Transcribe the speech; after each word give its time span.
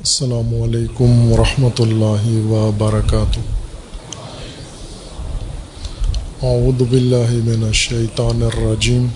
السلام 0.00 0.50
علیکم 0.62 1.32
ورحمۃ 1.32 1.80
اللہ 1.80 2.26
وبرکاتہ۔ 2.50 3.40
اعوذ 6.42 6.82
باللہ 6.90 7.30
من 7.46 7.64
الشیطان 7.64 8.42
الرجیم۔ 8.42 9.06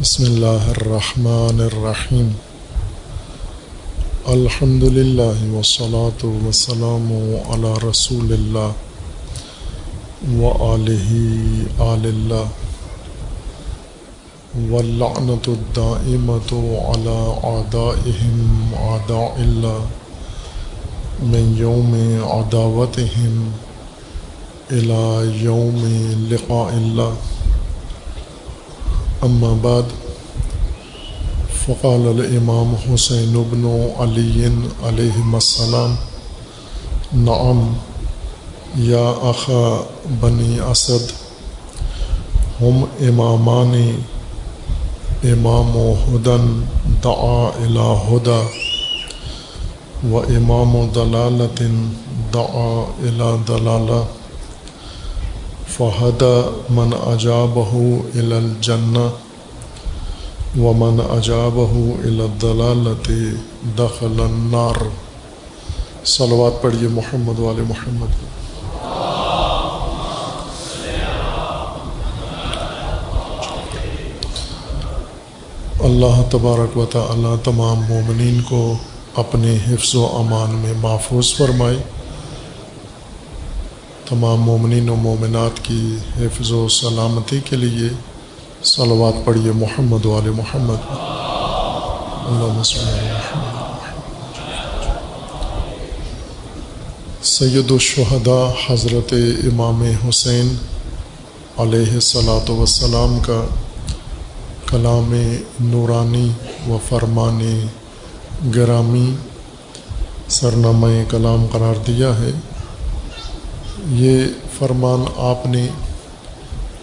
بسم 0.00 0.24
اللہ 0.24 0.66
الرحمن 0.70 1.60
الرحیم۔ 1.60 2.28
الحمد 4.26 4.82
للہ 4.82 5.54
وسلاۃ 5.54 6.24
وسلام 6.46 7.12
علی 7.52 7.74
رسول 7.88 8.32
اللہ 8.32 8.70
و 10.32 10.74
علیہ 10.74 11.80
آل 11.90 12.06
اللہ۔ 12.14 12.67
واللعنة 14.70 15.46
الدائمة 15.48 16.50
على 16.88 17.34
أعدائهم 17.44 18.70
أعداء 18.76 19.34
الله 19.38 19.80
من 21.22 21.56
يوم 21.58 21.92
عداوتهم 22.30 23.52
إلى 24.70 25.32
يوم 25.44 25.80
لقاء 26.30 26.74
الله 26.74 27.16
أما 29.24 29.58
بعد 29.64 29.84
فقال 31.66 32.08
الإمام 32.20 32.76
حسين 32.76 33.32
بن 33.52 33.90
علي 34.00 34.52
عليهما 34.84 35.38
السلام 35.38 35.96
نعم 37.12 37.74
يا 38.76 39.30
أخا 39.30 39.86
بني 40.22 40.70
أسد 40.72 41.10
هم 42.60 42.86
إمامان 43.08 43.94
امام 45.24 45.76
و 45.76 45.92
ہدن 45.92 46.64
دعا 47.04 47.50
الى 47.56 47.86
ہدا 48.08 48.40
و 50.10 50.18
امام 50.18 50.76
و 50.76 50.86
دلالت 50.94 51.62
دعا 52.34 52.84
الى 52.98 53.30
دلالہ 53.48 54.04
فہد 55.76 56.22
من 56.70 56.94
اجابہ 56.94 57.74
الى 58.14 58.36
الجنہ 58.36 59.08
و 60.60 60.72
من 60.72 61.00
اجابہ 61.10 61.68
الى 62.04 62.22
الدلالت 62.22 63.10
دخل 63.78 64.20
النار۔ 64.20 64.82
صلوات 66.04 66.62
پڑھیے 66.62 66.88
محمد 66.88 67.38
وال 67.38 67.60
محمد۔ 67.68 68.27
اللہ 75.88 76.22
تبارک 76.30 76.76
و 76.76 76.86
تعالی 76.86 77.28
تمام 77.44 77.78
مومنین 77.88 78.40
کو 78.42 78.76
اپنے 79.16 79.56
حفظ 79.56 79.94
و 79.94 80.06
امان 80.06 80.50
میں 80.50 80.72
محفوظ 80.76 81.34
فرمائے۔ 81.34 81.76
تمام 84.08 84.40
مومنین 84.40 84.88
و 84.88 84.94
مومنات 84.94 85.64
کی 85.64 85.96
حفظ 86.20 86.50
و 86.52 86.68
سلامتی 86.68 87.40
کے 87.44 87.56
لیے 87.56 87.88
صلوات 88.62 89.24
پڑھیے 89.24 89.52
محمد 89.52 90.06
وال 90.06 90.30
محمد۔ 90.30 90.92
اللہ 92.26 92.62
سید 97.22 97.70
الشہداء 97.70 98.72
حضرت 98.72 99.14
امام 99.44 99.82
حسین 100.08 100.56
علیہ 101.56 101.92
الصلاۃ 101.92 102.50
وسلام 102.50 103.18
کا 103.26 103.44
کلام 104.70 105.14
نورانی 105.60 106.30
و 106.68 106.78
فرمان 106.88 107.66
گرامی، 108.54 109.14
سرنامہ 110.28 110.86
کلام 111.10 111.46
قرار 111.52 111.74
دیا 111.86 112.18
ہے۔ 112.18 112.30
یہ 113.86 114.24
فرمان 114.58 115.04
آپ 115.16 115.46
نے 115.46 115.68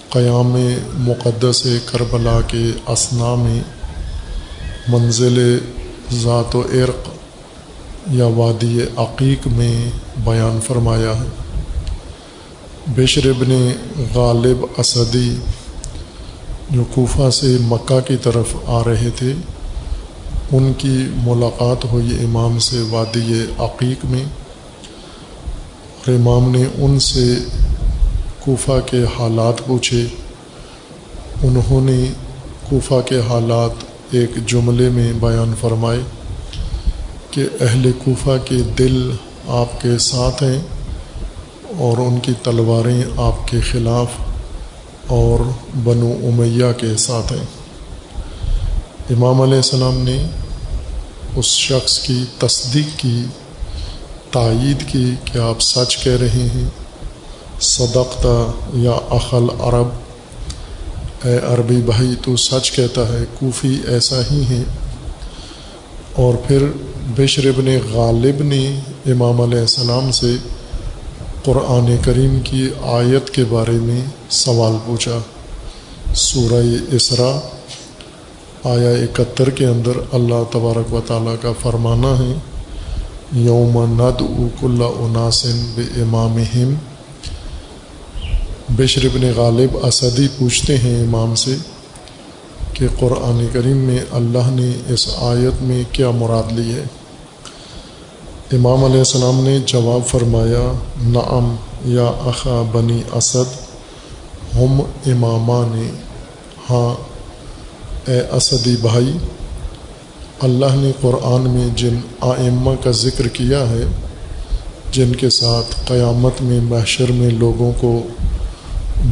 قیام 0.10 0.58
مقدس 0.94 1.68
کربلا 1.86 2.42
کے 2.48 2.72
اسنا 2.88 3.36
میں 3.36 3.60
منزل 4.88 5.58
ذات 6.14 6.56
و 6.56 6.62
عرق 6.62 7.10
یا 8.12 8.26
وادی 8.26 8.82
عقیق 8.98 9.48
میں 9.48 9.90
بیان 10.24 10.60
فرمایا 10.68 11.12
ہے۔ 11.12 11.28
بشر 12.88 13.30
ابن 13.30 13.72
غالب 14.16 14.66
اسدی 14.78 15.36
جو 16.70 16.84
کوفہ 16.94 17.30
سے 17.30 17.58
مکہ 17.62 18.00
کی 18.08 18.16
طرف 18.24 18.56
آ 18.66 18.84
رہے 18.84 19.10
تھے، 19.16 19.34
ان 20.52 20.74
کی 20.78 21.06
ملاقات 21.24 21.86
ہوئی 21.86 22.24
امام 22.24 22.60
سے 22.60 22.82
وادی 22.90 23.46
عقیق 23.58 24.06
میں۔ 24.06 24.24
اور 25.46 26.14
امام 26.14 26.52
نے 26.52 26.64
ان 26.78 27.00
سے 27.00 27.36
کوفہ 28.40 28.80
کے 28.86 29.04
حالات 29.20 29.68
پوچھے۔ 29.68 30.06
انہوں 31.44 31.82
نے 31.82 32.06
کوفہ 32.70 32.94
کے 33.06 33.20
حالات 33.20 33.84
ایک 34.12 34.48
جملے 34.48 34.90
میں 34.90 35.14
بیان 35.14 35.54
فرمائے 35.62 36.00
کہ 37.32 37.44
اہل 37.62 37.92
کوفہ 37.92 38.46
کے 38.46 38.56
دل 38.78 39.12
آپ 39.48 39.82
کے 39.82 39.98
ساتھ 39.98 40.44
ہیں 40.44 40.62
اور 41.78 41.98
ان 41.98 42.20
کی 42.20 42.32
تلواریں 42.44 43.04
آپ 43.18 43.48
کے 43.48 43.60
خلاف 43.60 44.08
اور 45.08 45.40
بنو 45.84 46.14
امیہ 46.24 46.72
کے 46.78 46.98
ساتھ 46.98 47.34
ہیں۔ 47.34 47.46
امام 49.10 49.42
علیہ 49.42 49.56
السلام 49.56 49.98
نے 49.98 50.26
اس 51.36 51.46
شخص 51.46 52.00
کی 52.00 52.24
تصدیق 52.38 53.00
کی، 53.00 53.26
تائید 54.32 54.84
کی 54.88 55.12
کہ 55.26 55.38
آپ 55.38 55.62
سچ 55.62 55.98
کہہ 56.04 56.18
رہے 56.22 56.48
ہیں، 56.56 56.70
صدقتا 57.62 58.52
یا 58.74 58.92
اخل 58.92 59.48
عرب، 59.60 59.88
اے 61.24 61.38
عربی 61.38 61.76
بھائی 61.76 62.16
تو 62.22 62.36
سچ 62.36 62.72
کہتا 62.72 63.08
ہے، 63.08 63.24
کوفی 63.40 63.78
ایسا 63.88 64.22
ہی 64.32 64.44
ہے 64.50 64.64
اور 66.14 66.34
پھر 66.48 66.66
بشر 67.16 67.48
ابن 67.48 67.68
غالب 67.94 68.44
نے 68.44 68.80
امام 69.06 69.42
علیہ 69.42 69.60
السلام 69.60 70.12
سے 70.12 70.36
قرآن 71.46 71.96
کریم 72.02 72.40
کی 72.44 72.70
آیت 72.82 73.30
کے 73.30 73.44
بارے 73.50 73.72
میں 73.72 74.02
سوال 74.30 74.78
پوچھا۔ 74.86 75.18
سورہ 76.16 76.62
اسرا 76.92 77.40
آیا 78.64 78.90
اکہتر 78.90 79.50
کے 79.50 79.66
اندر 79.66 79.92
اللہ 80.12 80.44
تبارک 80.52 80.94
و 80.94 81.02
تعالیٰ 81.08 81.36
کا 81.42 81.52
فرمانا 81.62 82.18
ہے، 82.20 82.34
یوم 83.32 83.78
ند 83.84 84.22
اک 84.22 84.64
اللہ 84.64 85.00
عناسن 85.00 85.72
بے 85.76 86.02
امام 86.02 86.38
بشرب 88.70 89.18
نے 89.18 89.32
غالب 89.36 89.78
اسدی 89.86 90.28
پوچھتے 90.38 90.78
ہیں 90.78 91.00
امام 91.04 91.36
سے 91.36 91.56
کہ 92.74 92.88
قرآن 93.00 93.46
کریم 93.54 93.78
میں 93.78 94.00
اللہ 94.12 94.50
نے 94.52 94.72
اس 94.94 95.10
آیت 95.18 95.62
میں 95.62 95.84
کیا 95.92 96.12
مراد 96.12 96.52
لی 96.52 96.74
ہے۔ 96.74 96.84
امام 98.54 98.84
علیہ 98.84 98.98
السلام 98.98 99.44
نے 99.44 99.60
جواب 99.66 100.08
فرمایا، 100.08 100.74
نعم، 101.04 101.56
یا 101.86 102.06
اخا 102.06 102.62
بنی 102.72 103.02
اسد، 103.14 103.56
ہم 104.56 104.82
امامہ 105.06 105.76
نے 105.76 105.90
ہاں 106.70 106.96
اے 108.12 108.20
اسدی 108.32 108.76
بھائی، 108.82 109.18
اللہ 110.42 110.76
نے 110.76 110.92
قرآن 111.02 111.50
میں 111.50 111.68
جن 111.76 111.98
آئمہ 112.22 112.72
کا 112.84 112.92
ذکر 112.92 113.28
کیا 113.28 113.70
ہے، 113.70 113.84
جن 114.92 115.16
کے 115.16 115.30
ساتھ 115.30 115.76
قیامت 115.88 116.42
میں 116.42 116.60
محشر 116.62 117.12
میں 117.12 117.30
لوگوں 117.30 117.72
کو 117.82 118.04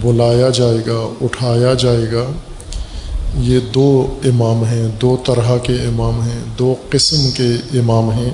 بلایا 0.03 0.50
جائے 0.50 0.79
گا، 0.88 1.13
اٹھایا 1.21 1.73
جائے 1.73 2.05
گا، 2.11 2.25
یہ 3.35 3.59
دو 3.59 4.15
امام 4.25 4.63
ہیں، 4.63 4.88
دو 5.01 5.17
طرح 5.25 5.57
کے 5.57 5.73
امام 5.73 6.21
ہیں، 6.21 6.39
دو 6.59 6.75
قسم 6.89 7.29
کے 7.31 7.79
امام 7.79 8.11
ہیں۔ 8.11 8.31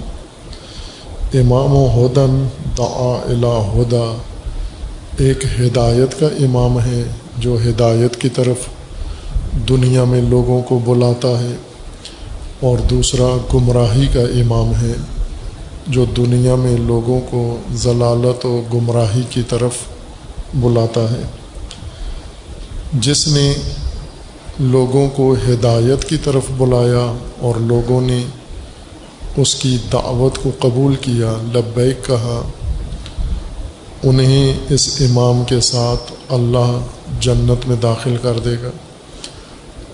امام 1.34 1.74
و 1.74 1.86
ہدن 1.96 2.48
دعا 2.78 3.12
الا 3.26 3.58
ہدا 3.74 4.06
ایک 5.18 5.44
ہدایت 5.60 6.20
کا 6.20 6.26
امام 6.40 6.80
ہے 6.80 7.04
جو 7.38 7.58
ہدایت 7.66 8.16
کی 8.16 8.30
طرف 8.30 8.66
دنیا 9.70 10.04
میں 10.04 10.22
لوگوں 10.22 10.62
کو 10.62 10.80
بلاتا 10.86 11.28
ہے، 11.28 11.56
اور 12.60 12.78
دوسرا 12.90 13.28
گمراہی 13.54 14.08
کا 14.14 14.22
امام 14.42 14.72
ہے 14.82 14.94
جو 15.88 16.06
دنیا 16.18 16.56
میں 16.56 16.76
لوگوں 16.78 17.20
کو 17.30 17.44
ضلالت 17.74 18.46
و 18.46 18.62
گمراہی 18.74 19.22
کی 19.30 19.42
طرف 19.50 19.78
بلاتا 20.56 21.06
ہے۔ 21.12 21.22
جس 22.94 23.28
نے 23.28 23.54
لوگوں 24.60 25.08
کو 25.16 25.34
ہدایت 25.48 26.10
کی 26.10 26.18
طرف 26.24 26.52
بلایا 26.58 27.06
اور 27.40 27.60
لوگوں 27.60 28.02
نے 28.02 28.22
اس 29.36 29.56
کی 29.56 29.78
دعوت 29.94 30.44
کو 30.44 30.52
قبول 30.60 30.96
کیا، 30.96 31.34
لبیک 31.56 32.06
کہا، 32.06 32.42
انہیں 34.04 34.60
اس 34.70 35.02
امام 35.02 35.44
کے 35.44 35.62
ساتھ 35.62 36.14
اللہ 36.30 36.80
جنت 37.20 37.68
میں 37.68 37.76
داخل 37.76 38.18
کر 38.22 38.40
دے 38.40 38.56
گا۔ 38.64 38.70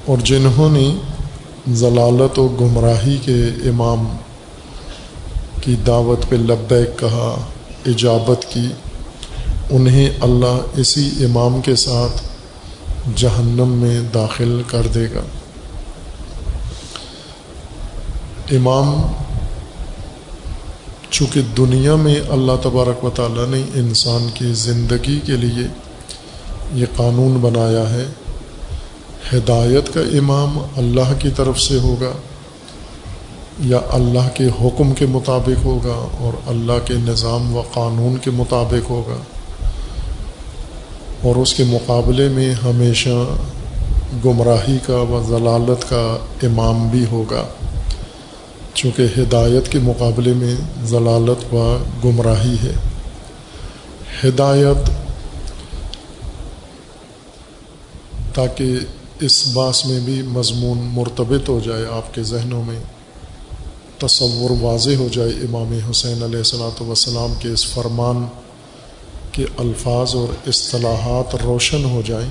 اور 0.06 0.18
جنہوں 0.18 0.70
نے 0.70 0.96
ضلالت 1.68 2.40
و 2.40 2.48
گمراہی 2.48 3.18
کے 3.22 3.70
امام 3.70 4.18
کی 5.62 5.76
دعوت 5.88 6.30
پہ 6.30 6.36
لبیک 6.36 7.00
کہا، 7.00 7.36
اجابت 7.86 8.46
کی، 8.54 8.68
انہیں 9.70 10.10
اللہ 10.22 10.58
اسی 10.76 11.10
امام 11.20 11.62
کے 11.62 11.76
ساتھ 11.76 12.22
جہنم 13.16 13.70
میں 13.70 14.02
داخل 14.14 14.62
کر 14.68 14.88
دے 14.94 15.06
گا۔ 15.16 15.22
امام 18.52 19.02
چونکہ 21.10 21.42
دنیا 21.58 21.96
میں 21.96 22.16
اللہ 22.30 22.52
تبارک 22.64 23.04
و 23.04 23.10
تعالیٰ 23.10 23.48
نے 23.48 23.62
انسان 23.74 24.28
کی 24.34 24.54
زندگی 24.54 25.20
کے 25.26 25.32
لیے 25.32 25.68
یہ 26.74 26.86
قانون 26.96 27.38
بنایا 27.38 27.90
ہے۔ 27.90 28.06
ہدایت 29.34 29.94
کا 29.94 30.00
امام 30.00 30.60
اللہ 30.78 31.14
کی 31.20 31.30
طرف 31.36 31.62
سے 31.62 31.80
ہوگا 31.80 32.12
یا 33.60 33.80
اللہ 33.90 34.30
کے 34.34 34.46
حکم 34.62 34.94
کے 34.94 35.06
مطابق 35.06 35.66
ہوگا 35.66 36.08
اور 36.20 36.34
اللہ 36.48 36.86
کے 36.86 36.94
نظام 36.94 37.56
و 37.56 37.62
قانون 37.74 38.18
کے 38.18 38.32
مطابق 38.32 38.90
ہوگا۔ 38.90 39.24
اور 41.22 41.36
اس 41.36 41.54
کے 41.54 41.64
مقابلے 41.64 42.30
میں 42.30 42.54
ہمیشہ 42.54 43.38
گمراہی 44.26 44.78
کا 44.86 44.96
و 44.96 45.24
ضلالت 45.28 45.90
کا 45.90 46.18
امام 46.44 46.88
بھی 46.88 47.06
ہوگا۔ 47.12 47.48
چونکہ 48.76 49.02
ہدایت 49.18 49.72
کے 49.72 49.80
مقابلے 49.80 50.34
میں 50.34 50.56
ضلالت 50.86 51.54
و 51.54 51.78
گمراہی 52.04 52.56
ہے۔ 52.64 52.74
ہدایت 54.24 54.90
تاکہ 58.36 58.78
اس 59.20 59.48
باس 59.54 59.86
میں 59.86 60.00
بھی 60.00 60.22
مضمون 60.22 60.78
مرتبط 60.78 61.50
ہو 61.50 61.60
جائے، 61.64 61.86
آپ 61.92 62.14
کے 62.14 62.24
ذہنوں 62.24 62.64
میں 62.64 62.80
تصور 63.98 64.52
واضح 64.62 64.96
ہو 65.00 65.08
جائے۔ 65.12 65.30
امام 65.30 65.80
حسین 65.90 66.24
علیہ 66.24 66.38
السلاۃ 66.38 66.82
وسلام 66.82 67.34
کے 67.40 67.50
اس 67.50 67.74
فرمان 67.74 68.26
کے 69.32 69.46
الفاظ 69.58 70.16
اور 70.16 70.48
اصطلاحات 70.48 71.36
روشن 71.36 71.86
ہو 71.86 72.02
جائیں۔ 72.06 72.30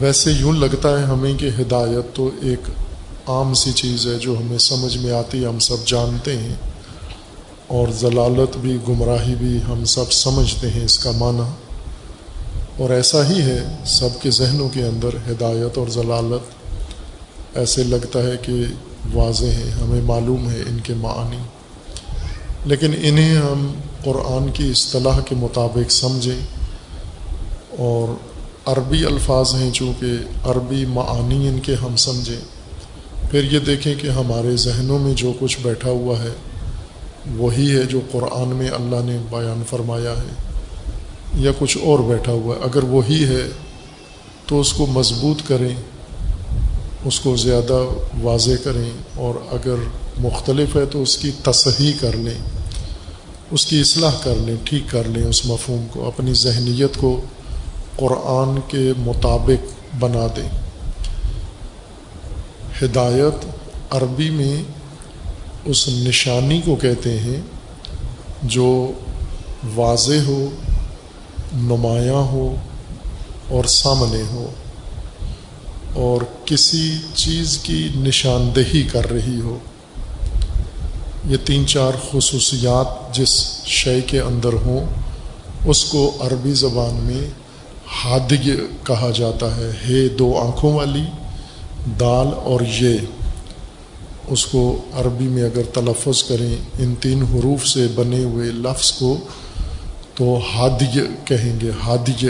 ویسے 0.00 0.30
یوں 0.30 0.52
لگتا 0.52 0.98
ہے 0.98 1.04
ہمیں 1.04 1.34
کہ 1.34 1.50
ہدایت 1.60 2.16
تو 2.16 2.30
ایک 2.42 2.60
عام 3.26 3.54
سی 3.54 3.72
چیز 3.72 4.06
ہے 4.06 4.14
جو 4.14 4.38
ہمیں 4.38 4.58
سمجھ 4.58 4.98
میں 4.98 5.10
آتی، 5.10 5.46
ہم 5.46 5.58
سب 5.58 5.76
جانتے 5.86 6.38
ہیں 6.38 6.54
اور 7.66 7.88
ضلالت 7.88 8.56
بھی، 8.56 8.76
گمراہی 8.88 9.34
بھی 9.34 9.58
ہم 9.68 9.84
سب 9.84 10.12
سمجھتے 10.12 10.70
ہیں 10.70 10.84
اس 10.84 10.98
کا 10.98 11.10
معنی۔ 11.10 11.50
اور 12.82 12.90
ایسا 12.90 13.28
ہی 13.28 13.42
ہے 13.42 13.76
سب 13.86 14.08
کے 14.22 14.30
ذہنوں 14.30 14.68
کے 14.68 14.82
اندر 14.82 15.08
ہدایت 15.30 15.78
اور 15.78 15.88
ضلالت۔ 15.88 16.56
ایسے 17.56 17.82
لگتا 17.84 18.22
ہے 18.22 18.36
کہ 18.42 18.64
واضح 19.14 19.46
ہے 19.46 19.70
ہمیں 19.82 20.02
معلوم 20.02 20.50
ہے 20.50 20.60
ان 20.68 20.80
کے 20.80 20.94
معنی 20.94 21.38
لیکن 22.64 22.90
انہیں 23.02 23.36
ہم 23.36 23.72
قرآن 24.04 24.50
کی 24.52 24.70
اصطلاح 24.70 25.20
کے 25.20 25.34
مطابق 25.34 25.90
سمجھیں۔ 25.90 26.46
اور 27.78 28.14
عربی 28.66 29.04
الفاظ 29.04 29.54
ہیں 29.54 29.70
چونکہ 29.70 30.06
عربی 30.44 30.84
معانی 30.86 31.48
ان 31.48 31.60
کے 31.60 31.74
ہم 31.74 31.96
سمجھیں۔ 31.96 32.55
پھر 33.30 33.52
یہ 33.52 33.58
دیکھیں 33.58 33.94
کہ 33.94 34.08
ہمارے 34.08 34.56
ذہنوں 34.56 34.98
میں 34.98 35.14
جو 35.14 35.32
کچھ 35.40 35.58
بیٹھا 35.62 35.90
ہوا 35.90 36.18
ہے، 36.18 36.30
وہی 37.36 37.76
ہے 37.76 37.82
جو 37.82 38.00
قرآن 38.12 38.48
میں 38.48 38.68
اللہ 38.68 39.04
نے 39.04 39.16
بیان 39.30 39.62
فرمایا 39.70 40.12
ہے، 40.12 41.40
یا 41.40 41.50
کچھ 41.58 41.78
اور 41.84 41.98
بیٹھا 41.98 42.32
ہوا 42.32 42.56
ہے۔ 42.56 42.60
اگر 42.64 42.84
وہی 42.84 43.24
ہے 43.24 43.48
تو 44.46 44.60
اس 44.60 44.72
کو 44.72 44.86
مضبوط 44.86 45.42
کریں، 45.48 45.74
اس 47.04 47.20
کو 47.20 47.36
زیادہ 47.36 47.84
واضح 48.22 48.62
کریں، 48.64 48.90
اور 49.14 49.34
اگر 49.52 49.76
مختلف 50.20 50.76
ہے 50.76 50.84
تو 50.86 51.02
اس 51.02 51.16
کی 51.16 51.30
تصحیح 51.42 51.92
کر 52.00 52.16
لیں، 52.16 52.38
اس 53.50 53.66
کی 53.66 53.80
اصلاح 53.80 54.14
کر 54.22 54.34
لیں، 54.36 54.56
ٹھیک 54.64 54.90
کر 54.90 55.04
لیں 55.04 55.24
اس 55.24 55.46
مفہوم 55.46 55.86
کو، 55.90 56.06
اپنی 56.06 56.32
ذہنیت 56.34 56.96
کو 56.96 57.20
قرآن 57.96 58.58
کے 58.68 58.92
مطابق 58.98 59.74
بنا 60.00 60.26
دیں۔ 60.36 60.48
ہدایت 62.82 63.44
عربی 63.90 64.30
میں 64.30 64.62
اس 65.64 65.88
نشانی 65.88 66.60
کو 66.64 66.76
کہتے 66.76 67.20
ہیں 67.20 67.40
جو 68.42 68.92
واضح 69.74 70.24
ہو، 70.26 70.48
نمایاں 71.52 72.22
ہو 72.32 72.56
اور 73.48 73.64
سامنے 73.64 74.22
ہو 74.30 74.50
اور 75.92 76.22
کسی 76.44 76.96
چیز 77.14 77.58
کی 77.62 77.88
نشاندہی 77.96 78.82
کر 78.82 79.10
رہی 79.10 79.40
ہو۔ 79.40 79.58
یہ 81.28 81.36
تین 81.44 81.66
چار 81.66 81.92
خصوصیات 82.12 83.14
جس 83.14 83.60
شے 83.64 84.00
کے 84.00 84.20
اندر 84.20 84.52
ہوں، 84.52 84.86
اس 85.64 85.84
کو 85.84 86.16
عربی 86.20 86.52
زبان 86.52 86.94
میں 86.94 87.30
ہادگ 88.04 88.48
کہا 88.84 89.10
جاتا 89.14 89.56
ہے 89.56 89.70
ہے 89.90 90.08
دو 90.08 90.38
آنکھوں 90.38 90.72
والی 90.72 91.04
دال 92.00 92.26
اور 92.44 92.60
یہ، 92.80 92.98
اس 94.28 94.46
کو 94.46 94.76
عربی 94.92 95.24
میں 95.24 95.42
اگر 95.42 95.62
تلفظ 95.62 96.22
کریں، 96.22 96.56
ان 96.78 96.94
تین 97.00 97.22
حروف 97.22 97.66
سے 97.66 97.86
بنے 97.94 98.24
ہوئے 98.24 98.50
لفظ 98.50 98.92
کو 98.92 99.16
تو 100.14 100.38
ہادی 100.54 101.00
کہیں 101.24 101.60
گے۔ 101.60 101.70
ہادی 101.86 102.26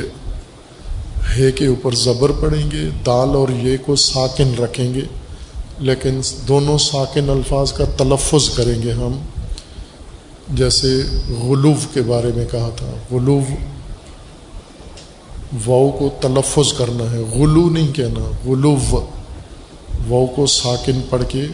ہے 1.36 1.52
کے 1.52 1.66
اوپر 1.66 1.94
زبر 1.94 2.30
پڑیں 2.30 2.70
گے، 2.70 2.88
دال 3.06 3.28
اور 3.28 3.48
یہ 3.48 3.76
کو 3.86 3.96
ساکن 3.96 4.54
رکھیں 4.58 4.94
گے۔ 4.94 5.00
لیکن 5.78 6.20
دونوں 6.48 6.78
ساکن 6.78 7.30
الفاظ 7.30 7.72
کا 7.72 7.84
تلفظ 7.96 8.50
کریں 8.50 8.82
گے 8.82 8.92
ہم، 8.92 9.18
جیسے 10.48 11.02
غلوف 11.28 11.94
کے 11.94 12.02
بارے 12.02 12.30
میں 12.34 12.46
کہا 12.50 12.70
تھا۔ 12.76 12.92
غلوف 13.10 13.42
واؤ 15.66 15.90
کو 15.90 16.08
تلفظ 16.20 16.72
کرنا 16.72 17.12
ہے، 17.12 17.18
غلو 17.18 17.70
نہیں 17.70 17.92
کہنا 17.92 18.30
غلوف 18.44 18.94
واؤ 20.08 20.26
کو 20.26 20.46
ساکن 20.46 21.00
پڑھ 21.10 21.22
کے 21.28 21.46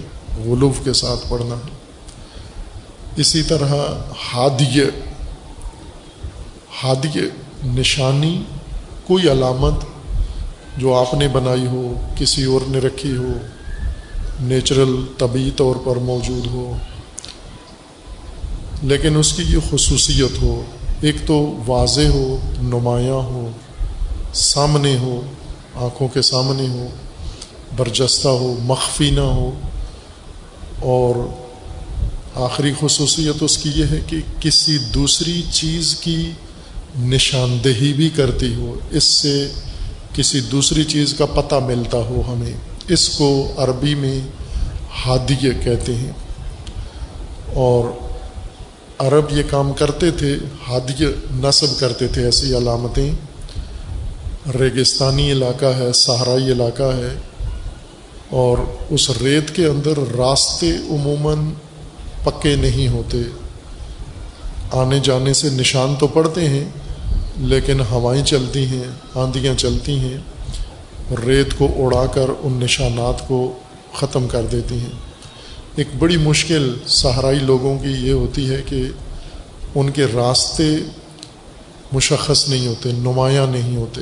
غلوف 0.44 0.84
کے 0.84 0.92
ساتھ 0.92 1.30
پڑھنا۔ 1.30 1.54
ہے 1.54 1.82
اسی 3.16 3.42
طرح 3.42 3.68
ہادیہ۔ 4.34 4.84
ہادی 6.84 7.20
نشانی 7.64 8.42
کوئی 9.06 9.32
علامت 9.32 9.72
جو 10.76 10.94
آپ 10.94 11.14
نے 11.14 11.28
بنائی 11.28 11.66
ہو، 11.66 11.94
کسی 12.16 12.44
اور 12.44 12.60
نے 12.68 12.78
رکھی 12.78 13.16
ہو، 13.16 13.32
نیچرل 14.40 15.04
طبی 15.18 15.50
طور 15.56 15.76
پر 15.84 15.96
موجود 15.96 16.46
ہو۔ 16.46 16.76
لیکن 18.82 19.16
اس 19.16 19.32
کی 19.32 19.42
یہ 19.42 19.58
خصوصیت 19.70 20.42
ہو، 20.42 20.62
ایک 21.00 21.16
تو 21.26 21.58
واضح 21.66 22.08
ہو، 22.14 22.36
نمایاں 22.62 23.14
ہو، 23.14 23.50
سامنے 24.34 24.98
ہو، 24.98 25.20
آنکھوں 25.74 26.08
کے 26.08 26.22
سامنے 26.22 26.68
ہو۔ 26.68 26.86
برجستہ 27.76 28.28
ہو، 28.28 28.56
مخفی 28.62 29.10
نہ 29.10 29.20
ہو۔ 29.20 29.60
اور 30.78 31.14
آخری 32.34 32.72
خصوصیت 32.80 33.42
اس 33.42 33.58
کی 33.58 33.70
یہ 33.74 33.84
ہے 33.90 34.00
کہ 34.06 34.16
کسی 34.40 34.78
دوسری 34.78 35.42
چیز 35.52 35.96
کی 36.00 36.30
نشاندہی 36.98 37.92
بھی 37.92 38.10
کرتی 38.10 38.54
ہو، 38.54 38.74
اس 38.90 39.04
سے 39.04 39.48
کسی 40.14 40.40
دوسری 40.40 40.84
چیز 40.84 41.14
کا 41.14 41.26
پتہ 41.26 41.54
ملتا 41.54 41.98
ہو 41.98 42.22
ہمیں۔ 42.28 42.52
اس 42.88 43.08
کو 43.08 43.52
عربی 43.56 43.94
میں 43.94 44.20
ہادیہ 45.06 45.50
کہتے 45.64 45.94
ہیں۔ 45.94 46.12
اور 47.54 47.84
عرب 48.98 49.24
یہ 49.30 49.42
کام 49.50 49.72
کرتے 49.72 50.10
تھے 50.10 50.36
ہادیہ 50.68 51.06
نصب 51.30 51.80
کرتے 51.80 52.08
تھے 52.08 52.24
ایسی 52.24 52.56
علامتیں۔ 52.56 53.12
ریگستانی 54.58 55.32
علاقہ 55.32 55.66
ہے، 55.66 55.92
صحرائی 55.92 56.52
علاقہ 56.52 56.82
ہے۔ 56.82 57.18
اور 58.32 58.58
اس 58.90 59.10
ریت 59.10 59.50
کے 59.50 59.66
اندر 59.66 60.16
راستے 60.18 60.70
عموماً 60.70 61.38
پکے 62.24 62.56
نہیں 62.56 62.88
ہوتے۔ 62.88 63.18
آنے 64.72 65.00
جانے 65.02 65.32
سے 65.32 65.50
نشان 65.50 65.94
تو 65.98 66.06
پڑتے 66.06 66.48
ہیں، 66.48 66.64
لیکن 67.36 67.80
ہوائیں 67.80 68.24
چلتی 68.24 68.66
ہیں 68.66 68.82
آندھیاں 69.14 69.54
چلتی 69.54 69.98
ہیں، 69.98 70.18
ریت 71.26 71.58
کو 71.58 71.68
اڑا 71.76 72.06
کر 72.06 72.26
ان 72.40 72.52
نشانات 72.52 73.28
کو 73.28 73.58
ختم 73.94 74.28
کر 74.28 74.42
دیتی 74.52 74.74
ہیں۔ 74.74 74.92
ایک 75.76 75.88
بڑی 75.98 76.16
مشکل 76.16 76.74
صحرائی 76.86 77.38
لوگوں 77.38 77.78
کی 77.78 77.90
یہ 77.90 78.12
ہوتی 78.12 78.50
ہے 78.50 78.62
کہ 78.66 78.82
ان 79.74 79.90
کے 79.90 80.04
راستے 80.14 80.76
مشخص 81.92 82.48
نہیں 82.48 82.66
ہوتے، 82.66 82.92
نمایاں 82.92 83.46
نہیں 83.46 83.76
ہوتے۔ 83.76 84.00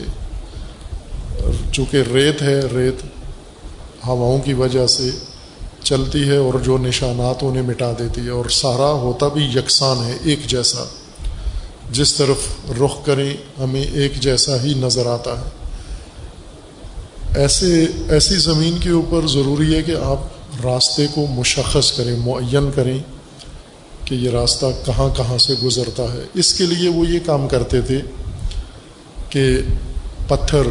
چونکہ 1.72 1.96
ریت 2.14 2.42
ہے، 2.42 2.60
ریت 2.60 3.19
ہواؤں 4.06 4.38
کی 4.38 4.52
وجہ 4.52 4.86
سے 4.86 5.10
چلتی 5.82 6.28
ہے 6.28 6.36
اور 6.36 6.54
جو 6.54 6.78
نشانات 6.78 7.38
انہیں 7.42 7.62
مٹا 7.62 7.92
دیتی 7.98 8.20
ہے 8.20 8.30
اور 8.30 8.44
سہارا 8.44 8.90
ہوتا 8.90 9.28
بھی 9.28 9.44
یکساں 9.44 10.04
ہے، 10.04 10.16
ایک 10.24 10.46
جیسا۔ 10.46 10.84
جس 11.92 12.14
طرف 12.14 12.36
رخ 12.80 13.04
کریں، 13.04 13.34
ہمیں 13.60 13.84
ایک 13.84 14.14
جیسا 14.14 14.62
ہی 14.62 14.74
نظر 14.74 15.06
آتا 15.06 15.40
ہے۔ 15.40 15.44
ایسے، 17.36 17.86
ایسی 18.08 18.36
زمین 18.36 18.78
کے 18.80 18.90
اوپر 18.90 19.26
ضروری 19.26 19.74
ہے 19.74 19.82
کہ 19.82 19.92
آپ 19.92 20.18
راستے 20.64 21.06
کو 21.14 21.26
مشخص 21.26 21.92
کریں، 21.92 22.16
معین 22.18 22.70
کریں 22.74 22.98
کہ 24.04 24.14
یہ 24.14 24.30
راستہ 24.30 24.66
کہاں 24.86 25.16
کہاں 25.16 25.38
سے 25.38 25.54
گزرتا 25.64 26.02
ہے۔ 26.02 26.22
اس 26.34 26.54
کے 26.54 26.66
لیے 26.66 26.88
وہ 26.88 27.06
یہ 27.06 27.18
کام 27.26 27.48
کرتے 27.48 27.80
تھے 27.80 28.00
کہ 29.30 29.58
پتھر 30.28 30.62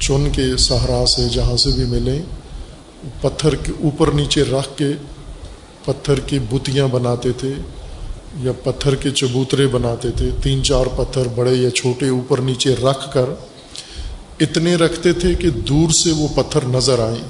چن 0.00 0.28
کے 0.32 0.56
صحرا 0.56 1.06
سے 1.06 1.28
جہاں 1.28 1.56
سے 1.56 1.70
بھی 1.70 1.84
ملیں، 1.84 2.18
پتھر 3.20 3.54
کے 3.54 3.72
اوپر 3.82 4.10
نیچے 4.10 4.42
رکھ 4.42 4.78
کے 4.78 4.92
پتھر 5.84 6.20
کی 6.20 6.38
بتیاں 6.38 6.88
بناتے 6.88 7.32
تھے 7.32 7.52
یا 8.36 8.52
پتھر 8.62 8.94
کے 8.94 9.10
چبوترے 9.10 9.66
بناتے 9.66 10.10
تھے، 10.10 10.30
تین 10.42 10.64
چار 10.64 10.86
پتھر 10.96 11.28
بڑے 11.34 11.54
یا 11.54 11.70
چھوٹے 11.70 12.08
اوپر 12.08 12.40
نیچے 12.40 12.74
رکھ 12.74 13.14
کر 13.14 13.28
اتنے 14.40 14.74
رکھتے 14.74 15.12
تھے 15.12 15.34
کہ 15.34 15.50
دور 15.50 15.90
سے 15.90 16.12
وہ 16.12 16.28
پتھر 16.34 16.64
نظر 16.66 16.98
آئیں۔ 16.98 17.22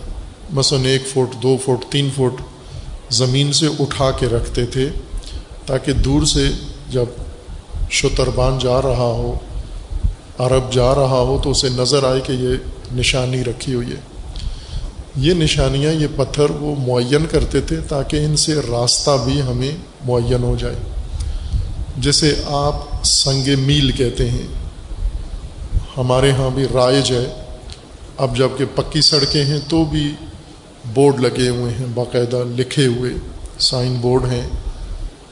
مثلاً 0.53 0.85
ایک 0.85 1.07
فٹ، 1.07 1.43
دو 1.43 1.57
فٹ، 1.65 1.93
تین 1.93 2.09
فٹ 2.17 2.43
زمین 3.11 3.53
سے 3.53 3.67
اٹھا 3.79 4.11
کے 4.11 4.27
رکھتے 4.27 4.67
تھے 4.67 4.89
تاکہ 5.67 5.93
دور 5.93 6.23
سے 6.25 6.49
جب 6.91 7.05
شتربان 7.91 8.59
جا 8.59 8.83
رہا 8.83 9.11
ہو 9.19 9.39
عرب 10.38 10.73
جا 10.73 10.95
رہا 10.95 11.21
ہو 11.21 11.40
تو 11.43 11.50
اسے 11.50 11.69
نظر 11.69 12.05
آئے 12.05 12.21
کہ 12.21 12.33
یہ 12.33 12.49
نشانی 12.95 13.45
رکھی 13.45 13.75
ہوئی 13.75 13.90
ہے۔ 13.90 14.00
یہ 15.16 15.35
نشانیاں، 15.35 15.93
یہ 15.93 16.07
پتھر 16.16 16.50
وہ 16.50 16.75
معین 16.87 17.26
کرتے 17.26 17.61
تھے 17.61 17.76
تاکہ 17.88 18.16
ان 18.16 18.37
سے 18.37 18.55
راستہ 18.55 19.11
بھی 19.25 19.43
ہمیں 19.43 19.71
معین 20.05 20.43
ہو 20.43 20.57
جائے۔ 20.59 20.76
جسے 21.99 22.35
آپ 22.47 23.05
سنگ 23.05 23.49
میل 23.59 23.90
کہتے 23.90 24.31
ہیں۔ 24.31 24.47
ہمارے 25.97 26.31
ہاں 26.31 26.50
بھی 26.50 26.66
رائج 26.75 27.12
ہے۔ 27.12 27.43
اب 28.16 28.37
جبکہ 28.37 28.64
پکی 28.75 29.00
سڑکیں 29.00 29.45
ہیں 29.45 29.61
تو 29.69 29.85
بھی 29.85 30.14
بورڈ 30.95 31.21
لگے 31.21 31.49
ہوئے 31.49 31.75
ہیں، 31.75 31.87
باقاعدہ 31.95 32.45
لکھے 32.57 32.87
ہوئے 32.87 33.11
سائن 33.59 33.95
بورڈ 33.95 34.25
ہیں، 34.25 34.49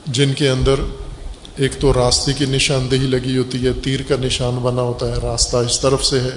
جن 0.06 0.32
کے 0.32 0.49
اندر 0.49 0.75
ایک 1.56 1.73
تو 1.80 1.94
راستے 1.94 2.32
کی 2.32 2.46
نشاندہی 2.46 2.99
لگی 2.99 3.38
ہوتی 3.38 3.66
ہے، 3.66 3.73
تیر 3.73 4.02
کا 4.02 4.14
نشان 4.20 4.54
بنا 4.62 4.82
ہوتا 4.82 5.06
ہے، 5.08 5.12
راستہ 5.12 5.56
اس 5.56 5.80
طرف 5.80 6.04
سے 6.04 6.20
ہے۔ 6.20 6.37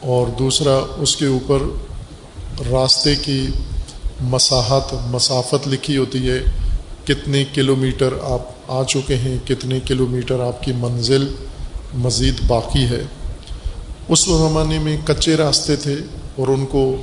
اور 0.00 0.26
دوسرا، 0.26 0.80
اس 0.96 1.16
کے 1.16 1.26
اوپر 1.26 1.58
راستے 2.70 3.14
کی 3.16 3.46
مساحت، 4.20 4.94
مسافت 5.10 5.68
لکھی 5.68 5.96
ہوتی 5.96 6.30
ہے۔ 6.30 6.38
کتنے 7.04 7.44
کلو 7.54 7.76
میٹر 7.76 8.08
آپ 8.22 8.42
آ 8.68 8.84
چکے 8.84 9.16
ہیں، 9.16 9.38
کتنے 9.46 9.80
کلو 9.80 10.06
میٹر 10.06 10.40
آپ 10.40 10.62
کی 10.62 10.72
منزل 10.72 11.28
مزید 11.94 12.34
باقی 12.46 12.84
ہے۔ 12.84 13.02
اس 14.08 14.24
زمانے 14.24 14.78
میں 14.78 14.96
کچے 15.04 15.36
راستے 15.36 15.76
تھے 15.76 15.94
اور 16.36 16.48
ان 16.48 16.66
کو 16.66 16.96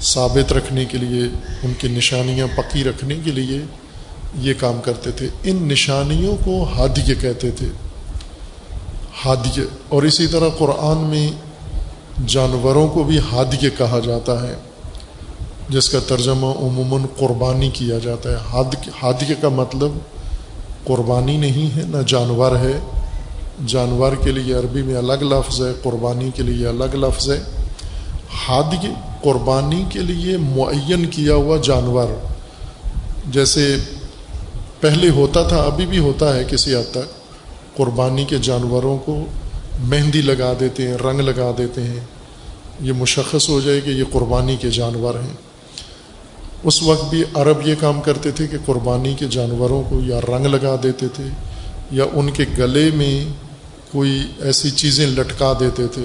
ثابت 0.00 0.52
رکھنے 0.52 0.84
کے 0.84 0.98
لیے، 0.98 1.22
ان 1.62 1.72
کی 1.78 1.88
نشانیاں 1.88 2.46
پکی 2.56 2.84
رکھنے 2.84 3.16
کے 3.24 3.30
لیے 3.30 3.60
یہ 4.38 4.54
کام 4.60 4.80
کرتے 4.84 5.10
تھے۔ 5.10 5.28
ان 5.44 5.56
نشانیوں 5.56 6.36
کو 6.44 6.64
ہادیہ 6.64 7.14
کہتے 7.20 7.50
تھے۔ 7.50 7.66
ہادیہ 9.24 9.62
اور 9.88 10.02
اسی 10.02 10.26
طرح 10.26 10.48
قرآن 10.58 10.98
میں 10.98 11.30
جانوروں 12.26 12.88
کو 12.88 13.02
بھی 13.02 13.18
ہادیہ 13.18 13.68
کہا 13.78 13.98
جاتا 14.04 14.48
ہے، 14.48 14.54
جس 15.68 15.90
کا 15.90 15.98
ترجمہ 16.06 16.46
عموماً 16.46 17.02
قربانی 17.18 17.70
کیا 17.70 17.98
جاتا 17.98 18.30
ہے۔ 18.30 18.36
ہادیہ 19.02 19.34
کا 19.42 19.48
مطلب 19.48 19.90
قربانی 20.84 21.36
نہیں 21.36 21.76
ہے، 21.76 21.82
نہ 21.86 21.96
جانور 22.06 22.56
ہے۔ 22.56 22.80
جانور 23.66 24.12
کے 24.12 24.32
لیے 24.32 24.54
عربی 24.54 24.82
میں 24.82 24.96
الگ 24.96 25.22
لفظ 25.22 25.62
ہے، 25.62 25.72
قربانی 25.82 26.30
کے 26.34 26.42
لیے 26.42 26.66
الگ 26.66 26.94
لفظ 26.94 27.30
ہے۔ 27.30 27.40
ہادی 28.48 28.86
قربانی 29.22 29.84
کے 29.90 29.98
لیے 29.98 30.36
معین 30.36 31.06
کیا 31.06 31.34
ہوا 31.34 31.56
جانور۔ 31.62 32.08
جیسے 33.26 33.76
پہلے 34.84 35.08
ہوتا 35.08 35.42
تھا، 35.42 35.56
ابھی 35.56 35.86
بھی 35.86 35.98
ہوتا 35.98 36.36
ہے 36.36 36.44
کسی 36.48 36.74
حد 36.74 36.90
تک۔ 36.90 37.24
قربانی 37.76 38.24
کے 38.24 38.36
جانوروں 38.42 38.98
کو 38.98 39.26
مہندی 39.78 40.22
لگا 40.22 40.52
دیتے 40.60 40.88
ہیں، 40.88 40.94
رنگ 40.94 41.20
لگا 41.20 41.50
دیتے 41.58 41.82
ہیں۔ 41.82 42.00
یہ 42.80 42.92
مشخص 42.92 43.48
ہو 43.48 43.60
جائے 43.60 43.80
کہ 43.80 43.90
یہ 43.90 44.04
قربانی 44.12 44.56
کے 44.60 44.70
جانور 44.70 45.14
ہیں۔ 45.14 45.32
اس 46.64 46.82
وقت 46.82 47.10
بھی 47.10 47.24
عرب 47.34 47.68
یہ 47.68 47.74
کام 47.80 48.00
کرتے 48.00 48.30
تھے 48.30 48.46
کہ 48.46 48.56
قربانی 48.66 49.14
کے 49.14 49.26
جانوروں 49.30 49.82
کو 49.88 50.00
یا 50.00 50.20
رنگ 50.20 50.46
لگا 50.46 50.76
دیتے 50.82 51.08
تھے 51.08 51.24
یا 51.90 52.04
ان 52.12 52.30
کے 52.30 52.44
گلے 52.58 52.90
میں 52.94 53.32
کوئی 53.92 54.22
ایسی 54.40 54.70
چیزیں 54.70 55.06
لٹکا 55.06 55.52
دیتے 55.60 55.86
تھے، 55.86 56.04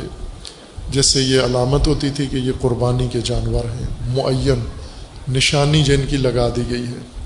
جس 0.91 1.05
سے 1.05 1.21
یہ 1.21 1.39
علامت 1.39 1.87
ہوتی 1.87 2.09
تھی 2.09 2.25
کہ 2.25 2.35
یہ 2.35 2.51
قربانی 2.61 3.07
کے 3.11 3.19
جانور 3.23 3.65
ہیں۔ 3.65 3.87
معین، 4.15 4.59
نشانی 5.35 5.83
جن 5.83 6.01
کی 6.09 6.17
لگا 6.17 6.49
دی 6.55 6.61
گئی 6.69 6.83
ہے۔ 6.83 7.18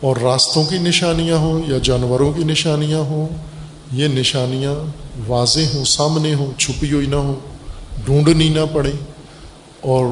اور 0.00 0.16
راستوں 0.16 0.64
کی 0.64 0.78
نشانیاں 0.78 1.36
ہوں 1.36 1.62
یا 1.66 1.78
جانوروں 1.82 2.32
کی 2.32 2.44
نشانیاں 2.44 2.98
ہوں، 2.98 3.28
یہ 3.92 4.08
نشانیاں 4.08 4.74
واضح 5.26 5.74
ہوں، 5.74 5.84
سامنے 5.84 6.34
ہوں، 6.34 6.58
چھپی 6.58 6.92
ہوئی 6.92 7.06
نہ 7.06 7.16
ہوں، 7.16 7.34
ڈھونڈنی 8.04 8.48
نہ 8.48 8.60
پڑیں 8.72 8.96
اور 9.80 10.06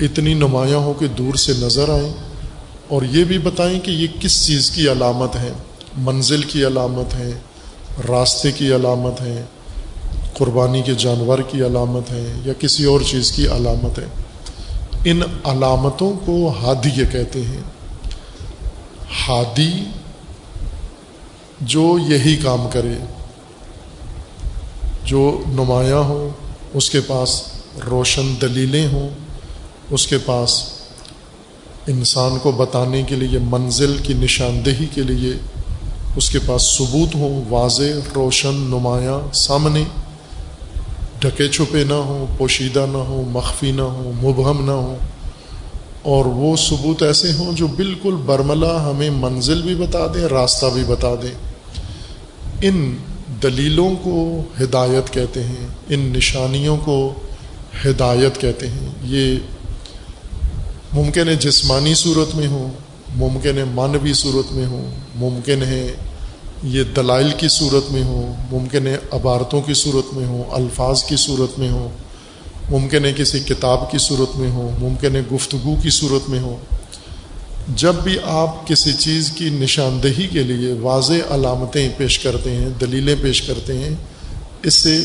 اتنی 0.00 0.34
نمایاں 0.34 0.78
ہو 0.78 0.92
کہ 0.92 1.06
دور 1.06 1.34
سے 1.34 1.52
نظر 1.58 1.88
آئیں 1.88 2.12
اور 2.88 3.02
یہ 3.02 3.24
بھی 3.24 3.38
بتائیں 3.38 3.80
کہ 3.80 3.90
یہ 3.90 4.06
کس 4.20 4.46
چیز 4.46 4.70
کی 4.70 4.88
علامت 4.88 5.36
ہے 5.36 5.52
منزل 5.96 6.42
کی 6.42 6.66
علامت 6.66 7.14
ہے 7.14 7.32
راستے 8.08 8.52
کی 8.52 8.74
علامت 8.74 9.20
ہے 9.20 9.44
قربانی 10.34 10.82
کے 10.82 10.94
جانور 10.94 11.38
کی 11.38 11.62
علامت 11.66 12.10
ہے 12.10 12.32
یا 12.44 12.52
کسی 12.58 12.84
اور 12.84 13.00
چیز 13.00 13.32
کی 13.32 13.46
علامت 13.46 13.98
ہے 13.98 14.04
ان 15.04 15.20
علامتوں 15.44 16.12
کو 16.26 16.48
ہادی 16.48 16.88
یہ 16.96 17.04
کہتے 17.12 17.42
ہیں۔ 17.42 17.62
ہادی 19.28 19.72
جو 21.60 21.98
یہی 22.08 22.36
کام 22.36 22.68
کرے، 22.72 22.94
جو 25.04 25.42
نمایاں 25.48 25.98
ہو 25.98 26.30
اس 26.74 26.90
کے 26.90 27.00
پاس 27.00 27.42
روشن 27.90 28.34
دلیلیں 28.40 28.86
ہوں، 28.86 29.08
اس 29.90 30.06
کے 30.06 30.18
پاس 30.18 30.68
انسان 31.86 32.38
کو 32.38 32.52
بتانے 32.52 33.02
کے 33.02 33.16
لیے، 33.16 33.38
منزل 33.38 33.96
کی 34.02 34.14
نشاندہی 34.14 34.86
کے 34.94 35.02
لیے 35.02 35.32
اس 36.16 36.30
کے 36.30 36.38
پاس 36.46 36.62
ثبوت 36.62 37.14
ہوں، 37.14 37.44
واضح، 37.50 38.08
روشن، 38.14 38.54
نمایاں، 38.54 39.34
سامنے۔ 39.34 39.84
ڈھکے 41.20 41.48
چھپے 41.48 41.84
نہ 41.84 41.94
ہوں، 41.94 42.26
پوشیدہ 42.38 42.86
نہ 42.92 42.98
ہوں، 42.98 43.24
مخفی 43.28 43.72
نہ 43.72 43.82
ہوں، 43.82 44.12
مبہم 44.12 44.64
نہ 44.64 44.70
ہوں۔ 44.70 45.13
اور 46.04 46.24
وہ 46.24 46.56
ثبوت 46.56 47.02
ایسے 47.02 47.32
ہوں 47.32 47.52
جو 47.52 47.66
بالکل 47.66 48.14
برملا 48.14 48.90
ہمیں 48.90 49.10
منزل 49.10 49.62
بھی 49.62 49.74
بتا 49.74 50.06
دیں، 50.14 50.22
راستہ 50.22 50.66
بھی 50.74 50.84
بتا 50.84 51.14
دیں۔ 51.22 51.52
ان 52.62 52.96
دلیلوں 53.42 53.90
کو 54.02 54.42
ہدایت 54.60 55.12
کہتے 55.12 55.42
ہیں، 55.42 55.68
ان 55.88 56.00
نشانیوں 56.00 56.76
کو 56.84 57.14
ہدایت 57.84 58.40
کہتے 58.40 58.66
ہیں۔ 58.66 58.88
یہ 59.02 59.36
ممکن 60.92 61.28
ہے 61.28 61.34
جسمانی 61.34 61.94
صورت 61.94 62.34
میں 62.34 62.46
ہوں، 62.46 62.68
ممکن 63.16 63.58
ہے 63.58 63.64
مانوی 63.64 64.12
صورت 64.12 64.52
میں 64.52 64.66
ہوں، 64.66 64.90
ممکن 65.14 65.62
ہے 65.62 65.92
یہ 66.62 66.82
دلائل 66.96 67.30
کی 67.36 67.48
صورت 67.48 67.92
میں 67.92 68.02
ہوں، 68.02 68.34
ممکن 68.52 68.86
ہے 68.86 68.96
عبارتوں 69.12 69.60
کی 69.60 69.74
صورت 69.74 70.14
میں 70.14 70.26
ہوں، 70.26 70.44
الفاظ 70.50 71.04
کی 71.04 71.16
صورت 71.16 71.58
میں 71.58 71.70
ہوں۔ 71.70 71.88
ممکن 72.70 73.04
ہے 73.04 73.12
کسی 73.16 73.40
کتاب 73.40 73.90
کی 73.90 73.98
صورت 73.98 74.36
میں 74.36 74.50
ہوں 74.50 74.72
ممکن 74.80 75.16
ہے 75.16 75.20
گفتگو 75.34 75.74
کی 75.82 75.90
صورت 75.90 76.28
میں 76.30 76.40
ہوں 76.40 76.56
جب 77.68 77.94
بھی 77.94 78.16
آپ 78.24 78.66
کسی 78.66 78.92
چیز 78.92 79.30
کی 79.30 79.50
نشاندہی 79.50 80.26
کے 80.26 80.42
لیے 80.42 80.72
واضح 80.72 81.34
علامتیں 81.34 81.88
پیش 81.96 82.18
کرتے 82.18 82.50
ہیں، 82.50 82.68
دلیلیں 82.80 83.14
پیش 83.22 83.42
کرتے 83.42 83.78
ہیں 83.78 83.94
اس 84.62 84.74
سے 84.74 85.04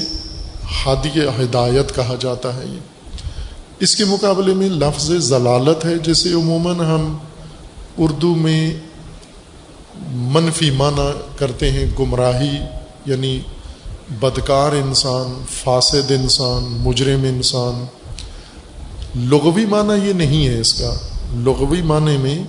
ہادی 0.86 1.20
ہدایت 1.20 1.96
کہا 1.96 2.16
جاتا 2.20 2.56
ہے۔ 2.56 2.66
یہ 2.66 2.80
اس 3.80 3.96
کے 3.96 4.06
مقابلے 4.06 4.54
میں 4.54 4.70
لفظ 4.70 5.12
ضلالت 5.12 5.86
ہے، 5.86 5.96
جسے 6.04 6.34
عموماً 6.34 6.80
ہم 6.80 7.18
اردو 7.98 8.36
میں 8.36 8.74
منفی 10.12 10.72
معنی 10.72 11.12
کرتے 11.38 11.72
ہیں، 11.72 11.86
گمراہی 12.00 12.58
یعنی 13.06 13.40
بدکار 14.12 14.72
انسان، 14.72 15.44
فاسد 15.64 16.12
انسان، 16.12 16.64
مجرم 16.64 17.24
انسان۔ 17.24 17.86
لغوی 19.16 19.66
معنی 19.66 20.08
یہ 20.08 20.14
نہیں 20.14 20.48
ہے 20.48 20.60
اس 20.60 20.74
کا۔ 20.74 20.94
لغوی 21.34 21.82
معنی 21.82 22.18
میں 22.18 22.44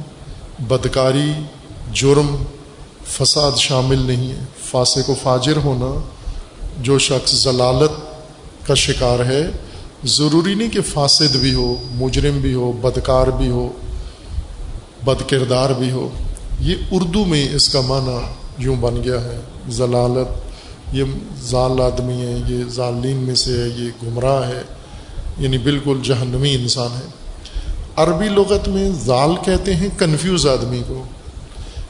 بدکاری، 0.63 1.33
جرم، 1.93 2.37
فساد 3.05 3.53
شامل 3.57 3.99
نہیں 3.99 4.31
ہے۔ 4.31 4.45
فاسق 4.71 5.11
و 5.11 5.15
فاجر 5.23 5.57
ہونا 5.57 6.01
جو 6.83 6.99
شخص 6.99 7.33
ضلالت 7.33 7.91
کا 8.67 8.75
شکار 8.75 9.21
ہے، 9.21 9.51
ضروری 10.05 10.55
نہیں 10.55 10.71
کہ 10.71 10.81
فاسد 10.81 11.37
بھی 11.37 11.55
ہو، 11.55 11.77
مجرم 11.93 12.39
بھی 12.41 12.55
ہو، 12.55 12.73
بدکار 12.73 13.27
بھی 13.27 13.51
ہو 13.51 13.69
بد 15.05 15.31
کردار 15.31 15.71
بھی 15.71 15.91
ہو۔ 15.91 16.09
یہ 16.61 16.75
اردو 16.91 17.25
میں 17.25 17.49
اس 17.55 17.69
کا 17.69 17.81
معنی 17.81 18.19
یوں 18.59 18.77
بن 18.77 19.05
گیا 19.05 19.21
ہے، 19.21 19.41
ضلالت۔ 19.69 20.50
یہ 20.93 21.05
ضال 21.43 21.81
آدمی 21.81 22.27
ہے، 22.27 22.41
یہ 22.49 22.65
ظالین 22.71 23.17
میں 23.17 23.35
سے 23.35 23.53
ہے، 23.53 23.69
یہ 23.69 23.91
گمراہ 24.03 24.49
ہے 24.49 24.63
یعنی 25.39 25.59
بالکل 25.59 25.99
جہنمی 26.03 26.55
انسان 26.55 26.89
ہے۔ 26.97 27.09
عربی 27.97 28.29
لغت 28.29 28.69
میں 28.69 28.91
ضال 29.05 29.31
کہتے 29.45 29.75
ہیں 29.75 29.89
کنفیوز 29.99 30.47
آدمی 30.47 30.83
کو 30.89 31.05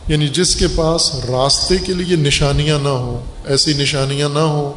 یعنی 0.08 0.28
جس 0.28 0.56
کے 0.56 0.66
پاس 0.76 1.14
راستے 1.28 1.76
کے 1.78 1.94
لیے 1.94 2.16
نشانیاں 2.16 2.78
نہ 2.82 2.88
ہوں، 2.88 3.20
ایسی 3.44 3.72
نشانیاں 3.72 4.28
نہ 4.28 4.38
ہوں 4.38 4.72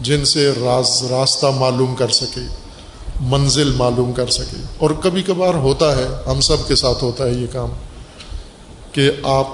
جن 0.00 0.24
سے 0.24 0.50
راز، 0.60 1.02
راستہ 1.10 1.46
معلوم 1.46 1.94
کر 1.94 2.08
سکے، 2.08 2.40
منزل 3.20 3.72
معلوم 3.76 4.12
کر 4.12 4.26
سکے۔ 4.26 4.62
اور 4.78 4.90
کبھی 4.90 5.22
کبھار 5.22 5.54
ہوتا 5.54 5.96
ہے، 5.96 6.06
ہم 6.26 6.40
سب 6.40 6.56
کے 6.68 6.74
ساتھ 6.74 7.04
ہوتا 7.04 7.24
ہے 7.24 7.30
یہ 7.30 7.46
کام، 7.52 7.68
کہ 8.92 9.10
آپ 9.22 9.48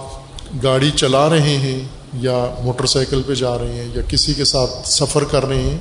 گاڑی 0.63 0.91
چلا 0.91 1.29
رہے 1.29 1.57
ہیں 1.57 1.81
یا 2.15 2.55
موٹر 2.65 2.87
سائیکل 2.87 3.23
پہ 3.27 3.35
جا 3.35 3.59
رہے 3.59 3.73
ہیں 3.73 3.89
یا 3.95 4.03
کسی 4.09 4.35
کے 4.35 4.45
ساتھ 4.45 4.89
سفر 4.89 5.25
کر 5.25 5.47
رہے 5.47 5.63
ہیں، 5.63 5.79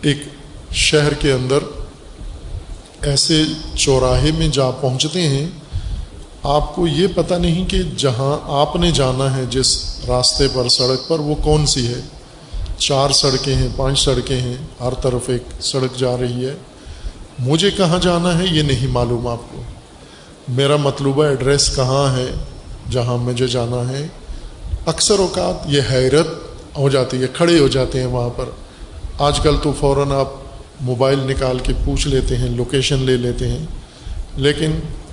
ایک 0.00 0.22
شہر 0.72 1.14
کے 1.14 1.32
اندر 1.32 1.58
ایسے 3.02 3.42
چوراہے 3.74 4.30
میں 4.32 4.48
جا 4.48 4.70
پہنچتے 4.70 5.28
ہیں، 5.28 5.46
آپ 6.42 6.74
کو 6.74 6.86
یہ 6.86 7.06
پتہ 7.14 7.34
نہیں 7.34 7.66
کہ 7.66 7.82
جہاں 7.96 8.38
آپ 8.44 8.76
نے 8.76 8.90
جانا 8.90 9.36
ہے، 9.36 9.42
جس 9.50 10.00
راستے 10.08 10.46
پر، 10.54 10.68
سڑک 10.68 11.08
پر، 11.08 11.20
وہ 11.20 11.34
کون 11.34 11.66
سی 11.66 11.88
ہے؟ 11.88 12.00
چار 12.78 13.10
سڑکیں 13.10 13.54
ہیں، 13.54 13.68
پانچ 13.76 13.98
سڑکیں 13.98 14.40
ہیں، 14.40 14.56
ہر 14.80 14.94
طرف 14.94 15.22
ایک 15.26 15.42
سڑک 15.60 15.98
جا 15.98 16.16
رہی 16.20 16.46
ہے۔ 16.46 16.54
مجھے 17.38 17.70
کہاں 17.70 17.98
جانا 17.98 18.38
ہے، 18.38 18.44
یہ 18.46 18.62
نہیں 18.62 18.86
معلوم 18.86 19.26
آپ 19.26 19.52
کو۔ 19.52 19.62
میرا 20.48 20.76
مطلوبہ 20.76 21.24
ایڈریس 21.24 21.76
کہاں 21.76 22.16
ہے، 22.16 22.26
جہاں 22.90 23.16
مجھے 23.16 23.46
جانا 23.46 23.88
ہے 23.88 24.06
اکثر 24.86 25.18
اوقات 25.18 25.66
یہ 25.66 25.80
حیرت 25.92 26.26
ہو 26.78 26.88
جاتی 26.88 27.22
ہے، 27.22 27.26
کھڑے 27.32 27.58
ہو 27.58 27.68
جاتے 27.68 28.00
ہیں 28.00 28.06
وہاں 28.06 28.28
پر۔ 28.28 28.44
آج 29.18 29.40
کل 29.40 29.56
تو 29.62 29.72
فوراً 29.80 30.12
آپ 30.12 30.28
موبائل 30.80 31.18
نکال 31.18 31.58
کے 31.58 31.72
پوچھ 31.84 32.08
لیتے 32.08 32.36
ہیں، 32.36 32.48
لوکیشن 32.48 32.98
لے 32.98 33.16
لیتے 33.16 33.48
ہیں۔ 33.48 33.66
لیکن 34.36 34.70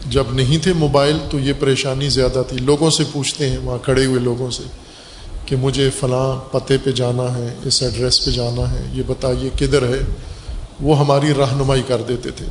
جب 0.10 0.24
نہیں 0.32 0.64
تھے 0.64 0.74
موبائل 0.74 1.18
تو 1.32 1.40
یہ 1.40 1.54
پریشانی 1.60 2.10
زیادہ 2.10 2.44
تھی۔ 2.48 2.58
لوگوں 2.58 2.90
سے 2.90 3.04
پوچھتے 3.12 3.50
ہیں، 3.50 3.58
وہاں 3.58 3.78
کھڑے 3.78 4.06
ہوئے 4.06 4.20
لوگوں 4.20 4.52
سے 4.52 4.64
کہ 5.46 5.56
مجھے 5.56 5.90
فلاں 6.00 6.54
پتے 6.54 6.78
پہ 6.84 6.92
جانا 6.92 7.38
ہے، 7.38 7.56
اس 7.66 7.84
ایڈریس 7.84 8.26
پہ 8.26 8.32
جانا 8.32 8.72
ہے، 8.72 8.84
یہ 8.94 9.04
بتائیے 9.08 9.50
کدھر 9.60 9.82
ہے؟ 9.82 10.00
وہ 10.82 11.00
ہماری 11.00 11.34
رہنمائی 11.34 11.82
کر 11.88 12.02
دیتے 12.08 12.30
تھے۔ 12.30 12.46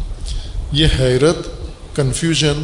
یہ 0.73 0.87
حیرت 1.01 1.37
کنفیوژن 1.97 2.63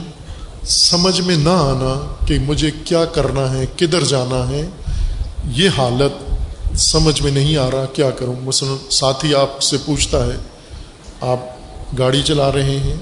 سمجھ 0.66 1.20
میں 1.20 1.36
نہ 1.36 1.48
آنا 1.48 2.14
کہ 2.26 2.38
مجھے 2.38 2.70
کیا 2.84 3.04
کرنا 3.04 3.52
ہے، 3.52 3.66
کدھر 3.76 4.04
جانا 4.04 4.48
ہے، 4.48 4.68
یہ 5.48 5.68
حالت 5.78 6.32
سمجھ 6.80 7.22
میں 7.22 7.30
نہیں 7.30 7.56
آ 7.56 7.70
رہا، 7.70 7.84
کیا 7.86 8.10
کروں؟ 8.10 8.34
مثلاً 8.44 8.76
ساتھی 8.90 9.34
آپ 9.34 9.62
سے 9.62 9.76
پوچھتا 9.84 10.26
ہے، 10.26 10.36
آپ 11.20 11.40
گاڑی 11.98 12.22
چلا 12.24 12.52
رہے 12.52 12.78
ہیں، 12.78 12.96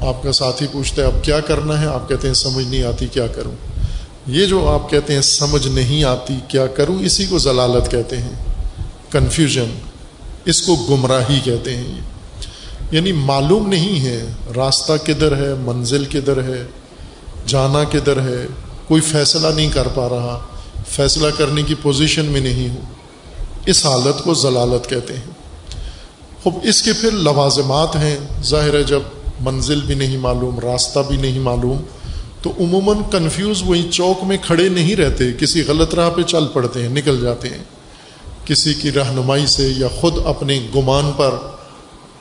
آپ 0.00 0.22
کا 0.22 0.32
ساتھی 0.32 0.66
پوچھتا 0.72 1.02
ہے، 1.02 1.06
اب 1.06 1.24
کیا 1.24 1.40
کرنا 1.40 1.80
ہے؟ 1.80 1.86
آپ 1.86 2.08
کہتے 2.08 2.26
ہیں 2.26 2.34
سمجھ 2.34 2.66
نہیں 2.66 2.82
آتی، 2.82 3.06
کیا 3.06 3.26
کروں؟ 3.26 3.52
یہ 4.26 4.46
جو 4.46 4.68
آپ 4.68 4.90
کہتے 4.90 5.14
ہیں 5.14 5.20
سمجھ 5.20 5.68
نہیں 5.68 6.04
آتی، 6.04 6.34
کیا 6.48 6.66
کروں؟ 6.66 6.98
اسی 6.98 7.26
کو 7.26 7.38
ضلالت 7.38 7.90
کہتے 7.90 8.16
ہیں 8.16 8.32
کنفیوژن 9.10 9.74
اس 10.44 10.62
کو 10.62 10.76
گمراہی 10.76 11.40
کہتے 11.44 11.76
ہیں۔ 11.76 12.00
یعنی 12.90 13.12
معلوم 13.12 13.68
نہیں 13.68 14.04
ہے 14.04 14.32
راستہ 14.56 14.92
کدھر 15.04 15.36
ہے، 15.36 15.54
منزل 15.54 16.04
کدھر 16.04 16.42
ہے 16.42 16.66
جانا 17.46 17.84
کدھر 17.84 18.20
ہے، 18.20 18.46
کوئی 18.88 19.00
فیصلہ 19.00 19.48
نہیں 19.56 19.70
کر 19.70 19.88
پا 19.94 20.08
رہا، 20.08 20.38
فیصلہ 20.88 21.26
کرنے 21.38 21.62
کی 21.62 21.74
پوزیشن 21.82 22.24
میں 22.24 22.40
نہیں 22.40 22.68
ہوں۔ 22.68 22.80
اس 23.66 23.86
حالت 23.86 24.24
کو 24.24 24.34
ضلالت 24.34 24.90
کہتے 24.90 25.14
ہیں۔ 25.14 25.30
خب 26.44 26.50
اس 26.62 26.82
کے 26.82 26.92
پھر 26.92 27.10
لوازمات 27.10 27.96
ہیں۔ 27.96 28.18
ظاہر 28.42 28.74
ہے 28.74 28.82
جب 28.82 29.00
منزل 29.40 29.80
بھی 29.80 29.94
نہیں 29.94 30.16
معلوم، 30.16 30.60
راستہ 30.60 30.98
بھی 31.08 31.16
نہیں 31.16 31.38
معلوم، 31.38 31.78
تو 32.42 32.50
عموماً 32.60 32.96
کنفیوز 33.12 33.62
وہی 33.66 33.88
چوک 33.90 34.24
میں 34.24 34.36
کھڑے 34.42 34.68
نہیں 34.68 34.96
رہتے، 34.96 35.24
کسی 35.38 35.62
غلط 35.68 35.94
راہ 35.94 36.10
پہ 36.10 36.22
چل 36.22 36.46
پڑتے 36.52 36.82
ہیں، 36.82 36.88
نکل 36.88 37.20
جاتے 37.20 37.48
ہیں۔ 37.48 37.64
کسی 38.44 38.74
کی 38.74 38.92
رہنمائی 38.92 39.46
سے 39.46 39.72
یا 39.76 39.88
خود 39.88 40.14
اپنے 40.26 40.66
گمان 40.74 41.12
پر، 41.16 41.34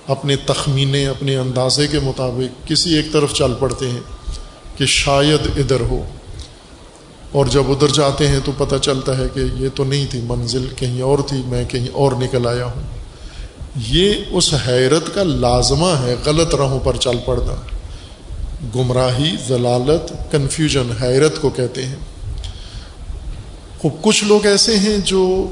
اپنے 0.08 0.36
تخمینے، 0.36 1.08
اپنے 1.08 1.38
اندازے 1.38 1.88
کے 1.88 2.00
مطابق 2.00 2.68
کسی 2.68 2.94
ایک 2.94 3.12
طرف 3.12 3.34
چل 3.34 3.54
پڑتے 3.60 3.90
ہیں۔ 3.90 4.15
کہ 4.78 4.86
شاید 4.86 5.48
ادھر 5.58 5.80
ہو۔ 5.80 6.04
اور 7.32 7.46
جب 7.46 7.64
ادھر 7.68 7.88
جاتے 7.88 8.28
ہیں 8.28 8.40
تو 8.44 8.52
پتہ 8.58 8.76
چلتا 8.82 9.18
ہے 9.18 9.24
کہ 9.34 9.40
یہ 9.40 9.70
تو 9.76 9.84
نہیں 9.84 10.06
تھی، 10.10 10.22
منزل 10.24 10.68
کہیں 10.76 11.02
اور 11.02 11.20
تھی، 11.28 11.38
میں 11.46 11.64
کہیں 11.66 11.88
اور 11.94 12.12
نکل 12.12 12.48
آیا 12.48 12.66
ہوں۔ 12.66 12.82
یہ 13.88 14.14
اس 14.32 14.54
حیرت 14.68 15.14
کا 15.14 15.24
لازمہ 15.24 15.88
ہے، 15.88 16.16
غلط 16.26 16.56
راہوں 16.56 16.80
پر 16.84 16.96
چل 16.96 17.18
پڑنا۔ 17.26 17.62
گمراہی، 18.76 19.36
ضلالت 19.48 20.32
کنفیوژن 20.32 20.92
حیرت 21.02 21.42
کو 21.42 21.50
کہتے 21.50 21.86
ہیں۔ 21.86 21.96
خوب 23.80 23.92
کچھ 24.02 24.24
لوگ 24.24 24.46
ایسے 24.46 24.78
ہیں 24.78 24.98
جو 24.98 25.48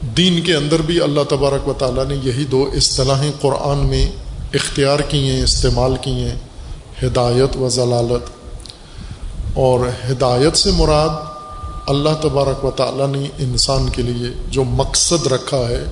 دین 0.00 0.40
کے 0.40 0.54
اندر 0.54 0.82
بھی 0.82 1.00
اللہ 1.00 1.20
تبارک 1.28 1.68
و 1.68 1.72
تعالیٰ 1.72 2.06
نے 2.06 2.14
یہی 2.22 2.44
دو 2.44 2.70
اصطلاحیں 2.76 3.32
قرآن 3.40 3.78
میں 3.78 4.10
اختیار 4.54 4.98
کی 4.98 5.30
ہیں، 5.30 5.42
استعمال 5.42 5.94
کی 6.00 6.10
ہیں۔ 6.10 6.38
ہدایت 7.02 7.56
و 7.56 7.68
ضلالت۔ 7.68 8.30
اور 9.54 9.80
ہدایت 10.10 10.56
سے 10.56 10.70
مراد 10.70 11.08
اللہ 11.86 12.08
تبارک 12.20 12.64
و 12.64 12.70
تعالیٰ 12.70 13.08
نے 13.08 13.24
انسان 13.38 13.88
کے 13.88 14.02
لیے 14.02 14.28
جو 14.48 14.64
مقصد 14.64 15.26
رکھا 15.26 15.56
ہے، 15.56 15.84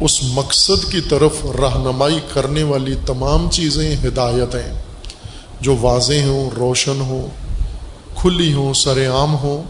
اس 0.00 0.20
مقصد 0.22 0.90
کی 0.90 1.00
طرف 1.00 1.44
رہنمائی 1.44 2.18
کرنے 2.32 2.62
والی 2.62 2.94
تمام 3.06 3.50
چیزیں 3.50 3.96
ہدایت 4.04 4.54
ہیں۔ 4.54 4.82
جو 5.60 5.76
واضح 5.80 6.24
ہوں، 6.26 6.50
روشن 6.56 7.00
ہوں، 7.00 7.28
کھلی 8.16 8.52
ہوں 8.52 8.74
سر 8.74 9.10
عام 9.10 9.34
ہوں۔ 9.34 9.62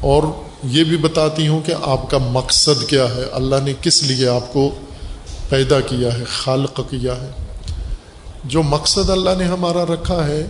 اور 0.00 0.22
یہ 0.64 0.84
بھی 0.84 0.96
بتاتی 0.96 1.48
ہوں 1.48 1.60
کہ 1.66 1.74
آپ 1.82 2.10
کا 2.10 2.18
مقصد 2.18 2.88
کیا 2.88 3.04
ہے، 3.04 3.22
اللہ 3.32 3.56
نے 3.62 3.72
کس 3.80 4.02
لیے 4.02 4.28
آپ 4.28 4.52
کو 4.52 4.70
پیدا 5.48 5.80
کیا 5.80 6.18
ہے، 6.18 6.24
خالق 6.24 6.80
کیا 6.90 7.12
ہے۔ 7.16 7.45
جو 8.48 8.62
مقصد 8.62 9.10
اللہ 9.10 9.30
نے 9.38 9.44
ہمارا 9.44 9.84
رکھا 9.84 10.26
ہے، 10.26 10.46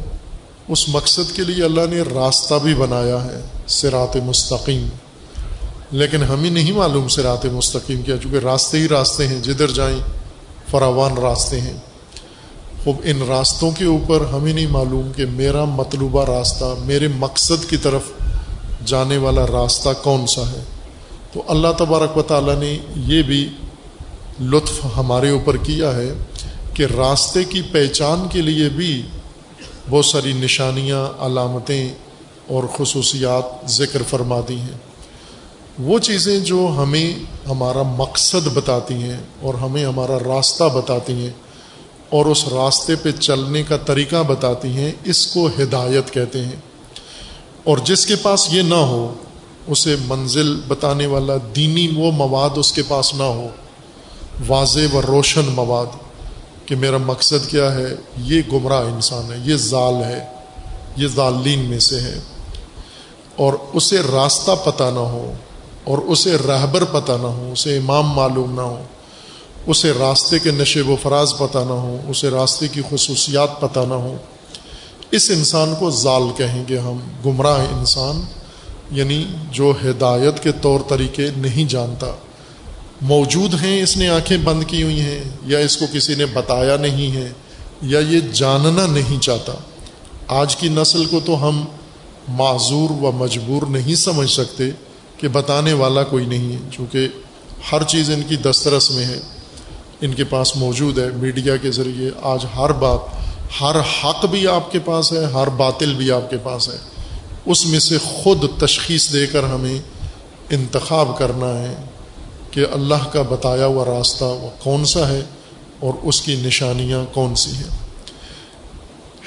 اس 0.69 0.89
مقصد 0.89 1.37
کے 1.37 1.45
لیے 1.45 1.65
اللہ 1.65 1.81
نے 1.91 2.01
راستہ 2.01 2.55
بھی 2.63 2.75
بنایا 2.75 3.25
ہے 3.25 3.41
سرات 3.67 4.17
مستقیم۔ 4.17 4.89
لیکن 5.91 6.23
ہمیں 6.23 6.51
نہیں 6.51 6.73
معلوم 6.73 7.09
سرات 7.09 7.47
مستقیم 7.47 8.03
کیا، 8.03 8.17
چونکہ 8.23 8.37
راستے 8.37 8.79
ہی 8.79 8.89
راستے 8.89 9.29
ہیں، 9.29 9.43
جدھر 9.43 9.71
جائیں 9.71 9.99
فراوان 10.71 11.19
راستے 11.19 11.61
ہیں۔ 11.61 11.77
خوب، 12.85 12.97
ان 13.05 13.23
راستوں 13.29 13.71
کے 13.71 13.85
اوپر 13.85 14.21
ہمیں 14.21 14.53
نہیں 14.53 14.67
معلوم 14.67 15.13
کہ 15.17 15.27
میرا 15.27 15.65
مطلوبہ 15.65 16.25
راستہ، 16.25 16.65
میرے 16.85 17.09
مقصد 17.09 17.71
کی 17.71 17.77
طرف 17.77 18.03
جانے 18.85 19.17
والا 19.17 19.47
راستہ 19.47 19.89
کون 20.03 20.27
سا 20.27 20.43
ہے۔ 20.43 20.65
تو 21.33 21.43
اللہ 21.49 21.69
تبارک 21.79 22.17
و 22.17 22.23
تعالیٰ 22.23 22.59
نے 22.59 22.79
یہ 22.97 23.23
بھی 23.23 23.49
لطف 24.41 24.87
ہمارے 24.97 25.31
اوپر 25.31 25.57
کیا 25.57 25.95
ہے 25.95 26.15
کہ 26.77 26.87
راستے 26.97 27.45
کی 27.45 27.62
پہچان 27.62 28.29
کے 28.29 28.43
لیے 28.43 28.69
بھی 28.69 29.03
بہت 29.91 30.05
ساری 30.05 30.33
نشانیاں، 30.33 31.23
علامتیں 31.23 31.89
اور 32.49 32.65
خصوصیات 32.77 33.71
ذکر 33.71 34.03
فرما 34.03 34.41
دی 34.49 34.57
ہیں۔ 34.57 34.79
وہ 35.79 35.99
چیزیں 35.99 36.41
جو 36.41 36.75
ہمیں 36.77 37.15
ہمارا 37.49 37.83
مقصد 37.83 38.49
بتاتی 38.55 38.95
ہیں 38.95 39.17
اور 39.41 39.55
ہمیں 39.55 39.85
ہمارا 39.85 40.19
راستہ 40.19 40.65
بتاتی 40.65 41.12
ہیں 41.12 41.31
اور 42.11 42.27
اس 42.27 42.49
راستے 42.49 42.97
پہ 42.97 43.11
چلنے 43.11 43.62
کا 43.62 43.77
طریقہ 43.77 44.23
بتاتی 44.27 44.69
ہیں، 44.69 44.93
اس 45.05 45.27
کو 45.27 45.47
ہدایت 45.47 46.11
کہتے 46.11 46.45
ہیں۔ 46.45 46.57
اور 47.65 47.79
جس 47.79 48.07
کے 48.07 48.17
پاس 48.17 48.49
یہ 48.53 48.62
نہ 48.62 48.75
ہو، 48.75 49.15
اسے 49.67 49.97
منزل 50.09 50.61
بتانے 50.69 51.07
والا 51.07 51.35
دینی 51.57 51.89
وہ 51.97 52.12
مواد 52.12 52.59
اس 52.59 52.73
کے 52.73 52.83
پاس 52.89 53.15
نہ 53.15 53.23
ہو، 53.23 53.49
واضح 54.47 54.95
و 54.95 55.03
روشن 55.03 55.45
مواد۔ 55.45 56.06
کہ 56.67 56.77
میرا 56.77 56.97
مقصد 56.97 57.49
کیا 57.49 57.75
ہے؟ 57.75 57.87
یہ 58.17 58.43
گمراہ 58.53 58.85
انسان 58.85 59.33
ہے، 59.33 59.39
یہ 59.45 59.57
ظال 59.57 59.95
ہے، 59.95 60.25
یہ 60.97 61.09
ظالین 61.09 61.59
میں 61.59 61.79
سے 61.79 62.01
ہے۔ 62.01 62.19
اور 63.37 63.53
اسے 63.73 63.99
راستہ 64.13 64.51
پتہ 64.65 64.85
نہ 64.85 64.99
ہو، 64.99 65.33
اور 65.85 65.99
اسے 65.99 66.37
رہبر 66.49 66.85
پتہ 66.85 67.13
نہ 67.13 67.27
ہو، 67.27 67.49
اسے 67.53 67.77
امام 67.77 68.07
معلوم 68.07 68.55
نہ 68.55 68.61
ہو، 68.61 68.83
اسے 69.67 69.93
راستے 69.99 70.39
کے 70.39 70.51
نشے 70.51 70.81
و 70.81 70.97
فراز 71.03 71.35
پتہ 71.39 71.59
نہ 71.59 71.73
ہو، 71.73 71.97
اسے 72.09 72.31
راستے 72.31 72.69
کی 72.69 72.83
خصوصیات 72.91 73.61
پتہ 73.61 73.81
نہ 73.81 73.95
ہو۔ 73.95 74.17
اس 75.11 75.31
انسان 75.31 75.75
کو 75.79 75.91
ظال 75.91 76.23
کہیں 76.37 76.65
گے 76.69 76.79
ہم، 76.79 76.99
گمراہ 77.27 77.61
انسان 77.79 78.21
یعنی 78.91 79.27
جو 79.51 79.73
ہدایت 79.85 80.43
کے 80.43 80.53
طور 80.53 80.81
طریقے 80.89 81.31
نہیں 81.37 81.71
جانتا۔ 81.71 82.07
موجود 83.01 83.55
ہیں، 83.63 83.83
اس 83.83 83.97
نے 83.97 84.09
آنکھیں 84.09 84.37
بند 84.37 84.65
کی 84.67 84.83
ہوئی 84.83 85.01
ہیں، 85.01 85.25
یا 85.47 85.59
اس 85.59 85.77
کو 85.77 85.87
کسی 85.93 86.15
نے 86.15 86.27
بتایا 86.27 86.77
نہیں 86.77 87.17
ہے، 87.17 87.33
یا 87.83 87.99
یہ 87.99 88.21
جاننا 88.33 88.87
نہیں 88.87 89.23
چاہتا۔ 89.23 89.53
آج 90.29 90.57
کی 90.57 90.69
نسل 90.69 91.05
کو 91.05 91.21
تو 91.25 91.49
ہم 91.49 91.65
معذور 92.29 92.91
و 92.91 93.13
مجبور 93.13 93.63
نہیں 93.67 93.95
سمجھ 93.95 94.31
سکتے 94.31 94.71
کہ 95.17 95.29
بتانے 95.29 95.73
والا 95.73 96.03
کوئی 96.03 96.27
نہیں 96.27 96.53
ہے، 96.53 96.59
چونکہ 96.71 97.09
ہر 97.73 97.83
چیز 97.83 98.11
ان 98.11 98.23
کی 98.29 98.37
دسترس 98.37 98.91
میں 98.91 99.05
ہے۔ 99.05 99.21
ان 100.01 100.15
کے 100.15 100.25
پاس 100.25 100.57
موجود 100.57 100.99
ہے، 100.99 101.07
میڈیا 101.17 101.57
کے 101.57 101.71
ذریعے 101.71 102.11
آج 102.23 102.47
ہر 102.57 102.73
بات، 102.73 102.99
ہر 103.61 103.77
حق 103.81 104.27
بھی 104.27 104.47
آپ 104.47 104.73
کے 104.73 104.79
پاس 104.79 105.13
ہے، 105.13 105.25
ہر 105.25 105.47
باطل 105.47 105.95
بھی 105.95 106.11
آپ 106.11 106.31
کے 106.31 106.37
پاس 106.43 106.69
ہے۔ 106.69 106.77
اس 107.47 107.67
میں 107.67 107.79
سے 107.79 107.99
خود 107.99 108.45
تشخیص 108.59 109.13
دے 109.13 109.27
کر 109.27 109.43
ہمیں 109.43 109.79
انتخاب 110.51 111.19
کرنا 111.19 111.59
ہے۔ 111.59 111.75
کہ 112.57 112.66
اللہ 112.73 113.09
کا 113.12 113.23
بتایا 113.23 113.66
ہوا 113.66 113.85
راستہ 113.85 114.25
وہ 114.25 114.49
کون 114.59 114.85
سا 114.85 115.09
ہے 115.09 115.21
اور 115.81 115.92
اس 116.03 116.23
کی 116.23 116.37
نشانیاں 116.37 117.05
کون 117.14 117.35
سی 117.35 117.51
ہیں۔ 117.51 117.87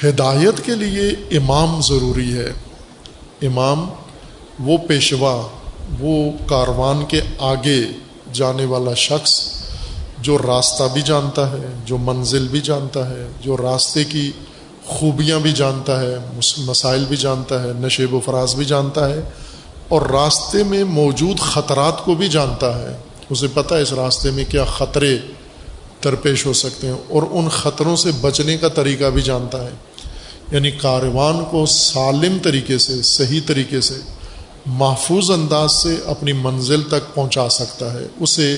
ہدایت 0.03 0.65
کے 0.65 0.75
لیے 0.75 1.37
امام 1.37 1.81
ضروری 1.81 2.37
ہے۔ 2.37 2.53
امام 3.41 3.89
وہ 4.59 4.77
پیشوا، 4.77 5.47
وہ 5.99 6.31
کاروان 6.47 7.05
کے 7.05 7.21
آگے 7.39 7.83
جانے 8.33 8.65
والا 8.65 8.93
شخص 8.93 9.41
جو 10.19 10.37
راستہ 10.37 10.83
بھی 10.93 11.01
جانتا 11.01 11.51
ہے، 11.51 11.67
جو 11.85 11.97
منزل 11.97 12.47
بھی 12.47 12.61
جانتا 12.61 13.09
ہے، 13.09 13.27
جو 13.41 13.57
راستے 13.57 14.03
کی 14.03 14.31
خوبیاں 14.85 15.39
بھی 15.39 15.51
جانتا 15.51 16.01
ہے 16.01 16.15
مسائل 16.57 17.05
بھی 17.05 17.17
جانتا 17.17 17.63
ہے، 17.63 17.69
نشیب 17.75 18.13
و 18.13 18.19
فراز 18.25 18.55
بھی 18.55 18.65
جانتا 18.65 19.09
ہے 19.09 19.19
اور 19.87 20.01
راستے 20.01 20.63
میں 20.63 20.83
موجود 20.83 21.39
خطرات 21.39 22.05
کو 22.05 22.15
بھی 22.15 22.29
جانتا 22.29 22.79
ہے۔ 22.79 22.97
اسے 23.29 23.47
پتہ 23.53 23.75
ہے 23.75 23.81
اس 23.81 23.93
راستے 23.93 24.31
میں 24.31 24.43
کیا 24.49 24.65
خطرے 24.65 25.17
درپیش 26.03 26.45
ہو 26.45 26.53
سکتے 26.53 26.87
ہیں 26.87 26.95
اور 27.09 27.23
ان 27.31 27.49
خطروں 27.49 27.95
سے 27.95 28.11
بچنے 28.21 28.57
کا 28.57 28.67
طریقہ 28.67 29.05
بھی 29.05 29.21
جانتا 29.21 29.63
ہے۔ 29.63 29.69
یعنی 30.51 30.71
کاروان 30.71 31.45
کو 31.51 31.65
سالم 31.65 32.37
طریقے 32.43 32.77
سے، 32.77 33.01
صحیح 33.01 33.39
طریقے 33.45 33.81
سے، 33.81 33.93
محفوظ 34.65 35.31
انداز 35.31 35.71
سے 35.71 35.95
اپنی 36.05 36.33
منزل 36.33 36.81
تک 36.81 37.15
پہنچا 37.15 37.49
سکتا 37.49 37.93
ہے، 37.93 38.07
اسے 38.19 38.57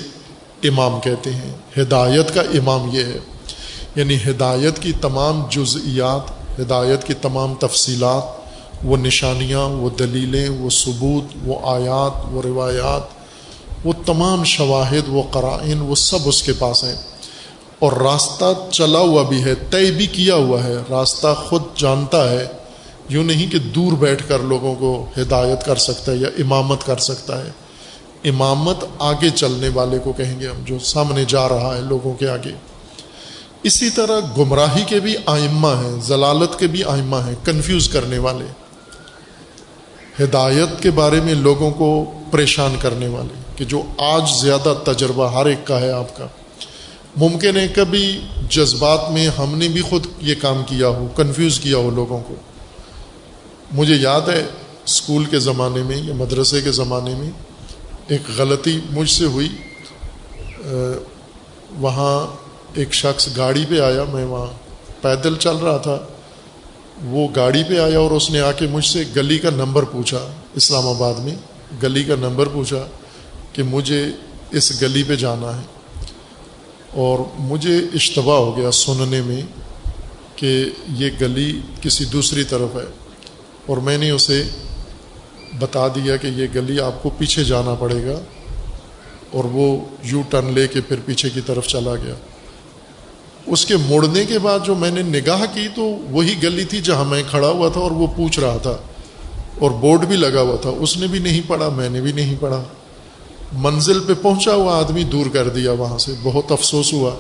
امام 0.64 1.00
کہتے 1.00 1.30
ہیں۔ 1.30 1.82
ہدایت 1.82 2.34
کا 2.34 2.42
امام 2.42 2.90
یہ 2.92 3.04
ہے۔ 3.04 3.18
یعنی 3.96 4.16
ہدایت 4.16 4.80
کی 4.80 4.92
تمام 5.02 5.44
جزئیات، 5.50 6.32
ہدایت 6.60 7.04
کی 7.04 7.14
تمام 7.14 7.54
تفصیلات، 7.56 8.24
وہ 8.84 8.98
نشانیاں، 8.98 9.62
وہ 9.62 9.90
دلیلیں، 9.90 10.50
وہ 10.50 10.70
ثبوت، 10.70 11.24
وہ 11.44 11.60
آیات، 11.64 12.12
وہ 12.32 12.42
روایات 12.42 13.21
وہ 13.84 13.94
تمام 14.06 14.44
شواہد، 14.44 15.08
وہ 15.08 15.24
قرائن، 15.32 15.80
وہ 15.80 15.96
سب 15.96 16.18
اس 16.26 16.44
کے 16.44 16.54
پاس 16.60 16.84
ہیں۔ 16.84 16.96
اور 17.80 17.92
راستہ 17.92 18.46
چلا 18.72 19.00
ہوا 19.00 19.24
بھی 19.24 19.44
ہے، 19.44 19.56
طے 19.56 19.92
بھی 19.92 20.08
کیا 20.08 20.36
ہوا 20.36 20.64
ہے۔ 20.64 20.76
راستہ 20.90 21.28
خود 21.50 21.64
جانتا 21.76 22.32
ہے، 22.32 22.48
یوں 23.10 23.24
نہیں 23.24 23.52
کہ 23.52 23.60
دور 23.60 23.94
بیٹھ 23.94 24.30
کر 24.30 24.40
لوگوں 24.40 24.76
کو 24.76 25.06
ہدایت 25.18 25.66
کر 25.66 25.76
سکتا 25.76 26.12
ہے 26.12 26.18
یا 26.18 26.28
امامت 26.28 26.86
کر 26.86 26.98
سکتا 26.98 27.46
ہے۔ 27.46 27.50
امامت 28.24 28.76
آگے 29.00 29.30
چلنے 29.30 29.70
والے 29.74 30.00
کو 30.00 30.14
کہیں 30.14 30.40
گے 30.40 30.48
ہم، 30.48 30.64
جو 30.66 30.80
سامنے 30.80 31.26
جا 31.28 31.50
رہا 31.50 31.76
ہے 31.76 31.82
لوگوں 31.82 32.14
کے 32.14 32.28
آگے۔ 32.28 32.54
اسی 33.64 33.90
طرح 33.90 34.20
گمراہی 34.38 34.84
کے 34.88 35.00
بھی 35.00 35.16
آئمہ 35.26 35.68
ہیں، 35.68 36.02
ضلالت 36.02 36.60
کے 36.60 36.68
بھی 36.68 36.84
آئمہ 36.84 37.18
ہیں، 37.18 37.36
کنفیوز 37.44 37.90
کرنے 37.90 38.18
والے۔ 38.18 38.46
ہدایت 40.24 40.84
کے 40.84 40.92
بارے 40.92 41.22
میں 41.22 41.34
لوگوں 41.34 41.72
کو 41.72 42.12
پریشان 42.32 42.76
کرنے 42.82 43.08
والے۔ 43.08 43.51
کہ 43.62 43.66
جو 43.66 43.82
آج 43.98 44.30
زیادہ 44.42 44.74
تجربہ 44.84 45.32
ہر 45.32 45.46
ایک 45.46 45.68
کا 45.68 45.82
ہے 45.82 45.92
آپ 45.92 46.18
کا۔ 46.18 46.28
ممکن 47.16 47.58
ہے 47.58 47.68
کبھی 47.68 48.22
جذبات 48.50 49.12
میں 49.12 49.28
ہم 49.28 49.58
نے 49.58 49.68
بھی 49.68 49.82
خود 49.82 50.06
یہ 50.22 50.36
کام 50.42 50.64
کیا 50.68 50.88
ہو 50.88 51.08
کنفیوز 51.16 51.60
کیا 51.60 51.78
ہو 51.78 51.90
لوگوں 51.90 52.20
کو۔ 52.28 52.36
مجھے 53.72 53.96
یاد 53.96 54.22
ہے 54.22 54.46
اسکول 54.86 55.26
کے 55.26 55.40
زمانے 55.40 55.84
میں 55.84 55.98
یا 55.98 56.14
مدرسے 56.14 56.62
کے 56.62 56.72
زمانے 56.72 57.16
میں 57.16 57.30
ایک 58.08 58.22
غلطی 58.38 58.80
مجھ 58.92 59.10
سے 59.10 59.26
ہوئی۔ 59.26 59.50
وہاں 61.80 62.28
ایک 62.74 62.94
شخص 62.94 63.28
گاڑی 63.38 63.66
پہ 63.70 63.80
آیا، 63.80 64.04
میں 64.14 64.26
وہاں 64.26 64.48
پیدل 65.02 65.36
چل 65.36 65.56
رہا 65.56 65.78
تھا۔ 65.78 65.98
وہ 67.04 67.28
گاڑی 67.36 67.64
پہ 67.64 67.80
آیا 67.80 68.00
اور 68.00 68.12
اس 68.12 68.30
نے 68.30 68.40
آ 68.40 68.52
کے 68.52 68.68
مجھ 68.68 68.86
سے 68.86 69.04
گلی 69.16 69.38
کا 69.38 69.50
نمبر 69.50 69.84
پوچھا 69.84 70.28
اسلام 70.56 70.88
آباد 70.88 71.14
میں، 71.14 71.36
گلی 71.84 72.04
کا 72.04 72.16
نمبر 72.20 72.48
پوچھا۔ 72.48 72.88
کہ 73.54 73.64
مجھے 73.64 74.06
اس 74.52 74.82
گلی 74.82 75.04
پہ 75.04 75.16
جانا 75.16 75.58
ہے 75.58 75.62
اور 76.94 77.20
مجھے 77.40 77.78
اشتباہ 77.78 78.36
ہو 78.36 78.58
گیا 78.58 78.72
سننے 78.72 79.22
میں 79.22 79.42
کہ 80.36 80.66
یہ 80.88 81.10
گلی 81.22 81.60
کسی 81.82 82.06
دوسری 82.06 82.44
طرف 82.44 82.76
ہے 82.76 82.86
اور 83.66 83.78
میں 83.78 83.98
نے 83.98 84.10
اسے 84.10 84.44
بتا 85.60 85.88
دیا 85.88 86.18
کہ 86.18 86.28
یہ 86.28 86.48
گلی 86.56 86.80
آپ 86.80 87.04
کو 87.04 87.10
پیچھے 87.10 87.44
جانا 87.44 87.74
پڑے 87.74 88.06
گا 88.06 88.20
اور 89.32 89.44
وہ 89.44 89.80
یو 90.04 90.22
ٹرن 90.30 90.54
لے 90.54 90.68
کے 90.68 90.82
پھر 90.82 90.96
پیچھے 91.06 91.30
کی 91.30 91.42
طرف 91.46 91.68
چلا 91.68 91.96
گیا۔ 91.96 92.14
اس 93.46 93.66
کے 93.66 93.78
مڑنے 93.78 94.26
کے 94.26 94.40
بعد 94.40 94.60
جو 94.66 94.76
میں 94.76 94.92
نے 94.92 95.02
نگاہ 95.02 95.46
کی 95.54 95.68
تو 95.76 95.82
وہی 96.10 96.36
گلی 96.44 96.64
تھی 96.64 96.82
جہاں 96.82 97.06
میں 97.06 97.24
کھڑا 97.30 97.48
ہوا 97.48 97.70
تھا 97.70 97.82
اور 97.82 97.92
وہ 97.92 98.08
پوچھ 98.08 98.40
رہا 98.40 98.58
تھا 98.58 98.78
اور 99.60 99.72
بورڈ 99.72 100.06
بھی 100.06 100.16
لگا 100.16 100.42
ہوا 100.42 100.56
تھا۔ 100.56 100.70
اس 100.70 100.98
نے 100.98 101.08
بھی 101.08 101.20
نہیں 101.20 101.42
پڑھا، 101.48 101.70
میں 101.70 101.90
نے 101.90 102.02
بھی 102.02 102.12
نہیں 102.12 102.36
پڑھا۔ 102.40 102.64
منزل 103.54 104.00
پہ 104.00 104.14
پہنچا 104.22 104.54
ہوا 104.54 104.78
آدمی 104.78 105.04
دور 105.04 105.26
کر 105.34 105.50
دیا 105.50 105.72
وہاں 105.72 105.98
سے، 105.98 106.12
بہت 106.24 106.52
افسوس 106.52 106.94
ہوا۔ 106.94 107.12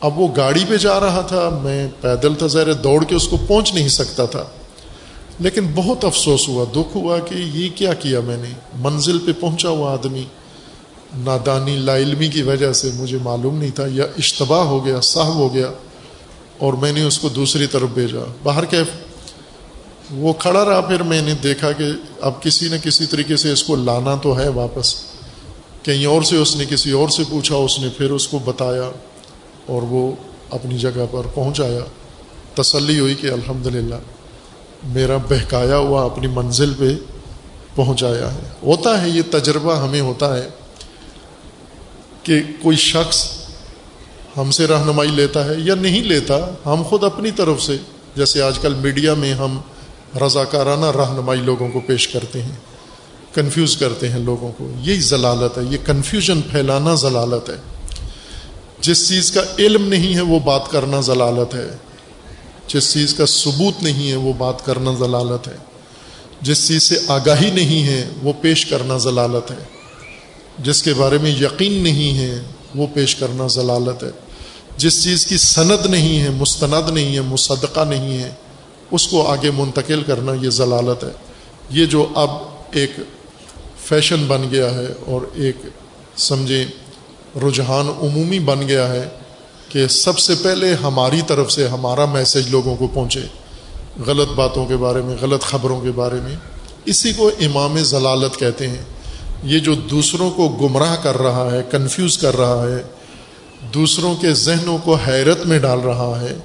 اب 0.00 0.18
وہ 0.18 0.28
گاڑی 0.36 0.64
پہ 0.68 0.76
جا 0.76 1.00
رہا 1.00 1.20
تھا، 1.20 1.60
میں 1.62 1.88
پیدل 2.00 2.34
تھا، 2.34 2.46
ظاہر 2.46 2.72
دوڑ 2.72 3.04
کے 3.04 3.14
اس 3.14 3.28
کو 3.28 3.36
پہنچ 3.46 3.74
نہیں 3.74 3.88
سکتا 3.88 4.26
تھا۔ 4.26 4.44
لیکن 5.40 5.66
بہت 5.74 6.04
افسوس 6.04 6.48
ہوا، 6.48 6.64
دکھ 6.72 6.96
ہوا 6.96 7.18
کہ 7.18 7.34
یہ 7.34 7.68
کیا 7.74 7.94
کیا 7.94 8.20
میں 8.20 8.36
نے۔ 8.36 8.48
منزل 8.74 9.18
پہ 9.18 9.30
پہنچا 9.40 9.68
ہوا 9.68 9.92
آدمی۔ 9.92 10.24
نادانی 11.16 11.76
لا 11.76 11.96
علمی 11.96 12.28
کی 12.28 12.42
وجہ 12.42 12.72
سے 12.72 12.90
مجھے 12.94 13.18
معلوم 13.22 13.58
نہیں 13.58 13.70
تھا، 13.70 13.84
یا 13.92 14.04
اشتباہ 14.18 14.60
ہو 14.60 14.84
گیا 14.84 15.00
صاحب 15.00 15.34
ہو 15.34 15.54
گیا۔ 15.54 15.72
اور 16.58 16.72
میں 16.72 16.92
نے 16.92 17.02
اس 17.02 17.18
کو 17.18 17.28
دوسری 17.28 17.66
طرف 17.66 17.88
بھیجا۔ 17.94 18.32
باہر 18.42 18.64
کے 18.64 18.78
وہ 20.10 20.32
کھڑا 20.32 20.64
رہا، 20.64 20.80
پھر 20.80 21.02
میں 21.02 21.22
نے 21.22 21.34
دیکھا 21.42 21.72
کہ 21.72 21.84
اب 22.20 22.42
کسی 22.42 22.68
نہ 22.68 22.76
کسی 22.82 23.06
طریقے 23.06 23.36
سے 23.36 23.52
اس 23.52 23.62
کو 23.62 23.76
لانا 23.76 24.14
تو 24.14 24.38
ہے 24.38 24.48
واپس۔ 24.48 25.09
کہیں 25.82 26.06
اور 26.06 26.22
سے 26.22 26.36
اس 26.36 26.56
نے 26.56 26.64
کسی 26.70 26.90
اور 26.90 27.08
سے 27.08 27.22
پوچھا، 27.30 27.56
اس 27.56 27.78
نے 27.78 27.88
پھر 27.96 28.10
اس 28.10 28.28
کو 28.28 28.38
بتایا 28.38 28.90
اور 29.66 29.82
وہ 29.82 30.12
اپنی 30.50 30.78
جگہ 30.78 31.06
پر 31.10 31.22
پہنچایا۔ 31.34 31.80
تسلی 32.54 33.00
ہوئی 33.00 33.14
کہ 33.14 33.26
الحمد 33.26 33.66
للہ 33.66 33.94
میرا 34.84 35.16
بہکایا 35.16 35.76
ہوا 35.76 36.04
اپنی 36.04 36.26
منزل 36.26 36.72
پہ 36.78 36.88
پہنچایا 37.74 38.34
ہے۔ 38.34 38.40
ہوتا 38.62 39.02
ہے، 39.02 39.08
یہ 39.08 39.22
تجربہ 39.30 39.76
ہمیں 39.76 40.00
ہوتا 40.00 40.36
ہے 40.36 40.48
کہ 42.22 42.42
کوئی 42.62 42.76
شخص 42.76 43.32
ہم 44.36 44.50
سے 44.50 44.66
رہنمائی 44.66 45.10
لیتا 45.10 45.44
ہے 45.44 45.54
یا 45.58 45.74
نہیں 45.74 46.02
لیتا، 46.02 46.50
ہم 46.66 46.82
خود 46.88 47.04
اپنی 47.04 47.30
طرف 47.30 47.62
سے، 47.62 47.76
جیسے 48.16 48.42
آج 48.42 48.58
کل 48.58 48.74
میڈیا 48.74 49.14
میں 49.14 49.34
ہم 49.34 49.60
رضاکارانہ 50.26 50.86
رہنمائی 50.86 51.40
لوگوں 51.40 51.68
کو 51.68 51.80
پیش 51.80 52.08
کرتے 52.08 52.42
ہیں۔ 52.42 52.56
کنفیوز 53.34 53.76
کرتے 53.76 54.08
ہیں 54.08 54.18
لوگوں 54.18 54.52
کو، 54.58 54.70
یہی 54.80 55.00
ضلالت 55.00 55.58
ہے، 55.58 55.62
یہ 55.70 55.78
کنفیوژن 55.86 56.42
پھیلانا 56.42 56.94
ضلالت 56.94 57.48
ہے۔ 57.48 57.56
جس 58.80 59.08
چیز 59.08 59.32
کا 59.32 59.40
علم 59.58 59.88
نہیں 59.88 60.14
ہے 60.14 60.20
وہ 60.20 60.38
بات 60.38 60.70
کرنا 60.70 61.00
ضلالت 61.00 61.54
ہے۔ 61.54 61.76
جس 62.66 62.92
چیز 62.92 63.14
کا 63.14 63.26
ثبوت 63.26 63.82
نہیں 63.82 64.10
ہے 64.10 64.16
وہ 64.16 64.32
بات 64.32 64.64
کرنا 64.64 64.90
ضلالت 64.98 65.48
ہے۔ 65.48 65.56
جس 66.40 66.68
چیز 66.68 66.82
سے 66.82 66.98
آگاہی 67.08 67.50
نہیں 67.50 67.84
ہے 67.84 68.08
وہ 68.22 68.32
پیش 68.40 68.66
کرنا 68.66 68.98
ضلالت 68.98 69.50
ہے۔ 69.50 69.64
جس 70.58 70.82
کے 70.82 70.94
بارے 70.94 71.18
میں 71.18 71.30
یقین 71.30 71.72
نہیں 71.72 72.18
ہے 72.18 72.42
وہ 72.74 72.86
پیش 72.94 73.16
کرنا 73.16 73.46
ضلالت 73.46 74.02
ہے۔ 74.02 74.10
جس 74.76 75.04
چیز 75.04 75.26
کی 75.26 75.36
سند 75.36 75.86
نہیں 75.86 76.20
ہے، 76.20 76.30
مستند 76.30 76.90
نہیں 76.90 77.14
ہے، 77.14 77.20
مصدقہ 77.20 77.80
نہیں 77.80 78.18
ہے، 78.18 78.30
اس 78.90 79.08
کو 79.08 79.26
آگے 79.26 79.50
منتقل 79.50 80.02
کرنا 80.02 80.32
یہ 80.42 80.50
ضلالت 80.50 81.04
ہے۔ 81.04 81.12
یہ 81.70 81.86
جو 81.86 82.06
اب 82.14 82.30
ایک 82.70 82.90
فیشن 83.84 84.24
بن 84.28 84.42
گیا 84.50 84.74
ہے 84.74 84.86
اور 85.06 85.20
ایک 85.34 85.56
سمجھیں 86.16 86.64
رجحان 87.38 87.88
عمومی 87.88 88.38
بن 88.38 88.68
گیا 88.68 88.88
ہے 88.88 89.08
کہ 89.68 89.86
سب 89.86 90.18
سے 90.18 90.34
پہلے 90.42 90.74
ہماری 90.74 91.20
طرف 91.26 91.52
سے 91.52 91.68
ہمارا 91.68 92.04
میسج 92.04 92.48
لوگوں 92.50 92.76
کو 92.76 92.86
پہنچے 92.94 93.20
غلط 94.06 94.28
باتوں 94.28 94.66
کے 94.66 94.76
بارے 94.76 95.02
میں، 95.02 95.16
غلط 95.20 95.42
خبروں 95.42 95.80
کے 95.80 95.90
بارے 95.90 96.16
میں۔ 96.22 96.36
اسی 96.84 97.12
کو 97.12 97.30
امام 97.40 97.78
ضلالت 97.78 98.38
کہتے 98.38 98.68
ہیں۔ 98.68 98.82
یہ 99.42 99.58
جو 99.58 99.74
دوسروں 99.74 100.30
کو 100.30 100.48
گمراہ 100.48 100.96
کر 101.02 101.18
رہا 101.18 101.50
ہے، 101.52 101.62
کنفیوز 101.70 102.18
کر 102.18 102.36
رہا 102.36 102.66
ہے، 102.68 102.82
دوسروں 103.74 104.14
کے 104.14 104.32
ذہنوں 104.32 104.78
کو 104.84 104.94
حیرت 104.94 105.46
میں 105.46 105.58
ڈال 105.58 105.80
رہا 105.80 106.18
ہے 106.20 106.38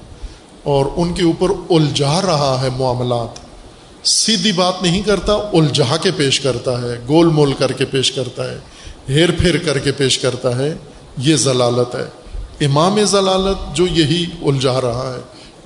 اور 0.62 0.86
ان 0.96 1.14
کے 1.14 1.22
اوپر 1.22 1.48
الجھا 1.70 2.22
رہا 2.26 2.60
ہے 2.62 2.68
معاملات 2.78 3.45
سیدھی 4.06 4.52
بات 4.52 4.82
نہیں 4.82 5.02
کرتا، 5.02 5.32
الجھا 5.32 5.96
کے 5.96 6.10
پیش 6.16 6.40
کرتا 6.40 6.82
ہے، 6.82 6.98
گول 7.08 7.26
مول 7.26 7.52
کر 7.52 7.72
کے 7.72 7.84
پیش 7.84 8.12
کرتا 8.12 8.50
ہے، 8.50 8.58
ہیر 9.08 9.28
پھیر 9.38 9.56
کر 9.56 9.78
کے 9.78 9.92
پیش 9.92 10.18
کرتا 10.18 10.58
ہے، 10.58 10.74
یہ 11.18 11.36
ضلالت 11.36 11.94
ہے۔ 11.94 12.06
امام 12.64 13.04
ضلالت 13.04 13.76
جو 13.76 13.86
یہی 13.86 14.26
الجھا 14.42 14.80
رہا 14.80 15.14
ہے، 15.16 15.20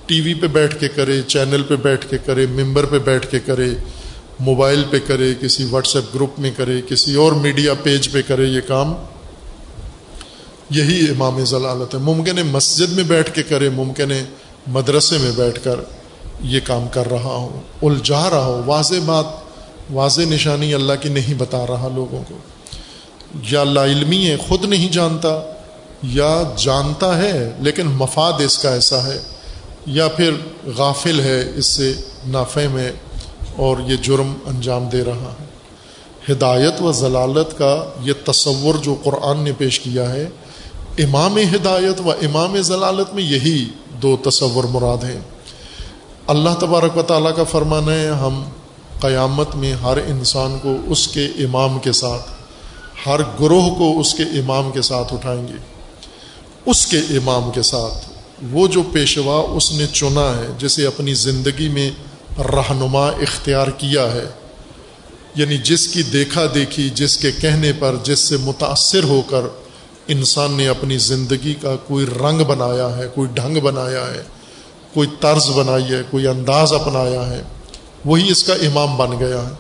ٹی 0.07 0.21
وی 0.21 0.35
پہ 0.35 0.47
بیٹھ 0.47 0.81
کے 0.81 0.89
کرے، 0.89 1.23
چینل 1.27 1.63
پہ 1.63 1.77
بیٹھ 1.77 2.07
کے 2.11 2.19
کرے، 2.27 2.47
ممبر 2.47 2.85
پہ 2.85 2.99
بیٹھ 2.99 3.27
کے 3.31 3.41
کرے، 3.41 3.71
موبائل 4.41 4.83
پہ 4.91 4.99
کرے، 5.07 5.35
کسی 5.41 5.65
واٹس 5.71 5.97
ایپ 5.97 6.15
گروپ 6.15 6.39
میں 6.39 6.51
کرے، 6.57 6.81
کسی 6.89 7.15
اور 7.15 7.33
میڈیا 7.33 7.75
پیج 7.75 8.13
پہ 8.13 8.23
کرے، 8.23 8.45
یہ 8.45 8.61
کام 8.67 8.95
یہی 10.71 11.11
امام 11.11 11.45
ضلالت 11.45 11.95
ہے۔ 11.95 11.99
ممکن 11.99 12.39
ہے 12.39 12.43
مسجد 12.43 12.93
میں 12.93 13.05
بیٹھ 13.05 13.35
کے 13.35 13.43
کرے، 13.43 13.69
ممکن 13.69 14.11
ہے 14.11 14.25
مدرسے 14.67 15.19
میں 15.19 15.33
بیٹھ 15.37 15.65
کر۔ 15.65 15.81
یہ 16.43 16.61
کام 16.65 16.89
کر 16.89 17.11
رہا 17.11 17.35
ہوں، 17.35 17.61
الجھا 17.83 18.31
رہا 18.31 18.45
ہوں، 18.45 18.63
واضح 18.67 18.95
بات، 19.07 19.25
واضح 19.93 20.23
نشانی 20.23 20.75
اللہ 20.75 20.93
کی 21.01 21.09
نہیں 21.09 21.35
بتا 21.35 21.67
رہا 21.67 21.89
لوگوں 21.95 22.23
کو۔ 22.29 22.35
یا 23.51 23.65
لا 23.65 23.85
علمی 23.85 24.31
ہے، 24.31 24.37
خود 24.37 24.65
نہیں 24.65 24.93
جانتا، 24.93 25.41
یا 26.03 26.43
جانتا 26.57 27.19
ہے، 27.19 27.51
لیکن 27.59 27.87
مفاد 27.87 28.33
اس 28.39 28.59
کا 28.59 28.71
ایسا 28.71 29.07
ہے۔ 29.07 29.19
یا 29.87 30.09
پھر 30.09 30.35
غافل 30.77 31.21
ہے 31.21 31.51
اس 31.57 31.67
سے 31.67 31.93
نافع 32.27 32.67
میں، 32.73 32.93
اور 33.57 33.77
یہ 33.87 33.97
جرم 33.97 34.35
انجام 34.47 34.89
دے 34.93 35.05
رہا 35.05 35.35
ہے۔ 35.41 35.45
ہدایت 36.33 36.83
و 36.83 36.93
ضلالت 36.93 37.59
کا 37.59 37.85
یہ 38.03 38.13
تصور 38.25 38.75
جو 38.75 38.95
قرآن 39.05 39.39
نے 39.39 39.53
پیش 39.53 39.81
کیا 39.81 40.13
ہے، 40.13 40.29
امام 40.99 41.37
ہدایت 41.37 42.01
و 42.01 42.11
امام 42.11 42.61
ضلالت 42.61 43.15
میں 43.15 43.23
یہی 43.23 43.65
دو 44.03 44.17
تصور 44.17 44.65
مراد 44.65 45.05
ہیں۔ 45.05 45.21
اللہ 46.31 46.51
تبارک 46.61 46.97
و 46.97 47.03
تعالیٰ 47.03 47.37
کا 47.37 47.45
فرمان 47.45 47.89
ہے، 47.89 48.09
ہم 48.09 48.45
قیامت 49.01 49.55
میں 49.55 49.73
ہر 49.73 49.97
انسان 49.97 50.59
کو 50.63 50.77
اس 50.87 51.09
کے 51.09 51.25
امام 51.25 51.79
کے 51.79 51.93
ساتھ، 51.93 52.31
ہر 53.07 53.21
گروہ 53.41 53.75
کو 53.75 54.01
اس 54.01 54.15
کے 54.15 54.23
امام 54.23 54.71
کے 54.71 54.83
ساتھ 54.83 55.15
اٹھائیں 55.15 55.49
گے۔ 55.49 55.57
اس 56.67 56.87
کے 56.87 56.99
امام 56.99 57.51
کے 57.51 57.63
ساتھ، 57.63 58.11
وہ 58.53 58.67
جو 58.67 58.83
پیشوا 58.93 59.47
اس 59.57 59.73
نے 59.73 59.87
چنا 59.93 60.37
ہے، 60.37 60.47
جسے 60.59 60.87
اپنی 60.87 61.15
زندگی 61.15 61.69
میں 61.69 61.91
رہنما 62.39 63.07
اختیار 63.07 63.67
کیا 63.67 64.13
ہے 64.13 64.27
یعنی 65.35 65.59
جس 65.59 65.89
کی 65.89 66.03
دیکھا 66.03 66.43
دیکھی، 66.55 66.91
جس 66.91 67.17
کے 67.17 67.33
کہنے 67.33 67.73
پر، 67.79 67.97
جس 68.03 68.19
سے 68.19 68.37
متاثر 68.37 69.05
ہو 69.05 69.23
کر 69.27 69.43
انسان 70.09 70.53
نے 70.53 70.69
اپنی 70.69 70.99
زندگی 70.99 71.55
کا 71.55 71.77
کوئی 71.87 72.07
رنگ 72.07 72.45
بنایا 72.45 72.97
ہے، 72.97 73.09
کوئی 73.15 73.29
ڈھنگ 73.35 73.61
بنایا 73.61 74.07
ہے۔ 74.07 74.40
کوئی 74.95 75.09
طرز 75.21 75.51
بنائی 75.57 75.85
ہے، 75.85 76.03
کوئی 76.11 76.27
انداز 76.27 76.73
اپنایا 76.73 77.27
ہے، 77.31 77.43
وہی 78.05 78.31
اس 78.31 78.45
کا 78.45 78.55
امام 78.55 78.97
بن 78.97 79.19
گیا 79.19 79.43
ہے۔ 79.43 79.55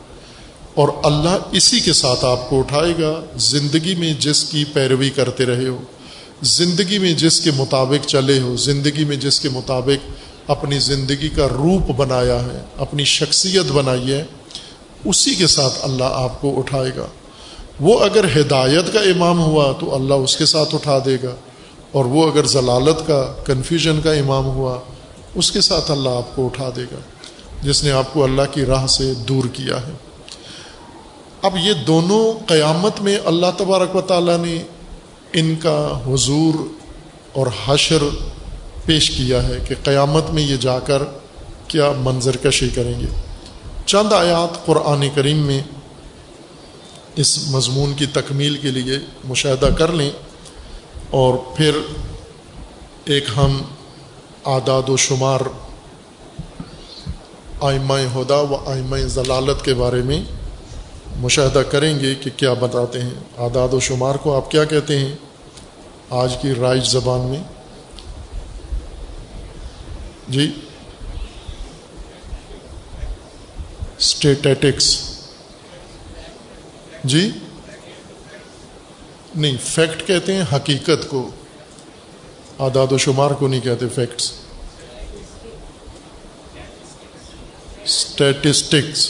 اور 0.75 0.89
اللہ 1.03 1.37
اسی 1.53 1.81
کے 1.81 1.93
ساتھ 1.93 2.25
آپ 2.25 2.51
کو 2.51 2.59
اٹھائے 2.59 2.93
گا، 3.01 3.13
زندگی 3.37 3.95
میں 3.95 4.13
جس 4.19 4.45
کی 4.45 4.65
پیروی 4.65 5.11
کرتے 5.11 5.47
رہے 5.47 5.69
ہو، 5.69 5.79
زندگی 6.43 6.99
میں 6.99 7.13
جس 7.13 7.41
کے 7.41 7.51
مطابق 7.57 8.07
چلے 8.07 8.39
ہو، 8.41 8.57
زندگی 8.57 9.05
میں 9.05 9.17
جس 9.17 9.41
کے 9.41 9.49
مطابق 9.49 10.51
اپنی 10.51 10.79
زندگی 10.79 11.29
کا 11.29 11.49
روپ 11.49 11.91
بنایا 11.97 12.45
ہے، 12.45 12.61
اپنی 12.79 13.05
شخصیت 13.05 13.73
بنائی 13.73 14.13
ہے، 14.13 14.25
اسی 15.05 15.35
کے 15.35 15.47
ساتھ 15.47 15.75
اللہ 15.83 16.05
آپ 16.05 16.41
کو 16.41 16.59
اٹھائے 16.59 16.91
گا۔ 16.97 17.07
وہ 17.81 18.01
اگر 18.01 18.25
ہدایت 18.37 18.93
کا 18.93 19.01
امام 19.01 19.41
ہوا 19.41 19.73
تو 19.81 19.95
اللہ 19.95 20.15
اس 20.15 20.37
کے 20.37 20.47
ساتھ 20.47 20.75
اٹھا 20.75 20.99
دے 21.05 21.17
گا، 21.23 21.35
اور 21.93 22.05
وہ 22.05 22.31
اگر 22.31 22.47
ضلالت 22.47 23.07
کا 23.07 23.35
کنفیوژن 23.47 24.01
کا 24.01 24.13
امام 24.13 24.45
ہوا 24.45 24.79
اس 25.35 25.53
کے 25.53 25.61
ساتھ 25.61 25.91
اللہ 25.91 26.09
آپ 26.09 26.37
کو 26.37 26.47
اٹھا 26.47 26.71
دے 26.77 26.85
گا، 26.85 26.99
جس 27.63 27.85
نے 27.85 27.91
آپ 27.91 28.13
کو 28.13 28.25
اللہ 28.25 28.43
کی 28.53 28.65
راہ 28.65 28.87
سے 28.87 29.15
دور 29.15 29.45
کیا 29.45 29.87
ہے۔ 29.87 29.93
اب 31.43 31.57
یہ 31.57 31.73
دونوں 31.73 32.49
قیامت 32.49 33.01
میں 33.01 33.19
اللہ 33.25 33.47
تبارک 33.57 33.97
و 33.97 34.01
تعالیٰ 34.01 34.39
نے 34.39 34.63
ان 35.33 35.55
کا 35.63 36.01
حضور 36.07 36.55
اور 37.33 37.47
حشر 37.67 38.03
پیش 38.85 39.11
کیا 39.11 39.49
ہے 39.49 39.59
کہ 39.69 39.75
قیامت 39.85 40.31
میں 40.31 40.43
یہ 40.43 40.57
جا 40.57 40.79
کر 40.79 41.03
کیا 41.69 41.93
منظر 41.99 42.37
کشی 42.37 42.69
کریں 42.69 43.01
گے۔ 43.01 43.07
چند 43.87 44.13
آیات 44.13 44.67
قرآن 44.67 45.09
کریم 45.15 45.37
میں 45.37 45.63
اس 47.17 47.49
مضمون 47.49 47.95
کی 47.95 48.07
تکمیل 48.07 48.57
کے 48.57 48.71
لیے 48.71 48.99
مشاہدہ 49.25 49.69
کر 49.79 49.93
لیں 49.93 50.11
اور 51.11 51.35
پھر 51.57 51.71
ایک 53.05 53.25
ہم 53.37 53.63
اعداد 54.45 54.89
و 54.89 54.97
شمار 54.97 55.41
آئمہ 57.61 57.95
ہدا 57.95 58.37
و 58.37 58.55
آئمہ 58.67 58.97
ضلالت 58.97 59.65
کے 59.65 59.75
بارے 59.75 60.03
میں 60.03 60.23
مشاہدہ 61.17 61.59
کریں 61.59 62.01
گے 62.01 62.15
کہ 62.15 62.31
کیا 62.37 62.53
بتاتے 62.53 63.03
ہیں۔ 63.03 63.11
اعداد 63.39 63.75
و 63.75 63.81
شمار 63.81 64.15
کو 64.15 64.37
آپ 64.37 64.51
کیا 64.51 64.65
کہتے 64.65 64.99
ہیں؟ 64.99 65.13
آج 66.11 66.37
کی 66.43 66.55
رائج 66.55 66.87
زبان 66.87 67.21
میں۔ 67.21 67.43
جی۔ 70.29 70.53
اسٹیٹیٹکس 73.99 74.99
جی۔ 77.05 77.31
نہیں 79.35 79.57
فیکٹ 79.65 80.07
کہتے 80.07 80.35
ہیں، 80.35 80.45
حقیقت 80.53 81.09
کو۔ 81.09 81.31
اعداد 82.61 82.93
و 82.93 82.99
شمار 82.99 83.31
کو 83.31 83.49
نہیں 83.49 83.61
کہتے 83.61 83.89
فیکٹس 83.89 84.33
اسٹیٹسٹکس 87.85 89.09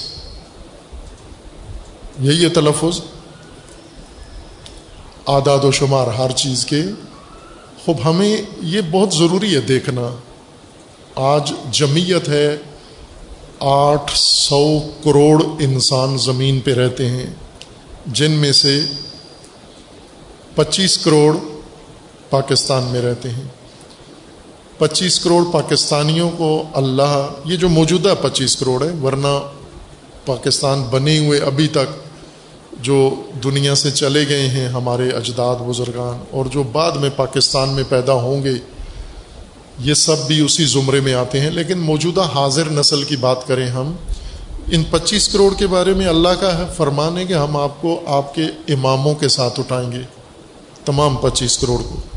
یہی 2.21 2.45
ہے 2.45 2.49
تلفظ. 2.49 3.01
اعداد 5.27 5.65
و 5.65 5.73
شمار، 5.73 6.07
ہر 6.07 6.31
چیز 6.31 6.65
کے. 6.67 6.83
خوب، 7.85 7.97
ہمیں 8.05 8.43
یہ 8.61 8.81
بہت 8.91 9.15
ضروری 9.15 9.55
ہے 9.55 9.61
دیکھنا. 9.61 10.09
آج 11.15 11.53
جمعیت 11.71 12.29
ہے، 12.29 12.57
آٹھ 13.61 14.13
سو 14.15 14.65
کروڑ 15.05 15.43
انسان 15.61 16.19
زمین 16.19 16.61
پہ 16.61 16.75
رہتے 16.75 17.09
ہیں، 17.09 17.27
جن 18.07 18.33
میں 18.33 18.53
سے 18.53 18.81
پچیس 20.55 20.99
کروڑ 20.99 21.37
پاکستان 22.31 22.83
میں 22.83 23.03
رہتے 23.03 23.31
ہیں۔ 23.31 23.45
پچیس 24.79 25.21
کروڑ 25.21 25.45
پاکستانیوں 25.53 26.31
کو 26.37 26.63
اللہ، 26.75 27.27
یہ 27.45 27.57
جو 27.57 27.69
موجودہ 27.69 28.15
پچیس 28.23 28.57
کروڑ 28.57 28.83
ہے، 28.83 28.91
ورنہ 29.03 29.49
پاکستان 30.27 30.83
بنے 30.91 31.19
ہوئے 31.19 31.41
ابھی 31.41 31.69
تک 31.69 32.11
جو 32.83 33.15
دنیا 33.45 33.75
سے 33.75 33.91
چلے 33.91 34.29
گئے 34.29 34.49
ہیں 34.49 34.69
ہمارے 34.69 35.11
اجداد 35.11 35.57
بزرگان 35.57 36.25
اور 36.31 36.45
جو 36.47 36.63
بعد 36.63 36.93
میں 36.93 37.11
پاکستان 37.17 37.69
میں 37.69 37.85
پیدا 37.89 38.13
ہوں 38.13 38.45
گے، 38.45 38.53
یہ 39.79 39.95
سب 39.95 40.17
بھی 40.27 40.41
اسی 40.41 40.65
زمرے 40.65 41.01
میں 41.01 41.15
آتے 41.15 41.41
ہیں۔ 41.41 41.51
لیکن 41.51 41.79
موجودہ 41.79 42.21
حاضر 42.21 42.71
نسل 42.71 43.03
کی 43.03 43.17
بات 43.17 43.47
کریں 43.47 43.69
ہم، 43.69 43.93
ان 44.67 44.83
پچیس 44.91 45.29
کروڑ 45.29 45.55
کے 45.55 45.67
بارے 45.67 45.95
میں 45.95 46.07
اللہ 46.07 46.29
کا 46.29 46.67
فرمان 46.77 47.19
ہے 47.19 47.25
کہ 47.25 47.35
ہم 47.35 47.57
آپ 47.57 47.83
کو 47.83 48.01
آپ 48.07 48.35
کے 48.35 48.45
اماموں 48.69 49.15
کے 49.15 49.29
ساتھ 49.29 49.61
اٹھائیں 49.61 49.93
گے، 49.93 50.01
تمام 50.85 51.17
پچیس 51.17 51.59
کروڑ 51.59 51.83
کو۔ 51.83 52.10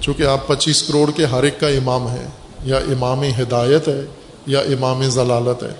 چونکہ 0.00 0.22
آپ 0.22 0.46
پچیس 0.46 0.82
کروڑ 0.82 1.10
کے 1.10 1.24
ہر 1.24 1.42
ایک 1.42 1.60
کا 1.60 1.68
امام 1.68 2.10
ہے، 2.10 2.26
یا 2.64 2.76
امام 2.76 3.22
ہدایت 3.22 3.88
ہے، 3.88 4.00
یا 4.46 4.60
امام 4.60 5.02
ضلالت 5.02 5.62
ہے۔ 5.62 5.70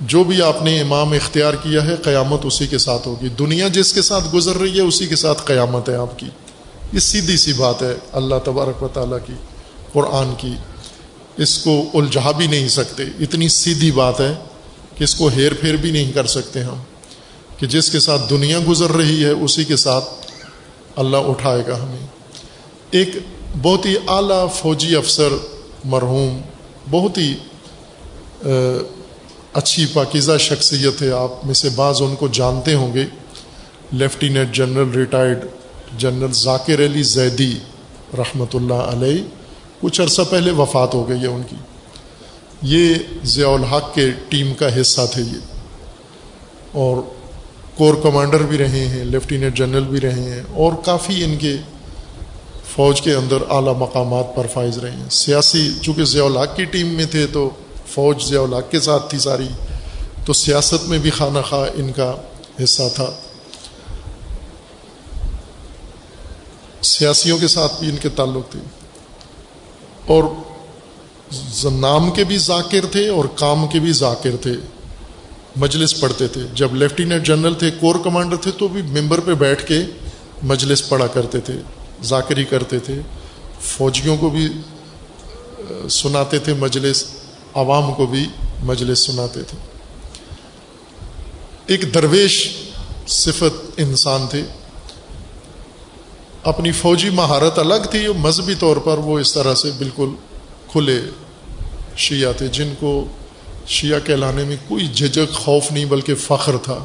جو 0.00 0.24
بھی 0.24 0.42
آپ 0.42 0.62
نے 0.62 0.80
امام 0.80 1.12
اختیار 1.12 1.54
کیا 1.54 1.86
ہے، 1.86 1.96
قیامت 1.96 2.40
اسی 2.44 2.66
کے 2.66 2.78
ساتھ 2.78 3.08
ہوگی۔ 3.08 3.28
دنیا 3.28 3.68
جس 3.68 3.92
کے 3.92 4.02
ساتھ 4.02 4.34
گزر 4.34 4.56
رہی 4.56 4.76
ہے، 4.76 4.82
اسی 4.82 5.06
کے 5.06 5.16
ساتھ 5.16 5.42
قیامت 5.44 5.88
ہے 5.88 5.94
آپ 5.94 6.18
کی۔ 6.18 6.26
یہ 6.92 6.98
سیدھی 6.98 7.36
سی 7.36 7.52
بات 7.52 7.82
ہے 7.82 7.94
اللہ 8.12 8.34
تبارک 8.44 8.82
و 8.82 8.88
تعالیٰ 8.88 9.18
کی، 9.26 9.32
قرآن 9.92 10.34
کی۔ 10.38 10.52
اس 11.36 11.58
کو 11.58 11.82
الجھا 11.94 12.30
بھی 12.30 12.46
نہیں 12.46 12.68
سکتے۔ 12.68 13.02
اتنی 13.20 13.48
سیدھی 13.48 13.90
بات 13.90 14.20
ہے 14.20 14.32
کہ 14.94 15.04
اس 15.04 15.14
کو 15.14 15.28
ہیر 15.28 15.52
پھیر 15.60 15.74
بھی 15.74 15.90
نہیں 15.90 16.12
کر 16.12 16.26
سکتے 16.26 16.62
ہم۔ 16.62 16.76
کہ 17.58 17.66
جس 17.66 17.90
کے 17.90 18.00
ساتھ 18.00 18.30
دنیا 18.30 18.58
گزر 18.68 18.90
رہی 18.90 19.24
ہے، 19.24 19.30
اسی 19.30 19.64
کے 19.64 19.76
ساتھ 19.76 20.04
اللہ 20.96 21.16
اٹھائے 21.16 21.62
گا 21.68 21.82
ہمیں۔ 21.82 22.06
ایک 22.94 23.08
بہت 23.62 23.86
ہی 23.86 23.94
اعلیٰ 24.06 24.52
فوجی 24.52 24.96
افسر 24.96 25.28
مرحوم، 25.84 26.40
بہت 26.90 27.18
ہی 27.18 27.34
اچھی 29.52 29.86
پاکیزہ 29.92 30.36
شخصیت 30.38 31.02
ہے، 31.02 31.10
آپ 31.10 31.46
میں 31.46 31.54
سے 31.54 31.68
بعض 31.74 32.02
ان 32.02 32.14
کو 32.14 32.28
جانتے 32.28 32.74
ہوں 32.74 32.94
گے۔ 32.94 33.04
Lieutenant 33.92 34.54
general 34.54 34.90
retired 34.90 35.44
general 35.98 36.32
Zakir 36.32 36.84
Ali 36.84 37.02
Zaidi 37.02 37.58
رحمۃ 38.18 38.54
اللہ 38.54 38.86
علیہ 38.92 39.24
کچھ 39.80 40.00
عرصہ 40.00 40.22
پہلے 40.30 40.50
وفات 40.50 40.94
ہو 40.94 41.08
گئی 41.08 41.20
ہے 41.20 41.26
ان 41.26 41.42
کی۔ 41.50 41.56
یہ 42.62 42.94
ضیاء 43.24 43.48
الحق 43.48 43.94
کے 43.94 44.10
ٹیم 44.28 44.54
کا 44.54 44.80
حصہ 44.80 45.00
تھے 45.12 45.22
یہ۔ 45.22 45.38
اور 46.72 47.02
کور 47.74 47.94
کمانڈر 48.02 48.40
بھی 48.40 48.58
رہے 48.58 48.88
ہیں، 48.88 49.04
لیفٹیننٹ 49.04 49.56
جنرل 49.56 49.84
بھی 49.84 50.00
رہے 50.00 50.22
ہیں 50.22 50.42
اور 50.52 50.72
کافی 50.84 51.24
ان 51.24 51.36
کے 51.36 51.56
فوج 52.72 53.00
کے 53.00 53.14
اندر 53.14 53.36
اعلیٰ 53.50 53.76
مقامات 53.76 54.36
پر 54.36 54.46
فائز 54.46 54.78
رہے 54.78 54.90
ہیں۔ 54.90 55.08
سیاسی، 55.10 55.70
چونکہ 55.82 56.04
ضیاء 56.04 56.24
الحق 56.24 56.56
کی 56.56 56.64
ٹیم 56.64 56.88
میں 56.88 57.04
تھے 57.04 57.26
تو 57.26 57.50
فوج 57.86 58.22
ضیاء 58.22 58.42
الحق 58.42 58.70
کے 58.70 58.80
ساتھ 58.80 59.10
تھی 59.10 59.18
ساری، 59.18 59.48
تو 60.24 60.32
سیاست 60.32 60.88
میں 60.88 60.98
بھی 60.98 61.10
خانہ 61.10 61.38
خواہ 61.48 61.70
ان 61.74 61.92
کا 61.92 62.14
حصہ 62.64 62.82
تھا۔ 62.94 63.06
سیاسیوں 66.82 67.38
کے 67.38 67.48
ساتھ 67.48 67.72
بھی 67.80 67.88
ان 67.88 67.96
کے 67.96 68.08
تعلق 68.08 68.52
تھے۔ 68.52 68.60
اور 70.06 70.24
نام 71.72 72.10
کے 72.10 72.24
بھی 72.24 72.38
ذاکر 72.38 72.86
تھے 72.92 73.08
اور 73.08 73.24
کام 73.34 73.66
کے 73.66 73.78
بھی 73.78 73.92
ذاکر 73.92 74.36
تھے۔ 74.40 74.52
مجلس 75.56 76.00
پڑھتے 76.00 76.28
تھے۔ 76.28 76.40
جب 76.54 76.74
لیفٹیننٹ 76.74 77.26
جنرل 77.26 77.54
تھے، 77.54 77.70
کور 77.80 77.94
کمانڈر 78.04 78.36
تھے، 78.36 78.50
تو 78.50 78.68
بھی 78.68 78.82
ممبر 78.82 79.20
پہ 79.20 79.34
بیٹھ 79.34 79.66
کے 79.66 79.78
مجلس 80.42 80.88
پڑھا 80.88 81.06
کرتے 81.06 81.40
تھے۔ 81.40 81.54
ذاکری 82.02 82.44
کرتے 82.44 82.78
تھے، 82.78 82.94
فوجیوں 83.60 84.16
کو 84.16 84.30
بھی 84.30 84.48
سناتے 85.90 86.38
تھے، 86.38 86.54
مجلس، 86.54 87.04
عوام 87.54 87.94
کو 87.94 88.06
بھی 88.06 88.28
مجلس 88.62 88.98
سناتے 88.98 89.42
تھے۔ 89.42 89.58
ایک 91.66 91.94
درویش 91.94 92.56
صفت 93.08 93.70
انسان 93.76 94.26
تھے۔ 94.30 94.42
اپنی 96.42 96.72
فوجی 96.72 97.10
مہارت 97.10 97.58
الگ 97.58 97.86
تھی، 97.90 98.08
مذہبی 98.08 98.54
طور 98.54 98.76
پر 98.76 98.98
وہ 98.98 99.18
اس 99.18 99.32
طرح 99.32 99.54
سے 99.54 99.70
بالکل 99.78 100.08
کھلے 100.72 101.00
شیعہ 101.96 102.32
تھے، 102.32 102.48
جن 102.48 102.74
کو 102.80 103.04
شیعہ 103.66 103.98
کہلانے 104.06 104.44
میں 104.44 104.56
کوئی 104.68 104.86
جھجک 104.86 105.34
خوف 105.34 105.72
نہیں، 105.72 105.84
بلکہ 105.84 106.14
فخر 106.14 106.56
تھا۔ 106.62 106.84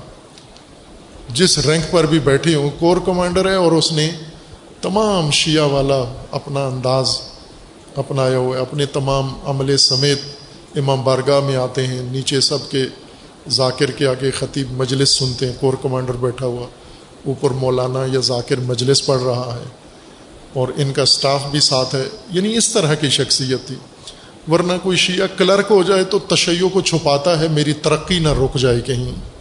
جس 1.30 1.58
رینک 1.58 1.92
پر 1.92 2.06
بھی 2.06 2.20
بیٹھے 2.20 2.56
ہوں، 2.56 2.70
کور 2.80 2.98
کمانڈر 3.06 3.50
ہے 3.50 3.56
اور 3.56 3.72
اس 3.72 3.92
نے 3.92 4.12
تمام 4.82 5.32
شیعہ 5.32 5.64
والا 5.64 6.04
اپنا 6.32 6.68
انداز 6.68 7.22
اپنایا 7.96 8.38
ہوا 8.38 8.56
ہے، 8.56 8.62
اپنے 8.62 8.86
تمام 8.86 9.34
عملے 9.46 9.78
سمیت 9.78 10.20
امام 10.76 11.04
بارگاہ 11.04 11.40
میں 11.40 11.56
آتے 11.56 11.88
ہیں، 11.88 12.02
نیچے 12.02 12.42
سب 12.42 12.58
کے 12.70 12.86
ذاکر 13.50 13.92
کے 13.92 14.08
آگے 14.08 14.32
خطیب 14.32 14.72
مجلس 14.72 15.10
سنتے 15.10 15.46
ہیں، 15.46 15.54
کور 15.60 15.74
کمانڈر 15.82 16.14
بیٹھا 16.14 16.46
ہوا، 16.46 16.68
اوپر 17.26 17.52
مولانا 17.52 18.06
یا 18.14 18.20
ذاکر 18.20 18.58
مجلس 18.58 19.06
پڑھ 19.06 19.24
رہا 19.24 19.58
ہے، 19.60 19.68
اور 20.54 20.68
ان 20.78 20.94
کا 20.94 21.06
سٹاف 21.06 21.42
بھی 21.52 21.60
ساتھ 21.60 21.96
ہے۔ 21.96 22.06
یعنی 22.32 22.58
اس 22.58 22.74
طرح 22.74 22.94
کی 22.94 23.10
شخصیت 23.10 23.68
تھی۔ 23.68 23.76
ورنہ 24.52 24.74
کوئی 24.84 24.98
شیعہ 24.98 25.28
کلرک 25.38 25.66
ہو 25.70 25.84
جائے 25.84 26.04
تو 26.04 26.20
تشیع 26.20 26.68
کو 26.68 26.82
چھپاتا 26.82 27.40
ہے، 27.40 27.48
میری 27.48 27.74
ترقی 27.74 28.20
نہ 28.20 28.30
رک 28.30 28.58
جائے 28.58 28.82
کہیں۔ 28.82 29.39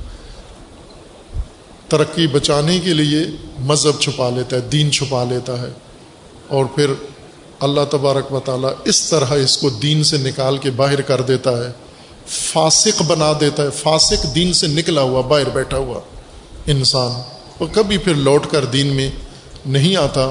ترقی 1.88 2.27
بچانے 2.27 2.81
کے 2.81 2.94
لیے 2.94 3.18
مذہب 3.59 4.01
چھپا 4.01 4.31
لیتا 4.31 4.57
ہے، 4.57 4.61
دین 4.61 4.92
چھپا 4.92 5.24
لیتا 5.24 5.62
ہے۔ 5.62 5.68
اور 6.48 6.64
پھر 6.64 6.87
اللہ 7.61 7.81
تبارک 7.90 8.33
و 8.33 8.40
تعالیٰ 8.40 8.70
اس 8.85 9.11
طرح 9.11 9.27
اس 9.27 9.59
کو 9.59 9.70
دین 9.70 10.03
سے 10.03 10.16
نکال 10.16 10.59
کے 10.59 10.70
باہر 10.70 11.01
کر 11.01 11.20
دیتا 11.20 11.51
ہے۔ 11.51 11.72
فاسق 12.27 13.03
بنا 13.03 13.33
دیتا 13.40 13.62
ہے، 13.62 13.70
فاسق 13.70 14.35
دین 14.35 14.53
سے 14.53 14.66
نکلا 14.66 15.01
ہوا، 15.01 15.20
باہر 15.20 15.48
بیٹھا 15.48 15.77
ہوا 15.77 16.01
انسان۔ 16.66 17.11
وہ 17.61 17.66
کبھی 17.72 17.98
پھر 17.98 18.14
لوٹ 18.14 18.46
کر 18.46 18.64
دین 18.64 18.87
میں 18.87 19.11
نہیں 19.66 19.96
آتا، 19.96 20.31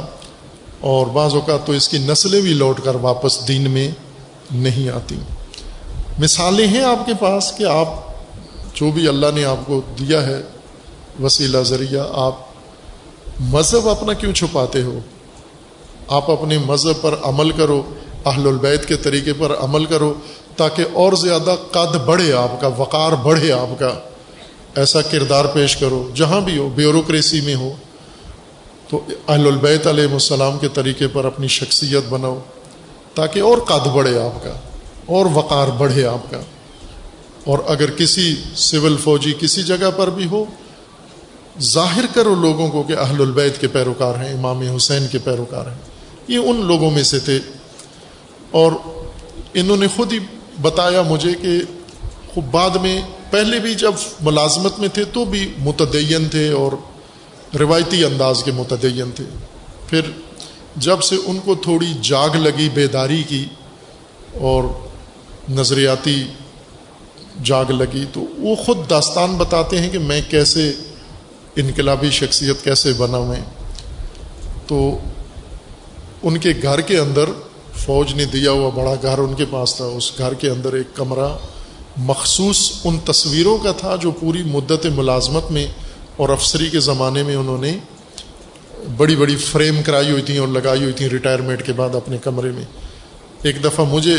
اور 0.79 1.07
بعض 1.07 1.33
اوقات 1.33 1.65
تو 1.65 1.73
اس 1.73 1.89
کی 1.89 1.97
نسلیں 1.97 2.41
بھی 2.41 2.53
لوٹ 2.53 2.81
کر 2.83 2.95
واپس 2.95 3.47
دین 3.47 3.71
میں 3.71 3.91
نہیں 4.51 4.89
آتی۔ 4.89 5.15
مثالیں 6.19 6.67
ہیں 6.67 6.83
آپ 6.83 7.05
کے 7.05 7.11
پاس 7.19 7.53
کہ 7.57 7.63
آپ 7.63 7.87
جو 8.73 8.91
بھی 8.91 9.07
اللہ 9.07 9.25
نے 9.35 9.45
آپ 9.45 9.65
کو 9.65 9.81
دیا 9.99 10.27
ہے 10.27 10.41
وسیلہ 11.23 11.57
ذریعہ 11.63 12.05
آپ 12.13 12.35
مذہب 13.39 13.89
اپنا 13.89 14.13
کیوں 14.13 14.33
چھپاتے 14.33 14.81
ہو؟ 14.81 14.99
آپ 16.07 16.31
اپنے 16.31 16.57
مذہب 16.57 17.01
پر 17.01 17.15
عمل 17.23 17.51
کرو، 17.51 17.81
اہل 18.25 18.47
البیت 18.47 18.85
کے 18.85 18.95
طریقے 18.97 19.33
پر 19.33 19.55
عمل 19.59 19.85
کرو 19.85 20.13
تاکہ 20.55 20.85
اور 20.93 21.13
زیادہ 21.13 21.55
قد 21.71 21.95
بڑھے 21.95 22.33
آپ 22.33 22.61
کا، 22.61 22.67
وقار 22.77 23.11
بڑھے 23.11 23.51
آپ 23.51 23.79
کا۔ 23.79 23.89
ایسا 24.75 25.01
کردار 25.01 25.45
پیش 25.45 25.75
کرو، 25.75 26.09
جہاں 26.15 26.41
بھی 26.41 26.57
ہو، 26.57 26.69
بیوروکریسی 26.75 27.41
میں 27.41 27.55
ہو، 27.55 27.69
تو 28.89 28.99
اہل 29.27 29.47
البیت 29.47 29.87
علیہ 29.87 30.11
السلام 30.13 30.57
کے 30.57 30.67
طریقے 30.73 31.07
پر 31.07 31.25
اپنی 31.25 31.47
شخصیت 31.47 32.09
بناؤ 32.09 32.39
تاکہ 33.13 33.39
اور 33.39 33.57
قد 33.57 33.87
بڑھے 33.87 34.19
آپ 34.19 34.43
کا، 34.43 34.53
اور 35.05 35.25
وقار 35.33 35.67
بڑھے 35.67 36.05
آپ 36.05 36.31
کا۔ 36.31 36.39
اور 37.45 37.59
اگر 37.67 37.91
کسی 37.91 38.35
سول 38.55 38.97
فوجی 38.97 39.33
کسی 39.39 39.63
جگہ 39.63 39.89
پر 39.97 40.09
بھی 40.09 40.25
ہو 40.25 40.45
ظاہر 41.61 42.05
کرو 42.13 42.35
لوگوں 42.35 42.69
کو 42.69 42.83
کہ 42.83 42.93
اہل 42.93 43.21
البیت 43.21 43.61
کے 43.61 43.67
پیروکار 43.67 44.13
ہیں، 44.15 44.33
امام 44.33 44.61
حسین 44.61 45.07
کے 45.11 45.17
پیروکار 45.17 45.67
ہیں۔ 45.67 45.77
یہ 46.27 46.37
ان 46.37 46.65
لوگوں 46.65 46.91
میں 46.91 47.03
سے 47.03 47.19
تھے۔ 47.19 47.39
اور 48.51 48.71
انہوں 49.53 49.77
نے 49.77 49.87
خود 49.95 50.13
ہی 50.13 50.19
بتایا 50.61 51.01
مجھے 51.01 51.33
کہ 51.41 51.59
خوب 52.33 52.45
بعد 52.51 52.69
میں 52.69 53.01
پہلے 53.29 53.59
بھی 53.59 53.75
جب 53.75 53.91
ملازمت 54.21 54.79
میں 54.79 54.89
تھے 54.89 55.03
تو 55.03 55.25
بھی 55.25 55.53
متدین 55.57 56.29
تھے 56.29 56.51
اور 56.51 56.71
روایتی 57.57 58.03
انداز 58.03 58.43
کے 58.43 58.51
متدین 58.51 59.11
تھے۔ 59.11 59.23
پھر 59.87 60.01
جب 60.75 61.01
سے 61.01 61.15
ان 61.25 61.39
کو 61.45 61.55
تھوڑی 61.55 61.93
جاگ 62.01 62.35
لگی 62.35 62.69
بیداری 62.73 63.23
کی 63.27 63.45
اور 64.33 64.63
نظریاتی 65.49 66.23
جاگ 67.43 67.71
لگی 67.71 68.05
تو 68.13 68.25
وہ 68.37 68.55
خود 68.55 68.89
داستان 68.89 69.35
بتاتے 69.37 69.81
ہیں 69.81 69.89
کہ 69.89 69.99
میں 69.99 70.21
کیسے 70.29 70.73
انقلابی 71.57 72.09
شخصیت 72.09 72.63
کیسے 72.63 72.93
بنا 72.97 73.19
میں 73.19 73.39
تو 74.67 74.97
ان 76.23 76.37
کے 76.37 76.53
گھر 76.61 76.81
کے 76.81 76.97
اندر 76.97 77.29
فوج 77.73 78.13
نے 78.13 78.25
دیا 78.25 78.51
ہوا 78.51 78.69
بڑا 78.69 78.93
گھر 79.01 79.17
ان 79.17 79.33
کے 79.33 79.45
پاس 79.49 79.75
تھا۔ 79.75 79.85
اس 79.85 80.11
گھر 80.17 80.33
کے 80.33 80.49
اندر 80.49 80.73
ایک 80.73 80.95
کمرہ 80.95 81.29
مخصوص 81.97 82.71
ان 82.83 82.97
تصویروں 83.05 83.57
کا 83.57 83.71
تھا 83.71 83.95
جو 83.95 84.11
پوری 84.11 84.43
مدت 84.43 84.85
ملازمت 84.85 85.51
میں 85.51 85.67
اور 86.15 86.29
افسری 86.29 86.69
کے 86.69 86.79
زمانے 86.79 87.23
میں 87.23 87.35
انہوں 87.35 87.57
نے 87.57 87.77
بڑی 88.97 89.15
بڑی 89.15 89.35
فریم 89.35 89.81
کرائی 89.85 90.11
ہوئی 90.11 90.21
تھیں 90.21 90.37
اور 90.39 90.47
لگائی 90.47 90.81
ہوئی 90.81 90.93
تھیں 90.93 91.09
ریٹائرمنٹ 91.09 91.65
کے 91.65 91.73
بعد 91.73 91.95
اپنے 91.95 92.17
کمرے 92.17 92.51
میں۔ 92.51 92.63
ایک 93.41 93.63
دفعہ 93.63 93.85
مجھے 93.85 94.17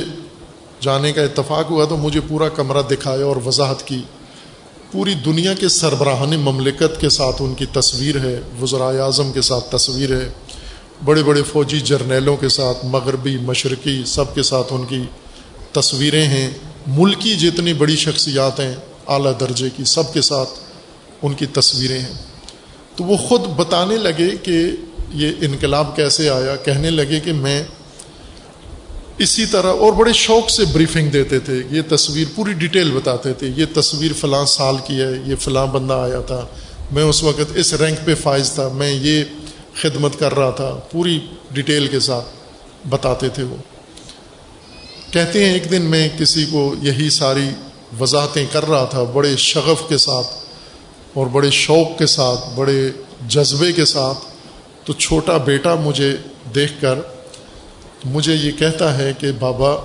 جانے 0.80 1.12
کا 1.12 1.22
اتفاق 1.22 1.70
ہوا 1.70 1.84
تو 1.84 1.96
مجھے 1.96 2.20
پورا 2.28 2.48
کمرہ 2.48 2.82
دکھایا 2.82 3.24
اور 3.24 3.36
وضاحت 3.46 3.86
کی۔ 3.86 4.02
پوری 4.92 5.14
دنیا 5.14 5.54
کے 5.54 5.68
سربراہان 5.68 6.30
مملکت 6.30 7.00
کے 7.00 7.08
ساتھ 7.08 7.42
ان 7.42 7.54
کی 7.54 7.66
تصویر 7.66 8.16
ہے 8.16 8.40
وزرائے 8.60 8.98
اعظم 8.98 9.32
کے 9.32 9.40
ساتھ 9.40 9.76
تصویر 9.76 10.16
ہے، 10.16 10.28
بڑے 11.04 11.22
بڑے 11.22 11.42
فوجی 11.42 11.80
جرنیلوں 11.80 12.36
کے 12.36 12.48
ساتھ، 12.48 12.84
مغربی، 12.84 13.36
مشرقی، 13.36 14.02
سب 14.06 14.34
کے 14.34 14.42
ساتھ 14.42 14.72
ان 14.72 14.84
کی 14.86 15.02
تصویریں 15.72 16.24
ہیں۔ 16.24 16.50
ملکی 16.86 17.34
جتنی 17.34 17.72
بڑی 17.72 17.96
شخصیات 17.96 18.60
ہیں، 18.60 18.74
اعلیٰ 19.06 19.32
درجے 19.40 19.68
کی 19.76 19.84
سب 19.84 20.12
کے 20.12 20.20
ساتھ 20.20 20.50
ان 21.22 21.34
کی 21.34 21.46
تصویریں 21.46 21.98
ہیں۔ 21.98 22.14
تو 22.96 23.04
وہ 23.04 23.16
خود 23.16 23.40
بتانے 23.56 23.96
لگے 23.96 24.36
کہ 24.42 24.62
یہ 25.10 25.30
انقلاب 25.40 25.96
کیسے 25.96 26.30
آیا، 26.30 26.56
کہنے 26.56 26.90
لگے 26.90 27.20
کہ 27.20 27.32
میں 27.32 27.64
اسی 29.18 29.46
طرح 29.46 29.72
اور 29.72 29.92
بڑے 29.92 30.12
شوق 30.12 30.50
سے 30.50 30.64
بریفنگ 30.64 31.10
دیتے 31.10 31.38
تھے. 31.38 31.62
یہ 31.70 31.82
تصویر 31.88 32.26
پوری 32.34 32.52
ڈیٹیل 32.52 32.90
بتاتے 32.90 33.32
تھے. 33.32 33.50
یہ 33.56 33.64
تصویر 33.74 34.12
فلاں 34.12 34.44
سال 34.46 34.76
کی 34.86 35.00
ہے، 35.00 35.12
یہ 35.24 35.36
فلاں 35.36 35.66
بندہ 35.66 35.94
آیا 35.94 36.20
تھا. 36.20 36.46
میں 36.92 37.04
اس 37.04 37.22
وقت 37.22 37.52
اس 37.54 37.74
رینک 37.74 37.98
پہ 38.04 38.14
فائز 38.14 38.52
تھا. 38.52 38.68
میں 38.68 38.90
یہ 38.90 39.24
خدمت 39.74 40.18
کر 40.18 40.34
رہا 40.34 40.50
تھا. 40.50 40.80
پوری 40.90 41.18
ڈیٹیل 41.50 41.86
کے 41.86 42.00
ساتھ 42.00 42.88
بتاتے 42.88 43.28
تھے 43.28 43.42
وہ. 43.42 43.56
کہتے 45.10 45.44
ہیں 45.44 45.52
ایک 45.52 45.70
دن 45.70 45.82
میں 45.82 46.08
کسی 46.18 46.44
کو 46.50 46.74
یہی 46.82 47.10
ساری 47.10 47.48
وضاحتیں 48.00 48.46
کر 48.52 48.68
رہا 48.68 48.84
تھا، 48.84 49.02
بڑے 49.02 49.36
شغف 49.36 49.88
کے 49.88 49.98
ساتھ 49.98 50.26
اور 51.14 51.26
بڑے 51.26 51.50
شوق 51.50 51.98
کے 51.98 52.06
ساتھ، 52.06 52.40
بڑے 52.54 52.90
جذبے 53.28 53.72
کے 53.72 53.84
ساتھ. 53.84 54.18
تو 54.84 54.92
چھوٹا 54.92 55.36
بیٹا 55.36 55.74
مجھے 55.74 56.16
دیکھ 56.54 56.72
کر 56.80 56.98
مجھے 58.04 58.34
یہ 58.34 58.50
کہتا 58.52 58.98
ہے 58.98 59.12
کہ 59.18 59.32
بابا، 59.38 59.76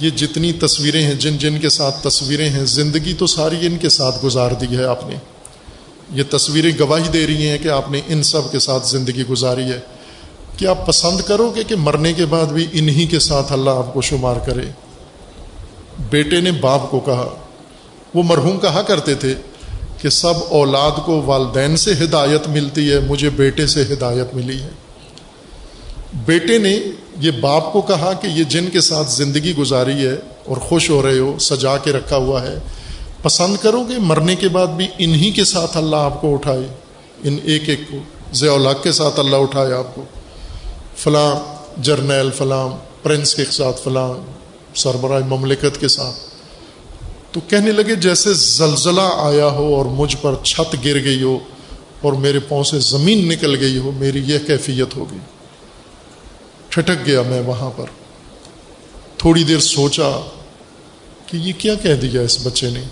یہ 0.00 0.10
جتنی 0.10 0.52
تصویریں 0.52 1.02
ہیں، 1.02 1.14
جن 1.14 1.38
جن 1.38 1.58
کے 1.58 1.68
ساتھ 1.68 2.04
تصویریں 2.04 2.50
ہیں، 2.50 2.64
زندگی 2.64 3.14
تو 3.18 3.26
ساری 3.26 3.66
ان 3.66 3.78
کے 3.78 3.88
ساتھ 3.88 4.24
گزار 4.24 4.50
دی 4.50 4.76
ہے 4.76 4.84
آپ 4.84 5.08
نے۔ 5.08 5.14
یہ 6.12 6.22
تصویریں 6.30 6.72
گواہی 6.80 7.08
دے 7.08 7.26
رہی 7.26 7.48
ہیں 7.48 7.58
کہ 7.58 7.68
آپ 7.68 7.90
نے 7.90 8.00
ان 8.08 8.22
سب 8.22 8.40
کے 8.50 8.58
ساتھ 8.58 8.86
زندگی 8.86 9.22
گزاری 9.30 9.62
ہے۔ 9.62 9.80
کیا 10.56 10.70
آپ 10.70 10.86
پسند 10.86 11.20
کرو 11.20 11.52
گے 11.56 11.64
کہ 11.64 11.76
مرنے 11.76 12.12
کے 12.12 12.26
بعد 12.26 12.46
بھی 12.46 12.66
انہی 12.72 13.06
کے 13.06 13.18
ساتھ 13.18 13.52
اللہ 13.52 13.70
آپ 13.70 13.94
کو 13.94 14.00
شمار 14.00 14.36
کرے؟ 14.46 14.64
بیٹے 16.10 16.40
نے 16.40 16.52
باپ 16.52 16.90
کو 16.90 17.00
کہا۔ 17.00 17.34
وہ 18.14 18.22
مرحوم 18.22 18.60
کہا 18.60 18.82
کرتے 18.82 19.14
تھے 19.14 19.34
کہ 20.02 20.08
سب 20.08 20.34
اولاد 20.48 20.90
کو 21.04 21.22
والدین 21.22 21.76
سے 21.76 21.92
ہدایت 21.92 22.48
ملتی 22.48 22.92
ہے، 22.92 23.00
مجھے 23.00 23.30
بیٹے 23.30 23.66
سے 23.66 23.82
ہدایت 23.82 24.34
ملی 24.34 24.60
ہے۔ 24.60 24.68
بیٹے 26.12 26.58
نے 26.58 26.78
یہ 27.20 27.30
باپ 27.30 27.72
کو 27.72 27.80
کہا 27.80 28.12
کہ 28.12 28.26
یہ 28.26 28.44
جن 28.44 28.66
کے 28.72 28.80
ساتھ 28.80 29.10
زندگی 29.10 29.56
گزاری 29.56 30.06
ہے 30.06 30.16
اور 30.44 30.56
خوش 30.56 30.90
ہو 30.90 31.02
رہے 31.02 31.18
ہو، 31.18 31.38
سجا 31.38 31.76
کے 31.76 31.92
رکھا 31.92 32.16
ہوا 32.16 32.42
ہے، 32.42 32.58
پسند 33.22 33.56
کرو 33.62 33.82
گے، 33.88 33.94
مرنے 33.98 34.36
کے 34.36 34.48
بعد 34.48 34.66
بھی 34.66 34.86
انہی 34.98 35.30
کے 35.30 35.44
ساتھ 35.44 35.76
اللہ 35.76 35.96
آپ 35.96 36.20
کو 36.20 36.34
اٹھائے۔ 36.34 36.66
ان 37.24 37.36
ایک 37.44 37.68
ایک 37.68 37.80
کو 37.90 37.96
ضیاء 38.32 38.52
الحق 38.52 38.82
کے 38.82 38.92
ساتھ 38.92 39.20
اللہ 39.20 39.36
اٹھائے 39.36 39.72
آپ 39.72 39.94
کو۔ 39.94 40.04
فلاں 40.96 41.34
جرنیل، 41.82 42.30
فلاں 42.30 42.68
پرنس 43.02 43.34
کے 43.34 43.44
ساتھ، 43.50 43.80
فلاں 43.84 44.12
سربراہ 44.76 45.20
مملکت 45.28 45.80
کے 45.80 45.88
ساتھ۔ 45.88 46.16
تو 47.32 47.40
کہنے 47.48 47.72
لگے، 47.72 47.94
جیسے 47.94 48.34
زلزلہ 48.34 49.10
آیا 49.16 49.46
ہو 49.46 49.74
اور 49.74 49.84
مجھ 49.84 50.16
پر 50.22 50.34
چھت 50.42 50.74
گر 50.84 51.04
گئی 51.04 51.22
ہو 51.22 51.38
اور 52.00 52.12
میرے 52.12 52.38
پاؤں 52.38 52.62
سے 52.62 52.78
زمین 52.78 53.28
نکل 53.28 53.60
گئی 53.60 53.78
ہو، 53.78 53.92
میری 53.92 54.22
یہ 54.26 54.38
کیفیت 54.46 54.96
ہوگی۔ 54.96 55.37
ٹھٹک 56.82 57.06
گیا 57.06 57.22
میں 57.22 57.40
وہاں 57.40 57.70
پر۔ 57.76 57.84
تھوڑی 59.18 59.44
دیر 59.44 59.58
سوچا 59.58 60.28
کہ 61.26 61.36
یہ 61.36 61.52
کیا 61.58 61.74
کہہ 61.74 61.94
دیا 61.94 62.20
اس 62.20 62.46
بچے 62.46 62.70
نے۔ 62.70 62.82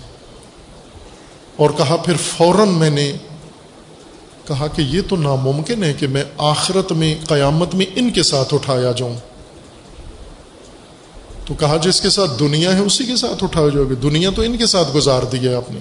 اور 1.55 1.69
کہا 1.77 1.95
پھر 1.95 2.13
فوراً 2.37 2.69
میں 2.69 2.89
نے 2.89 3.13
کہا 4.45 4.67
کہ 4.67 4.81
یہ 4.81 5.01
تو 5.09 5.15
ناممکن 5.15 5.83
ہے 5.83 5.93
کہ 5.93 6.07
میں 6.07 6.23
آخرت 6.37 6.91
میں، 6.91 7.15
قیامت 7.27 7.75
میں 7.75 7.85
ان 7.95 8.09
کے 8.09 8.23
ساتھ 8.23 8.53
اٹھایا 8.53 8.91
جاؤں۔ 8.91 9.17
تو 11.45 11.53
کہا 11.53 11.77
جس 11.77 12.01
کے 12.01 12.09
ساتھ 12.09 12.39
دنیا 12.39 12.75
ہے 12.75 12.79
اسی 12.79 13.05
کے 13.05 13.15
ساتھ 13.15 13.43
اٹھا 13.43 13.69
جاؤ 13.73 13.83
گے۔ 13.83 13.95
دنیا 13.95 14.29
تو 14.35 14.41
ان 14.41 14.57
کے 14.57 14.65
ساتھ 14.65 14.95
گزار 14.95 15.23
دی 15.23 15.47
ہے 15.47 15.53
آپ 15.53 15.71
نے۔ 15.71 15.79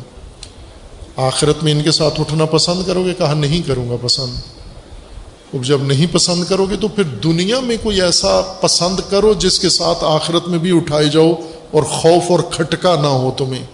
آخرت 1.16 1.62
میں 1.62 1.72
ان 1.72 1.82
کے 1.82 1.90
ساتھ 1.90 2.20
اٹھنا 2.20 2.44
پسند 2.44 2.86
کرو 2.86 3.04
گے، 3.04 3.14
کہا 3.14 3.34
نہیں 3.34 3.68
کروں 3.68 3.90
گا 3.90 3.94
پسند۔ 4.02 4.55
اب 5.54 5.64
جب 5.64 5.82
نہیں 5.82 6.06
پسند 6.12 6.44
کرو 6.44 6.64
گے 6.64 6.76
تو 6.76 6.88
پھر 6.88 7.02
دنیا 7.02 7.60
میں 7.60 7.76
کوئی 7.82 8.02
ایسا 8.02 8.40
پسند 8.60 9.00
کرو 9.10 9.34
جس 9.34 9.58
کے 9.58 9.68
ساتھ 9.68 10.04
آخرت 10.04 10.48
میں 10.48 10.58
بھی 10.58 10.76
اٹھائے 10.76 11.06
جاؤ 11.06 11.32
اور 11.70 11.82
خوف 11.82 12.22
اور 12.28 12.40
کھٹکا 12.50 12.96
نہ 13.00 13.06
ہو 13.06 13.30
تمہیں۔ 13.36 13.66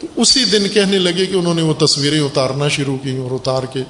تو 0.00 0.06
اسی 0.16 0.44
دن 0.44 0.68
کہنے 0.68 0.98
لگے 0.98 1.26
کہ 1.26 1.36
انہوں 1.36 1.54
نے 1.54 1.62
وہ 1.62 1.86
تصویریں 1.86 2.20
اتارنا 2.20 2.68
شروع 2.68 2.96
کی 3.02 3.16
اور 3.16 3.30
اتار 3.30 3.62
کے 3.62 3.80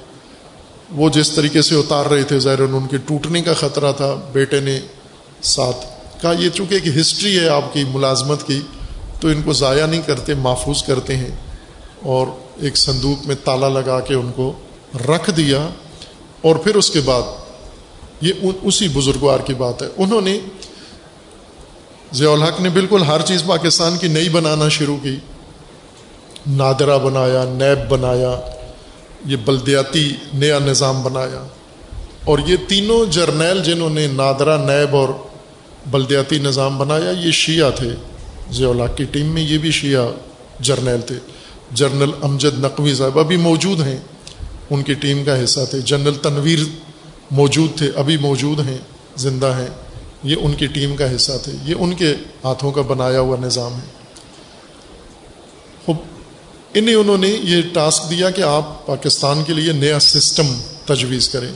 وہ 0.91 1.09
جس 1.09 1.31
طریقے 1.31 1.61
سے 1.61 1.75
اتار 1.75 2.05
رہے 2.05 2.23
تھے 2.23 2.39
ظاہر 2.39 2.59
ان 2.59 2.87
کے 2.91 2.97
ٹوٹنے 2.97 3.41
کا 3.41 3.53
خطرہ 3.53 3.91
تھا 3.91 4.15
بیٹے 4.33 4.59
نے 4.59 4.79
ساتھ 5.41 5.85
کہا، 6.21 6.33
یہ 6.39 6.49
چونکہ 6.49 6.75
ایک 6.75 6.97
ہسٹری 6.97 7.39
ہے 7.39 7.47
آپ 7.47 7.73
کی 7.73 7.83
ملازمت 7.83 8.47
کی، 8.47 8.59
تو 9.19 9.27
ان 9.27 9.41
کو 9.45 9.53
ضائع 9.53 9.85
نہیں 9.85 10.01
کرتے، 10.05 10.33
محفوظ 10.33 10.83
کرتے 10.83 11.17
ہیں۔ 11.17 11.35
اور 12.01 12.27
ایک 12.57 12.77
صندوق 12.77 13.27
میں 13.27 13.35
تالا 13.43 13.69
لگا 13.69 13.99
کے 13.99 14.13
ان 14.13 14.31
کو 14.35 14.53
رکھ 15.09 15.29
دیا۔ 15.37 15.67
اور 16.43 16.55
پھر 16.55 16.75
اس 16.75 16.89
کے 16.89 16.99
بعد 17.05 17.21
یہ 18.21 18.33
اسی 18.61 18.87
بزرگوار 18.87 19.39
کی 19.39 19.53
بات 19.53 19.81
ہے۔ 19.81 19.87
انہوں 19.97 20.21
نے 20.21 20.39
ضیاء 22.13 22.31
الحق 22.31 22.61
نے 22.61 22.69
بالکل 22.69 23.01
ہر 23.01 23.21
چیز 23.21 23.43
پاکستان 23.45 23.97
کی 23.97 24.07
نئی 24.07 24.29
بنانا 24.29 24.69
شروع 24.69 24.97
کی۔ 25.03 25.15
نادرا 26.47 26.97
بنایا، 26.97 27.43
نیب 27.43 27.89
بنایا، 27.89 28.39
یہ 29.25 29.37
بلدیاتی 29.45 30.11
نیا 30.33 30.59
نظام 30.59 31.03
بنایا۔ 31.03 31.47
اور 32.23 32.39
یہ 32.45 32.55
تینوں 32.67 33.11
جرنیل 33.11 33.63
جنہوں 33.63 33.89
نے 33.89 34.07
نادرا 34.07 34.57
نیب 34.57 34.95
اور 34.95 35.09
بلدیاتی 35.91 36.39
نظام 36.39 36.77
بنایا، 36.77 37.09
یہ 37.09 37.31
شیعہ 37.31 37.69
تھے۔ 37.69 37.89
ضیاء 38.51 38.69
الحق 38.69 38.97
کی 38.97 39.03
ٹیم 39.03 39.25
میں 39.25 39.41
یہ 39.41 39.57
بھی 39.57 39.71
شیعہ 39.71 40.07
جرنیل 40.59 41.01
تھے۔ 41.01 41.15
جرنل 41.71 42.11
امجد 42.21 42.59
نقوی 42.59 42.95
صاحب 42.95 43.19
ابھی 43.19 43.37
موجود 43.37 43.81
ہیں۔ 43.81 43.99
ان 44.69 44.83
کی 44.83 44.93
ٹیم 44.93 45.25
کا 45.25 45.43
حصہ 45.43 45.59
تھے۔ 45.69 45.81
جنرل 45.81 46.15
تنویر 46.15 46.59
موجود 47.31 47.77
تھے، 47.77 47.91
ابھی 47.95 48.17
موجود 48.17 48.59
ہیں، 48.59 48.77
زندہ 49.17 49.53
ہیں۔ 49.57 49.67
یہ 50.23 50.35
ان 50.41 50.53
کی 50.53 50.65
ٹیم 50.65 50.95
کا 50.95 51.15
حصہ 51.15 51.31
تھے۔ 51.43 51.51
یہ 51.65 51.75
ان 51.79 51.93
کے 51.93 52.15
ہاتھوں 52.43 52.71
کا 52.71 52.81
بنایا 52.81 53.19
ہوا 53.19 53.37
نظام 53.41 53.73
ہے۔ 53.73 54.03
انہیں 56.73 56.95
انہوں 56.95 57.17
نے 57.17 57.27
یہ 57.27 57.61
ٹاسک 57.73 58.09
دیا 58.09 58.29
کہ 58.29 58.41
آپ 58.41 58.85
پاکستان 58.85 59.43
کے 59.43 59.53
لیے 59.53 59.71
نیا 59.71 59.99
سسٹم 59.99 60.59
تجویز 60.85 61.29
کریں۔ 61.29 61.53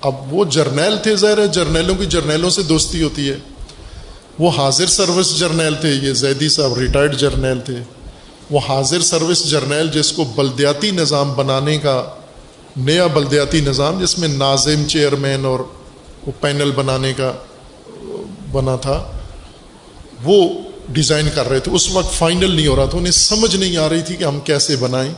اب 0.00 0.34
وہ 0.34 0.44
جرنیل 0.44 0.96
تھے، 1.02 1.16
ظاہر 1.16 1.38
ہے 1.38 1.48
جرنیلوں 1.48 1.94
کی 1.94 2.06
جرنیلوں 2.06 2.50
سے 2.50 2.62
دوستی 2.62 3.02
ہوتی 3.02 3.30
ہے۔ 3.30 3.36
وہ 4.38 4.50
حاضر 4.50 4.86
سروس 4.86 5.38
جرنیل 5.38 5.74
تھے، 5.74 5.88
یہ 6.02 6.12
زیدی 6.12 6.48
صاحب 6.48 6.78
ریٹائرڈ 6.78 7.16
جرنیل 7.16 7.60
تھے۔ 7.60 7.76
وہ 8.50 8.60
حاضر 8.68 9.00
سروس 9.00 9.50
جرنیل 9.50 9.88
جس 9.94 10.12
کو 10.12 10.24
بلدیاتی 10.24 10.90
نظام 10.90 11.34
بنانے 11.34 11.78
کا 11.78 12.04
نیا 12.78 13.06
بلدیاتی 13.06 13.60
نظام 13.60 14.04
جس 14.04 14.18
میں 14.18 14.28
ناظم 14.28 14.84
چیئرمین 14.88 15.44
اور 15.44 15.60
وہ 16.26 16.32
پینل 16.40 16.70
بنانے 16.70 17.12
کا 17.16 17.32
بنا 18.52 18.76
تھا، 18.76 19.12
وہ 20.24 20.48
ڈیزائن 20.88 21.28
کر 21.34 21.48
رہے 21.48 21.60
تھے۔ 21.60 21.72
اس 21.72 21.90
وقت 21.90 22.14
فائنل 22.14 22.54
نہیں 22.54 22.66
ہو 22.66 22.76
رہا 22.76 22.84
تھا، 22.84 22.98
انہیں 22.98 23.12
سمجھ 23.12 23.56
نہیں 23.56 23.76
آ 23.76 23.88
رہی 23.88 24.02
تھی 24.02 24.16
کہ 24.16 24.24
ہم 24.24 24.40
کیسے 24.40 24.76
بنائیں۔ 24.76 25.12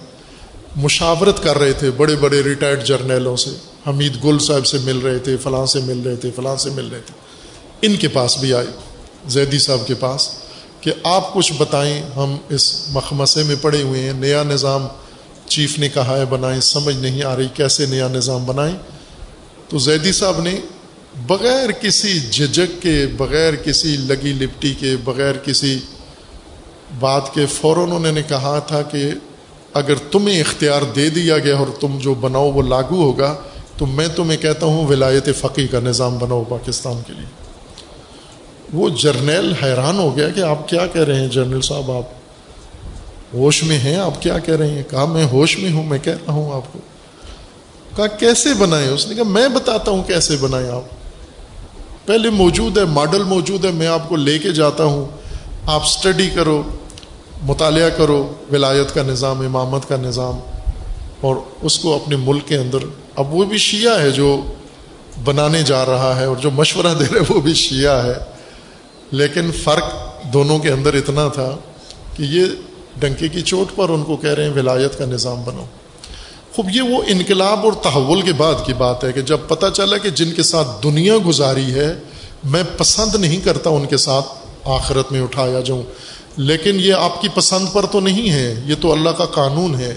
مشاورت 0.77 1.43
کر 1.43 1.59
رہے 1.59 1.73
تھے 1.73 1.91
بڑے 1.91 2.17
بڑے 2.17 2.43
ریٹائرڈ 2.43 2.85
جرنیلوں 2.85 3.37
سے۔ 3.37 3.51
حمید 3.87 4.25
گل 4.25 4.39
صاحب 4.39 4.67
سے 4.67 4.79
مل 4.85 4.99
رہے 4.99 5.19
تھے، 5.19 5.37
فلاں 5.37 5.67
سے 5.67 5.81
مل 5.81 6.03
رہے 6.05 6.17
تھے، 6.17 6.31
فلاں 6.37 6.57
سے 6.57 6.71
مل 6.71 6.89
رہے 6.89 7.01
تھے۔ 7.07 7.15
ان 7.87 7.97
کے 7.97 8.09
پاس 8.09 8.39
بھی 8.39 8.55
آئے، 8.55 8.67
زیدی 9.29 9.59
صاحب 9.59 9.87
کے 9.87 9.95
پاس 9.95 10.31
کہ 10.81 10.93
آپ 11.05 11.35
کچھ 11.35 11.53
بتائیں، 11.59 12.03
ہم 12.17 12.37
اس 12.49 12.89
مخمسے 12.93 13.43
میں 13.43 13.57
پڑے 13.63 13.83
ہوئے 13.83 14.03
ہیں، 14.03 14.13
نیا 14.13 14.43
نظام 14.43 14.87
چیف 15.51 15.79
نے 15.79 15.89
کہا 15.89 16.17
ہے 16.17 16.25
بنائیں، 16.25 16.61
سمجھ 16.61 16.97
نہیں 16.97 17.23
آ 17.23 17.37
رہی 17.37 17.49
کیسے 17.55 17.87
نیا 17.87 18.09
نظام 18.09 18.45
بنائیں۔ 18.45 18.77
تو 19.69 19.79
زیدی 19.79 20.13
صاحب 20.13 20.41
نے 20.41 20.61
بغیر 21.27 21.71
کسی 21.71 22.21
جھجک 22.21 22.83
کے، 22.83 23.07
بغیر 23.17 23.55
کسی 23.55 23.97
لگی 23.97 24.33
لپٹی 24.33 24.75
کے، 24.75 24.97
بغیر 25.05 25.33
کسی 25.33 25.79
بات 26.99 27.35
کے 27.35 27.47
فوراً 27.47 27.93
انہوں 27.93 28.13
نے 28.13 28.23
کہا 28.29 28.59
تھا 28.59 28.83
کہ 28.83 29.11
اگر 29.75 29.95
تمہیں 30.11 30.41
اختیار 30.41 30.83
دے 30.83 31.11
دیا 31.11 31.39
گیا 31.39 31.57
اور 31.57 31.67
تم 31.81 31.99
جو 31.99 32.15
بناؤ 32.15 32.53
وہ 32.53 32.63
لاگو 32.63 33.03
ہوگا، 33.03 33.35
تو 33.77 33.87
میں 33.87 34.09
تمہیں 34.09 34.39
کہتا 34.39 34.67
ہوں 34.67 34.87
ولایت 34.87 35.29
فقی 35.39 35.67
کا 35.67 35.81
نظام 35.81 36.19
بناؤ 36.19 36.45
پاکستان 36.45 37.03
کے 37.07 37.13
لیے۔ 37.13 37.29
وہ 38.73 38.89
جرنیل 38.89 39.53
حیران 39.63 39.99
ہو 39.99 40.17
گیا 40.17 40.29
کہ 40.29 40.41
آپ 40.41 40.69
کیا 40.69 40.87
کہہ 40.87 41.03
رہے 41.03 41.21
ہیں 41.21 41.29
جرنیل 41.29 41.61
صاحب، 41.61 41.91
آپ 41.91 42.20
ہوش 43.35 43.63
میں 43.63 43.79
ہیں؟ 43.79 43.97
آپ 43.97 44.23
کیا 44.23 44.39
کہہ 44.39 44.57
رہے 44.57 44.71
ہیں؟ 44.71 44.83
کہا، 44.91 45.05
میں 45.05 45.27
ہوش 45.27 45.59
میں 45.59 45.73
ہوں، 45.73 45.85
میں 45.85 45.99
کہہ 45.99 46.13
رہا 46.13 46.33
ہوں 46.33 46.53
آپ 46.53 46.73
کو۔ 46.73 46.79
کہا، 47.97 48.07
کیسے 48.07 48.55
بنائیں؟ 48.55 48.89
اس 48.89 49.07
نے 49.07 49.15
کہا، 49.15 49.25
میں 49.25 49.49
بتاتا 49.49 49.91
ہوں 49.91 50.03
کیسے 50.03 50.37
بنائیں 50.41 50.69
آپ۔ 50.69 50.83
پہلے 52.07 52.31
موجود 52.31 52.79
ہے، 52.79 52.85
ماڈل 52.85 53.23
موجود 53.23 53.65
ہے، 53.65 53.71
میں 53.71 53.87
آپ 53.87 54.09
کو 54.09 54.17
لے 54.17 54.39
کے 54.39 54.53
جاتا 54.53 54.85
ہوں۔ 54.85 55.05
آپ 55.67 55.83
اسٹڈی 55.83 56.31
کرو، 56.35 56.63
مطالعہ 57.43 57.89
کرو، 57.89 58.33
ولایت 58.53 58.95
کا 58.95 59.03
نظام، 59.03 59.41
امامت 59.41 59.89
کا 59.89 59.97
نظام، 59.97 60.39
اور 61.21 61.37
اس 61.63 61.79
کو 61.79 61.95
اپنے 61.95 62.17
ملک 62.17 62.49
کے 62.49 62.57
اندر۔ 62.57 62.79
اب 63.17 63.35
وہ 63.35 63.45
بھی 63.45 63.59
شیعہ 63.59 64.01
ہے 64.01 64.11
جو 64.11 64.41
بنانے 65.25 65.63
جا 65.63 65.87
رہا 65.87 66.21
ہے، 66.21 66.25
اور 66.25 66.37
جو 66.37 66.51
مشورہ 66.51 66.95
دے 67.01 67.05
رہے 67.15 67.21
وہ 67.29 67.41
بھی 67.41 67.55
شیعہ 67.55 68.05
ہے۔ 68.05 68.15
لیکن 69.11 69.51
فرق 69.53 69.85
دونوں 70.33 70.59
کے 70.59 70.71
اندر 70.71 70.95
اتنا 70.95 71.29
تھا 71.29 71.57
کہ 72.17 72.23
یہ 72.23 72.45
ڈنکے 72.97 73.29
کی 73.29 73.41
چوٹ 73.41 73.77
پر 73.77 73.89
ان 73.89 74.03
کو 74.03 74.17
کہہ 74.17 74.31
رہے 74.31 74.45
ہیں، 74.45 74.53
ولایت 74.53 74.99
کا 74.99 75.05
نظام 75.05 75.43
بنو 75.45 75.65
خوب، 76.55 76.67
یہ 76.75 76.83
وہ 76.83 77.03
انقلاب 77.07 77.65
اور 77.65 77.73
تحول 77.73 78.23
کے 78.23 78.33
بعد 78.33 78.55
کی 78.65 78.73
بات 78.75 79.05
ہے 79.05 79.13
کہ 79.13 79.21
جب 79.21 79.39
پتہ 79.49 79.67
چلا 79.75 79.99
کہ 79.99 80.11
جن 80.11 80.33
کے 80.33 80.43
ساتھ 80.43 80.69
دنیا 80.83 81.15
گزاری 81.27 81.75
ہے، 81.75 81.95
میں 82.45 82.63
پسند 82.77 83.15
نہیں 83.15 83.41
کرتا 83.41 83.71
ان 83.71 83.87
کے 83.87 83.97
ساتھ 83.97 84.27
آخرت 84.65 85.13
میں 85.13 85.21
اٹھایا 85.21 85.61
جاؤں۔ 85.61 85.83
لیکن 86.37 86.81
یہ 86.81 86.95
آپ 86.95 87.23
کی 87.23 87.29
پسند 87.35 87.67
پر 87.73 87.87
تو 87.87 88.01
نہیں 88.01 88.31
ہے، 88.31 88.55
یہ 88.67 88.75
تو 88.81 88.93
اللہ 88.93 89.11
کا 89.11 89.27
قانون 89.27 89.75
ہے۔ 89.75 89.97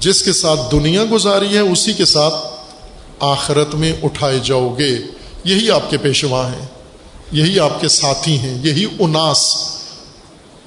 جس 0.00 0.22
کے 0.22 0.32
ساتھ 0.32 0.60
دنیا 0.72 1.04
گزاری 1.12 1.48
ہے، 1.54 1.58
اسی 1.58 1.92
کے 1.92 2.04
ساتھ 2.04 2.34
آخرت 3.20 3.74
میں 3.74 3.92
اٹھائے 4.02 4.38
جاؤ 4.44 4.74
گے۔ 4.78 4.98
یہی 5.44 5.70
آپ 5.70 5.90
کے 5.90 5.96
پیشوا 5.98 6.52
ہیں، 6.52 6.66
یہی 7.32 7.58
آپ 7.58 7.80
کے 7.80 7.88
ساتھی 7.88 8.38
ہیں، 8.38 8.58
یہی 8.62 8.86
اناس۔ 8.98 9.71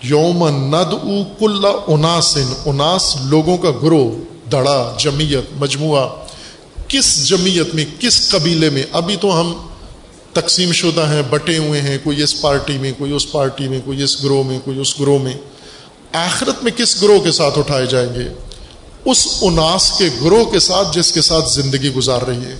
یوم 0.03 0.47
ند 0.47 0.93
او 0.93 1.23
کل 1.39 1.65
اناسن، 1.87 2.53
اناس 2.65 3.17
لوگوں 3.25 3.57
کا 3.57 3.71
گروہ، 3.83 4.11
دڑا 4.51 4.95
جمیت 4.99 5.53
مجموعہ، 5.59 6.09
کس 6.87 7.27
جمیت 7.27 7.75
میں، 7.75 7.85
کس 7.99 8.29
قبیلے 8.29 8.69
میں؟ 8.69 8.83
ابھی 8.91 9.15
تو 9.15 9.41
ہم 9.41 9.53
تقسیم 10.33 10.71
شدہ 10.71 11.07
ہیں، 11.09 11.21
بٹے 11.29 11.57
ہوئے 11.57 11.81
ہیں، 11.81 11.97
کوئی 12.03 12.23
اس 12.23 12.41
پارٹی 12.41 12.77
میں، 12.77 12.91
کوئی 12.97 13.11
اس 13.11 13.31
پارٹی 13.31 13.67
میں، 13.67 13.79
کوئی 13.85 14.01
اس 14.01 14.23
گروہ 14.23 14.43
میں، 14.43 14.59
کوئی 14.63 14.79
اس 14.79 14.99
گروہ 14.99 15.19
میں۔ 15.19 15.33
آخرت 16.13 16.63
میں 16.63 16.71
کس 16.71 17.01
گروہ 17.01 17.19
کے 17.19 17.31
ساتھ 17.31 17.59
اٹھائے 17.59 17.85
جائیں 17.85 18.15
گے؟ 18.15 18.29
اس 19.05 19.27
اناس 19.41 19.91
کے 19.97 20.09
گروہ 20.21 20.45
کے 20.45 20.59
ساتھ 20.59 20.97
جس 20.97 21.11
کے 21.11 21.21
ساتھ 21.21 21.49
زندگی 21.49 21.89
گزار 21.89 22.21
رہی 22.21 22.45
ہے۔ 22.45 22.55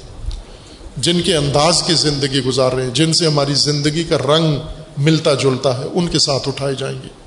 جن 0.98 1.22
کے 1.22 1.36
انداز 1.36 1.84
کی 1.88 1.94
زندگی 1.94 2.40
گزار 2.40 2.72
رہے 2.72 2.84
ہیں، 2.84 2.94
جن 2.94 3.14
سے 3.14 3.28
ہماری 3.28 3.54
زندگی 3.54 4.04
کا 4.04 4.18
رنگ 4.18 4.58
ملتا 4.98 5.34
جلتا 5.34 5.78
ہے، 5.78 5.84
ان 5.94 6.08
کے 6.08 6.20
ساتھ 6.20 6.48
اٹھائے 6.48 6.76
جائیں 6.76 7.00
گے۔ 7.04 7.25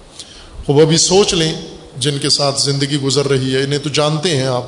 وہ 0.72 0.86
بھی 0.86 0.96
سوچ 0.96 1.34
لیں 1.34 1.54
جن 1.96 2.18
کے 2.18 2.28
ساتھ 2.28 2.60
زندگی 2.60 2.96
گزر 2.96 3.28
رہی 3.28 3.54
ہے، 3.54 3.62
انہیں 3.62 3.78
تو 3.78 3.88
جانتے 3.88 4.36
ہیں 4.36 4.46
آپ۔ 4.46 4.64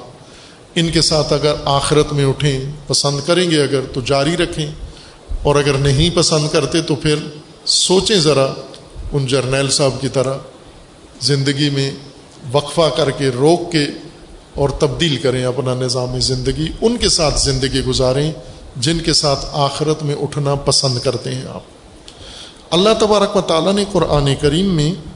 ان 0.75 0.91
کے 0.91 1.03
ساتھ 1.03 1.33
اگر 1.33 1.55
آخرت 1.65 2.13
میں 2.13 2.25
اٹھیں، 2.25 2.61
پسند 2.87 3.21
کریں 3.27 3.51
گے 3.51 3.63
اگر 3.63 3.81
تو 3.93 4.01
جاری 4.01 4.37
رکھیں۔ 4.37 4.67
اور 5.43 5.57
اگر 5.57 5.75
نہیں 5.75 6.17
پسند 6.17 6.49
کرتے 6.53 6.83
تو 6.83 6.95
پھر 6.95 7.17
سوچیں 7.67 8.17
ذرا 8.17 8.47
ان 9.13 9.27
جرنیل 9.27 9.71
صاحب 9.71 10.01
کی 10.01 10.09
طرح 10.09 10.35
زندگی 11.21 11.71
میں 11.71 11.91
وقفہ 12.53 12.97
کر 12.97 13.11
کے 13.11 13.29
روک 13.29 13.73
کے 13.73 13.87
اور 14.55 14.69
تبدیل 14.69 15.17
کریں 15.17 15.45
اپنا 15.45 15.75
نظام 15.75 16.21
زندگی۔ 16.21 16.69
ان 16.81 16.97
کے 16.97 17.09
ساتھ 17.09 17.41
زندگی 17.41 17.81
گزاریں 17.81 18.33
جن 18.77 18.99
کے 18.99 19.13
ساتھ 19.13 19.47
آخرت 19.53 20.03
میں 20.03 20.15
اٹھنا 20.15 20.55
پسند 20.55 20.99
کرتے 20.99 21.35
ہیں 21.35 21.45
آپ۔ 21.49 21.63
اللہ 22.71 22.91
تبارک 23.01 23.37
و 23.37 23.41
تعالیٰ 23.41 23.73
نے 23.73 23.85
قرآن 23.93 24.35
کریم 24.41 24.75
میں 24.75 25.10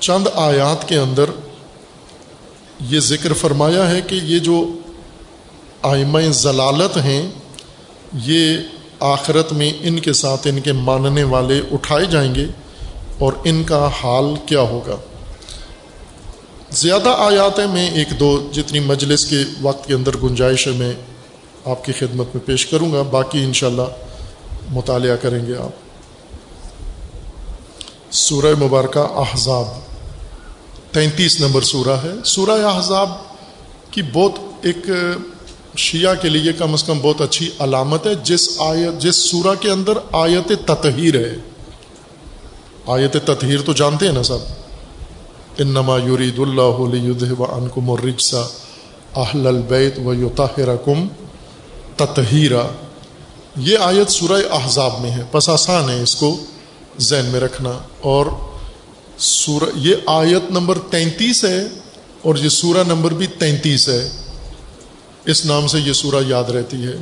چند 0.00 0.26
آیات 0.34 0.88
کے 0.88 0.96
اندر 0.96 1.24
یہ 2.80 3.00
ذکر 3.00 3.32
فرمایا 3.32 3.90
ہے 3.90 4.00
کہ 4.00 4.14
یہ 4.14 4.38
جو 4.38 4.72
آئمہ 5.82 6.18
ضلالت 6.30 6.96
ہیں، 6.96 7.30
یہ 8.12 8.56
آخرت 9.00 9.52
میں 9.52 9.72
ان 9.80 10.00
کے 10.00 10.12
ساتھ 10.12 10.46
ان 10.46 10.60
کے 10.60 10.72
ماننے 10.72 11.22
والے 11.22 11.62
اٹھائے 11.72 12.06
جائیں 12.06 12.34
گے 12.34 12.44
اور 13.18 13.32
ان 13.44 13.64
کا 13.64 13.88
حال 14.02 14.34
کیا 14.46 14.60
ہوگا۔ 14.60 14.96
زیادہ 16.70 17.08
آیات 17.08 17.58
ہیں 17.58 17.66
میں 17.66 17.90
ایک 17.90 18.20
دو 18.20 18.48
جتنی 18.52 18.80
مجلس 18.80 19.26
کے 19.26 19.36
وقت 19.62 19.86
کے 19.86 19.94
اندر 19.94 20.16
گنجائش 20.16 20.66
ہے 20.66 20.72
میں 20.72 20.92
آپ 21.64 21.84
کی 21.84 21.92
خدمت 21.92 22.26
میں 22.34 22.46
پیش 22.46 22.66
کروں 22.66 22.92
گا، 22.92 23.02
باقی 23.02 23.44
انشاءاللہ 23.44 23.88
مطالعہ 24.70 25.16
کریں 25.16 25.46
گے 25.46 25.56
آپ۔ 25.56 25.90
سورہ 28.10 28.64
مبارکہ 28.64 28.98
احزاب۔ 28.98 29.89
تینتیس 30.92 31.40
نمبر 31.40 31.62
سورہ 31.62 31.96
ہے۔ 32.04 32.12
سورہ 32.24 32.64
احزاب 32.64 33.10
کی 33.90 34.02
بہت 34.02 34.32
ایک 34.62 34.78
شیعہ 35.76 36.14
کے 36.14 36.28
لیے 36.28 36.52
کم 36.52 36.72
از 36.72 36.84
کم 36.84 36.98
بہت 36.98 37.20
اچھی 37.20 37.50
علامت 37.58 38.06
ہے۔ 38.06 38.14
جس 38.14 38.48
آیت، 38.58 39.02
جس 39.02 39.16
سورہ 39.16 39.54
کے 39.60 39.70
اندر 39.70 39.92
آیت 40.12 40.52
تطہیر 40.66 41.14
ہے۔ 41.14 41.36
آیت 42.86 43.16
تطہیر 43.24 43.60
تو 43.60 43.72
جانتے 43.72 44.06
ہیں 44.06 44.12
نا 44.12 44.22
سب؟ 44.22 44.38
انما 45.58 45.98
یرید 45.98 46.38
اللہ 46.38 46.94
لیذہب 46.94 47.44
عنکم 47.44 47.90
الرجس 47.90 48.34
اہل 49.16 49.46
البیت 49.46 49.98
و 50.04 50.14
یطہرکم 50.14 51.08
تطہیرا۔ 51.96 52.62
یہ 53.56 53.78
آیت 53.78 54.10
سورہ 54.10 54.42
احزاب 54.50 55.00
میں 55.00 55.10
ہے۔ 55.10 55.22
پس 55.30 55.48
آسان 55.48 55.90
ہے 55.90 56.02
اس 56.02 56.16
کو 56.16 56.36
ذہن 56.98 57.26
میں 57.26 57.40
رکھنا۔ 57.40 57.70
اور 58.00 58.26
سورہ 59.20 59.64
یہ 59.74 59.94
آیت 60.06 60.50
نمبر 60.50 60.78
تینتیس 60.78 61.44
ہے 61.44 61.64
اور 62.22 62.36
یہ 62.36 62.48
سورہ 62.48 62.84
نمبر 62.86 63.10
بھی 63.10 63.26
تینتیس 63.26 63.88
ہے۔ 63.88 64.08
اس 65.24 65.44
نام 65.46 65.66
سے 65.66 65.78
یہ 65.78 65.92
سورہ 65.92 66.24
یاد 66.26 66.44
رہتی 66.44 66.84
ہے، 66.84 66.96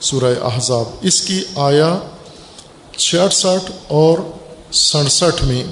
سورہ 0.00 0.44
احزاب۔ 0.44 0.84
اس 1.02 1.22
کی 1.22 1.44
آیا 1.56 1.98
چھیاسٹھ 2.96 3.70
اور 3.88 4.18
سڑسٹھ 4.72 5.44
میں 5.44 5.64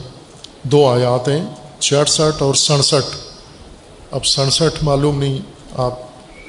دو 0.62 0.86
آیات 0.86 1.28
ہیں، 1.28 1.44
چھیاسٹھ 1.78 2.42
اور 2.42 2.54
سڑسٹھ۔ 2.54 3.16
اب 4.10 4.26
سڑسٹھ 4.26 4.84
معلوم 4.84 5.18
نہیں 5.18 5.38
آپ 5.76 5.92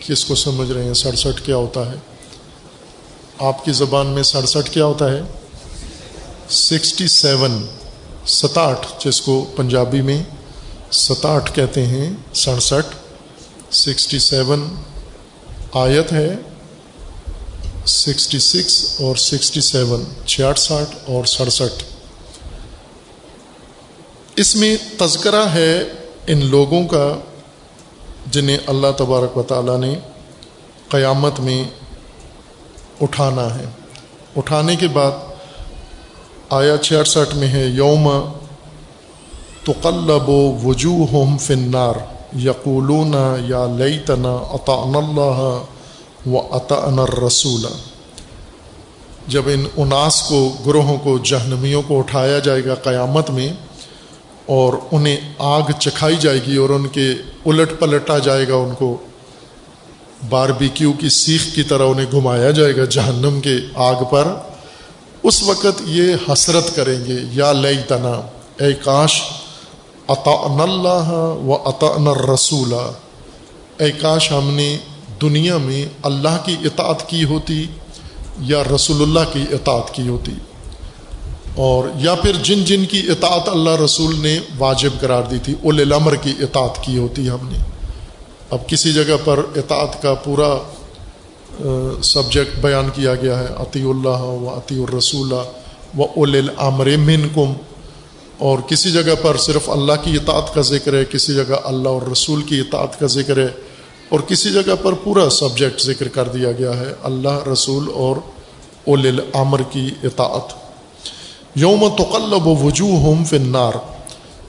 کس 0.08 0.26
کو 0.26 0.36
سمجھ 0.36 0.72
رہے 0.72 0.84
ہیں، 0.84 0.94
سڑسٹھ 0.94 1.46
کیا 1.46 1.56
ہوتا 1.56 1.92
ہے؟ 1.92 1.98
آپ 3.40 3.66
کی 3.66 3.72
زبان 3.72 4.08
میں 4.08 4.24
سڑسٹھ 4.24 4.72
کیا 4.72 4.86
ہوتا 4.86 5.12
ہے؟ 5.12 5.22
Sixty 6.50 7.08
seven. 7.08 7.66
ستاٹھ، 8.30 8.88
جس 9.06 9.22
کو 9.22 9.46
پنجابی 9.56 10.02
میں 10.02 10.24
ستاٹھ 10.92 11.54
کہتے 11.54 11.86
ہیں، 11.86 12.10
سڑسٹھ، 12.34 12.96
سکسٹی 13.74 14.20
سیون 14.20 14.76
آیت 15.74 16.14
ہے، 16.14 16.36
سکسٹی 17.86 18.40
سکس 18.40 19.02
اور 19.02 19.16
سکسٹی 19.16 19.62
سیون 19.62 20.04
چھیاسٹھ 20.26 20.96
اور 21.06 21.26
سڑسٹھ۔ 21.26 21.84
اس 24.36 24.56
میں 24.56 24.78
تذکرہ 24.98 25.46
ہے 25.46 25.84
ان 26.28 26.46
لوگوں 26.46 26.88
کا 26.88 27.20
جنہیں 28.32 28.58
اللہ 28.68 28.92
تبارک 28.98 29.38
و 29.38 29.44
تعالیٰ 29.44 29.78
نے 29.78 30.00
قیامت 30.90 31.40
میں 31.40 31.64
اٹھانا 33.02 33.56
ہے۔ 33.56 33.66
اٹھانے 34.38 34.76
کے 34.76 34.88
بعد 34.88 35.12
آیا 36.50 36.78
چھیاسٹھ 36.78 37.36
میں 37.36 37.48
ہے، 37.48 37.66
یوم 37.68 38.08
تو 39.64 39.74
قلب 39.82 40.30
و 40.30 40.42
وجوہ 40.64 41.06
ہوم 41.12 41.38
فنار 41.38 41.96
یقولون 42.38 43.14
یا 43.46 43.66
لئی 43.78 44.00
تنا 44.00 44.36
اللہ 44.58 45.42
و 46.28 46.40
عطا 46.52 47.06
رسول 47.28 47.66
جب 49.28 49.48
ان 49.48 49.66
اناس 49.78 50.22
کو، 50.22 50.40
گروہوں 50.66 50.98
کو، 50.98 51.18
جہنمیوں 51.24 51.82
کو 51.88 52.00
اٹھایا 52.00 52.40
جائے 52.40 52.66
گا 52.66 52.76
قیامت 52.84 53.30
میں 53.30 53.50
اور 54.46 54.74
انہیں 54.92 55.18
آگ 55.38 55.72
چکھائی 55.80 56.16
جائے 56.20 56.40
گی 56.48 56.56
اور 56.56 56.70
ان 56.70 56.88
کے 56.88 57.10
الٹ 57.46 57.80
پلٹا 57.80 58.18
جائے 58.20 58.48
گا، 58.48 58.56
ان 58.56 58.74
کو 58.78 58.96
بار 60.30 60.50
بی 60.50 60.70
کیو 60.74 60.92
کی 60.94 61.10
سیخ 61.10 61.54
کی 61.56 61.64
طرح 61.64 61.84
انہیں 61.84 62.12
گھمایا 62.12 62.52
جائے 62.52 62.76
گا 62.78 62.86
جہنم 62.86 63.40
کے 63.42 63.58
آگ 63.76 64.04
پر 64.12 64.28
اس 65.24 65.44
وقت 65.44 65.82
یہ 65.86 66.16
حسرت 66.30 66.76
کریں 66.76 67.00
گے، 67.06 67.18
یا 67.32 67.52
لئی 67.54 67.78
تنا 67.88 68.22
اے 68.60 68.74
کاش 68.74 69.22
عطا 70.08 70.32
اللہ 70.64 71.10
و 71.46 71.56
عطا 71.70 72.14
رسول 72.34 72.74
اے 73.78 73.92
کاش 73.92 74.32
ہم 74.32 74.50
نے 74.54 74.78
دنیا 75.22 75.58
میں 75.58 75.86
اللہ 76.02 76.38
کی 76.46 76.56
اطاعت 76.66 77.10
کی 77.10 77.24
ہوتی 77.24 77.66
یا 78.40 78.64
رسول 78.76 79.02
اللہ 79.02 79.34
کی 79.34 79.44
اطاعت 79.52 79.94
کی 79.94 80.08
ہوتی؟ 80.08 80.34
اور 81.56 81.84
یا 81.96 82.16
پھر 82.16 82.36
جن 82.44 82.64
جن 82.64 82.86
کی 82.86 83.02
اطاعت 83.10 83.50
اللہ 83.50 83.76
رسول 83.84 84.16
نے 84.20 84.40
واجب 84.58 84.90
قرار 85.00 85.24
دی 85.24 85.38
تھی 85.44 85.54
اول 85.64 85.82
الامر 85.82 86.16
کی 86.16 86.34
اطاعت 86.40 86.84
کی 86.84 86.98
ہوتی 86.98 87.30
ہم 87.30 87.50
نے۔ 87.50 87.58
اب 88.50 88.68
کسی 88.68 88.94
جگہ 88.94 89.16
پر 89.26 89.40
اطاعت 89.56 90.02
کا 90.02 90.14
پورا 90.14 90.50
سبجیکٹ 92.04 92.60
بیان 92.62 92.90
کیا 92.94 93.16
گیا 93.16 93.40
ہے 93.40 93.48
عطی 93.58 93.82
اللہ 93.90 94.22
و 94.24 94.50
عطی 94.50 94.80
الرسول 94.84 95.32
و 95.32 96.04
اول 96.04 96.36
الامر 96.38 96.96
من 96.98 97.28
کم 97.36 97.54
اور 98.40 98.60
کسی 98.60 98.92
جگہ 98.92 99.16
پر 99.22 99.38
صرف 99.38 99.70
اللہ 99.70 100.04
کی 100.04 100.16
اطاعت 100.16 100.54
کا 100.54 100.62
ذکر 100.62 100.94
ہے، 100.94 101.04
کسی 101.06 101.34
جگہ 101.34 101.56
اللہ 101.64 101.90
اور 101.90 102.02
رسول 102.12 102.42
کی 102.42 102.60
اطاعت 102.60 103.00
کا 103.00 103.08
ذکر 103.08 103.38
ہے، 103.38 103.48
اور 104.10 104.20
کسی 104.20 104.52
جگہ 104.52 104.76
پر 104.82 104.94
پورا 104.94 105.30
سبجیکٹ 105.30 105.82
ذکر 105.82 106.08
کر 106.08 106.28
دیا 106.28 106.52
گیا 106.52 106.80
ہے، 106.80 106.94
اللہ، 107.04 107.48
رسول 107.52 107.90
اور 107.94 108.16
اول 108.86 109.08
الامر 109.08 109.62
کی 109.72 109.90
اطاعت۔ 110.04 110.54
یوم 111.56 111.88
تقلب 111.98 112.48
و 112.48 112.56
وجوہ 112.56 113.00
ہوم 113.00 113.24
فنار 113.24 113.74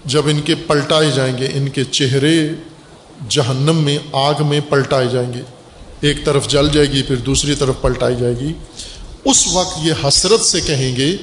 جب 0.05 0.29
ان 0.29 0.41
کے 0.41 0.55
پلٹائے 0.67 1.11
جائیں 1.11 1.37
گے، 1.39 1.49
ان 1.55 1.69
کے 1.69 1.85
چہرے 1.85 2.37
جہنم 3.29 3.83
میں، 3.85 3.99
آگ 4.13 4.47
میں 4.49 4.61
پلٹائے 4.69 5.09
جائیں 5.09 5.33
گے۔ 5.33 5.43
ایک 6.01 6.25
طرف 6.25 6.49
جل 6.49 6.69
جائے 6.69 6.87
گی، 6.87 7.03
پھر 7.03 7.17
دوسری 7.17 7.55
طرف 7.55 7.75
پلٹائی 7.81 8.17
جائے 8.17 8.35
گی۔ 8.41 8.53
اس 9.25 9.47
وقت 9.53 9.79
یہ 9.83 9.93
حسرت 10.09 10.41
سے 10.41 10.61
کہیں 10.61 10.97
گے، 10.97 11.17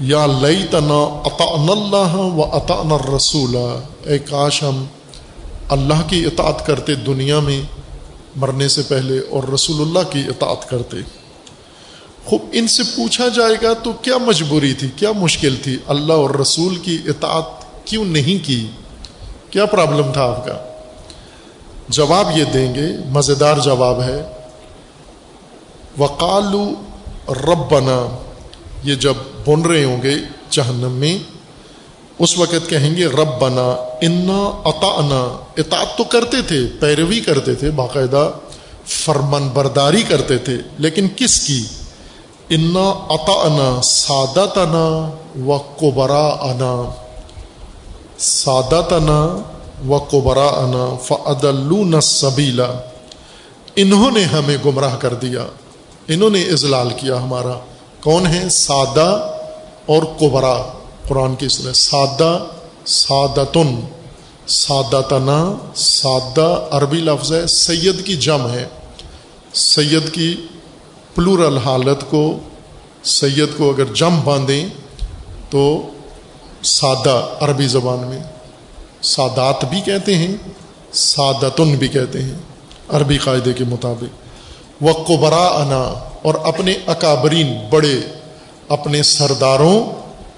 یا 0.00 0.26
لئی 0.26 0.62
تنا 0.70 1.20
اطان 1.24 1.68
اللہ 1.70 2.16
و 2.16 2.42
اطان 2.42 3.14
رسول 3.16 3.56
اے 4.04 4.18
کاش 4.18 4.62
ہم 4.62 4.84
اللہ 5.68 6.08
کی 6.08 6.24
اطاعت 6.24 6.66
کرتے 6.66 6.94
دنیا 6.94 7.40
میں 7.40 7.60
مرنے 8.36 8.68
سے 8.68 8.82
پہلے 8.88 9.18
اور 9.18 9.42
رسول 9.48 9.80
اللہ 9.80 10.12
کی 10.12 10.22
اطاعت 10.28 10.68
کرتے۔ 10.70 10.96
خوب، 12.24 12.40
ان 12.52 12.68
سے 12.68 12.82
پوچھا 12.96 13.28
جائے 13.28 13.54
گا 13.62 13.72
تو 13.72 13.92
کیا 13.92 14.18
مجبوری 14.18 14.74
تھی، 14.74 14.88
کیا 14.96 15.12
مشکل 15.12 15.56
تھی؟ 15.62 15.76
اللہ 15.86 16.12
اور 16.12 16.30
رسول 16.30 16.76
کی 16.76 16.98
اطاعت 17.06 17.44
کیوں 17.84 18.04
نہیں 18.04 18.46
کی؟ 18.46 18.66
کیا 19.50 19.66
پرابلم 19.66 20.12
تھا 20.12 20.22
آپ 20.22 20.46
کا؟ 20.46 20.67
جواب 21.88 22.36
یہ 22.36 22.44
دیں 22.44 22.74
گے، 22.74 22.86
مزیدار 23.10 23.56
جواب 23.64 24.02
ہے 24.02 24.20
وقالو 25.98 26.64
رب 27.46 27.70
بنا 27.70 28.00
یہ 28.82 28.94
جب 28.94 29.16
بن 29.46 29.62
رہے 29.62 29.84
ہوں 29.84 30.02
گے 30.02 30.14
جہنم 30.50 30.92
میں، 30.92 31.16
اس 32.18 32.36
وقت 32.38 32.68
کہیں 32.68 32.94
گے 32.96 33.06
رب 33.06 33.38
بنا 33.40 33.66
انا 34.00 34.38
اطانا 34.68 35.22
اطاعت 35.56 35.96
تو 35.98 36.04
کرتے 36.04 36.42
تھے، 36.42 36.60
پیروی 36.80 37.20
کرتے 37.20 37.54
تھے، 37.54 37.70
باقاعدہ 37.70 38.30
فرمن 38.86 39.48
برداری 39.48 40.02
کرتے 40.02 40.38
تھے، 40.38 40.56
لیکن 40.78 41.08
کس 41.16 41.40
کی؟ 41.46 41.60
انا 42.50 42.86
اطانا 43.14 43.70
سادتنا 43.82 44.86
و 45.46 45.56
قبرا 45.78 46.26
انا 46.42 46.74
سادتنا 48.18 49.20
و 49.86 49.98
قبرا 49.98 50.46
انا 50.46 50.96
فعدل 51.02 52.00
سبیلا 52.00 52.72
انہوں 53.76 54.10
نے 54.10 54.22
ہمیں 54.22 54.56
گمراہ 54.64 54.96
کر 54.96 55.14
دیا۔ 55.14 55.46
انہوں 56.08 56.30
نے 56.30 56.42
اضلال 56.42 56.90
کیا 56.96 57.22
ہمارا۔ 57.22 57.58
کون 58.02 58.26
ہے؟ 58.26 58.48
سادہ 58.48 59.34
اور 59.86 60.02
قبرا 60.18 60.62
قرآن 61.08 61.34
کی 61.34 61.48
سر 61.48 61.72
سادہ، 61.72 62.44
سادتن۔ 62.86 63.80
سادتنا، 64.46 65.54
سادہ 65.74 66.68
عربی 66.70 66.96
لفظ 66.96 67.32
ہے۔ 67.32 67.46
سید 67.46 68.06
کی 68.06 68.16
جم 68.16 68.48
ہے۔ 68.52 68.68
سید 69.54 70.12
کی 70.12 70.36
پلورل 71.14 71.58
حالت 71.58 72.10
کو، 72.10 72.38
سید 73.04 73.48
کو 73.56 73.70
اگر 73.70 73.84
جم 73.84 74.20
باندھیں 74.24 74.68
تو 75.50 75.82
سادہ 76.62 77.26
عربی 77.40 77.66
زبان 77.66 77.98
میں۔ 77.98 78.37
سادات 79.02 79.64
بھی 79.64 79.80
کہتے 79.80 80.14
ہیں، 80.14 80.36
سادتن 80.92 81.74
بھی 81.74 81.88
کہتے 81.88 82.22
ہیں۔ 82.22 82.38
عربی 82.88 83.18
قاعدے 83.18 83.52
کے 83.52 83.64
مطابق۔ 83.64 84.28
وہ 84.80 84.92
قبرا 84.92 85.46
انا 85.46 85.94
اور 86.22 86.34
اپنے 86.34 86.74
اکابرین 86.86 87.58
بڑے، 87.70 88.00
اپنے 88.68 89.02
سرداروں 89.02 89.84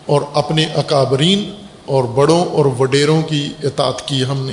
اور 0.06 0.22
اپنے 0.34 0.64
اکابرین 0.64 1.52
اور 1.86 2.04
بڑوں 2.04 2.44
اور 2.44 2.66
وڈیروں 2.78 3.22
کی 3.22 3.48
اطاعت 3.62 4.08
کی 4.08 4.24
ہم 4.24 4.46
نے۔ 4.46 4.52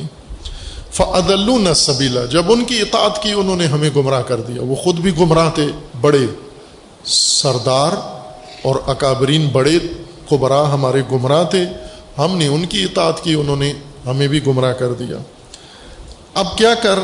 فعدل 0.92 1.74
سبیلا 1.74 2.26
جب 2.26 2.52
ان 2.52 2.66
کی 2.66 2.82
اطاعت 2.82 3.24
کی 3.24 3.32
انہوں 3.32 3.56
نے 3.56 3.66
ہمیں 3.66 3.90
گمراہ 3.96 4.22
کر 4.22 4.42
دیا۔ 4.42 4.62
وہ 4.62 4.76
خود 4.76 4.96
بھی 4.96 5.18
گمراہ 5.18 5.50
تھے، 5.50 5.68
بڑے۔ 6.02 6.26
سردار 7.06 7.92
اور 8.62 8.76
اکابرین 8.88 9.50
بڑے 9.52 9.80
قبرا 10.30 10.74
ہمارے 10.74 11.02
گمراہ 11.12 11.44
تھے۔ 11.44 11.64
ہم 12.18 12.38
نے 12.38 12.48
ان 12.48 12.66
کی 12.66 12.84
اطاعت 12.84 13.24
کی، 13.24 13.34
انہوں 13.34 13.56
نے 13.56 13.74
ہمیں 14.08 14.28
بھی 14.28 14.46
گمراہ 14.48 14.74
کر 14.74 14.94
دیا۔ 14.94 15.18
اب 16.34 16.58
کیا 16.58 16.74
کر؟ 16.74 17.00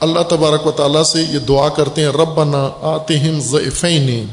اللہ 0.00 0.20
تبارک 0.20 0.66
و 0.66 0.70
تعالیٰ 0.70 1.02
سے 1.02 1.22
یہ 1.22 1.38
دعا 1.38 1.68
کرتے 1.68 2.00
ہیں 2.00 2.08
رب 2.08 2.34
بنا 2.34 2.70
آتہم 2.80 3.40
ضعفین 3.40 4.26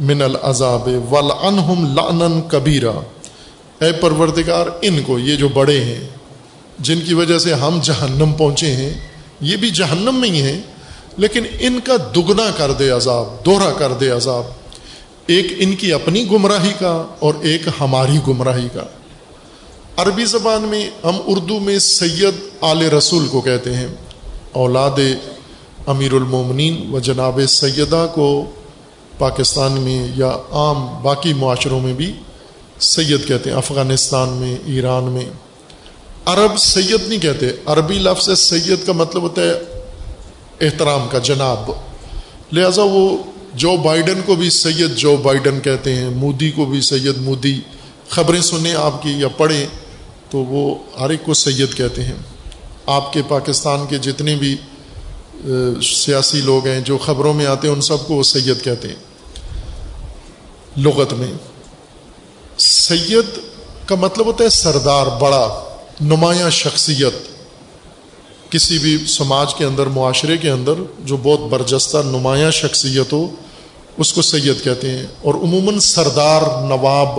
من 0.00 0.22
العذاب 0.22 0.88
ولعنہم 1.12 1.94
لعنا 1.94 2.40
کبیرہ 2.48 2.98
اے 3.80 3.92
پروردگار، 3.92 4.66
ان 4.82 5.02
کو، 5.02 5.18
یہ 5.18 5.36
جو 5.36 5.48
بڑے 5.48 5.80
ہیں، 5.80 6.08
جن 6.78 7.00
کی 7.00 7.14
وجہ 7.14 7.38
سے 7.38 7.54
ہم 7.54 7.78
جہنم 7.82 8.32
پہنچے 8.32 8.66
ہیں، 8.66 8.94
یہ 9.40 9.56
بھی 9.56 9.70
جہنم 9.70 10.14
میں 10.20 10.30
ہی 10.30 10.42
ہیں، 10.42 10.60
لیکن 11.16 11.44
ان 11.60 11.78
کا 11.84 11.96
دگنا 12.16 12.50
کر 12.56 12.72
دے 12.72 12.90
عذاب، 12.90 13.44
دوہرا 13.44 13.72
کر 13.78 13.92
دے 13.92 14.10
عذاب۔ 14.10 14.44
ایک 15.26 15.46
ان 15.58 15.76
کی 15.76 15.92
اپنی 15.92 16.30
گمراہی 16.30 16.72
کا 16.78 17.06
اور 17.18 17.34
ایک 17.40 17.62
ہماری 17.80 18.18
گمراہی 18.28 18.68
کا۔ 18.74 18.82
عربی 19.96 20.24
زبان 20.24 20.62
میں 20.62 20.90
ہم 21.04 21.16
اردو 21.26 21.60
میں 21.60 21.78
سید 21.78 22.34
آل 22.60 22.82
رسول 22.82 23.28
کو 23.28 23.40
کہتے 23.40 23.76
ہیں۔ 23.76 23.86
اولاد 24.52 25.00
امیر 25.86 26.12
المومنین 26.12 26.94
و 26.94 26.98
جناب 26.98 27.40
سیدہ 27.48 28.06
کو 28.14 28.44
پاکستان 29.18 29.72
میں 29.72 30.08
یا 30.16 30.36
عام 30.50 31.02
باقی 31.02 31.34
معاشروں 31.34 31.80
میں 31.80 31.92
بھی 31.92 32.12
سید 32.80 33.28
کہتے 33.28 33.50
ہیں۔ 33.50 33.56
افغانستان 33.56 34.28
میں، 34.28 34.56
ایران 34.66 35.04
میں۔ 35.04 35.24
عرب 36.24 36.58
سید 36.58 37.08
نہیں 37.08 37.20
کہتے۔ 37.20 37.46
عربی 37.66 37.98
لفظ 37.98 38.38
سید 38.38 38.86
کا 38.86 38.92
مطلب 38.92 39.22
ہوتا 39.22 39.42
ہے 39.42 39.52
احترام 40.60 41.08
کا، 41.10 41.18
جناب۔ 41.18 41.70
لہذا 42.52 42.82
وہ 42.82 43.18
جو 43.54 43.76
بائیڈن 43.76 44.20
کو 44.26 44.34
بھی 44.34 44.50
سید 44.50 44.96
جو 44.96 45.16
بائیڈن 45.16 45.60
کہتے 45.60 45.94
ہیں، 45.94 46.10
مودی 46.10 46.50
کو 46.50 46.64
بھی 46.64 46.80
سید 46.80 47.18
مودی۔ 47.18 47.60
خبریں 48.08 48.40
سنیں 48.40 48.74
آپ 48.74 49.02
کی 49.02 49.10
یا 49.10 49.28
پڑھیں۔ 49.28 49.66
تو 50.30 50.38
وہ 50.38 50.74
ہر 51.00 51.10
ایک 51.10 51.24
کو 51.24 51.34
سید 51.34 51.74
کہتے 51.74 52.04
ہیں۔ 52.04 52.16
آپ 52.86 53.12
کے 53.12 53.22
پاکستان 53.28 53.86
کے 53.86 53.98
جتنے 53.98 54.36
بھی 54.36 54.56
سیاسی 55.82 56.40
لوگ 56.40 56.66
ہیں، 56.66 56.80
جو 56.80 56.98
خبروں 56.98 57.34
میں 57.34 57.46
آتے 57.46 57.68
ہیں، 57.68 57.74
ان 57.74 57.80
سب 57.80 58.06
کو 58.06 58.14
وہ 58.14 58.22
سید 58.22 58.64
کہتے 58.64 58.88
ہیں۔ 58.88 58.96
لغت 60.76 61.12
میں۔ 61.12 61.32
سید 62.58 63.38
کا 63.86 63.94
مطلب 63.94 64.26
ہوتا 64.26 64.44
ہے 64.44 64.48
سردار، 64.48 65.06
بڑا، 65.06 65.64
نمایاں 66.00 66.50
شخصیت۔ 66.50 67.14
کسی 68.50 68.78
بھی 68.78 68.98
سماج 69.08 69.54
کے 69.54 69.64
اندر، 69.64 69.86
معاشرے 69.86 70.36
کے 70.36 70.50
اندر 70.50 70.72
جو 71.00 71.16
بہت 71.16 71.40
برجستہ، 71.40 71.98
نمایاں 72.04 72.50
شخصیت 72.50 73.12
ہو، 73.12 73.28
اس 73.96 74.12
کو 74.12 74.22
سید 74.22 74.64
کہتے 74.64 74.90
ہیں۔ 74.90 75.06
اور 75.22 75.34
عموماً 75.34 75.78
سردار، 75.78 76.42
نواب 76.68 77.18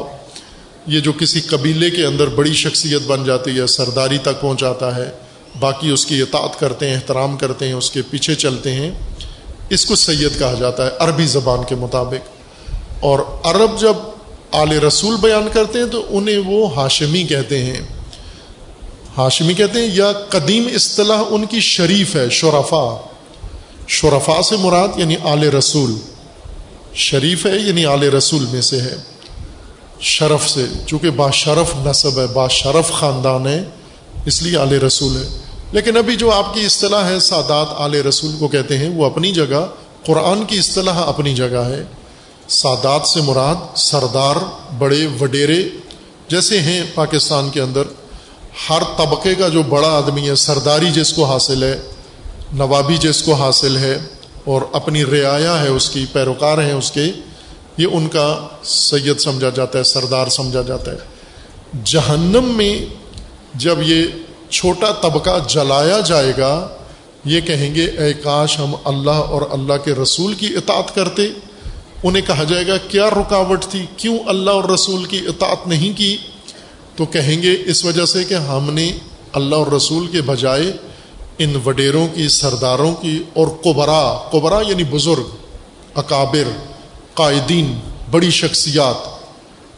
یہ 0.88 0.99
جو 0.99 1.13
کسی 1.13 1.41
قبیلے 1.41 1.89
کے 1.89 2.05
اندر 2.05 2.27
بڑی 2.27 2.53
شخصیت 2.53 3.01
بن 3.07 3.23
جاتی 3.23 3.59
ہے، 3.59 3.67
سرداری 3.67 4.17
تک 4.17 4.41
پہنچ 4.41 4.59
جاتا 4.59 4.95
ہے، 4.95 5.11
باقی 5.59 5.89
اس 5.89 6.05
کی 6.05 6.21
اطاعت 6.21 6.59
کرتے 6.59 6.88
ہیں، 6.88 6.95
احترام 6.95 7.38
کرتے 7.38 7.65
ہیں، 7.65 7.73
اس 7.73 7.91
کے 7.91 8.01
پیچھے 8.09 8.36
چلتے 8.36 8.71
ہیں، 8.71 8.91
اس 9.69 9.86
کو 9.86 9.95
سید 9.95 10.39
کہا 10.39 10.53
جاتا 10.59 10.86
ہے 10.86 10.91
عربی 10.99 11.25
زبان 11.25 11.59
کے 11.69 11.75
مطابق۔ 11.75 12.29
اور 12.99 13.19
عرب 13.43 13.79
جب 13.79 13.93
آل 14.51 14.71
رسول 14.71 15.15
بیان 15.21 15.47
کرتے 15.53 15.79
ہیں 15.79 15.88
تو 15.88 16.05
انہیں 16.09 16.38
وہ 16.38 16.75
ہاشمی 16.75 17.23
کہتے 17.23 17.65
ہیں۔ 17.65 17.81
ہاشمی 19.17 19.53
کہتے 19.53 19.79
ہیں، 19.79 19.89
یا 19.93 20.11
قدیم 20.29 20.67
اصطلاح 20.75 21.23
ان 21.29 21.45
کی 21.45 21.59
شریف 21.59 22.15
ہے 22.15 22.29
شرفا 22.29 22.97
شرفا 23.88 24.41
سے 24.49 24.55
مراد 24.55 24.88
یعنی 24.95 25.15
آل 25.23 25.43
رسول۔ 25.43 25.93
شریف 26.93 27.45
ہے 27.45 27.57
یعنی 27.57 27.86
آل 27.86 28.03
رسول 28.03 28.45
میں 28.51 28.61
سے 28.61 28.81
ہے۔ 28.81 28.95
شرف 29.99 30.49
سے، 30.49 30.65
چونکہ 30.87 31.09
باشرف 31.09 31.75
نصب 31.85 32.19
ہے 32.19 32.27
باشرف 32.27 32.91
خاندان 32.91 33.47
ہے، 33.47 33.63
اس 34.25 34.41
لیے 34.41 34.57
آل 34.57 34.73
رسول 34.73 35.15
ہے۔ 35.15 35.37
لیکن 35.71 35.97
ابھی 35.97 36.15
جو 36.15 36.31
آپ 36.31 36.53
کی 36.53 36.65
اصطلاح 36.65 37.09
ہے 37.09 37.19
سادات 37.19 37.67
آل 37.77 37.95
رسول 37.95 38.35
کو 38.39 38.47
کہتے 38.47 38.77
ہیں، 38.77 38.89
وہ 38.89 39.05
اپنی 39.05 39.31
جگہ، 39.31 39.67
قرآن 40.05 40.45
کی 40.45 40.59
اصطلاح 40.59 40.97
اپنی 40.97 41.35
جگہ 41.35 41.65
ہے۔ 41.69 41.83
سادات 42.47 43.07
سے 43.07 43.21
مراد 43.21 43.55
سردار، 43.75 44.35
بڑے، 44.77 45.07
وڈیرے 45.21 45.63
جیسے 46.27 46.59
ہیں 46.59 46.83
پاکستان 46.95 47.49
کے 47.49 47.61
اندر۔ 47.61 47.83
ہر 48.69 48.83
طبقے 48.97 49.35
کا 49.35 49.47
جو 49.47 49.63
بڑا 49.63 49.89
آدمی 49.89 50.29
ہے، 50.29 50.35
سرداری 50.35 50.91
جس 50.91 51.13
کو 51.13 51.25
حاصل 51.25 51.63
ہے، 51.63 51.79
نوابی 52.53 52.97
جس 52.97 53.23
کو 53.23 53.33
حاصل 53.33 53.77
ہے، 53.77 53.97
اور 54.43 54.61
اپنی 54.73 55.05
رعایا 55.05 55.61
ہے، 55.61 55.67
اس 55.67 55.89
کی 55.89 56.05
پیروکار 56.13 56.57
ہیں، 56.57 56.73
اس 56.73 56.91
کے 56.91 57.05
یہ 57.78 57.88
ان 57.91 58.07
کا 58.07 58.47
سید 58.63 59.19
سمجھا 59.19 59.49
جاتا 59.49 59.80
ہے، 59.80 59.84
سردار 59.84 60.28
سمجھا 60.28 60.61
جاتا 60.61 60.91
ہے۔ 60.91 60.97
جہنم 61.84 62.43
میں 62.43 62.86
جب 63.55 63.80
یہ 63.82 64.03
چھوٹا 64.49 64.91
طبقہ 64.91 65.39
جلایا 65.47 65.99
جائے 65.99 66.34
گا، 66.38 66.67
یہ 67.26 67.41
کہیں 67.41 67.76
گے، 67.76 67.86
اے 67.86 68.13
کاش 68.13 68.59
ہم 68.59 68.76
اللہ 68.86 69.11
اور 69.11 69.41
اللہ 69.51 69.73
کے 69.86 69.91
رسول 69.91 70.34
کی 70.34 70.47
اطاعت 70.47 70.95
کرتے۔ 70.95 71.28
انہیں 72.03 72.28
کہا 72.28 72.43
جائے 72.43 72.67
گا، 72.67 72.78
کیا 72.78 73.09
رکاوٹ 73.09 73.65
تھی؟ 73.65 73.86
کیوں 73.97 74.19
اللہ 74.28 74.51
اور 74.51 74.63
رسول 74.63 75.05
کی 75.05 75.17
اطاعت 75.17 75.67
نہیں 75.67 75.97
کی؟ 75.97 76.17
تو 76.95 77.05
کہیں 77.05 77.43
گے، 77.43 77.55
اس 77.65 77.86
وجہ 77.86 78.05
سے 78.05 78.23
کہ 78.23 78.34
ہم 78.34 78.73
نے 78.73 78.91
اللہ 79.34 79.55
اور 79.55 79.67
رسول 79.67 80.07
کے 80.07 80.21
بجائے 80.21 80.71
ان 81.38 81.55
وڈیروں 81.65 82.07
کی، 82.13 82.28
سرداروں 82.28 82.93
کی 82.95 83.23
اور 83.34 83.47
قبرا 83.47 84.30
قبرا 84.32 84.61
یعنی 84.67 84.84
بزرگ، 84.84 85.36
اکابر 85.95 86.74
قائدین، 87.16 87.80
بڑی 88.11 88.32
شخصیات، 88.32 88.95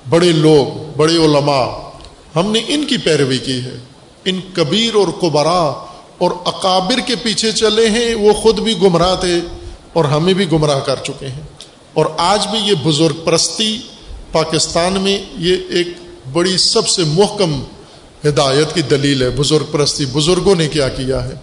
بڑے 0.10 0.32
لوگ، 0.32 0.92
بڑے 0.98 1.14
علماء۔ 1.14 1.90
ہم 2.36 2.52
نے 2.52 2.60
ان 2.68 2.86
کی 2.86 2.98
پیروی 2.98 3.38
کی 3.38 3.62
ہے۔ 3.62 3.78
ان 4.26 4.40
کبیر 4.54 4.96
اور 4.96 5.08
قبرا 5.20 5.84
اور 6.18 6.32
اکابر 6.46 7.00
کے 7.00 7.16
پیچھے 7.16 7.52
چلے 7.52 7.90
ہیں، 7.90 8.16
وہ 8.16 8.34
خود 8.34 8.60
بھی 8.60 8.82
گمراہ 8.82 9.16
تھے 9.16 9.42
اور 9.94 10.06
ہمیں 10.06 10.34
بھی 10.34 10.52
گمراہ 10.52 10.80
کر 10.80 10.96
چکے 11.04 11.28
ہیں۔ 11.28 11.42
اور 11.94 12.06
آج 12.18 12.48
بھی 12.48 12.60
یہ 12.60 12.74
بزرگ 12.84 13.26
پرستی 13.26 13.78
پاکستان 14.32 14.94
میں 14.94 15.24
یہ 15.38 15.56
ایک 15.70 15.88
بڑی 16.34 16.58
سب 16.58 16.88
سے 16.88 17.04
محکم 17.04 17.64
ہدایت 18.26 18.76
کی 18.76 18.82
دلیل 18.82 19.22
ہے۔ 19.22 19.30
بزرگ 19.30 19.66
پرستی 19.72 20.06
بزرگوں 20.06 20.56
نے 20.56 20.68
کیا 20.68 20.90
کیا 20.90 21.24
ہے؟ 21.24 21.34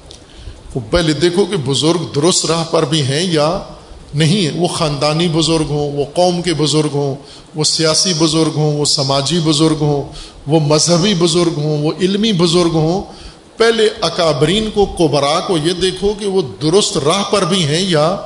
وہ 0.75 0.81
پہلے 0.91 1.13
دیکھو 1.13 1.45
کہ 1.45 1.57
بزرگ 1.57 2.13
درست 2.15 2.47
راہ 2.47 2.65
پر 2.65 2.85
بھی 2.85 3.03
ہیں 3.03 3.33
یا 3.33 3.61
نہیں 4.15 4.47
ہے 4.47 4.51
وہ 4.55 4.69
خاندانی 4.69 5.29
بزرگ 5.29 5.67
ہوں، 5.69 5.93
وہ 5.93 6.05
قوم 6.15 6.43
کے 6.43 6.55
بزرگ 6.55 6.95
ہوں، 6.95 7.15
وہ 7.55 7.65
سیاسی 7.65 8.13
بزرگ 8.19 8.53
ہوں، 8.57 8.77
وہ 8.77 8.85
سماجی 8.85 9.39
بزرگ 9.45 9.77
ہوں، 9.81 10.03
وہ 10.47 10.61
مذہبی 10.61 11.15
بزرگ 11.15 11.53
ہوں، 11.57 11.83
وہ 11.83 11.93
علمی 12.01 12.33
بزرگ 12.33 12.71
ہوں، 12.73 13.03
پہلے 13.57 13.89
اکابرین 14.01 14.71
کو 14.75 14.87
قبرا 14.99 15.41
کو 15.41 15.57
یہ 15.57 15.73
دیکھو 15.73 16.15
کہ 16.19 16.27
وہ 16.27 16.43
درست 16.63 16.99
راہ 16.99 17.23
پر 17.31 17.45
بھی 17.45 17.65
ہیں 17.65 17.81
یا 17.81 18.17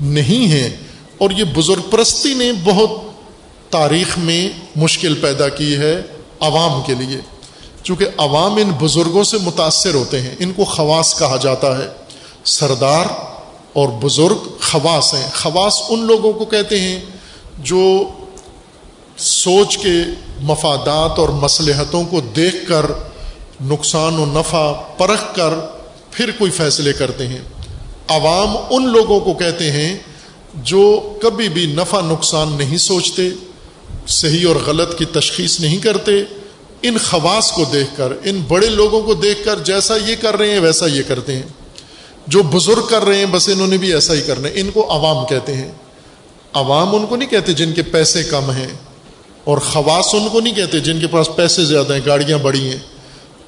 نہیں 0.00 0.46
ہیں۔ 0.46 0.70
اور 1.18 1.30
یہ 1.30 1.44
بزرگ 1.44 1.90
پرستی 1.90 2.34
نے 2.34 2.52
بہت 2.64 2.90
تاریخ 3.72 4.18
میں 4.18 4.48
مشکل 4.76 5.14
پیدا 5.14 5.48
کی 5.48 5.76
ہے 5.76 6.02
عوام 6.40 6.80
کے 6.86 6.94
لیے۔ 6.94 7.18
چونکہ 7.82 8.06
عوام 8.16 8.56
ان 8.56 8.70
بزرگوں 8.80 9.24
سے 9.24 9.36
متاثر 9.42 9.94
ہوتے 9.94 10.20
ہیں، 10.20 10.34
ان 10.38 10.52
کو 10.52 10.64
خواص 10.64 11.18
کہا 11.18 11.36
جاتا 11.36 11.78
ہے۔ 11.78 11.86
سردار 12.44 13.06
اور 13.72 13.88
بزرگ 14.02 14.48
خواص 14.60 15.14
ہیں 15.14 15.30
خواص 15.34 15.82
ان 15.88 16.06
لوگوں 16.06 16.32
کو 16.32 16.44
کہتے 16.44 16.80
ہیں 16.80 17.00
جو 17.58 18.08
سوچ 19.18 19.78
کے 19.78 20.02
مفادات 20.40 21.18
اور 21.18 21.28
مصلحتوں 21.28 22.04
کو 22.04 22.20
دیکھ 22.20 22.68
کر 22.68 22.86
نقصان 23.60 24.14
و 24.14 24.26
نفع 24.26 24.72
پرکھ 24.72 25.36
کر 25.36 25.50
پھر 26.10 26.30
کوئی 26.30 26.50
فیصلے 26.50 26.92
کرتے 26.92 27.26
ہیں۔ 27.26 27.40
عوام 28.08 28.56
ان 28.70 28.88
لوگوں 28.88 29.20
کو 29.20 29.32
کہتے 29.32 29.72
ہیں 29.72 29.98
جو 30.54 31.12
کبھی 31.22 31.48
بھی 31.48 31.66
نفع 31.66 32.00
نقصان 32.00 32.48
نہیں 32.58 32.76
سوچتے، 32.76 33.28
صحیح 34.08 34.48
اور 34.48 34.56
غلط 34.66 34.98
کی 34.98 35.04
تشخیص 35.04 35.60
نہیں 35.60 35.78
کرتے۔ 35.78 36.12
ان 36.82 36.96
خواص 36.98 37.52
کو 37.52 37.64
دیکھ 37.64 37.96
کر، 37.96 38.12
ان 38.24 38.42
بڑے 38.48 38.66
لوگوں 38.66 39.02
کو 39.02 39.14
دیکھ 39.14 39.44
کر 39.44 39.58
جیسا 39.58 39.96
یہ 39.96 40.16
کر 40.20 40.36
رہے 40.36 40.50
ہیں، 40.50 40.60
ویسا 40.60 40.86
یہ 40.86 41.02
کرتے 41.08 41.34
ہیں۔ 41.34 41.59
جو 42.26 42.42
بزرگ 42.42 42.86
کر 42.86 43.04
رہے 43.04 43.18
ہیں، 43.18 43.26
بس 43.26 43.48
انہوں 43.48 43.66
نے 43.66 43.76
بھی 43.76 43.94
ایسا 43.94 44.14
ہی 44.14 44.20
کرنا 44.20 44.48
ہے۔ 44.48 44.52
ان 44.56 44.70
کو 44.70 44.92
عوام 44.92 45.26
کہتے 45.26 45.54
ہیں۔ 45.54 45.72
عوام 46.52 46.94
ان 46.94 47.06
کو 47.06 47.16
نہیں 47.16 47.28
کہتے 47.28 47.52
جن 47.52 47.72
کے 47.72 47.82
پیسے 47.82 48.22
کم 48.24 48.50
ہیں، 48.50 48.68
اور 49.44 49.58
خواص 49.58 50.14
ان 50.14 50.28
کو 50.28 50.40
نہیں 50.40 50.54
کہتے 50.54 50.80
جن 50.80 51.00
کے 51.00 51.06
پاس 51.06 51.28
پیسے 51.36 51.64
زیادہ 51.64 51.92
ہیں، 51.92 52.00
گاڑیاں 52.06 52.38
بڑی 52.38 52.68
ہیں۔ 52.68 52.78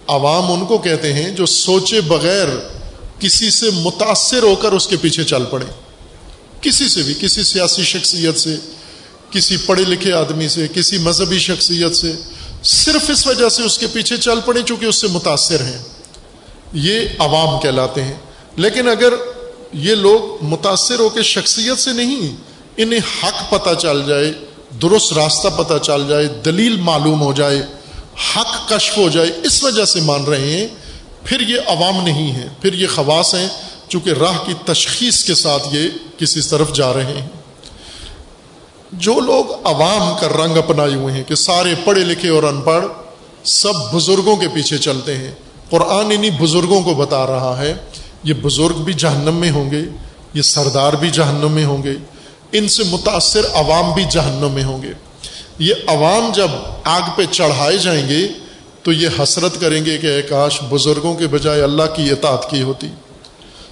عوام 0.07 0.53
ان 0.53 0.66
کو 0.66 0.79
کہتے 0.79 1.12
ہیں 1.12 1.31
جو 1.31 1.47
سوچے 1.47 2.01
بغیر 2.01 2.47
کسی 3.18 3.51
سے 3.51 3.70
متاثر 3.70 4.43
ہو 4.43 4.55
کر 4.55 4.73
اس 4.73 4.87
کے 4.87 4.97
پیچھے 4.97 5.25
چل 5.25 5.45
پڑے۔ 5.45 5.64
کسی 6.61 6.89
سے 6.89 7.03
بھی، 7.03 7.14
کسی 7.20 7.43
سیاسی 7.43 7.83
شخصیت 7.83 8.39
سے، 8.39 8.57
کسی 9.31 9.57
پڑھے 9.57 9.85
لکھے 9.85 10.12
آدمی 10.12 10.49
سے، 10.49 10.66
کسی 10.75 10.99
مذہبی 10.99 11.39
شخصیت 11.39 11.97
سے، 11.97 12.12
صرف 12.62 13.11
اس 13.11 13.27
وجہ 13.27 13.49
سے 13.49 13.62
اس 13.62 13.79
کے 13.79 13.87
پیچھے 13.93 14.16
چل 14.16 14.41
پڑے 14.45 14.61
چونکہ 14.66 14.87
اس 14.87 14.97
سے 14.97 15.07
متاثر 15.07 15.61
ہیں۔ 15.61 15.79
یہ 16.73 17.01
عوام 17.18 17.61
کہلاتے 17.61 18.03
ہیں۔ 18.03 18.14
لیکن 18.57 18.88
اگر 18.88 19.14
یہ 19.72 19.94
لوگ 19.94 20.44
متاثر 20.44 20.98
ہو 20.98 21.09
کے 21.09 21.22
شخصیت 21.22 21.78
سے 21.78 21.92
نہیں، 21.92 22.36
انہیں 22.76 23.00
حق 23.22 23.50
پتہ 23.50 23.74
چل 23.74 24.03
جائے، 24.07 24.32
درست 24.82 25.12
راستہ 25.12 25.48
پتہ 25.48 25.78
چل 25.82 26.09
جائے، 26.09 26.28
دلیل 26.44 26.76
معلوم 26.76 27.22
ہو 27.22 27.32
جائے، 27.32 27.62
حق 28.36 28.68
کشف 28.68 28.98
ہو 28.98 29.09
جائے، 29.09 29.30
اس 29.44 29.64
وجہ 29.64 29.84
سے 29.84 30.00
مان 30.00 30.24
رہے 30.24 30.50
ہیں، 30.50 30.66
پھر 31.24 31.40
یہ 31.40 31.61
عوام 31.66 32.05
نہیں 32.05 32.32
ہے، 32.32 32.48
پھر 32.61 32.74
یہ 32.74 32.86
خواص 32.94 33.34
ہیں، 33.34 33.48
چونکہ 33.88 34.11
راہ 34.11 34.44
کی 34.46 34.53
تشخیص 34.64 35.24
کے 35.24 35.34
ساتھ 35.34 35.68
یہ 35.72 35.88
کسی 36.18 36.40
طرف 36.40 36.72
جا 36.72 36.92
رہے 36.92 37.05
ہیں۔ 37.05 37.28
جو 38.92 39.20
لوگ 39.20 39.44
عوام 39.64 40.16
کا 40.20 40.44
رنگ 40.44 40.57
اپنائے 40.57 40.94
ہوئے 40.94 41.14
ہیں، 41.14 41.24
کہ 41.24 41.34
سارے 41.34 41.74
پڑھے 41.84 42.05
لکھے 42.05 42.28
اور 42.28 42.42
ان 42.42 42.61
پڑھ، 42.61 42.84
سب 43.44 43.72
بزرگوں 43.92 44.36
کے 44.36 44.48
پیچھے 44.48 44.78
چلتے 44.78 45.16
ہیں۔ 45.16 45.30
قرآن 45.70 46.07
انہیں 46.11 46.30
بزرگوں 46.30 46.82
کو 46.82 46.94
بتا 46.94 47.26
رہا 47.26 47.59
ہے 47.59 47.74
یہ 48.25 48.35
بزرگ 48.43 48.83
بھی 48.83 48.93
جہنم 48.93 49.35
میں 49.35 49.51
ہوں 49.51 49.70
گے، 49.70 49.81
یہ 50.35 50.43
سردار 50.43 50.93
بھی 50.93 51.11
جہنم 51.11 51.53
میں 51.53 51.64
ہوں 51.64 51.83
گے، 51.83 51.93
ان 52.53 52.68
سے 52.68 52.83
متاثر 52.85 53.41
عوام 53.55 53.93
بھی 53.93 54.05
جہنم 54.11 54.51
میں 54.53 54.64
ہوں 54.64 54.83
گے۔ 54.83 54.93
یہ 55.59 55.75
عوام 55.87 56.33
جب 56.35 56.49
آگ 56.85 57.01
پہ 57.16 57.23
چڑھائے 57.31 57.77
جائیں 57.77 58.09
گے، 58.09 58.29
تو 58.83 58.93
یہ 58.93 59.09
حسرت 59.23 59.61
کریں 59.61 59.85
گے 59.85 59.99
کہ 59.99 60.23
کاش 60.23 60.61
بزرگوں 60.70 61.14
کے 61.14 61.27
بجائے 61.27 61.62
اللہ 61.62 61.83
کی 61.97 62.11
اطاعت 62.11 62.51
کی 62.51 62.62
ہوتی، 62.62 62.89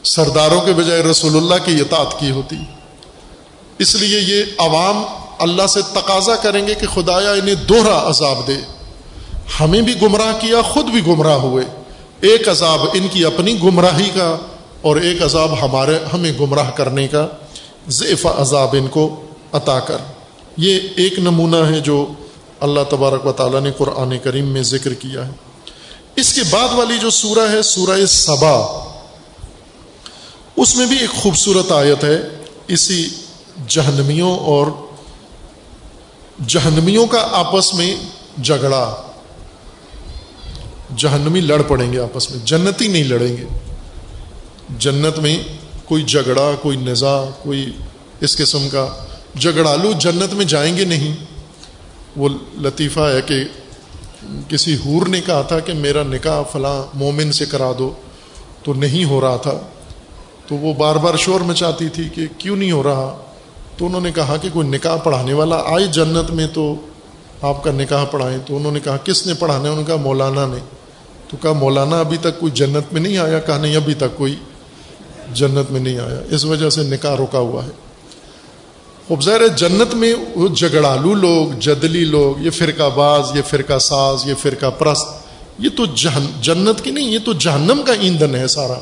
سرداروں 0.04 0.60
کے 0.60 0.72
بجائے 0.72 1.02
رسول 1.02 1.36
اللہ 1.36 1.64
کی 1.64 1.80
اطاعت 1.80 2.20
کی 2.20 2.30
ہوتی۔ 2.30 2.56
اس 3.78 3.94
لیے 3.94 4.20
یہ 4.20 4.44
عوام 4.58 5.02
اللہ 5.38 5.66
سے 5.66 5.80
تقاضا 5.82 6.36
کریں 6.36 6.66
گے 6.66 6.74
کہ 6.74 6.86
خدایا 6.94 7.30
انہیں 7.30 7.54
دوہرا 7.54 8.08
عذاب 8.10 8.46
دے۔ 8.46 8.56
ہمیں 9.60 9.80
بھی 9.80 9.94
گمراہ 10.02 10.40
کیا، 10.40 10.62
خود 10.62 10.84
بھی 10.84 11.06
گمراہ 11.06 11.36
ہوئے۔ 11.36 11.64
ایک 12.20 12.48
عذاب 12.48 12.80
ان 12.94 13.08
کی 13.08 13.24
اپنی 13.24 13.62
گمراہی 13.62 14.10
کا 14.14 14.36
اور 14.80 14.96
ایک 14.96 15.22
عذاب 15.22 15.64
ہمارے 15.64 15.98
ہمیں 16.12 16.32
گمراہ 16.40 16.70
کرنے 16.70 17.08
کا 17.08 17.26
ضعف 17.88 18.26
عذاب 18.26 18.68
ان 18.72 18.88
کو 18.88 19.22
عطا 19.52 19.80
کر۔ 19.80 19.96
یہ 20.56 20.80
ایک 20.96 21.18
نمونہ 21.18 21.56
ہے 21.56 21.80
جو 21.80 22.06
اللہ 22.60 22.80
تبارک 22.90 23.26
و 23.26 23.32
تعالیٰ 23.32 23.60
نے 23.60 23.70
قرآن 23.76 24.18
کریم 24.18 24.46
میں 24.46 24.62
ذکر 24.62 24.94
کیا 24.94 25.26
ہے۔ 25.26 25.32
اس 26.16 26.32
کے 26.32 26.40
بعد 26.50 26.68
والی 26.72 26.98
جو 26.98 27.10
سورہ 27.10 27.50
ہے، 27.52 27.62
سورہ 27.62 28.06
صبا 28.06 28.86
اس 30.56 30.76
میں 30.76 30.86
بھی 30.86 30.96
ایک 30.96 31.10
خوبصورت 31.10 31.72
آیت 31.72 32.04
ہے۔ 32.04 32.22
اسی 32.68 33.08
جہنمیوں 33.68 34.38
اور 34.38 34.66
جہنمیوں 36.46 37.06
کا 37.06 37.28
آپس 37.32 37.74
میں 37.74 37.94
جھگڑا۔ 38.42 39.09
جہنمی 40.96 41.40
لڑ 41.40 41.62
پڑیں 41.62 41.92
گے 41.92 41.98
آپس 41.98 42.30
میں، 42.30 42.46
جنتی 42.46 42.88
نہیں 42.88 43.04
لڑیں 43.04 43.36
گے۔ 43.36 43.44
جنت 44.78 45.18
میں 45.18 45.42
کوئی 45.84 46.02
جھگڑا، 46.02 46.50
کوئی 46.62 46.76
نزا 46.76 47.24
کوئی 47.42 47.72
اس 48.20 48.36
قسم 48.36 48.68
کا 48.68 48.86
جھگڑالو 49.40 49.92
جنت 49.92 50.34
میں 50.34 50.44
جائیں 50.44 50.76
گے 50.76 50.84
نہیں۔ 50.84 51.16
وہ 52.16 52.28
لطیفہ 52.60 53.00
ہے 53.00 53.20
کہ 53.22 53.44
کسی 54.48 54.74
حور 54.74 55.06
نے 55.06 55.20
کہا 55.20 55.42
تھا 55.42 55.58
کہ 55.58 55.72
میرا 55.72 56.02
نکاح 56.02 56.42
فلاں 56.42 56.96
مومن 56.96 57.32
سے 57.32 57.46
کرا 57.46 57.72
دو، 57.78 57.92
تو 58.62 58.74
نہیں 58.74 59.04
ہو 59.04 59.20
رہا 59.20 59.36
تھا۔ 59.36 59.58
تو 60.46 60.54
وہ 60.54 60.74
بار 60.74 60.96
بار 60.96 61.16
شور 61.16 61.40
مچاتی 61.40 61.88
تھی 61.88 62.08
کہ 62.14 62.26
کیوں 62.38 62.56
نہیں 62.56 62.72
ہو 62.72 62.82
رہا؟ 62.82 63.16
تو 63.76 63.86
انہوں 63.86 64.00
نے 64.00 64.12
کہا 64.12 64.36
کہ 64.36 64.48
کوئی 64.52 64.68
نکاح 64.68 64.96
پڑھانے 64.96 65.32
والا 65.32 65.56
آئے 65.56 65.86
جنت 65.86 66.30
میں 66.30 66.46
تو 66.46 66.74
آپ 67.42 67.64
کا 67.64 67.72
نکاح 67.72 68.04
پڑھائیں۔ 68.04 68.38
تو 68.46 68.56
انہوں 68.56 68.72
نے 68.72 68.80
کہا، 68.80 68.96
کس 68.96 69.26
نے 69.26 69.34
پڑھانا 69.34 69.62
ہے؟ 69.62 69.68
انہوں 69.68 69.82
نے 69.82 69.86
کہا 69.86 69.96
مولانا 69.96 70.46
نے۔ 70.46 70.79
تو 71.30 71.36
کہا، 71.36 71.52
مولانا 71.52 72.00
ابھی 72.00 72.16
تک 72.16 72.40
کوئی 72.40 72.52
جنت 72.52 72.92
میں 72.92 73.00
نہیں 73.00 73.18
آیا؟ 73.18 73.38
کہا، 73.38 73.58
نہیں، 73.58 73.76
ابھی 73.76 73.94
تک 73.94 74.16
کوئی 74.16 74.36
جنت 75.34 75.72
میں 75.72 75.80
نہیں 75.80 75.98
آیا۔ 75.98 76.20
اس 76.30 76.44
وجہ 76.44 76.70
سے 76.70 76.82
نکاح 76.82 77.14
رکا 77.14 77.38
ہوا 77.38 77.64
ہے۔ 77.64 77.70
خوب 79.08 79.22
ظاہر 79.22 79.48
جنت 79.48 79.94
میں 79.94 80.14
وہ 80.34 80.48
جگڑالو 80.48 81.14
لوگ، 81.14 81.58
جدلی 81.58 82.04
لوگ، 82.04 82.44
یہ 82.44 82.50
فرقہ 82.50 82.90
باز، 82.94 83.36
یہ 83.36 83.42
فرقہ 83.42 83.78
ساز، 83.78 84.26
یہ 84.26 84.34
فرقہ 84.34 84.70
پرست، 84.70 85.08
یہ 85.58 85.68
تو 85.76 85.86
جہن، 85.86 86.26
جنت 86.40 86.84
کی 86.84 86.90
نہیں، 86.90 87.10
یہ 87.10 87.18
تو 87.24 87.32
جہنم 87.32 87.82
کا 87.86 87.92
ایندھن 87.92 88.34
ہے 88.34 88.46
سارا۔ 88.46 88.78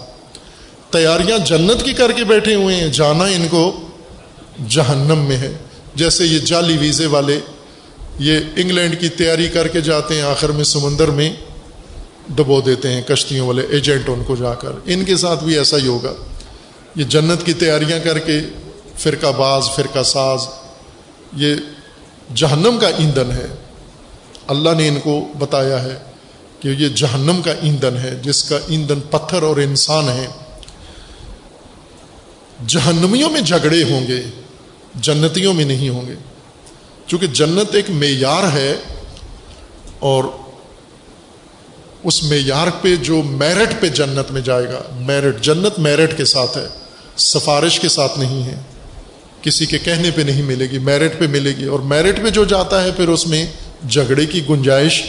تیاریاں 0.91 1.39
جنت 1.39 1.85
کی 1.85 1.93
کر 1.93 2.13
کے 2.13 2.25
بیٹھے 2.25 2.55
ہوئے 2.55 2.77
ہیں، 2.77 2.89
جانا 2.89 3.25
ان 3.25 3.47
کو 3.51 3.81
جہنم 4.69 5.19
میں 5.19 5.37
ہے۔ 5.37 5.53
جیسے 5.95 6.25
یہ 6.25 6.39
جعلی 6.39 6.77
ویزے 6.79 7.07
والے، 7.07 7.41
یہ 8.19 8.39
انگلینڈ 8.57 9.01
کی 9.01 9.09
تیاری 9.09 9.49
کر 9.49 9.69
کے 9.69 9.81
جاتے 9.81 10.15
ہیں 10.15 10.23
آخر 10.23 10.49
میں 10.49 10.65
سمندر 10.65 11.09
میں۔ 11.09 11.35
دبو 12.29 12.61
دیتے 12.61 12.93
ہیں 12.93 13.03
کشتیوں 13.03 13.49
والے 13.49 13.63
ایجنٹ 13.71 14.09
ان 14.09 14.25
کو 14.27 14.37
جا 14.37 14.55
کر۔ 14.55 14.69
ان 14.85 15.05
کے 15.05 15.17
ساتھ 15.17 15.45
بھی 15.45 15.59
ایسا 15.59 15.77
ہی 15.77 15.87
ہوگا۔ 15.87 16.13
یہ 16.95 17.05
جنت 17.05 17.47
کی 17.47 17.53
تیاریاں 17.53 17.99
کر 17.99 18.19
کے 18.19 18.41
فرقہ 18.97 19.27
باز، 19.37 19.65
فرقہ 19.77 20.03
ساز، 20.03 20.41
یہ 21.37 21.55
جہنم 22.35 22.79
کا 22.81 22.89
ایندھن 22.89 23.31
ہے۔ 23.31 23.47
اللہ 24.47 24.71
نے 24.77 24.89
ان 24.89 25.01
کو 25.01 25.27
بتایا 25.39 25.83
ہے 25.83 25.99
کہ 26.61 26.69
یہ 26.69 26.89
جہنم 26.89 27.43
کا 27.45 27.53
ایندھن 27.63 27.97
ہے، 27.97 28.21
جس 28.23 28.45
کا 28.45 28.59
ایندھن 28.69 29.01
پتھر 29.11 29.43
اور 29.43 29.57
انسان 29.57 30.09
ہے 30.09 30.27
جہنمیوں 32.67 33.31
میں 33.31 33.41
جھگڑے 33.41 33.83
ہوں 33.83 34.07
گے، 34.09 34.23
جنتیوں 34.95 35.55
میں 35.55 35.65
نہیں 35.65 35.89
ہوں 35.89 36.07
گے۔ 36.09 36.15
چونکہ 37.07 37.27
جنت 37.27 37.75
ایک 37.75 37.91
معیار 37.91 38.53
ہے 38.53 38.75
اور 39.99 40.25
اس 42.05 42.25
معیار 42.25 42.67
پہ 42.83 42.97
جو 42.97 43.23
میرٹ 43.23 43.81
پہ 43.81 43.89
جنت 43.89 44.31
میں 44.31 44.41
جائے 44.41 44.65
گا۔ 44.65 44.83
میرٹ، 45.01 45.41
جنت 45.41 45.79
میرٹ 45.79 46.17
کے 46.17 46.25
ساتھ 46.25 46.59
ہے۔ 46.59 46.69
سفارش 47.17 47.81
کے 47.81 47.89
ساتھ 47.89 48.19
نہیں 48.19 48.43
ہے۔ 48.43 48.55
کسی 49.43 49.67
کے 49.67 49.79
کہنے 49.79 50.11
پہ 50.11 50.23
نہیں 50.23 50.43
ملے 50.43 50.67
گی، 50.71 50.79
میرٹ 50.79 51.19
پہ 51.19 51.27
ملے 51.27 51.57
گی۔ 51.57 51.65
اور 51.65 51.81
میرٹ 51.81 52.23
پہ 52.23 52.31
جو 52.31 52.45
جاتا 52.45 52.85
ہے، 52.85 52.93
پھر 52.93 53.09
اس 53.09 53.27
میں 53.27 53.47
جھگڑے 53.91 54.27
کی 54.27 54.43
گنجائش 54.49 55.03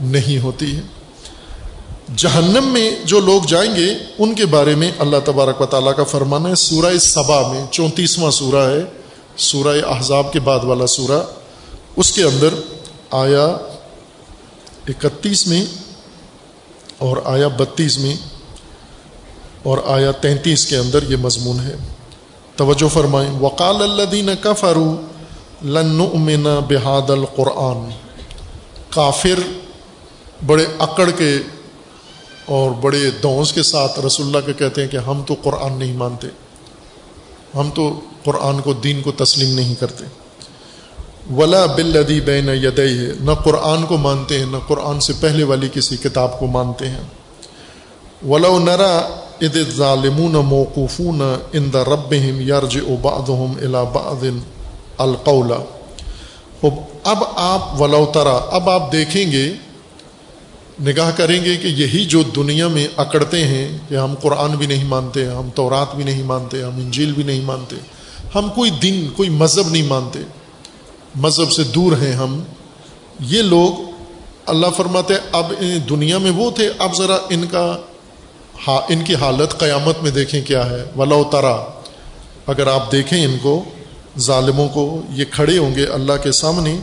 نہیں 0.00 0.38
ہوتی 0.38 0.76
ہے۔ 0.76 0.80
جہنم 2.16 2.64
میں 2.64 2.90
جو 3.04 3.20
لوگ 3.20 3.42
جائیں 3.48 3.76
گے، 3.76 3.94
ان 4.18 4.34
کے 4.34 4.46
بارے 4.46 4.74
میں 4.74 4.92
اللہ 4.98 5.16
تبارک 5.24 5.60
و 5.60 5.66
تعالیٰ 5.66 5.96
کا 5.96 6.04
فرمانا 6.04 6.48
ہے۔ 6.48 6.54
سورہ 6.54 6.98
صبا 6.98 7.52
میں 7.52 7.64
چونتیسواں 7.70 8.30
سورہ 8.30 8.70
ہے۔ 8.70 8.82
سورہ 9.36 9.76
احزاب 9.86 10.32
کے 10.32 10.40
بعد 10.40 10.60
والا 10.62 10.86
سورہ۔ 10.86 11.22
اس 11.96 12.12
کے 12.12 12.22
اندر 12.22 12.48
آیا 13.10 13.44
اکتیس 14.88 15.46
میں 15.46 15.64
اور 17.04 17.16
آیا 17.24 17.48
بتیس 17.48 17.98
میں 17.98 18.16
اور 19.62 19.78
آیا 19.86 20.10
تینتیس 20.10 20.66
کے 20.66 20.76
اندر 20.76 21.10
یہ 21.10 21.16
مضمون 21.16 21.60
ہے۔ 21.60 21.76
توجہ 22.56 22.88
فرمائیں۔ 22.88 23.40
وقال 23.40 23.82
اللہ 23.82 24.02
دین 24.02 24.30
کا 24.40 24.52
فرو 24.52 24.96
لن 25.62 26.60
بحاد 26.68 27.10
القرآن۔ 27.10 27.90
کافر 28.90 29.40
بڑے 30.46 30.66
اکڑ 30.78 31.10
کے 31.10 31.38
اور 32.46 32.70
بڑے 32.70 33.10
دونس 33.22 33.52
کے 33.52 33.62
ساتھ 33.62 34.00
رسول 34.00 34.26
اللہ 34.26 34.38
کے 34.46 34.52
کہتے 34.52 34.82
ہیں 34.82 34.88
کہ 34.88 34.96
ہم 34.96 35.22
تو 35.26 35.34
قرآن 35.42 35.78
نہیں 35.78 35.96
مانتے۔ 35.96 36.26
ہم 37.54 37.70
تو 37.74 38.00
قرآن 38.24 38.60
کو 38.60 38.72
دین 38.72 39.02
کو 39.02 39.12
تسلیم 39.12 39.54
نہیں 39.54 39.74
کرتے۔ 39.74 40.04
ولا 41.32 41.66
بلدی 41.66 42.20
بین 42.20 42.48
یدئی 42.48 42.98
ہے 42.98 43.12
نہ 43.20 43.32
قرآن 43.32 43.86
کو 43.86 43.96
مانتے 43.96 44.38
ہیں، 44.38 44.46
نہ 44.46 44.56
قرآن 44.66 45.00
سے 45.00 45.12
پہلے 45.20 45.44
والی 45.44 45.68
کسی 45.72 45.96
کتاب 45.96 46.38
کو 46.38 46.46
مانتے 46.46 46.88
ہیں۔ 46.88 47.04
ولا 48.28 48.58
نرا 48.58 49.08
اد 49.40 49.56
ظالمون 49.76 50.32
موقوفون 50.32 51.22
ان 51.52 51.72
دا 51.72 51.84
رب 51.84 52.12
یارج 52.12 52.78
ابادم 52.88 53.52
الابادن 53.62 54.38
القولا 54.98 55.58
اب 57.02 57.18
آپ 57.36 57.80
ولو 57.80 58.06
ترا، 58.12 58.40
اب 58.50 58.70
آپ 58.70 58.92
دیکھیں 58.92 59.32
گے، 59.32 59.52
نگاہ 60.86 61.10
کریں 61.16 61.44
گے 61.44 61.56
کہ 61.56 61.66
یہی 61.66 62.04
جو 62.04 62.22
دنیا 62.22 62.68
میں 62.68 62.88
اکڑتے 62.96 63.46
ہیں 63.46 63.78
کہ 63.88 63.94
ہم 63.94 64.14
قرآن 64.20 64.50
بھی 64.50 64.66
نہیں 64.66 64.84
مانتے، 64.84 65.26
ہم 65.26 65.48
تورات 65.54 65.96
بھی 65.96 66.04
نہیں 66.04 66.22
مانتے، 66.22 66.62
ہم 66.62 66.76
انجیل 66.76 67.12
بھی 67.12 67.22
نہیں 67.22 67.40
مانتے، 67.40 67.76
ہم 68.34 68.48
کوئی 68.54 68.70
دن 68.70 69.08
کوئی 69.16 69.28
مذہب 69.28 69.68
نہیں 69.70 69.82
مانتے۔ 69.82 70.18
مذہب 71.14 71.52
سے 71.52 71.62
دور 71.64 71.92
ہیں 71.92 72.12
ہم، 72.12 72.40
یہ 73.20 73.42
لوگ 73.42 73.90
اللہ 74.46 74.66
فرماتے 74.76 75.14
اب 75.32 75.52
دنیا 75.90 76.18
میں 76.18 76.30
وہ 76.30 76.50
تھے، 76.50 76.70
اب 76.78 76.96
ذرا 76.96 77.16
ان 77.30 77.46
کا 77.50 77.76
ان 78.88 79.04
کی 79.04 79.14
حالت 79.14 79.58
قیامت 79.58 80.02
میں 80.02 80.10
دیکھیں 80.10 80.42
کیا 80.44 80.70
ہے۔ 80.70 80.84
ولا 80.96 81.22
ترا 81.30 81.64
اگر 82.46 82.66
آپ 82.66 82.92
دیکھیں 82.92 83.24
ان 83.24 83.36
کو، 83.42 83.64
ظالموں 84.18 84.68
کو، 84.68 85.02
یہ 85.10 85.24
کھڑے 85.30 85.58
ہوں 85.58 85.74
گے 85.74 85.86
اللہ 85.86 86.12
کے 86.22 86.32
سامنے۔ 86.32 86.78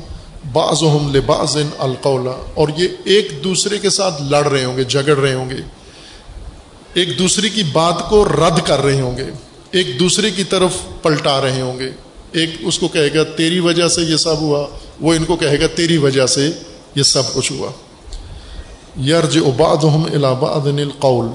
بعض 0.53 0.83
ہم 0.83 1.15
لباس 1.15 1.57
القولہ 1.77 2.29
اور 2.53 2.67
یہ 2.77 2.87
ایک 3.03 3.31
دوسرے 3.43 3.77
کے 3.77 3.89
ساتھ 3.89 4.21
لڑ 4.21 4.47
رہے 4.47 4.63
ہوں 4.65 4.77
گے، 4.77 4.83
جھگڑ 4.83 5.17
رہے 5.17 5.33
ہوں 5.33 5.49
گے۔ 5.49 5.55
ایک 6.93 7.19
دوسرے 7.19 7.49
کی 7.49 7.63
بات 7.63 8.09
کو 8.09 8.25
رد 8.25 8.59
کر 8.65 8.79
رہے 8.79 9.01
ہوں 9.01 9.17
گے، 9.17 9.25
ایک 9.71 9.99
دوسرے 9.99 10.31
کی 10.31 10.43
طرف 10.43 10.71
پلٹا 11.01 11.41
رہے 11.41 11.61
ہوں 11.61 11.79
گے۔ 11.79 11.89
ایک 12.31 12.49
اس 12.59 12.79
کو 12.79 12.87
کہے 12.87 13.13
گا 13.13 13.23
تیری 13.23 13.59
وجہ 13.59 13.87
سے 13.87 14.01
یہ 14.01 14.17
سب 14.17 14.41
ہوا، 14.41 14.67
وہ 15.01 15.13
ان 15.13 15.25
کو 15.25 15.35
کہے 15.35 15.59
گا 15.59 15.67
تیری 15.67 15.97
وجہ 15.97 16.25
سے 16.25 16.51
یہ 16.95 17.03
سب 17.03 17.33
کچھ 17.33 17.51
ہوا۔ 17.51 17.71
یرج 19.05 19.37
اباد 19.37 19.83
ہم 19.83 20.03
الاباد 20.03 20.67
القول۔ 20.67 21.27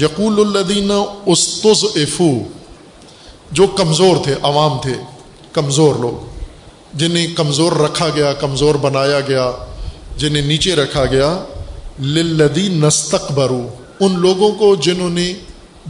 یقول 0.00 0.56
الدین 0.56 0.90
استز 1.26 1.84
افو 1.94 2.38
جو 3.52 3.66
کمزور 3.66 4.16
تھے، 4.24 4.34
عوام 4.42 4.78
تھے، 4.82 4.94
کمزور 5.52 5.94
لوگ، 5.94 6.40
جنہیں 6.94 7.26
کمزور 7.36 7.72
رکھا 7.72 8.08
گیا، 8.16 8.32
کمزور 8.32 8.74
بنایا 8.74 9.20
گیا، 9.20 9.52
جنہیں 10.16 10.42
نیچے 10.42 10.74
رکھا 10.74 11.04
گیا۔ 11.04 11.44
لدی 12.00 12.68
نستقبرو 12.68 13.68
ان 14.00 14.18
لوگوں 14.18 14.52
کو 14.52 14.74
جنہوں 14.74 15.10
نے 15.10 15.34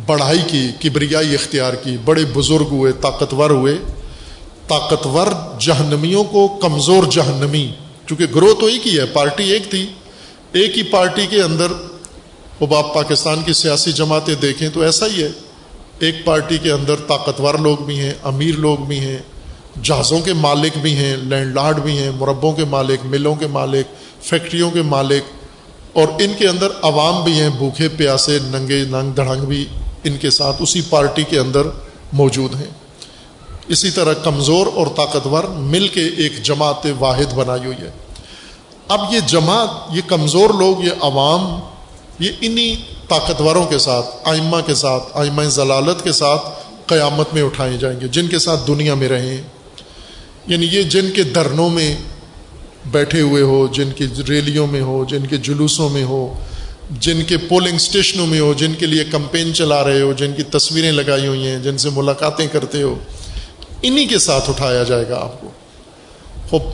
بڑھائی 0.07 0.39
کی، 0.47 0.69
کبریائی 0.83 1.35
اختیار 1.35 1.73
کی، 1.73 1.97
بڑے 2.05 2.25
بزرگ 2.35 2.67
ہوئے، 2.71 2.93
طاقتور 2.93 3.51
ہوئے۔ 3.51 3.79
طاقتور 4.69 5.27
جہنمیوں 5.61 6.25
کو 6.25 6.49
کمزور 6.49 7.05
جہنمی، 7.05 7.73
چونکہ 8.07 8.27
گروہ 8.35 8.55
تو 8.61 8.67
ایک 8.67 8.87
ہی 8.87 8.99
ہے، 8.99 9.07
پارٹی 9.07 9.51
ایک 9.53 9.71
تھی۔ 9.71 9.87
ایک 10.53 10.79
ہی 10.79 10.83
پارٹی 10.83 11.27
کے 11.27 11.43
اندر 11.43 11.73
اب 12.61 12.75
آپ 12.75 12.95
پاکستان 12.95 13.43
کی 13.43 13.53
سیاسی 13.53 13.93
جماعتیں 13.93 14.35
دیکھیں 14.35 14.69
تو 14.69 14.81
ایسا 14.81 15.07
ہی 15.07 15.23
ہے۔ 15.23 15.31
ایک 15.99 16.25
پارٹی 16.25 16.59
کے 16.59 16.73
اندر 16.73 16.95
طاقتور 16.97 17.55
لوگ 17.55 17.79
بھی 17.79 17.99
ہیں، 17.99 18.13
امیر 18.23 18.57
لوگ 18.57 18.79
بھی 18.79 18.99
ہیں، 18.99 19.19
جہازوں 19.83 20.21
کے 20.21 20.33
مالک 20.33 20.79
بھی 20.79 20.95
ہیں، 20.97 21.17
لینڈ 21.17 21.55
لارڈ 21.55 21.79
بھی 21.79 21.99
ہیں، 21.99 22.11
مربوں 22.11 22.53
کے 22.53 22.65
مالک، 22.65 23.05
ملوں 23.05 23.35
کے 23.35 23.47
مالک، 23.47 23.87
فیکٹریوں 24.23 24.71
کے 24.71 24.83
مالک، 24.83 25.23
اور 25.93 26.09
ان 26.19 26.33
کے 26.39 26.49
اندر 26.49 26.69
عوام 26.83 27.25
بھی 27.25 27.33
ہیں 27.33 27.51
بھوکھے 27.59 27.89
پیاسے، 27.89 28.39
ننگے 28.45 28.85
ننگ 28.85 29.13
دھڑنگ 29.13 29.45
بھی 29.45 29.65
ان 30.05 30.17
کے 30.17 30.31
ساتھ 30.31 30.63
اسی 30.63 30.81
پارٹی 30.91 31.25
کے 31.29 31.39
اندر 31.39 31.63
موجود 32.13 32.55
ہیں۔ 32.55 32.71
اسی 33.69 33.91
طرح 33.91 34.13
کمزور 34.13 34.67
اور 34.67 34.87
طاقتور 34.87 35.45
مل 35.45 35.89
کے 35.89 36.01
ایک 36.01 36.43
جماعت 36.43 36.87
واحد 36.99 37.33
بنائی 37.33 37.65
ہوئی 37.65 37.77
ہے۔ 37.77 37.91
اب 38.89 39.15
یہ 39.15 39.21
جماعت، 39.27 39.69
یہ 39.93 40.01
کمزور 40.07 40.51
لوگ، 40.51 40.85
یہ 40.85 40.91
عوام، 41.01 41.61
یہ 42.19 42.31
انہی 42.41 42.77
طاقتوروں 43.09 43.67
کے 43.67 43.79
ساتھ، 43.79 44.07
آئمہ 44.25 44.57
کے 44.67 44.75
ساتھ، 44.75 45.03
آئمہ 45.15 45.43
ضلالت 45.43 46.05
کے 46.05 46.13
ساتھ 46.13 46.43
قیامت 46.87 47.35
میں 47.35 47.43
اٹھائے 47.43 47.77
جائیں 47.77 48.01
گے، 48.01 48.09
جن 48.09 48.27
کے 48.27 48.39
ساتھ 48.39 48.61
دنیا 48.67 48.95
میں 48.95 49.09
رہیں۔ 49.09 49.43
یعنی 50.47 50.67
یہ 50.67 50.83
جن 50.83 51.11
کے 51.15 51.23
درنوں 51.23 51.71
میں 51.71 51.97
بیٹھے 52.87 53.21
ہوئے 53.21 53.43
ہو، 53.43 53.67
جن 53.67 53.91
کی 53.97 54.07
ریلیوں 54.29 54.67
میں 54.67 54.81
ہو، 54.81 55.05
جن 55.05 55.27
کے 55.27 55.37
جلوسوں 55.37 55.89
میں 55.89 56.05
ہو، 56.05 56.35
جن 56.91 57.23
کے 57.23 57.37
پولنگ 57.37 57.75
اسٹیشنوں 57.75 58.27
میں 58.27 58.41
ہو، 58.41 58.55
جن 58.55 58.73
کے 58.79 58.87
لیے 58.87 59.05
کمپین 59.05 59.55
چلا 59.55 59.85
رہے 59.85 60.01
ہو، 60.01 60.13
جن 60.13 60.33
کی 60.37 60.43
تصویریں 60.43 60.93
لگائی 60.93 61.27
ہوئی 61.27 61.47
ہیں، 61.47 61.59
جن 61.59 61.79
سے 61.79 61.89
ملاقاتیں 61.91 62.47
کرتے 62.53 62.83
ہو۔ 62.83 62.95
انہی 63.87 64.07
کے 64.07 64.19
ساتھ 64.19 64.51
اٹھایا 64.51 64.83
جائے 64.83 65.09
گا 65.09 65.17
آپ 65.21 65.41
کو۔ 65.41 65.51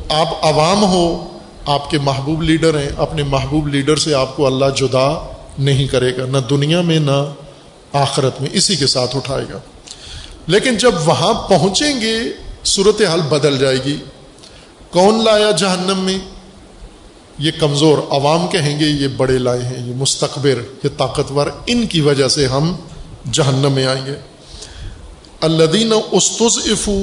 آپ 0.08 0.28
عوام 0.42 0.84
ہو، 0.84 1.38
آپ 1.66 1.90
کے 1.90 1.98
محبوب 1.98 2.42
لیڈر 2.42 2.78
ہیں، 2.78 2.88
اپنے 2.96 3.22
محبوب 3.22 3.68
لیڈر 3.68 3.96
سے 3.96 4.14
آپ 4.14 4.36
کو 4.36 4.46
اللہ 4.46 4.64
جدا 4.76 5.32
نہیں 5.58 5.86
کرے 5.86 6.16
گا، 6.16 6.26
نہ 6.26 6.38
دنیا 6.50 6.80
میں، 6.80 6.98
نہ 6.98 7.32
آخرت 7.92 8.40
میں، 8.40 8.50
اسی 8.52 8.76
کے 8.76 8.86
ساتھ 8.86 9.16
اٹھائے 9.16 9.44
گا۔ 9.52 9.58
لیکن 10.46 10.76
جب 10.76 10.94
وہاں 11.04 11.34
پہنچیں 11.48 12.00
گے 12.00 12.18
صورت 12.64 13.02
حال 13.02 13.20
بدل 13.20 13.58
جائے 13.58 13.76
گی۔ 13.84 13.96
کون 14.90 15.24
لایا 15.24 15.50
جہنم 15.50 15.98
میں؟ 15.98 16.18
یہ 17.38 17.50
کمزور 17.60 17.98
عوام 17.98 18.46
کہیں 18.46 18.80
گے، 18.80 18.84
یہ 18.84 19.08
بڑے 19.08 19.38
لائے 19.38 19.62
ہیں، 19.62 19.88
یہ 19.88 19.94
مستقبر 19.94 20.62
یہ 20.84 20.88
طاقتور، 20.96 21.46
ان 21.66 21.86
کی 21.86 22.00
وجہ 22.00 22.28
سے 22.28 22.46
ہم 22.46 22.76
جہنم 23.32 23.72
میں 23.72 23.86
آئیں 23.86 24.06
گے۔ 24.06 24.29
الدین 25.42 25.92
استز 26.12 26.58
افو 26.72 26.96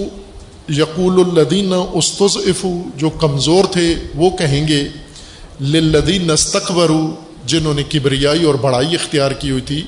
یقول 0.70 1.20
الدین 1.20 1.74
استز 1.74 2.38
افو 2.38 2.72
جو 2.96 3.10
کمزور 3.10 3.66
تھے، 3.66 3.94
وہ 4.16 4.30
کہیں 4.30 4.68
گے 4.68 4.88
لدین 5.60 6.28
نستقبر 6.28 6.92
جنہوں 7.46 7.74
نے 7.74 7.84
کبریائی 7.84 8.44
اور 8.44 8.56
بڑائی 8.56 8.96
اختیار 8.96 9.32
کی 9.32 9.52
ہوئی 9.52 9.62
تھی، 9.62 9.82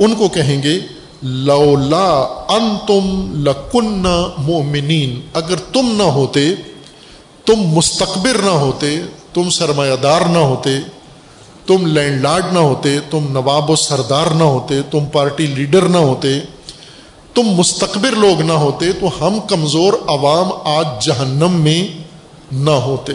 ان 0.00 0.14
کو 0.14 0.28
کہیں 0.28 0.62
گے، 0.62 0.78
لولا 1.22 2.08
ان 2.48 2.74
تم 2.86 3.34
لکن 3.44 4.06
مومنین 4.38 5.20
اگر 5.32 5.56
تم 5.72 5.92
نہ 5.96 6.08
ہوتے، 6.12 6.54
تم 7.44 7.66
مستقبر 7.68 8.42
نہ 8.44 8.56
ہوتے، 8.56 8.96
تم 9.34 9.50
سرمایہ 9.50 9.96
دار 10.02 10.20
نہ 10.20 10.38
ہوتے، 10.38 10.78
تم 11.66 11.86
لینڈ 11.86 12.22
لارڈ 12.22 12.52
نہ 12.52 12.58
ہوتے، 12.58 12.98
تم 13.10 13.26
نواب 13.30 13.70
و 13.70 13.76
سردار 13.76 14.26
نہ 14.26 14.44
ہوتے، 14.44 14.80
تم 14.90 15.04
پارٹی 15.12 15.46
لیڈر 15.46 15.88
نہ 15.88 15.98
ہوتے 15.98 16.38
تم 17.34 17.42
مستقبر 17.42 18.16
لوگ 18.16 18.40
نہ 18.40 18.52
ہوتے 18.52 18.92
تو 18.92 19.26
ہم 19.26 19.40
کمزور 19.40 19.92
عوام 20.06 20.48
آج 20.64 21.06
جہنم 21.06 21.52
میں 21.52 21.88
نہ 22.52 22.70
ہوتے۔ 22.70 23.12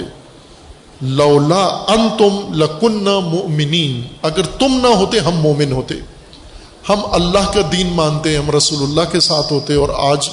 لولا 1.01 1.65
ان 1.65 2.09
تم 2.17 2.53
لکن 2.53 3.03
مومنین 3.03 4.01
اگر 4.21 4.41
تم 4.41 4.79
نہ 4.81 4.87
ہوتے، 4.87 5.19
ہم 5.19 5.31
مومن 5.31 5.71
ہوتے۔ 5.71 5.95
ہم 6.89 6.99
اللہ 7.11 7.51
کا 7.53 7.61
دین 7.71 7.87
مانتے، 7.87 8.37
ہم 8.37 8.51
رسول 8.51 8.83
اللہ 8.83 9.11
کے 9.11 9.19
ساتھ 9.19 9.53
ہوتے 9.53 9.73
اور 9.73 9.89
آج 10.11 10.29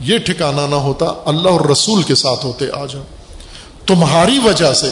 یہ 0.00 0.18
ٹھکانا 0.18 0.66
نہ 0.66 0.74
ہوتا، 0.74 1.06
اللہ 1.24 1.48
اور 1.48 1.60
رسول 1.60 2.02
کے 2.02 2.14
ساتھ 2.14 2.46
ہوتے 2.46 2.64
آج 2.72 2.94
ہم۔ 2.94 3.02
تمہاری 3.86 4.38
وجہ 4.44 4.72
سے، 4.72 4.90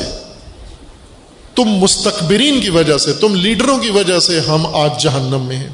تم 1.54 1.64
مستقبرین 1.64 2.60
کی 2.60 2.70
وجہ 2.70 2.98
سے، 2.98 3.12
تم 3.12 3.34
لیڈروں 3.34 3.78
کی 3.78 3.90
وجہ 3.90 4.18
سے 4.18 4.40
ہم 4.40 4.66
آج 4.66 5.02
جہنم 5.02 5.40
میں 5.40 5.56
ہیں۔ 5.56 5.68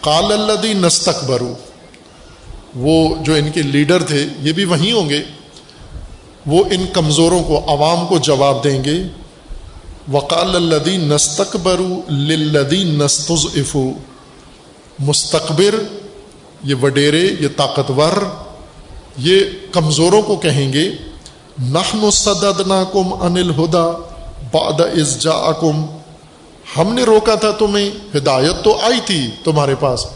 کال 0.00 0.32
اللہ 0.32 0.52
دی 0.52 0.72
نستقبرو 0.72 1.54
وہ 2.74 3.14
جو 3.22 3.34
ان 3.34 3.50
کے 3.50 3.62
لیڈر 3.62 4.02
تھے، 4.02 4.26
یہ 4.40 4.52
بھی 4.52 4.64
وہیں 4.64 4.92
ہوں 4.92 5.08
گے۔ 5.08 5.22
وہ 6.46 6.64
ان 6.70 6.86
کمزوروں 6.92 7.42
کو، 7.42 7.58
عوام 7.58 8.06
کو 8.06 8.18
جواب 8.18 8.64
دیں 8.64 8.84
گے۔ 8.84 9.02
وقال 10.12 10.56
الدی 10.56 10.96
نستقبرو 10.96 12.00
لدی 12.08 12.84
نستز 12.84 13.46
افو 13.54 13.92
مستقبر، 14.98 15.74
یہ 16.64 16.74
وڈیرے، 16.82 17.30
یہ 17.40 17.48
طاقتور، 17.56 18.24
یہ 19.18 19.40
کمزوروں 19.72 20.22
کو 20.22 20.36
کہیں 20.36 20.72
گے۔ 20.72 20.90
نحن 21.62 22.10
صددنا 22.10 22.84
کم 22.92 23.12
انل 23.12 23.50
ہدا 23.50 23.90
باد 24.52 24.80
از 24.80 25.18
جا 25.18 25.50
ہم 26.76 26.94
نے 26.94 27.02
روکا 27.02 27.34
تھا 27.34 27.50
تمہیں، 27.50 27.90
ہدایت 28.16 28.64
تو 28.64 28.78
آئی 28.82 29.00
تھی 29.04 29.30
تمہارے 29.44 29.74
پاس۔ 29.80 30.06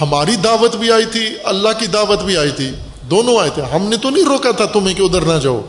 ہماری 0.00 0.36
دعوت 0.36 0.76
بھی 0.76 0.92
آئی 0.92 1.04
تھی، 1.04 1.28
اللہ 1.44 1.68
کی 1.78 1.86
دعوت 1.86 2.22
بھی 2.22 2.36
آئی 2.36 2.50
تھی۔ 2.50 2.70
دونوں 3.10 3.38
آئے 3.38 3.50
تھے۔ 3.50 3.62
ہم 3.62 3.82
نے 3.82 3.96
تو 3.96 4.10
نہیں 4.10 4.24
روکا 4.24 4.50
تھا 4.50 4.64
تمہیں 4.64 4.94
کہ 4.94 5.02
ادھر 5.02 5.20
نہ 5.20 5.38
جاؤ۔ 5.42 5.60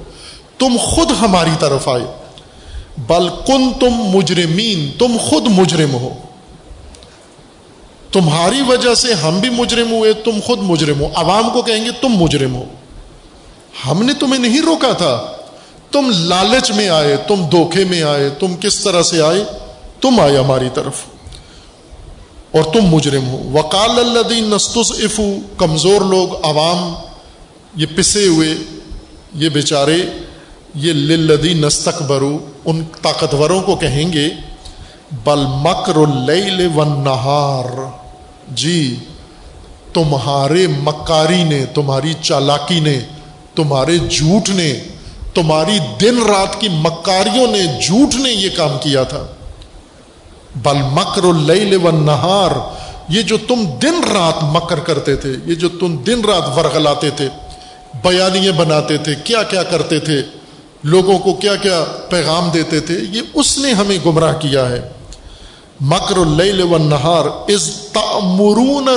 تم 0.58 0.78
خود 0.80 1.12
ہماری 1.22 1.50
طرف 1.60 1.88
آئے۔ 1.88 2.06
بل 2.98 3.30
کن 3.30 3.74
تم 3.80 3.90
مجرمین، 3.90 4.98
تم 5.00 5.18
خود 5.20 5.44
مجرم 5.48 5.94
ہو۔ 5.94 6.10
تمہاری 8.12 8.62
وجہ 8.68 8.96
سے 8.96 9.14
ہم 9.14 9.40
بھی 9.40 9.50
مجرم 9.50 9.92
ہوئے، 9.92 10.14
تم 10.14 10.40
خود 10.46 10.60
مجرم 10.62 11.02
ہو۔ 11.02 11.08
عوام 11.16 11.50
کو 11.50 11.62
کہیں 11.62 11.86
گے 11.86 11.90
تم 12.02 12.10
مجرم 12.10 12.56
ہو۔ 12.56 12.64
ہم 13.90 14.04
نے 14.04 14.14
تمہیں 14.14 14.40
نہیں 14.40 14.62
روکا 14.62 14.92
تھا۔ 14.92 15.32
تم 15.92 16.12
لالچ 16.14 16.72
میں 16.72 16.90
آئے، 16.90 17.18
تم 17.18 17.48
دھوکھے 17.52 17.86
میں 17.86 18.04
آئے، 18.04 18.30
تم 18.30 18.56
کس 18.62 18.84
طرح 18.84 19.02
سے 19.02 19.22
آئے؟ 19.22 19.44
تم 20.02 20.20
آئے 20.20 20.38
ہماری 20.38 20.70
طرف۔ 20.74 20.94
اور 22.52 22.64
تم 22.64 22.86
مجرم 22.86 23.28
ہو۔ 23.28 23.52
وکال 23.54 23.90
اللہ 23.90 24.56
نستس 24.56 24.92
افو 24.92 25.36
کمزور 25.58 26.02
لوگ، 26.02 26.46
عوام، 26.46 26.94
یہ 27.76 27.86
پسے 27.96 28.28
ہوئے، 28.28 28.54
یہ 29.34 29.50
بیچارے، 29.50 30.04
یہ 30.76 30.94
لدی 30.94 31.54
نستک 31.54 32.02
برو 32.02 32.38
ان 32.66 32.84
طاقتوروں 33.02 33.62
کو 33.62 33.76
کہیں 33.76 34.14
گے، 34.14 34.30
بل 35.24 35.40
مکر 35.48 35.98
و 35.98 36.06
نہار 36.84 37.66
جی 38.48 38.96
تمہارے 39.94 40.68
مکاری 40.68 41.44
نے، 41.44 41.66
تمہاری 41.66 42.14
چالاکی 42.22 42.80
نے، 42.80 43.00
تمہارے 43.56 43.98
جھوٹ 43.98 44.50
نے، 44.50 44.80
تمہاری 45.34 45.80
دن 46.02 46.24
رات 46.24 46.62
کی 46.62 46.68
مکاریوں 46.70 47.48
نے، 47.48 47.62
جھوٹ 47.82 48.16
نے 48.16 48.32
یہ 48.32 48.50
کام 48.58 48.78
کیا 48.82 49.04
تھا۔ 49.04 49.26
بل 50.56 50.78
مکر 50.92 51.24
و 51.24 51.92
نہار 51.92 52.52
یہ 53.10 53.22
جو 53.22 53.38
تم 53.48 53.64
دن 53.82 54.04
رات 54.04 54.44
مکر 54.44 54.80
کرتے 54.80 55.16
تھے، 55.16 55.34
یہ 55.46 55.56
جو 55.56 55.70
تم 55.70 55.98
دن 55.98 56.26
رات 56.26 56.58
ورغلاتے 56.58 57.10
تھے 57.10 57.30
بیانیاں 58.04 58.54
بناتے 58.54 58.98
تھے، 58.98 59.16
کیا 59.24 59.44
کیا 59.44 59.64
کرتے 59.64 60.00
تھے، 60.00 60.22
لوگوں 60.84 61.20
کو 61.20 61.34
کیا 61.34 61.56
کیا 61.56 61.84
پیغام 62.10 62.50
دیتے 62.50 62.80
تھے، 62.80 63.00
یہ 63.12 63.22
اس 63.34 63.58
نے 63.58 63.74
ہمیں 63.74 63.98
گمراہ 64.06 64.34
کیا 64.34 64.70
ہے۔ 64.70 64.90
مکر 65.82 66.18
و 66.18 66.78
نہار 66.78 67.26
از 67.26 67.76
تمرون 67.94 68.88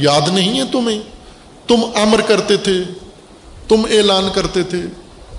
یاد 0.00 0.28
نہیں 0.28 0.58
ہے 0.58 0.64
تمہیں؟ 0.72 0.98
تم 1.68 1.80
امر 1.94 2.20
کرتے 2.20 2.56
تھے، 2.56 2.84
تم 3.68 3.86
اعلان 3.90 4.28
کرتے 4.34 4.62
تھے، 4.62 4.82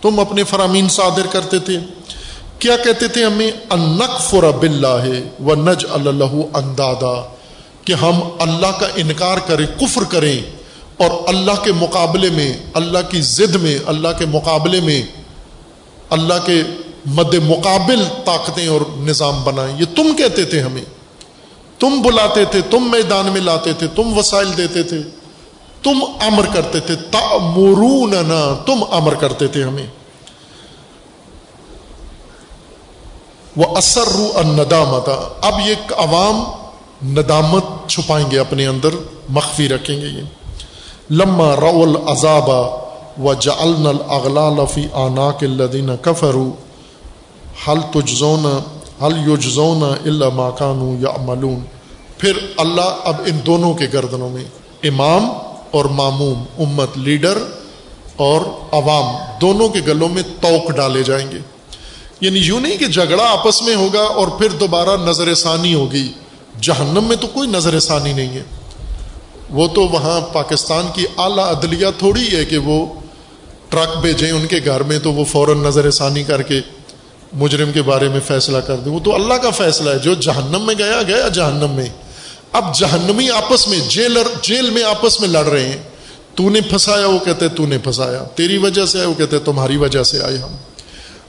تم 0.01 0.19
اپنے 0.19 0.43
فرامین 0.43 0.87
صادر 0.89 1.27
کرتے 1.31 1.59
تھے۔ 1.59 1.77
کیا 2.63 2.75
کہتے 2.77 3.07
تھے 3.07 3.23
ہمیں 3.25 3.51
انک 3.69 4.19
فرا 4.21 4.49
بلّہ 4.49 5.05
و 5.43 5.55
نج 5.55 5.85
اللہ 5.91 6.35
اندادا، 6.53 7.13
کہ 7.85 7.93
ہم 7.93 8.19
اللہ 8.39 8.71
کا 8.79 8.87
انکار 8.95 9.37
کریں، 9.37 9.65
کفر 9.79 10.03
کریں، 10.03 10.37
اور 10.97 11.11
اللہ 11.27 11.63
کے 11.63 11.71
مقابلے 11.71 12.29
میں، 12.29 12.53
اللہ 12.73 13.09
کی 13.09 13.21
ضد 13.21 13.55
میں، 13.55 13.77
اللہ 13.85 14.07
کے 14.17 14.25
مقابلے 14.25 14.79
میں، 14.81 15.01
اللہ 16.09 16.45
کے 16.45 16.61
مد 17.05 17.33
مقابل 17.33 18.03
طاقتیں 18.25 18.67
اور 18.67 18.81
نظام 18.99 19.43
بنائیں۔ 19.43 19.75
یہ 19.79 19.85
تم 19.95 20.15
کہتے 20.17 20.43
تھے 20.43 20.59
ہمیں۔ 20.59 20.85
تم 21.79 22.01
بلاتے 22.01 22.45
تھے، 22.45 22.61
تم 22.69 22.91
میدان 22.91 23.25
میں 23.25 23.41
لاتے 23.41 23.73
تھے، 23.73 23.87
تم 23.95 24.17
وسائل 24.17 24.47
دیتے 24.57 24.83
تھے، 24.83 25.01
تم 25.83 26.03
امر 26.19 26.45
کرتے 26.53 26.79
تھے 26.79 26.95
تمرون 27.11 28.13
تم 28.65 28.83
امر 28.91 29.13
کرتے 29.13 29.47
تھے 29.47 29.63
ہمیں۔ 29.63 29.87
وہ 33.55 33.77
اثر 33.77 34.07
رو 34.07 34.31
اب 35.41 35.59
یہ 35.65 35.75
عوام 35.97 36.43
ندامت 37.19 37.89
چھپائیں 37.89 38.31
گے 38.31 38.39
اپنے 38.39 38.67
اندر، 38.67 38.89
مخفی 39.29 39.69
رکھیں 39.69 40.01
گے 40.01 40.05
یہ۔ 40.05 40.21
لما 41.09 41.55
رو 41.55 41.83
العذاب 41.83 42.49
و 43.25 43.33
جعلن 43.33 43.87
الاغلا 43.87 44.49
لفی 44.49 44.87
آنا 44.93 45.31
کے 45.31 45.47
لدین 45.47 45.89
کفرو 46.01 46.51
حل 47.67 47.79
تجزون 47.93 48.45
حل 49.03 49.29
یجزون 49.29 49.83
اللہ 49.83 50.29
ماکانو 50.29 50.95
یا 50.99 51.09
ملون 51.21 51.59
پھر 52.17 52.37
اللہ 52.57 52.95
اب 53.03 53.15
ان 53.25 53.39
دونوں 53.45 53.73
کے 53.73 53.85
گردنوں 53.93 54.29
میں 54.29 54.43
امام 54.83 55.29
اور 55.71 55.85
معموم 55.85 56.43
امت 56.59 56.97
لیڈر 56.97 57.37
اور 58.15 58.41
عوام 58.71 59.15
دونوں 59.41 59.69
کے 59.69 59.79
گلوں 59.87 60.09
میں 60.09 60.23
توق 60.41 60.71
ڈالے 60.71 61.03
جائیں 61.03 61.31
گے۔ 61.31 61.52
یعنی 62.23 62.39
یوں 62.39 62.61
نہیں 62.61 62.77
کہ 62.77 62.85
جھگڑا 62.85 63.23
آپس 63.23 63.61
میں 63.61 63.75
ہوگا 63.75 64.01
اور 64.01 64.27
پھر 64.27 64.49
دوبارہ 64.49 64.97
نظر 65.05 65.35
ثانی 65.35 65.73
ہوگی۔ 65.73 66.11
جہنم 66.61 67.03
میں 67.03 67.15
تو 67.15 67.27
کوئی 67.27 67.49
نظر 67.49 67.79
ثانی 67.79 68.13
نہیں 68.13 68.29
ہے۔ 68.29 68.43
وہ 69.49 69.67
تو 69.67 69.81
وہاں 69.81 70.21
پاکستان 70.21 70.87
کی 70.93 71.05
اعلیٰ 71.17 71.45
عدلیہ 71.45 71.87
تھوڑی 71.97 72.37
ہے 72.37 72.45
کہ 72.45 72.57
وہ 72.57 72.85
ٹرک 73.69 73.97
بھیجیں 73.97 74.31
ان 74.31 74.47
کے 74.47 74.59
گھر 74.65 74.83
میں 74.83 74.99
تو 74.99 75.13
وہ 75.13 75.25
فوراً 75.25 75.57
نظر 75.57 75.91
ثانی 75.91 76.23
کر 76.23 76.41
کے 76.41 76.61
مجرم 77.33 77.71
کے 77.71 77.81
بارے 77.81 78.09
میں 78.09 78.19
فیصلہ 78.27 78.57
کر 78.57 78.75
دیں۔ 78.75 78.91
وہ 78.91 78.99
تو 78.99 79.15
اللہ 79.15 79.33
کا 79.33 79.49
فیصلہ 79.49 79.89
ہے۔ 79.89 79.99
جو 79.99 80.13
جہنم 80.13 80.65
میں 80.65 80.75
گیا 80.77 81.01
گیا 81.07 81.27
جہنم 81.27 81.69
میں۔ 81.69 81.85
اب 82.51 82.75
جہنمی 82.75 83.29
آپس 83.29 83.67
میں 83.67 83.79
جیلر 83.87 84.27
جیل 84.41 84.69
میں 84.69 84.83
آپس 84.83 85.21
میں 85.21 85.29
لڑ 85.29 85.45
رہے 85.45 85.65
ہیں۔ 85.65 85.81
تو 86.35 86.49
نے 86.49 86.61
پھنسایا، 86.61 87.07
وہ 87.07 87.19
کہتے 87.25 87.47
تو 87.47 87.65
نے 87.65 87.77
پھنسایا۔ 87.77 88.23
تیری 88.23 88.57
وجہ 88.57 88.85
سے 88.85 88.97
آئے، 88.97 89.07
وہ 89.07 89.13
کہتے 89.13 89.39
تمہاری 89.39 89.77
وجہ 89.77 90.03
سے 90.03 90.21
آئے 90.21 90.37
ہم۔ 90.37 90.51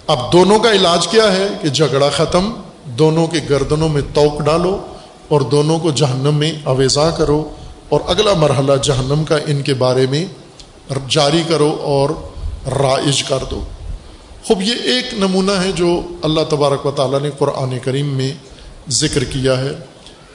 اب 0.07 0.33
دونوں 0.33 0.59
کا 0.59 0.71
علاج 0.73 1.09
کیا 1.09 1.33
ہے 1.33 1.49
کہ 1.63 1.69
جھگڑا 1.69 2.09
ختم، 2.11 2.53
دونوں 2.85 3.27
کے 3.27 3.39
گردنوں 3.51 3.89
میں 3.89 4.03
توق 4.15 4.41
ڈالو 4.41 4.87
اور 5.29 5.41
دونوں 5.41 5.79
کو 5.79 5.91
جہنم 5.91 6.35
میں 6.35 6.53
اویزا 6.65 7.11
کرو 7.11 7.51
اور 7.89 8.01
اگلا 8.07 8.33
مرحلہ 8.33 8.73
جہنم 8.83 9.25
کا 9.25 9.37
ان 9.47 9.63
کے 9.63 9.75
بارے 9.75 10.07
میں 10.07 10.25
جاری 11.09 11.43
کرو 11.49 11.77
اور 11.83 12.11
رائج 12.67 13.23
کر 13.23 13.39
دو۔ 13.51 13.65
خوب، 14.45 14.63
یہ 14.63 14.75
ایک 14.83 15.15
نمونہ 15.15 15.53
ہے 15.53 15.73
جو 15.73 16.01
اللہ 16.23 16.41
تبارک 16.51 16.87
و 16.87 16.91
تعالیٰ 16.91 17.21
نے 17.21 17.31
قرآن 17.39 17.79
کریم 17.79 18.07
میں 18.07 18.33
ذکر 18.91 19.25
کیا 19.25 19.59
ہے 19.61 19.73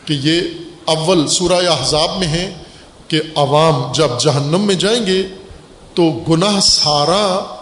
کہ 0.06 0.14
یہ 0.14 0.42
اول 0.86 1.28
سورہ 1.28 1.54
احزاب 1.54 2.18
میں 2.20 2.28
ہے 2.28 2.54
کہ 3.08 3.22
عوام 3.36 3.92
جب 3.92 4.20
جہنم 4.20 4.62
میں 4.62 4.76
جائیں 4.76 5.06
گے 5.06 5.28
تو 5.94 6.04
گناہ 6.30 6.60
سارا 6.60 7.56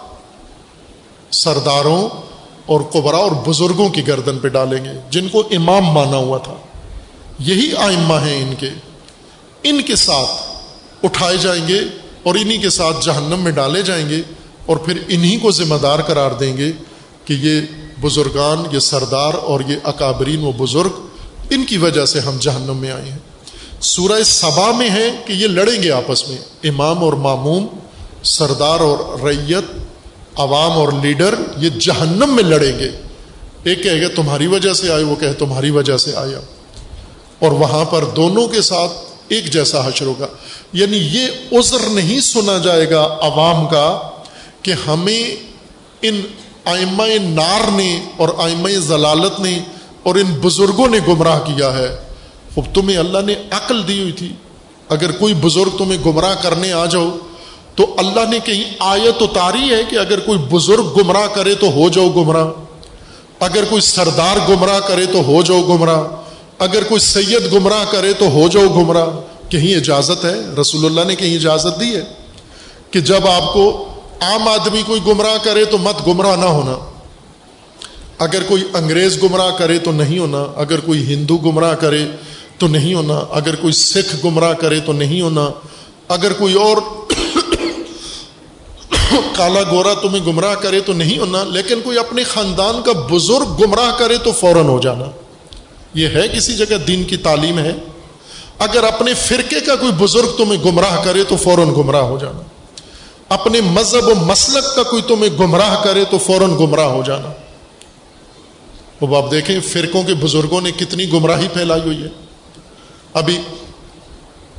سرداروں 1.31 2.09
اور 2.65 2.81
قبرا 2.81 3.17
اور 3.17 3.31
بزرگوں 3.47 3.89
کی 3.89 4.07
گردن 4.07 4.39
پہ 4.39 4.47
ڈالیں 4.47 4.85
گے، 4.85 4.89
جن 5.09 5.29
کو 5.29 5.43
امام 5.51 5.83
مانا 5.83 6.17
ہوا 6.17 6.37
تھا۔ 6.37 6.53
یہی 7.39 7.71
آئمہ 7.77 8.13
ہیں 8.13 8.43
ان 8.43 8.53
کے۔ 8.59 8.69
ان 9.63 9.81
کے 9.81 9.95
ساتھ 9.95 10.57
اٹھائے 11.03 11.37
جائیں 11.37 11.67
گے 11.67 11.79
اور 12.23 12.35
انہی 12.35 12.57
کے 12.57 12.69
ساتھ 12.69 13.05
جہنم 13.05 13.39
میں 13.39 13.51
ڈالے 13.51 13.81
جائیں 13.81 14.09
گے 14.09 14.21
اور 14.65 14.77
پھر 14.77 15.03
انہی 15.07 15.37
کو 15.37 15.51
ذمہ 15.51 15.75
دار 15.75 15.99
قرار 15.99 16.31
دیں 16.31 16.57
گے 16.57 16.71
کہ 17.25 17.33
یہ 17.33 17.61
بزرگان، 18.01 18.75
یہ 18.75 18.79
سردار 18.79 19.33
اور 19.33 19.59
یہ 19.67 19.75
اکابرین 19.83 20.43
و 20.43 20.51
بزرگ، 20.51 21.07
ان 21.49 21.65
کی 21.65 21.77
وجہ 21.77 22.05
سے 22.05 22.19
ہم 22.19 22.37
جہنم 22.39 22.77
میں 22.77 22.91
آئے 22.91 23.11
ہیں۔ 23.11 23.17
سورہ 23.81 24.23
صبا 24.25 24.71
میں 24.71 24.89
ہے 24.89 25.11
کہ 25.25 25.33
یہ 25.33 25.47
لڑیں 25.47 25.83
گے 25.83 25.91
آپس 25.91 26.29
میں۔ 26.29 26.37
امام 26.63 27.03
اور 27.03 27.13
معموم 27.13 27.67
سردار 28.23 28.79
اور 28.79 29.21
ریت 29.23 29.86
عوام 30.37 30.71
اور 30.71 30.89
لیڈر 31.01 31.35
یہ 31.57 31.69
جہنم 31.69 32.35
میں 32.35 32.43
لڑیں 32.43 32.79
گے۔ 32.79 32.91
ایک 33.63 33.83
کہے 33.83 34.01
گا، 34.01 34.07
تمہاری 34.15 34.47
وجہ 34.47 34.73
سے 34.73 34.91
آئے، 34.91 35.03
وہ 35.03 35.15
کہے، 35.15 35.33
تمہاری 35.33 35.69
وجہ 35.69 35.97
سے 35.97 36.11
آیا 36.15 36.39
اور 37.39 37.51
وہاں 37.51 37.85
پر 37.85 38.05
دونوں 38.05 38.47
کے 38.47 38.61
ساتھ 38.61 38.91
ایک 39.27 39.53
جیسا 39.53 39.87
حشر 39.87 40.05
ہوگا۔ 40.05 40.27
یعنی 40.73 40.97
یہ 40.97 41.27
عذر 41.51 41.89
نہیں 41.89 42.19
سنا 42.19 42.57
جائے 42.57 42.89
گا 42.89 43.17
عوام 43.21 43.67
کا 43.67 43.99
کہ 44.61 44.73
ہمیں 44.87 45.35
ان 46.01 46.21
آئمہ 46.65 47.03
نار 47.21 47.71
نے 47.71 48.01
اور 48.17 48.29
آئمہ 48.37 48.69
ضلالت 48.69 49.39
نے 49.39 49.59
اور 50.03 50.15
ان 50.15 50.33
بزرگوں 50.41 50.87
نے 50.87 50.99
گمراہ 51.07 51.39
کیا 51.39 51.77
ہے۔ 51.77 51.95
تمہیں 52.73 52.97
اللہ 52.97 53.17
نے 53.25 53.35
عقل 53.51 53.87
دی 53.87 53.99
ہوئی 53.99 54.11
تھی۔ 54.11 54.33
اگر 54.89 55.11
کوئی 55.11 55.33
بزرگ 55.33 55.77
تمہیں 55.77 56.03
گمراہ 56.05 56.35
کرنے 56.41 56.71
آ 56.71 56.85
جاؤ 56.85 57.17
تو 57.77 57.95
اللہ 57.97 58.29
نے 58.29 58.39
کہیں 58.43 58.63
آیت 58.79 59.21
اتاری 59.21 59.73
ہے 59.73 59.83
کہ 59.89 59.95
اگر 59.95 60.19
کوئی 60.19 60.39
بزرگ 60.51 60.93
گمراہ 60.97 61.27
کرے 61.33 61.55
تو 61.55 61.67
ہو 61.67 61.89
جاؤ 61.89 62.09
گمراہ، 62.09 62.47
اگر 63.39 63.63
کوئی 63.69 63.81
سردار 63.81 64.37
گمراہ 64.49 64.79
کرے 64.79 65.05
تو 65.05 65.21
ہو 65.23 65.41
جاؤ 65.41 65.61
گمراہ، 65.61 66.03
اگر 66.59 66.83
کوئی 66.83 66.99
سید 66.99 67.53
گمراہ 67.53 67.83
کرے 67.91 68.13
تو 68.13 68.25
ہو 68.25 68.47
جاؤ 68.47 68.63
گمراہ۔ 68.63 69.07
کہیں 69.49 69.75
اجازت 69.75 70.25
ہے؟ 70.25 70.35
رسول 70.61 70.85
اللہ 70.85 71.01
نے 71.07 71.15
کہیں 71.15 71.35
اجازت 71.35 71.79
دی 71.79 71.95
ہے 71.95 72.01
کہ 72.91 72.99
جب 72.99 73.27
آپ 73.27 73.53
کو 73.53 73.87
عام 74.21 74.47
آدمی 74.47 74.81
کوئی 74.85 75.01
گمراہ 75.07 75.37
کرے 75.43 75.65
تو 75.65 75.77
مت 75.77 76.07
گمراہ 76.07 76.35
نہ 76.35 76.45
ہونا۔ 76.45 76.77
اگر 78.19 78.43
کوئی 78.43 78.63
انگریز 78.73 79.23
گمراہ 79.23 79.51
کرے 79.51 79.79
تو 79.79 79.91
نہیں 79.91 80.19
ہونا، 80.19 80.45
اگر 80.55 80.79
کوئی 80.79 81.13
ہندو 81.13 81.37
گمراہ 81.37 81.73
کرے 81.73 82.05
تو 82.57 82.67
نہیں 82.67 82.93
ہونا، 82.93 83.21
اگر 83.31 83.55
کوئی 83.55 83.73
سکھ 83.73 84.25
گمراہ 84.25 84.53
کرے 84.53 84.79
تو 84.79 84.93
نہیں 84.93 85.21
ہونا۔ 85.21 85.49
اگر 86.07 86.33
کوئی 86.33 86.53
اور 86.53 86.77
کالا 89.35 89.59
گورا 89.71 89.93
تمہیں 89.93 90.25
گمراہ 90.25 90.55
کرے 90.55 90.79
تو 90.79 90.93
نہیں 90.93 91.19
ہونا، 91.19 91.43
لیکن 91.43 91.81
کوئی 91.81 91.99
اپنے 91.99 92.23
خاندان 92.23 92.81
کا 92.81 92.91
بزرگ 92.91 93.63
گمراہ 93.63 93.97
کرے 93.97 94.17
تو 94.17 94.31
فوراً 94.31 94.65
ہو 94.65 94.79
جانا۔ 94.79 95.05
یہ 95.93 96.07
ہے 96.07 96.27
کسی 96.27 96.53
جگہ 96.53 96.75
دین 96.75 97.03
کی 97.03 97.17
تعلیم 97.17 97.59
ہے۔ 97.59 97.71
اگر 98.59 98.83
اپنے 98.83 99.13
فرقے 99.13 99.59
کا 99.61 99.75
کوئی 99.75 99.91
بزرگ 99.97 100.37
تمہیں 100.37 100.63
گمراہ 100.63 101.03
کرے 101.03 101.23
تو 101.23 101.35
فوراً 101.35 101.69
گمراہ 101.69 102.01
ہو 102.01 102.17
جانا۔ 102.21 102.39
اپنے 103.29 103.61
مذہب 103.61 104.07
و 104.07 104.15
مسلک 104.15 104.75
کا 104.75 104.83
کوئی 104.83 105.01
تمہیں 105.01 105.37
گمراہ 105.39 105.83
کرے 105.83 106.05
تو 106.05 106.17
فوراً 106.17 106.49
گمراہ 106.49 106.85
ہو 106.85 107.03
جانا۔ 107.07 107.29
وہ 109.01 109.17
آپ 109.17 109.31
دیکھیں 109.31 109.59
فرقوں 109.59 110.03
کے 110.03 110.13
بزرگوں 110.13 110.61
نے 110.61 110.71
کتنی 110.71 111.11
گمراہی 111.13 111.47
پھیلائی 111.47 111.81
ہوئی 111.81 112.03
ہے۔ 112.03 112.07
ابھی 113.13 113.41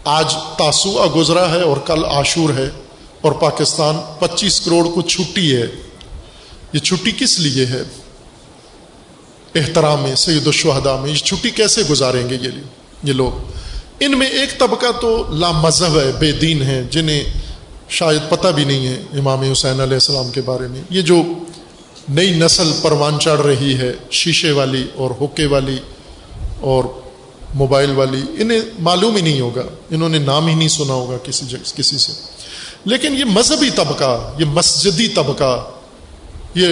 آج 0.04 0.34
تاسو 0.58 1.06
گزرا 1.16 1.50
ہے 1.50 1.62
اور 1.62 1.76
کل 1.76 2.04
عاشور 2.04 2.50
ہے۔ 2.50 2.70
اور 3.20 3.32
پاکستان 3.32 3.96
پچیس 4.18 4.60
کروڑ 4.60 4.88
کو 4.88 5.02
چھٹی 5.02 5.56
ہے۔ 5.56 5.66
یہ 6.72 6.78
چھٹی 6.78 7.10
کس 7.10 7.40
لیے 7.40 7.66
ہے؟ 7.66 7.82
احترام 9.54 10.02
میں، 10.02 10.14
سید 10.14 10.46
الشہدا 10.46 10.96
میں۔ 10.96 11.10
یہ 11.10 11.14
چھٹی 11.14 11.50
کیسے 11.50 11.82
گزاریں 11.90 12.30
گے 12.30 12.34
یہ 12.34 12.48
یہ 13.02 13.12
لوگ۔ 13.12 13.52
ان 14.00 14.18
میں 14.18 14.26
ایک 14.26 14.58
طبقہ 14.58 15.00
تو 15.00 15.24
لا 15.30 15.50
مذہب 15.50 15.98
ہے، 15.98 16.12
بے 16.18 16.32
دین 16.32 16.62
ہے، 16.62 16.82
جنہیں 16.90 17.24
شاید 17.88 18.30
پتہ 18.30 18.48
بھی 18.48 18.64
نہیں 18.64 18.86
ہے 18.86 19.02
امام 19.12 19.40
حسین 19.40 19.80
علیہ 19.80 19.94
السلام 19.94 20.30
کے 20.30 20.40
بارے 20.40 20.68
میں۔ 20.68 20.82
یہ 20.90 21.02
جو 21.02 21.22
نئی 22.08 22.30
نسل 22.30 22.72
پروان 22.82 23.18
چڑھ 23.20 23.40
رہی 23.40 23.78
ہے، 23.78 23.92
شیشے 24.10 24.52
والی 24.52 24.86
اور 24.94 25.10
حکے 25.20 25.46
والی 25.46 25.78
اور 26.60 26.84
موبائل 27.54 27.90
والی، 27.90 28.22
انہیں 28.38 28.60
معلوم 28.78 29.16
ہی 29.16 29.22
نہیں 29.22 29.40
ہوگا۔ 29.40 29.62
انہوں 29.90 30.08
نے 30.08 30.18
نام 30.18 30.46
ہی 30.46 30.54
نہیں 30.54 30.68
سنا 30.68 30.92
ہوگا 30.92 31.16
کسی 31.24 31.46
جگہ، 31.48 31.76
کسی 31.76 31.98
سے۔ 31.98 32.12
لیکن 32.84 33.14
یہ 33.14 33.24
مذہبی 33.24 33.70
طبقہ، 33.70 34.34
یہ 34.38 34.44
مسجدی 34.44 35.08
طبقہ، 35.08 35.70
یہ 36.54 36.66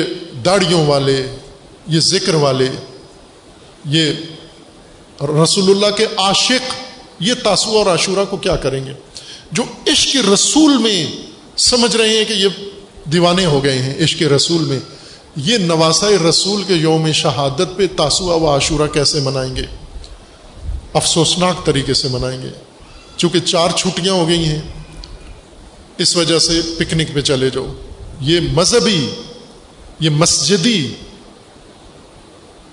داڑیوں 0.44 0.86
والے، 0.86 1.36
یہ 1.86 2.00
ذکر 2.00 2.34
والے، 2.34 2.68
یہ 3.84 4.12
رسول 5.20 5.70
اللہ 5.70 5.96
کے 5.96 6.06
عاشق، 6.16 6.74
یہ 7.20 7.34
تاسو 7.42 7.78
اور 7.78 7.86
عاشورہ 7.86 8.24
کو 8.30 8.36
کیا 8.36 8.56
کریں 8.56 8.86
گے؟ 8.86 8.92
جو 9.52 9.62
عشق 9.86 10.16
رسول 10.32 10.78
میں 10.78 11.06
سمجھ 11.56 11.96
رہے 11.96 12.08
ہیں 12.08 12.24
کہ 12.24 12.32
یہ 12.32 12.48
دیوانے 13.12 13.44
ہو 13.44 13.64
گئے 13.64 13.78
ہیں، 13.78 14.04
عشق 14.04 14.22
رسول 14.22 14.64
میں، 14.64 14.78
یہ 15.36 15.58
نواسا 15.58 16.08
رسول 16.28 16.62
کے 16.62 16.74
یوم 16.74 17.12
شہادت 17.12 17.76
پہ 17.76 17.86
تاسو 17.96 18.24
و 18.24 18.50
عاشورہ 18.50 18.88
کیسے 18.88 19.20
منائیں 19.20 19.56
گے؟ 19.56 19.62
افسوسناک 20.94 21.66
طریقے 21.66 21.94
سے 21.94 22.08
منائیں 22.08 22.42
گے، 22.42 22.50
چونکہ 23.16 23.40
چار 23.40 23.70
چھٹیاں 23.76 24.14
ہو 24.14 24.28
گئی 24.28 24.44
ہیں۔ 24.44 24.60
اس 25.98 26.16
وجہ 26.16 26.38
سے 26.38 26.60
پکنک 26.78 27.14
پہ 27.14 27.20
چلے 27.20 27.50
جاؤ۔ 27.50 27.72
یہ 28.20 28.40
مذہبی، 28.52 29.10
یہ 30.00 30.10
مسجدی، 30.10 30.94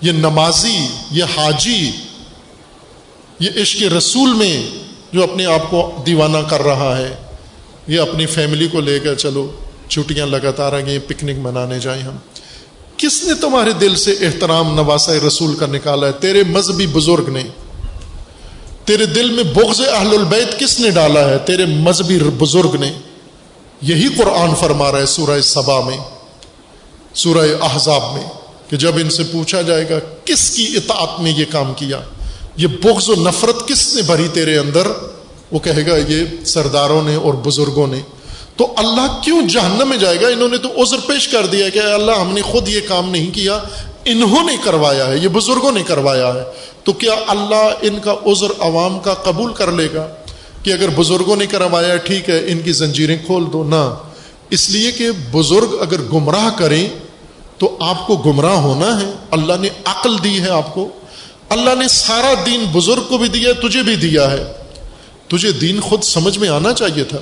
یہ 0.00 0.12
نمازی، 0.12 0.86
یہ 1.10 1.24
حاجی، 1.24 1.90
یہ 3.40 3.50
عشق 3.62 3.82
رسول 3.82 4.34
میں 4.34 4.66
جو 5.12 5.22
اپنے 5.22 5.46
آپ 5.46 5.70
کو 5.70 6.02
دیوانہ 6.06 6.38
کر 6.50 6.62
رہا 6.62 6.98
ہے، 6.98 7.16
یہ 7.86 8.00
اپنی 8.00 8.26
فیملی 8.26 8.68
کو 8.68 8.80
لے 8.80 8.98
کر 8.98 9.14
چلو، 9.14 9.50
چھٹیاں 9.88 10.26
لگاتار 10.26 10.72
آ 10.72 10.80
گئی 10.80 10.98
پکنک 10.98 11.38
منانے 11.38 11.78
جائیں 11.78 12.02
ہم۔ 12.02 12.16
کس 12.96 13.24
نے 13.24 13.34
تمہارے 13.34 13.72
دل 13.72 13.94
سے 13.94 14.12
احترام 14.20 14.74
نواسا 14.74 15.12
رسول 15.26 15.54
کا 15.54 15.66
نکالا 15.66 16.06
ہے؟ 16.06 16.12
تیرے 16.12 16.42
مذہبی 16.42 16.86
بزرگ 16.86 17.28
نے۔ 17.28 17.42
تیرے 18.84 19.06
دل 19.06 19.30
میں 19.30 19.44
بغض 19.44 19.80
اہل 19.80 20.18
البیت 20.18 20.58
کس 20.58 20.80
نے 20.80 20.90
ڈالا 20.90 21.28
ہے؟ 21.28 21.38
تیرے 21.38 21.66
مذہبی 21.66 22.18
بزرگ 22.38 22.76
نے۔ 22.80 22.92
یہی 23.84 24.08
قرآن 24.08 24.54
فرما 24.54 24.92
رہا 24.92 24.98
ہے 24.98 25.06
سورہ 25.06 25.40
صبا 25.40 25.80
میں، 25.80 25.98
سورہ 27.14 27.46
احزاب 27.62 28.14
میں، 28.14 28.22
کہ 28.70 28.76
جب 28.76 28.96
ان 28.96 29.10
سے 29.10 29.22
پوچھا 29.24 29.62
جائے 29.62 29.88
گا 29.90 29.98
کس 30.24 30.50
کی 30.50 30.72
اطاعت 30.76 31.20
میں 31.20 31.32
یہ 31.36 31.44
کام 31.50 31.74
کیا، 31.74 32.00
یہ 32.56 32.66
بغض 32.66 33.08
و 33.08 33.14
نفرت 33.14 33.68
کس 33.68 33.94
نے 33.94 34.02
بھری 34.02 34.28
تیرے 34.32 34.58
اندر؟ 34.58 34.86
وہ 35.52 35.58
کہے 35.58 35.86
گا 35.86 35.96
یہ 36.08 36.44
سرداروں 36.44 37.02
نے 37.02 37.14
اور 37.14 37.34
بزرگوں 37.34 37.86
نے۔ 37.86 38.00
تو 38.56 38.72
اللہ 38.76 39.20
کیوں 39.24 39.42
جہنم 39.42 39.88
میں 39.88 39.98
جائے 39.98 40.20
گا؟ 40.20 40.28
انہوں 40.28 40.48
نے 40.48 40.58
تو 40.58 40.82
عذر 40.82 40.96
پیش 41.06 41.28
کر 41.28 41.46
دیا 41.46 41.68
کہ 41.68 41.78
اللہ، 41.78 42.12
ہم 42.12 42.32
نے 42.32 42.42
خود 42.42 42.68
یہ 42.68 42.80
کام 42.88 43.10
نہیں 43.10 43.34
کیا، 43.34 43.58
انہوں 44.04 44.44
نے 44.44 44.56
کروایا 44.64 45.06
ہے، 45.06 45.18
یہ 45.18 45.28
بزرگوں 45.28 45.72
نے 45.72 45.82
کروایا 45.82 46.34
ہے۔ 46.34 46.42
تو 46.84 46.92
کیا 46.92 47.12
اللہ 47.26 47.70
ان 47.82 47.98
کا 48.04 48.14
عذر 48.26 48.52
عوام 48.58 48.98
کا 48.98 49.14
قبول 49.14 49.52
کر 49.52 49.72
لے 49.72 49.88
گا؟ 49.94 50.06
کہ 50.64 50.72
اگر 50.72 50.88
بزرگوں 50.88 51.36
نے 51.36 51.46
کروایا 51.46 51.96
ٹھیک 51.96 52.30
ہے، 52.30 52.44
ان 52.46 52.60
کی 52.60 52.72
زنجیریں 52.72 53.16
کھول 53.26 53.44
دو، 53.52 53.64
نہ۔ 53.64 53.94
اس 54.50 54.70
لیے 54.70 54.92
کہ 54.92 55.10
بزرگ 55.32 55.80
اگر 55.80 56.00
گمراہ 56.12 56.58
کریں 56.58 56.88
تو 57.58 57.76
آپ 57.80 58.06
کو 58.06 58.16
گمراہ 58.16 58.56
ہونا 58.56 59.00
ہے۔ 59.00 59.12
اللہ 59.30 59.52
نے 59.60 59.68
عقل 59.84 60.16
دی 60.24 60.40
ہے 60.40 60.48
آپ 60.48 60.74
کو۔ 60.74 60.88
اللہ 61.48 61.74
نے 61.78 61.88
سارا 61.88 62.34
دین 62.46 62.64
بزرگ 62.72 63.02
کو 63.08 63.18
بھی 63.18 63.28
دیا 63.28 63.52
تجھے 63.52 63.82
بھی 63.82 63.96
دیا 63.96 64.30
ہے۔ 64.30 64.44
تجھے 65.28 65.52
دین 65.52 65.80
خود 65.80 66.02
سمجھ 66.02 66.38
میں 66.38 66.48
آنا 66.48 66.72
چاہیے 66.72 67.04
تھا۔ 67.04 67.18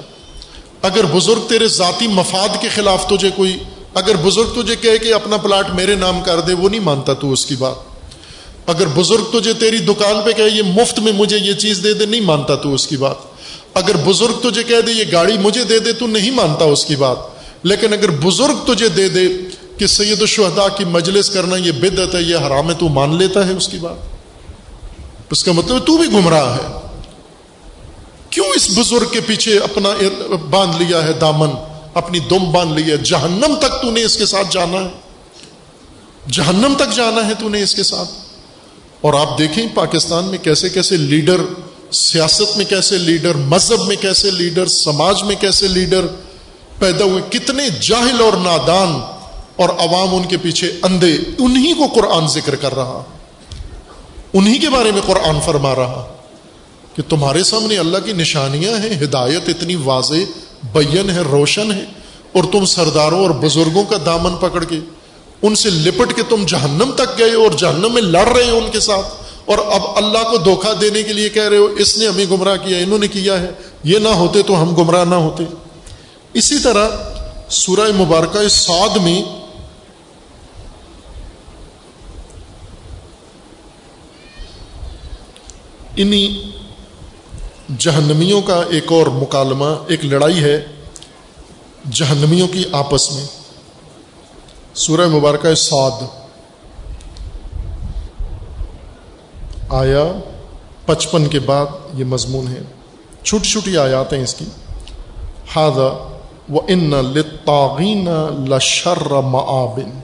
اگر 0.82 1.05
بزرگ 1.05 1.49
تیرے 1.49 1.68
ذاتی 1.68 2.07
مفاد 2.07 2.49
کے 2.61 2.68
خلاف 2.68 3.09
تجھے 3.09 3.30
کوئی، 3.36 3.59
اگر 3.95 4.16
بزرگ 4.16 4.62
تجھے 4.62 4.76
کہے 4.76 4.99
کہ 4.99 5.14
اپنا 5.14 5.36
پلاٹ 5.36 5.74
میرے 5.74 5.95
نام 5.95 6.20
کر 6.20 6.40
دے، 6.40 6.53
وہ 6.53 6.68
نہیں 6.68 6.80
مانتا 6.80 7.12
تو 7.12 7.32
اس 7.32 7.47
کی 7.47 7.57
بات۔ 7.57 7.74
اگر 8.66 8.86
بزرگ 8.86 9.40
تجھے 9.40 9.53
تیری 9.53 9.78
دکان 9.78 10.16
پہ 10.24 10.32
کہے، 10.32 10.51
یہ 10.51 10.62
مفت 10.62 10.99
میں 10.99 11.12
مجھے 11.12 11.38
یہ 11.38 11.53
چیز 11.53 11.80
دے 11.84 11.95
دے، 11.95 12.07
نہیں 12.07 12.20
مانتا 12.20 12.55
تو 12.55 12.74
اس 12.74 12.86
کی 12.86 12.97
بات۔ 12.97 13.31
اگر 13.74 13.96
بزرگ 13.96 14.50
تجھے 14.50 14.62
کہہ 14.62 14.80
دے 14.80 14.92
یہ 14.92 15.04
گاڑی 15.12 15.38
مجھے 15.38 15.64
دے 15.64 15.78
دے، 15.78 15.92
تو 15.92 16.06
نہیں 16.06 16.30
مانتا 16.30 16.64
اس 16.64 16.84
کی 16.84 16.96
بات۔ 16.96 17.16
لیکن 17.62 17.92
اگر 17.92 18.10
بزرگ 18.10 18.74
تجھے 18.74 18.88
دے 18.88 19.08
دے 19.08 19.28
کہ 19.78 19.86
سید 19.86 20.20
الشہداء 20.20 20.76
کی 20.76 20.84
مجلس 20.84 21.30
کرنا 21.30 21.56
یہ 21.56 21.72
بدت 21.72 22.14
ہے، 22.14 22.22
یہ 22.22 22.36
حرام 22.36 22.68
ہے، 22.68 22.74
تو 22.74 22.88
مان 22.88 23.16
لیتا 23.16 23.46
ہے 23.46 23.52
اس 23.52 23.68
کی 23.68 23.78
بات۔ 23.78 23.96
اس 25.30 25.44
کا 25.44 25.52
مطلب 25.52 25.86
تو 25.86 25.96
بھی 25.96 26.06
گمراہ 26.12 26.56
ہے۔ 26.56 26.80
کیوں 28.30 28.46
اس 28.54 28.70
بزرگ 28.76 29.08
کے 29.10 29.20
پیچھے 29.20 29.58
اپنا 29.58 29.88
باندھ 30.50 30.82
لیا 30.82 31.04
ہے 31.04 31.12
دامن، 31.12 31.50
اپنی 31.94 32.18
دم 32.18 32.52
باندھ 32.52 32.80
لی 32.80 32.90
ہے؟ 32.90 32.96
جہنم 32.96 33.54
تک 33.58 33.82
تو 33.82 33.90
نے 33.90 34.02
اس 34.02 34.16
کے 34.16 34.26
ساتھ 34.26 34.46
جانا 34.50 34.78
ہے۔ 34.78 34.88
جہنم 36.30 36.72
تک 36.76 36.94
جانا 36.94 37.26
ہے 37.26 37.34
تو 37.34 37.48
نے 37.48 37.62
اس 37.62 37.74
کے 37.74 37.82
ساتھ۔ 37.82 38.08
اور 39.00 39.14
آپ 39.14 39.38
دیکھیں 39.38 39.66
پاکستان 39.74 40.24
میں 40.24 40.38
کیسے 40.38 40.68
کیسے 40.68 40.96
لیڈر 40.96 41.36
سیاست 41.93 42.57
میں 42.57 42.64
کیسے 42.64 42.99
لیڈر، 42.99 43.34
مذہب 43.34 43.80
میں 43.80 43.97
کیسے 43.97 44.30
لیڈر، 44.30 44.66
سماج 44.66 45.22
میں 45.22 45.36
کیسے 45.36 45.68
لیڈر 45.68 46.07
پیدا 46.78 47.05
ہوئے، 47.05 47.38
کتنے 47.38 47.62
جاہل 47.80 48.20
اور 48.20 48.32
نادان 48.32 49.01
اور 49.57 49.68
عوام 49.68 50.14
ان 50.14 50.22
کے 50.22 50.36
پیچھے 50.36 50.72
اندھے، 50.82 51.16
انہی 51.38 51.72
کو 51.72 51.86
قرآن 51.95 52.26
ذکر 52.26 52.57
کر 52.57 52.74
رہا۔ 52.74 53.03
انہی 54.32 54.59
کے 54.59 54.70
بارے 54.70 54.90
میں 54.93 55.03
قرآن 55.07 55.40
فرما 55.45 55.74
رہا۔ 55.74 56.14
کہ 56.97 57.03
تمہارے 57.09 57.45
سامنے 57.45 57.78
اللہ 57.78 57.99
کی 58.05 58.12
نشانیاں 58.12 58.78
ہیں، 58.78 59.05
ہدایت 59.05 59.49
اتنی 59.49 59.74
واضح 59.74 60.14
بین 60.72 61.11
ہے، 61.11 61.20
روشن 61.20 61.72
ہے، 61.72 61.84
اور 62.32 62.45
تم 62.53 62.64
سرداروں 62.64 63.20
اور 63.20 63.30
بزرگوں 63.30 63.84
کا 63.84 63.97
دامن 64.07 64.36
پکڑ 64.36 64.64
کے 64.64 64.78
ان 65.43 65.55
سے 65.55 65.70
لپٹ 65.70 66.16
کے 66.16 66.22
تم 66.28 66.45
جہنم 66.47 66.90
تک 66.95 67.18
گئے 67.18 67.34
اور 67.34 67.51
جہنم 67.59 67.95
میں 67.95 68.03
لڑ 68.03 68.28
رہے 68.28 68.51
ہو 68.51 68.59
ان 68.59 68.70
کے 68.70 68.80
ساتھ۔ 68.80 69.21
اور 69.45 69.59
اب 69.59 69.82
اللہ 69.97 70.18
کو 70.18 70.36
دھوکہ 70.36 70.74
دینے 70.74 71.03
کے 71.03 71.12
لیے 71.12 71.28
کہہ 71.28 71.49
رہے 71.49 71.57
ہو، 71.57 71.64
اس 71.64 71.99
نے 71.99 72.09
ہمیں 72.09 72.26
گمراہ 72.30 72.57
کیا، 72.57 72.78
انہوں 72.78 72.99
نے 72.99 73.09
کیا 73.09 73.40
ہے؟ 73.40 73.51
یہ 73.84 73.99
نہ 73.99 74.09
ہوتے 74.09 74.43
تو 74.43 74.62
ہم 74.62 74.74
گمراہ 74.74 75.05
نہ 75.05 75.14
ہوتے۔ 75.14 75.45
اسی 76.32 76.59
طرح 76.59 76.88
سورہ 77.51 77.93
مبارکہ 77.97 78.49
سعد 78.49 78.97
میں 78.97 79.22
انہیں 85.97 86.51
جہنمیوں 87.78 88.43
کا 88.43 88.62
ایک 88.70 88.93
اور 88.93 89.07
مکالمہ، 89.07 89.84
ایک 89.88 90.05
لڑائی 90.05 90.45
ہے 90.45 90.66
جہنمیوں 91.90 92.49
کی 92.49 92.64
آپس 92.72 93.12
میں۔ 93.12 93.26
سورہ 94.74 95.09
مبارکہ 95.09 95.55
سعد 95.55 96.21
آیا، 99.72 100.12
پچپن 100.86 101.26
کے 101.26 101.38
بعد 101.38 101.66
یہ 101.94 102.04
مضمون 102.04 102.48
ہے۔ 102.48 102.60
چھوٹی 103.22 103.48
چھوٹی 103.48 103.76
آیات 103.76 104.12
ہیں 104.12 104.22
اس 104.22 104.34
کی۔ 104.34 104.44
ہاد 105.56 105.78
و 106.52 106.60
ان 106.68 106.90
لطاغین 106.90 108.08
لشر 108.48 109.10
معابن۔ 109.10 110.00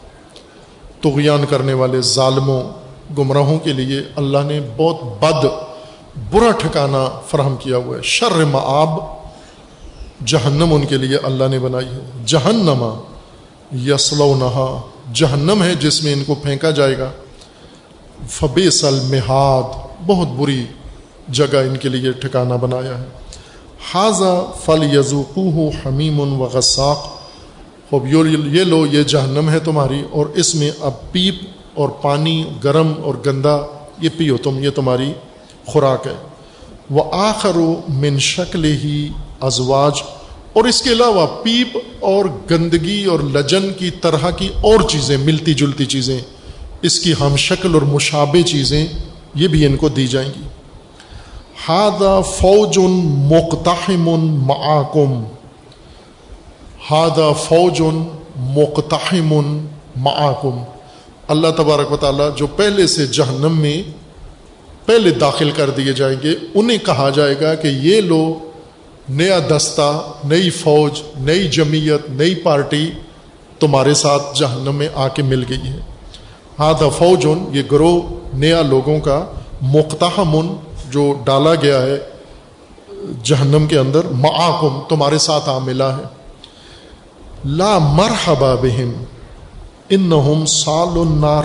تغیان 1.01 1.45
کرنے 1.51 1.73
والے 1.73 2.01
ظالموں، 2.01 2.63
گمراہوں 3.19 3.59
کے 3.59 3.73
لیے 3.73 4.01
اللہ 4.17 4.39
نے 4.47 4.61
بہت 4.77 4.97
بد، 5.21 5.45
برا 6.31 6.51
ٹھکانا 6.51 7.21
فراہم 7.27 7.57
کیا 7.57 7.77
ہوا 7.77 7.97
ہے۔ 7.97 8.03
شر 8.03 8.45
معاب 8.45 9.01
جہنم 10.27 10.75
ان 10.75 10.87
کے 10.87 10.97
لیے 10.97 11.19
اللہ 11.23 11.45
نے 11.51 11.59
بنائی 11.59 11.87
ہے۔ 11.87 12.23
جہنما 12.27 13.01
یسلو 13.87 14.35
نہا 14.35 14.81
جہنم 15.15 15.63
ہے 15.63 15.75
جس 15.75 16.05
میں 16.05 16.13
ان 16.13 16.25
کو 16.25 16.35
پھینکا 16.35 16.71
جائے 16.71 16.99
گا۔ 16.99 17.11
فبی 18.27 18.71
سل 18.71 18.99
مہاد 19.03 19.89
بہت 20.07 20.29
بری 20.29 20.65
جگہ 21.29 21.57
ان 21.57 21.77
کے 21.77 21.89
لیے 21.89 22.13
ٹھکانا 22.13 22.57
بنایا 22.57 22.99
ہے۔ 22.99 23.07
حاضہ 23.95 24.51
فل 24.65 24.97
یزوقو 24.97 25.69
حمیم 25.69 26.21
و 26.21 26.45
غساق۔ 26.53 27.19
خوب، 27.91 28.07
یہ 28.07 28.65
لو 28.65 28.87
یہ 28.87 29.03
جہنم 29.03 29.51
ہے 29.51 29.59
تمہاری 29.59 30.03
اور 30.11 30.27
اس 30.27 30.55
میں 30.55 30.71
اب 30.81 31.13
پیپ 31.13 31.35
اور 31.75 31.89
پانی 31.89 32.45
گرم 32.65 32.93
اور 33.03 33.15
گندا، 33.27 33.59
یہ 34.01 34.09
پیو 34.17 34.37
تم، 34.37 34.59
یہ 34.65 34.71
تمہاری 34.71 35.13
خوراک 35.67 36.07
ہے۔ 36.07 36.15
وہ 36.91 37.05
آخر 37.13 37.57
و 37.57 37.81
من 37.89 38.19
شکل 38.19 38.65
ہی 38.65 39.09
ازواج۔ 39.41 40.03
اور 40.53 40.65
اس 40.65 40.83
کے 40.83 40.91
علاوہ 40.91 41.27
پیپ 41.43 41.79
اور 42.01 42.25
گندگی 42.51 43.05
اور 43.05 43.21
لجن 43.21 43.73
کی 43.79 43.91
طرح 43.91 44.31
کی 44.31 44.49
اور 44.55 44.89
چیزیں، 44.89 45.17
ملتی 45.17 45.55
جلتی 45.55 45.85
چیزیں۔ 45.85 46.21
اس 46.83 47.01
کی 47.01 47.13
ہم 47.21 47.37
شکل 47.37 47.75
اور 47.75 47.83
مشابہ 47.83 48.43
چیزیں 48.47 48.87
یہ 49.35 49.49
بھی 49.49 49.67
ان 49.67 49.77
کو 49.77 49.89
دی 49.89 50.07
جائیں 50.07 50.29
گی۔ 50.29 50.43
ہادہ 51.69 52.21
فوج 52.37 52.79
ان 52.79 52.91
مقتحم 53.29 54.11
معاکم 54.47 55.25
ہادہ 56.91 57.33
فوج 57.45 57.81
ان 57.81 58.09
مقتحم 58.37 59.35
معاکم 59.97 60.63
اللہ 61.29 61.49
تبارک 61.57 61.93
و 61.93 61.97
تعالیٰ 61.97 62.37
جو 62.37 62.47
پہلے 62.47 62.87
سے 62.87 63.07
جہنم 63.07 63.59
میں 63.59 63.83
پہلے 64.87 65.11
داخل 65.11 65.51
کر 65.51 65.71
دیے 65.71 65.93
جائیں 65.93 66.17
گے، 66.23 66.35
انہیں 66.55 66.79
کہا 66.79 67.11
جائے 67.11 67.35
گا 67.41 67.55
کہ 67.55 67.69
یہ 67.69 68.01
لو 68.01 68.39
نیا 69.09 69.39
دستہ، 69.51 70.13
نئی 70.25 70.51
فوج، 70.51 71.03
نئی 71.21 71.49
جمعیت، 71.49 72.11
نئی 72.11 72.35
پارٹی 72.35 72.91
تمہارے 73.59 73.95
ساتھ 73.95 74.39
جہنم 74.39 74.75
میں 74.75 74.89
آ 74.95 75.09
کے 75.09 75.23
مل 75.23 75.45
گئی 75.49 75.69
ہے۔ 75.69 75.98
ہاں 76.59 76.75
فوج 76.99 77.27
ان 77.27 77.45
یہ 77.53 77.63
گروہ 77.73 78.03
نیا 78.35 78.63
لوگوں 78.63 79.01
کا 79.01 79.27
مختحمن 79.63 80.47
جو 80.91 81.15
ڈالا 81.25 81.55
گیا 81.55 81.83
ہے 81.83 81.99
جہنم 83.23 83.67
کے 83.67 83.79
اندر، 83.79 84.05
معاکم، 84.05 84.81
تمہارے 84.89 85.19
ساتھ 85.19 85.49
آ 85.49 85.59
ملا 85.59 85.99
ہے۔ 85.99 86.03
لا 87.45 87.79
مرحبا 87.79 88.55
بہم 88.55 89.05
ان 89.89 90.47
سال 90.47 90.89
النار۔ 90.89 91.45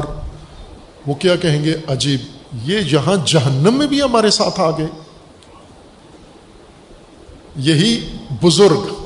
وہ 1.07 1.13
کیا 1.13 1.35
کہیں 1.35 1.63
گے؟ 1.63 1.73
عجیب، 1.87 2.19
یہ 2.63 2.79
یہاں 2.91 3.15
جہنم 3.25 3.73
میں 3.73 3.87
بھی 3.87 4.01
ہمارے 4.01 4.29
ساتھ 4.29 4.59
آ 4.59 4.69
گئے 4.69 4.87
یہی 7.55 8.17
بزرگ۔ 8.41 9.02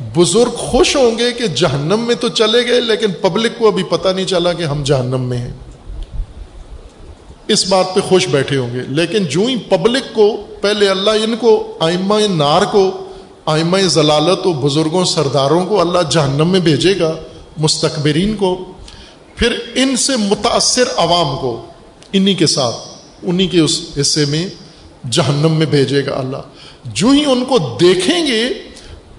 بزرگ 0.00 0.56
خوش 0.56 0.96
ہوں 0.96 1.18
گے 1.18 1.32
کہ 1.32 1.46
جہنم 1.46 2.00
میں 2.00 2.14
تو 2.14 2.28
چلے 2.28 2.66
گئے، 2.66 2.80
لیکن 2.80 3.06
پبلک 3.20 3.52
کو 3.58 3.66
ابھی 3.68 3.82
پتہ 3.82 4.08
نہیں 4.08 4.26
چلا 4.26 4.52
کہ 4.52 4.62
ہم 4.62 4.82
جہنم 4.82 5.20
میں 5.20 5.38
ہیں۔ 5.38 5.52
اس 7.48 7.66
بات 7.68 7.94
پہ 7.94 8.00
خوش 8.00 8.28
بیٹھے 8.28 8.56
ہوں 8.56 8.74
گے۔ 8.74 8.80
لیکن 8.88 9.24
جو 9.24 9.40
ہی 9.40 9.56
پبلک 9.56 10.02
کو، 10.12 10.46
پہلے 10.60 10.88
اللہ 10.88 11.10
ان 11.10 11.36
کو، 11.36 11.76
آئمہ 11.80 12.14
نار 12.30 12.62
کو، 12.62 12.90
آئمہ 13.46 13.78
ضلالت 13.78 14.46
و 14.46 14.52
بزرگوں، 14.52 15.04
سرداروں 15.04 15.66
کو 15.66 15.80
اللہ 15.80 15.98
جہنم 16.10 16.48
میں 16.48 16.60
بھیجے 16.60 16.98
گا، 17.00 17.16
مستقبرین 17.56 18.36
کو۔ 18.36 18.64
پھر 19.36 19.58
ان 19.74 19.96
سے 19.96 20.16
متاثر 20.16 20.84
عوام 20.96 21.36
کو، 21.38 21.66
انہی 22.12 22.34
کے 22.34 22.46
ساتھ، 22.46 22.76
انہی 23.22 23.46
کے 23.46 23.60
اس 23.60 23.80
حصے 24.00 24.24
میں 24.24 24.46
جہنم 25.10 25.52
میں 25.52 25.66
بھیجے 25.66 26.06
گا 26.06 26.18
اللہ۔ 26.18 26.36
جو 26.84 27.08
ہی 27.08 27.24
ان 27.26 27.44
کو 27.44 27.58
دیکھیں 27.80 28.26
گے 28.26 28.48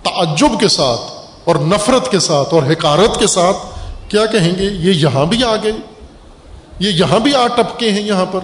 تعجب 0.04 0.60
کے 0.60 0.68
ساتھ 0.68 1.02
اور 1.44 1.56
نفرت 1.56 2.12
کے 2.12 2.20
ساتھ 2.20 2.54
اور 2.54 2.64
حکارت 2.64 3.20
کے 3.20 3.28
ساتھ 3.28 3.58
کیا 4.10 4.26
کہیں 4.26 4.58
گے؟ 4.60 4.64
یہ 4.64 4.92
یہاں 4.94 5.26
بھی 5.26 5.44
آ 5.44 5.56
گئے 5.56 5.72
یہ 6.80 6.90
یہاں 6.90 7.20
بھی 7.20 7.36
آ 7.36 7.48
ٹپکے 7.48 7.92
ہیں 7.92 8.02
یہاں 8.02 8.26
پر۔ 8.32 8.40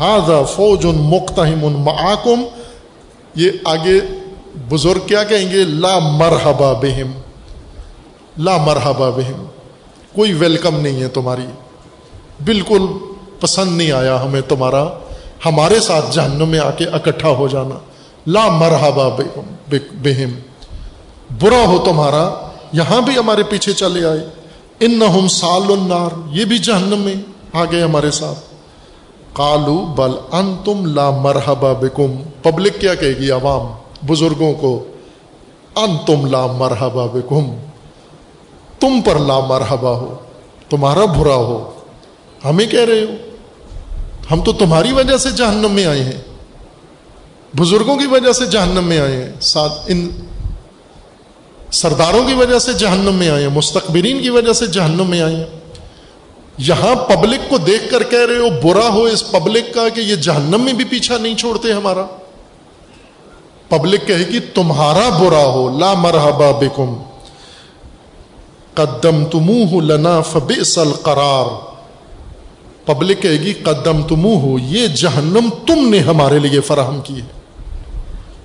ہاضا 0.00 0.42
فوج 0.42 0.86
ان 0.86 0.96
مختم 0.98 1.42
ان 1.42 1.72
معاکم۔ 1.72 2.42
یہ 3.34 3.50
آگے 3.64 4.00
بزرگ 4.68 5.06
کیا 5.06 5.24
کہیں 5.24 5.50
گے؟ 5.50 5.64
لا 5.64 5.98
مرحبا 5.98 6.72
بہم۔ 6.72 7.10
لا 8.38 8.56
مرحبا 8.56 9.10
بہم۔ 9.10 9.46
کوئی 10.14 10.32
ویلکم 10.32 10.80
نہیں 10.80 11.02
ہے 11.02 11.08
تمہاری۔ 11.08 11.46
بالکل 12.44 12.86
پسند 13.40 13.76
نہیں 13.76 13.92
آیا 13.92 14.22
ہمیں 14.24 14.40
تمہارا۔ 14.40 14.84
ہمارے 15.46 15.80
ساتھ 15.80 16.04
جہنم 16.10 16.48
میں 16.48 16.58
آ 16.58 16.70
کے 16.70 16.84
اکٹھا 16.84 17.28
ہو 17.28 17.48
جانا۔ 17.48 17.78
لا 18.26 18.48
مرحبا 18.48 19.08
بہم۔ 20.02 20.30
برا 21.30 21.66
ہو 21.66 21.82
تمہارا، 21.84 22.50
یہاں 22.72 23.00
بھی 23.00 23.18
ہمارے 23.18 23.42
پیچھے 23.42 23.72
چلے 23.72 24.04
آئے۔ 24.04 24.28
ان 24.80 24.98
نہ 24.98 25.28
سال 25.28 25.62
النار، 25.62 26.08
یہ 26.30 26.44
بھی 26.44 26.58
جہنم 26.58 26.98
میں 26.98 27.14
آ 27.52 27.64
گئے 27.64 27.82
ہمارے 27.82 28.10
ساتھ۔ 28.10 28.38
کالو 29.32 29.86
بل 29.96 30.10
ان 30.32 30.54
تم 30.64 30.86
لا 30.86 31.10
مرحبا 31.10 31.72
بکم۔ 31.72 32.12
پبلک 32.42 32.80
کیا 32.80 32.94
کہے 32.94 33.12
گی 33.12 33.30
عوام 33.30 33.66
بزرگوں 34.06 34.52
کو؟ 34.54 34.84
ان 35.76 35.96
تم 36.06 36.26
لا 36.26 36.46
مرحبا 36.46 37.06
بکم۔ 37.06 37.56
تم 38.80 39.00
پر 39.04 39.18
لا 39.18 39.40
مرحبا 39.40 39.90
ہو، 39.90 40.14
تمہارا 40.70 41.04
برا 41.04 41.34
ہو۔ 41.34 41.70
ہمیں 42.44 42.66
کہہ 42.66 42.84
رہے 42.84 43.00
ہو، 43.00 43.14
ہم 44.30 44.40
تو 44.40 44.52
تمہاری 44.52 44.92
وجہ 44.92 45.16
سے 45.16 45.30
جہنم 45.30 45.70
میں 45.70 45.86
آئے 45.86 46.02
ہیں۔ 46.02 46.22
بزرگوں 47.56 47.96
کی 47.96 48.06
وجہ 48.06 48.32
سے 48.32 48.46
جہنم 48.46 48.84
میں 48.84 48.98
آئے 48.98 49.24
ہیں۔ 49.24 49.32
ساتھ، 49.40 49.72
ان 49.86 50.10
سرداروں 51.70 52.26
کی 52.26 52.34
وجہ 52.34 52.58
سے 52.58 52.72
جہنم 52.72 53.14
میں 53.14 53.28
آئے 53.28 53.42
ہیں 53.42 53.50
مستقبرین 53.50 54.22
کی 54.22 54.30
وجہ 54.30 54.52
سے 54.52 54.66
جہنم 54.66 55.06
میں 55.10 55.20
آئے 55.20 55.36
ہیں۔ 55.36 55.44
یہاں 56.58 56.94
پبلک 56.94 57.50
کو 57.50 57.58
دیکھ 57.58 57.90
کر 57.90 58.02
کہہ 58.02 58.26
رہے 58.28 58.36
ہو، 58.36 58.68
برا 58.68 58.88
ہو 58.88 59.04
اس 59.04 59.30
پبلک 59.30 59.74
کا 59.74 59.88
کہ 59.88 60.00
یہ 60.00 60.16
جہنم 60.16 60.60
میں 60.60 60.72
بھی 60.72 60.84
پیچھا 60.84 61.18
نہیں 61.18 61.34
چھوڑتے 61.34 61.72
ہمارا۔ 61.72 62.06
پبلک 63.68 64.06
کہے 64.06 64.26
گی 64.26 64.40
تمہارا 64.40 65.08
برا 65.08 65.44
ہو، 65.44 65.78
لا 65.78 65.94
مرحبا 65.94 66.50
بکم۔ 66.50 67.02
قدم 68.74 69.24
تمہ 69.24 69.82
لنا 69.82 70.20
فبئس 70.20 70.78
قرار 71.02 71.44
پبلک 72.86 73.22
کہے 73.22 73.40
گی 73.40 73.52
قدم 73.52 74.02
تمہ 74.02 74.28
ہو 74.28 74.58
یہ 74.58 74.86
جہنم 74.86 75.48
تم 75.66 75.88
نے 75.88 75.98
ہمارے 75.98 76.38
لیے 76.38 76.60
فراہم 76.60 77.00
کی 77.04 77.14
ہے۔ 77.14 77.40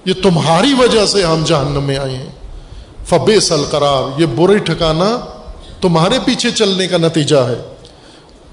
یہ 0.05 0.13
تمہاری 0.23 0.73
وجہ 0.79 1.05
سے 1.05 1.23
ہم 1.23 1.43
جہنم 1.45 1.83
میں 1.83 1.97
آئے 1.97 2.15
ہیں۔ 2.15 2.42
فبئس 3.09 3.51
القرار، 3.51 4.19
یہ 4.19 4.25
برے 4.35 4.57
ٹھکانا 4.57 5.09
تمہارے 5.81 6.19
پیچھے 6.25 6.51
چلنے 6.51 6.88
کا 6.88 6.97
نتیجہ 6.97 7.41
ہے۔ 7.47 7.61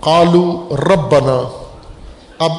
قالو 0.01 0.45
ربنا، 0.85 1.39
اب 2.39 2.53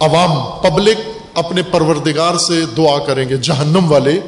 عوام 0.00 0.34
پبلک 0.62 0.98
اپنے 1.34 1.62
پروردگار 1.70 2.36
سے 2.38 2.64
دعا 2.76 2.98
کریں 2.98 3.28
گے، 3.28 3.36
جہنم 3.38 3.90
والے 3.92 4.18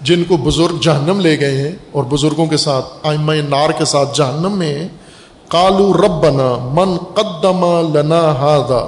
جن 0.00 0.24
کو 0.24 0.36
بزرگ 0.36 0.80
جہنم 0.82 1.20
لے 1.20 1.38
گئے 1.40 1.56
ہیں 1.60 1.74
اور 1.92 2.04
بزرگوں 2.04 2.46
کے 2.46 2.56
ساتھ، 2.56 2.86
آئمہ 3.02 3.32
نار 3.48 3.70
کے 3.78 3.84
ساتھ 3.84 4.16
جہنم 4.16 4.58
میں 4.58 4.76
کالو 5.48 5.92
ربنا، 5.94 6.48
من 6.74 6.96
قدم 7.14 7.64
لنا 7.94 8.20
ہادا 8.40 8.82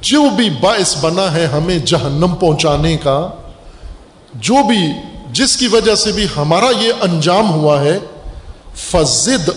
جو 0.00 0.20
بھی 0.36 0.48
باعث 0.60 0.96
بنا 1.00 1.32
ہے 1.32 1.44
ہمیں 1.46 1.78
جہنم 1.78 2.34
پہنچانے 2.34 2.96
کا، 2.96 3.18
جو 4.34 4.62
بھی 4.68 4.80
جس 5.36 5.56
کی 5.56 5.66
وجہ 5.68 5.94
سے 5.94 6.12
بھی 6.12 6.26
ہمارا 6.36 6.70
یہ 6.80 6.92
انجام 7.00 7.50
ہوا 7.50 7.80
ہے 7.80 7.98
فضد 8.74 9.50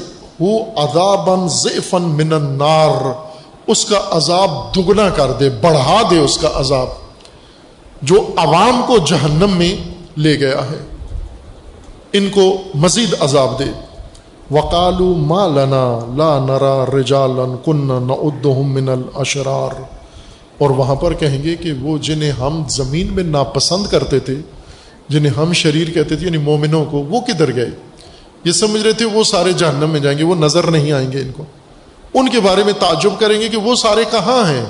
ادابن 0.76 1.50
زیفن 1.50 2.02
من 2.02 2.34
النار۔ 2.34 3.12
اس 3.68 3.86
کا 3.86 4.00
عذاب 4.12 4.76
دگنا 4.76 5.10
کر 5.10 5.32
دے، 5.32 5.50
بڑھا 5.50 6.02
دے 6.12 6.20
اس 6.20 6.38
کا 6.38 6.50
عذاب۔ 6.56 6.88
جو 8.02 8.16
عوام 8.36 8.82
کو 8.88 8.98
جہنم 8.98 9.58
میں 9.58 9.76
لے 10.20 10.40
گیا 10.40 10.62
ہے، 10.72 10.84
ان 12.14 12.30
کو 12.30 12.58
مزید 12.76 13.16
عذاب 13.20 13.60
دے۔ 13.60 13.66
وکالو 14.52 15.14
ما 15.14 15.48
لنا 15.48 16.00
لا 16.16 16.40
نرا 16.40 16.86
رجالن 16.98 17.56
کن 17.66 17.88
نعدهم 17.88 18.72
من 18.72 18.90
الاشرار 18.90 19.82
اور 20.58 20.70
وہاں 20.70 20.96
پر 20.96 21.14
کہیں 21.14 21.44
گے 21.44 21.56
کہ 21.56 21.74
وہ 21.82 21.98
جنہیں 21.98 22.32
ہم 22.32 22.64
زمین 22.70 23.14
میں 23.14 23.24
ناپسند 23.24 23.88
کرتے 23.88 24.20
تھے 24.20 24.36
جنہیں 25.10 25.34
ہم 25.38 25.54
شریر 25.54 25.90
کہتے 25.90 26.16
تھے 26.16 26.26
یعنی 26.26 26.38
مومنوں 26.38 26.86
کو، 26.86 26.98
وہ 26.98 27.22
کدھر 27.22 27.56
گئے؟ 27.56 27.70
یہ 28.44 28.52
سمجھ 28.52 28.82
رہے 28.82 28.92
تھے 28.92 29.06
وہ 29.06 29.24
سارے 29.24 29.54
جہنم 29.54 29.90
میں 29.90 30.00
جائیں 30.00 30.18
گے، 30.18 30.24
وہ 30.24 30.36
نظر 30.36 30.72
نہیں 30.72 30.92
آئیں 30.92 31.12
گے 31.12 31.22
ان 31.22 31.32
کو۔ 31.32 31.44
ان 32.14 32.30
کے 32.30 32.40
بارے 32.40 32.64
میں 32.64 32.74
تعجب 32.74 33.20
کریں 33.20 33.42
گے 33.42 33.50
کہ 33.50 33.58
وہ 33.58 33.76
سارے 33.76 34.04
کہاں 34.12 34.50
ہیں؟ 34.50 34.66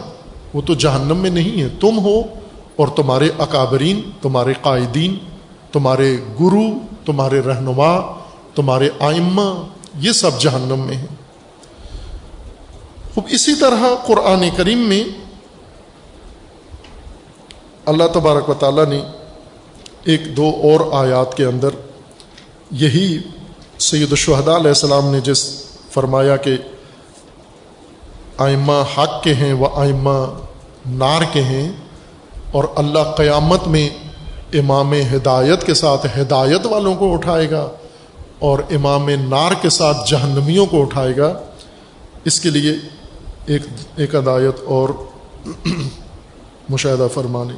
وہ 0.53 0.61
تو 0.61 0.73
جہنم 0.73 1.17
میں 1.17 1.29
نہیں 1.29 1.61
ہے 1.61 1.67
تم 1.79 1.99
ہو 1.99 2.19
اور 2.75 2.87
تمہارے 2.87 3.29
اکابرین، 3.39 4.01
تمہارے 4.21 4.53
قائدین، 4.61 5.17
تمہارے 5.71 6.17
گرو، 6.39 6.65
تمہارے 7.05 7.39
رہنما، 7.39 8.17
تمہارے 8.55 8.89
آئمہ، 8.99 9.63
یہ 9.99 10.11
سب 10.11 10.39
جہنم 10.39 10.79
میں 10.79 10.95
ہیں۔ 10.95 11.19
اسی 13.29 13.55
طرح 13.55 13.83
قرآن 14.07 14.49
کریم 14.57 14.77
میں 14.79 15.03
اللہ 17.85 18.03
تبارک 18.13 18.49
و 18.49 18.53
تعالیٰ 18.53 18.85
نے 18.85 19.01
ایک 20.03 20.37
دو 20.37 20.49
اور 20.63 21.05
آیات 21.05 21.37
کے 21.37 21.45
اندر 21.45 21.69
یہی 22.71 23.17
سید 23.79 24.11
الشہداء 24.11 24.55
علیہ 24.55 24.67
السلام 24.67 25.11
نے 25.11 25.19
جس 25.19 25.65
فرمایا 25.91 26.35
کہ 26.37 26.57
آئمہ 28.37 28.83
حق 28.97 29.23
کے 29.23 29.33
ہیں 29.33 29.53
وہ 29.53 29.67
آئمہ 29.75 30.39
نار 30.85 31.21
کے 31.31 31.41
ہیں 31.41 31.71
اور 32.51 32.63
اللہ 32.75 33.11
قیامت 33.17 33.67
میں 33.67 33.89
امام 34.53 34.93
ہدایت 34.93 35.63
کے 35.63 35.73
ساتھ 35.73 36.05
ہدایت 36.19 36.65
والوں 36.65 36.95
کو 36.95 37.13
اٹھائے 37.13 37.49
گا 37.51 37.69
اور 38.39 38.59
امام 38.69 39.09
نار 39.09 39.51
کے 39.61 39.69
ساتھ 39.69 39.97
جہنمیوں 40.09 40.65
کو 40.65 40.81
اٹھائے 40.81 41.17
گا، 41.17 41.39
اس 42.25 42.39
کے 42.39 42.49
لیے 42.49 42.75
ایک 43.45 43.61
ایک 43.95 44.15
ہدایت 44.15 44.55
اور 44.65 44.89
مشاہدہ 46.69 47.07
فرمانی 47.13 47.53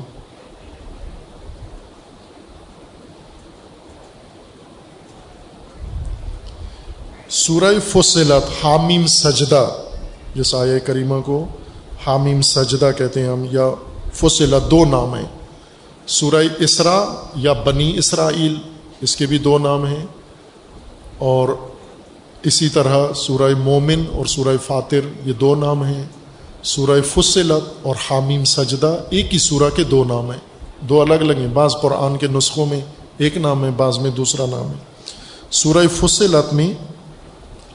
سورہ 7.31 7.73
فصلت، 7.87 8.65
حامیم 8.65 9.07
سجدہ، 9.07 9.67
جس 10.35 10.55
آئے 10.55 10.79
کریمہ 10.79 11.15
کو 11.25 11.45
حامیم 12.07 12.41
سجدہ 12.41 12.91
کہتے 12.97 13.21
ہیں 13.21 13.27
ہم، 13.27 13.45
یا 13.51 13.69
فصلت 14.13 14.71
دو 14.71 14.85
نام 14.85 15.15
ہیں۔ 15.15 15.25
سورہ 16.07 16.43
اسرا 16.59 17.05
یا 17.35 17.53
بنی 17.53 17.97
اسرائیل، 17.97 18.55
اس 19.01 19.15
کے 19.15 19.25
بھی 19.25 19.37
دو 19.37 19.57
نام 19.57 19.85
ہیں۔ 19.85 20.05
اور 21.17 21.49
اسی 22.43 22.69
طرح 22.69 23.13
سورہ 23.13 23.53
مومن 23.63 24.03
اور 24.13 24.25
سورہ 24.25 24.57
فاتر 24.67 24.99
یہ 25.25 25.33
دو 25.33 25.55
نام 25.55 25.83
ہیں۔ 25.83 26.03
سورہ 26.63 27.01
فصلت 27.01 27.73
اور 27.81 27.95
حامیم 28.09 28.43
سجدہ 28.43 28.97
ایک 29.09 29.33
ہی 29.33 29.39
سورہ 29.39 29.75
کے 29.75 29.83
دو 29.83 30.03
نام 30.03 30.31
ہیں۔ 30.31 30.39
دو 30.81 31.01
الگ 31.01 31.13
الگ 31.13 31.37
ہیں، 31.37 31.47
بعض 31.47 31.71
قرآن 31.81 32.17
کے 32.17 32.27
نسخوں 32.27 32.65
میں 32.65 32.81
ایک 33.17 33.37
نام 33.37 33.65
ہے، 33.65 33.69
بعض 33.77 33.97
میں 33.97 34.11
دوسرا 34.11 34.45
نام 34.45 34.69
ہے۔ 34.69 34.77
سورہ 35.51 35.87
فصلت 35.87 36.53
میں 36.53 36.73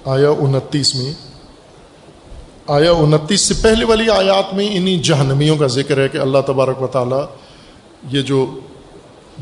آیا 0.06 0.30
انتیس 0.30 0.94
میں 0.94 1.12
آیا 2.66 2.90
انتیس 2.90 3.40
سے 3.40 3.54
پہلے 3.62 3.84
والی 3.84 4.10
آیات 4.10 4.54
میں 4.54 4.68
انہیں 4.70 5.02
جہنمیوں 5.02 5.56
کا 5.56 5.66
ذکر 5.66 5.98
ہے 5.98 6.08
کہ 6.08 6.18
اللہ 6.18 6.38
تبارک 6.46 6.82
و 6.82 6.86
تعالیٰ 6.86 7.24
یہ 8.10 8.22
جو 8.22 8.46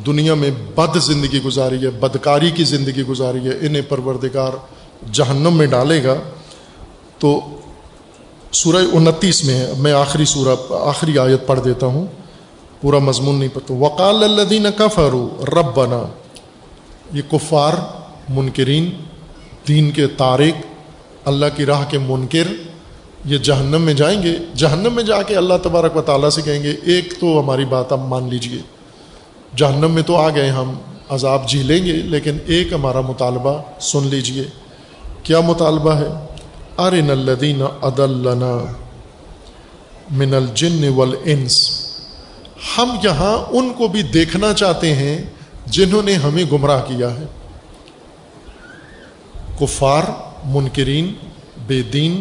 دنیا 0.06 0.34
میں 0.34 0.50
بد 0.74 0.96
زندگی 0.98 1.42
گزاری 1.42 1.84
ہے، 1.84 1.90
بدکاری 1.90 2.50
کی 2.50 2.64
زندگی 2.64 3.02
گزاری 3.02 3.38
ہے، 3.38 3.66
انہیں 3.66 3.82
پروردگار 3.88 4.52
جہنم 5.12 5.56
میں 5.56 5.66
ڈالے 5.66 6.04
گا۔ 6.04 6.14
تو 7.18 7.40
سورہ 8.52 8.84
انتیس 8.92 9.44
میں 9.44 9.54
ہے، 9.54 9.72
میں 9.78 9.92
آخری 9.92 10.24
سورہ، 10.24 10.72
آخری 10.74 11.18
آیت 11.18 11.46
پڑھ 11.46 11.60
دیتا 11.64 11.86
ہوں، 11.86 12.06
پورا 12.80 12.98
مضمون 12.98 13.34
نہیں 13.34 13.54
پتہ۔ 13.54 13.72
وقال 13.72 14.24
اللہ 14.24 14.78
کا 14.78 14.88
فرو 14.88 15.28
رب 15.42 15.74
بنا 15.74 16.02
یہ 17.12 17.22
کفار، 17.30 17.72
منکرین 18.28 18.90
دین 19.68 19.90
کے 19.90 20.06
تارک 20.06 20.66
اللہ 21.24 21.46
کی 21.56 21.66
راہ 21.66 21.84
کے 21.88 21.98
منکر، 21.98 22.52
یہ 23.24 23.38
جہنم 23.38 23.82
میں 23.82 23.94
جائیں 23.94 24.22
گے۔ 24.22 24.36
جہنم 24.54 24.92
میں 24.92 25.02
جا 25.02 25.22
کے 25.22 25.36
اللہ 25.36 25.54
تبارک 25.62 25.96
و 25.96 26.02
تعالیٰ 26.02 26.30
سے 26.30 26.42
کہیں 26.42 26.62
گے، 26.62 26.74
ایک 26.82 27.14
تو 27.20 27.40
ہماری 27.40 27.64
بات 27.64 27.92
اب 27.92 28.08
مان 28.08 28.28
لیجیے۔ 28.28 28.58
جہنم 29.56 29.90
میں 29.90 30.02
تو 30.02 30.16
آ 30.16 30.28
گئے 30.28 30.50
ہم، 30.50 30.74
عذاب 31.08 31.48
جی 31.48 31.62
لیں 31.62 31.86
گے، 31.86 31.92
لیکن 31.92 32.38
ایک 32.46 32.72
ہمارا 32.72 33.00
مطالبہ 33.00 33.62
سن 33.80 34.06
لیجیے۔ 34.06 34.44
کیا 35.22 35.40
مطالبہ 35.40 35.94
ہے؟ 35.94 36.08
ارن 36.78 37.10
الدین 37.10 37.62
عدلنا 37.82 38.72
من 40.10 40.34
الجن 40.34 40.88
والانس۔ 40.94 41.70
ہم 42.78 42.96
یہاں 43.02 43.38
ان 43.50 43.72
کو 43.72 43.88
بھی 43.88 44.02
دیکھنا 44.02 44.52
چاہتے 44.52 44.94
ہیں 44.94 45.22
جنہوں 45.66 46.02
نے 46.02 46.14
ہمیں 46.14 46.44
گمراہ 46.52 46.80
کیا 46.80 47.10
ہے۔ 47.10 47.24
کفار، 49.60 50.02
منکرین، 50.44 51.12
بے 51.66 51.82
دین، 51.82 52.20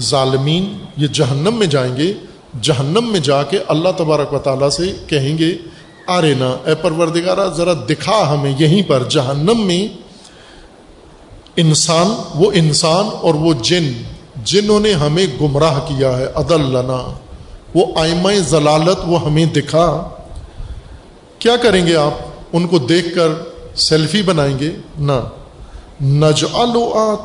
ظالمین، 0.00 0.78
یہ 0.96 1.06
جہنم 1.06 1.54
میں 1.54 1.66
جائیں 1.66 1.96
گے، 1.96 2.12
جہنم 2.62 3.12
میں 3.12 3.20
جا 3.20 3.42
کے 3.42 3.58
اللہ 3.68 3.88
تبارک 3.96 4.32
و 4.32 4.38
تعالیٰ 4.38 4.70
سے 4.70 4.92
کہیں 5.06 5.38
گے، 5.38 5.52
آرے 6.06 6.34
نا، 6.34 6.56
اے 6.66 6.74
پروردگارہ، 6.74 7.48
ذرا 7.48 7.72
دکھا 7.72 8.34
ہمیں 8.34 8.52
یہیں 8.58 8.82
پر، 8.88 9.02
جہنم 9.08 9.60
میں 9.60 9.88
انسان، 11.56 12.06
وہ 12.34 12.50
انسان 12.54 13.08
اور 13.20 13.34
وہ 13.34 13.54
جن، 13.62 13.92
جنہوں 14.44 14.80
نے 14.80 14.92
ہمیں 14.92 15.26
گمراہ 15.40 15.78
کیا 15.78 16.18
ہے، 16.18 16.26
عدل 16.34 16.60
لنا، 16.60 17.18
وہ 17.74 17.86
آئمہ 17.96 18.32
ضلالت، 18.38 18.98
وہ 19.06 19.20
ہمیں 19.24 19.46
دکھا۔ 19.46 20.08
کیا 21.38 21.56
کریں 21.56 21.86
گے 21.86 21.96
آپ؟ 21.96 22.14
ان 22.52 22.66
کو 22.66 22.78
دیکھ 22.78 23.14
کر 23.14 23.28
سیلفی 23.76 24.22
بنائیں 24.22 24.58
گے؟ 24.58 24.70
نہ۔ 24.98 25.39
نج 26.02 26.44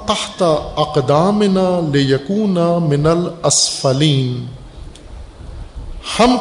تحت 0.05 0.43
اقدام 0.75 1.43
نہ 1.43 1.79
لے 1.93 1.99
یقون 1.99 2.57
منل 2.89 3.27
اسفلین 3.43 4.45
ہم 6.19 6.37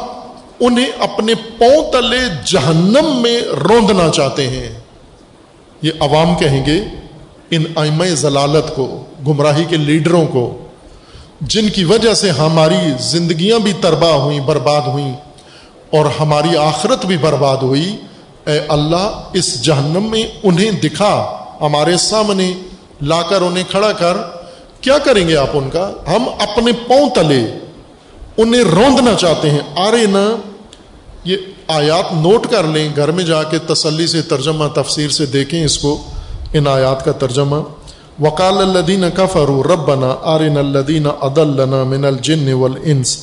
انہیں 0.59 0.87
اپنے 0.99 1.35
پاؤں 1.35 1.91
تلے 1.91 2.17
جہنم 2.45 3.21
میں 3.21 3.41
روندنا 3.41 4.09
چاہتے 4.09 4.49
ہیں۔ 4.49 4.79
یہ 5.81 5.91
عوام 5.99 6.35
کہیں 6.35 6.65
گے، 6.65 6.83
ان 7.51 7.63
ائمہ 7.75 8.05
ضلالت 8.05 8.75
کو، 8.75 9.03
گمراہی 9.27 9.65
کے 9.69 9.77
لیڈروں 9.77 10.25
کو، 10.25 10.57
جن 11.41 11.69
کی 11.69 11.83
وجہ 11.83 12.13
سے 12.13 12.29
ہماری 12.31 12.93
زندگیاں 12.99 13.59
بھی 13.59 13.73
تربا 13.81 14.13
ہوئیں، 14.15 14.39
برباد 14.39 14.81
ہوئیں، 14.81 15.13
اور 15.89 16.05
ہماری 16.19 16.57
آخرت 16.57 17.05
بھی 17.05 17.17
برباد 17.17 17.57
ہوئی، 17.57 17.95
اے 18.45 18.59
اللہ 18.67 19.29
اس 19.33 19.61
جہنم 19.61 20.03
میں 20.03 20.23
انہیں 20.43 20.71
دکھا۔ 20.71 21.34
ہمارے 21.61 21.97
سامنے 21.97 22.53
لا 23.01 23.21
کر 23.21 23.41
انہیں 23.41 23.63
کھڑا 23.71 23.91
کر، 23.91 24.17
کیا 24.81 24.97
کریں 24.97 25.27
گے 25.27 25.37
آپ 25.37 25.49
ان 25.53 25.69
کا؟ 25.69 25.91
ہم 26.07 26.23
اپنے 26.39 26.71
پاؤں 26.71 27.09
تلے 27.09 27.51
انہیں 28.37 28.63
روندنا 28.63 29.13
چاہتے 29.13 29.49
ہیں۔ 29.49 29.59
آرے 29.75 30.05
نہ 30.05 30.35
یہ 31.23 31.37
آیات 31.67 32.13
نوٹ 32.13 32.47
کر 32.47 32.63
لیں، 32.63 32.89
گھر 32.95 33.11
میں 33.11 33.23
جا 33.23 33.43
کے 33.43 33.57
تسلی 33.59 34.07
سے 34.07 34.21
ترجمہ، 34.21 34.65
تفسیر 34.73 35.09
سے 35.09 35.25
دیکھیں 35.25 35.63
اس 35.63 35.77
کو، 35.79 36.03
ان 36.53 36.67
آیات 36.67 37.05
کا 37.05 37.11
ترجمہ۔ 37.11 37.55
وکال 38.21 38.57
الدین 38.57 39.03
کفرو 39.15 39.63
ربنا 39.63 40.15
آرن 40.23 40.57
الدین 40.57 41.07
عدلنا 41.21 41.83
من 41.83 42.05
الجن 42.05 42.53
والانس 42.53 43.17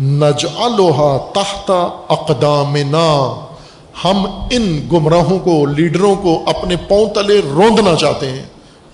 نجعلها 0.00 1.16
تحت 1.34 1.70
اقدامنا۔ 2.08 3.34
ہم 4.04 4.26
ان 4.50 4.88
گمراہوں 4.92 5.38
کو، 5.38 5.66
لیڈروں 5.66 6.14
کو 6.14 6.42
اپنے 6.46 6.76
پاؤں 6.76 7.08
تلے 7.14 7.40
روندنا 7.50 7.94
چاہتے 7.94 8.30
ہیں، 8.30 8.42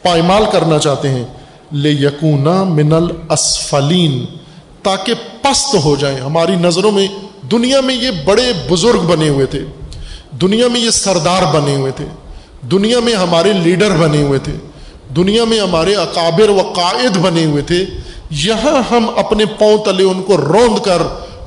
پائمال 0.03 0.43
کرنا 0.53 0.79
چاہتے 0.79 1.09
ہیں۔ 1.09 1.25
لے 1.73 1.91
یقونا 1.91 2.65
من 2.65 2.93
الاسفلین 2.93 4.25
تاکہ 4.83 5.15
پست 5.43 5.77
ہو 5.85 5.97
جائیں۔ 5.97 6.21
ہماری 6.21 6.57
نظروں 6.57 6.93
میں 6.93 7.07
دنیا 7.51 7.81
میں 7.81 7.95
یہ 7.95 8.11
بڑے 8.25 8.53
بزرگ 8.71 8.99
بنے 8.99 9.29
ہوئے 9.29 9.47
تھے۔ 9.47 9.61
دنیا 10.41 10.69
میں 10.69 10.81
یہ 10.81 10.91
سردار 10.91 11.43
بنے 11.55 11.77
ہوئے 11.77 11.93
تھے۔ 11.93 12.05
دنیا 12.71 13.01
میں 13.01 13.15
ہمارے 13.15 13.53
لیڈر 13.53 13.91
بنے 13.91 14.23
ہوئے 14.23 14.39
تھے۔ 14.39 14.53
دنیا 15.17 15.45
میں 15.45 15.61
ہمارے 15.61 15.95
اکابر 15.95 16.49
و 16.49 16.61
قائد 16.75 17.17
بنے 17.17 17.45
ہوئے 17.45 17.63
تھے۔ 17.63 17.85
یہاں 18.31 18.95
ہم 18.95 19.07
اپنے 19.17 19.45
پاؤں 19.45 19.79
تلے 19.79 20.05
ان 20.05 20.23
کو 20.23 20.37
روند 20.37 20.85
کر، 20.85 21.03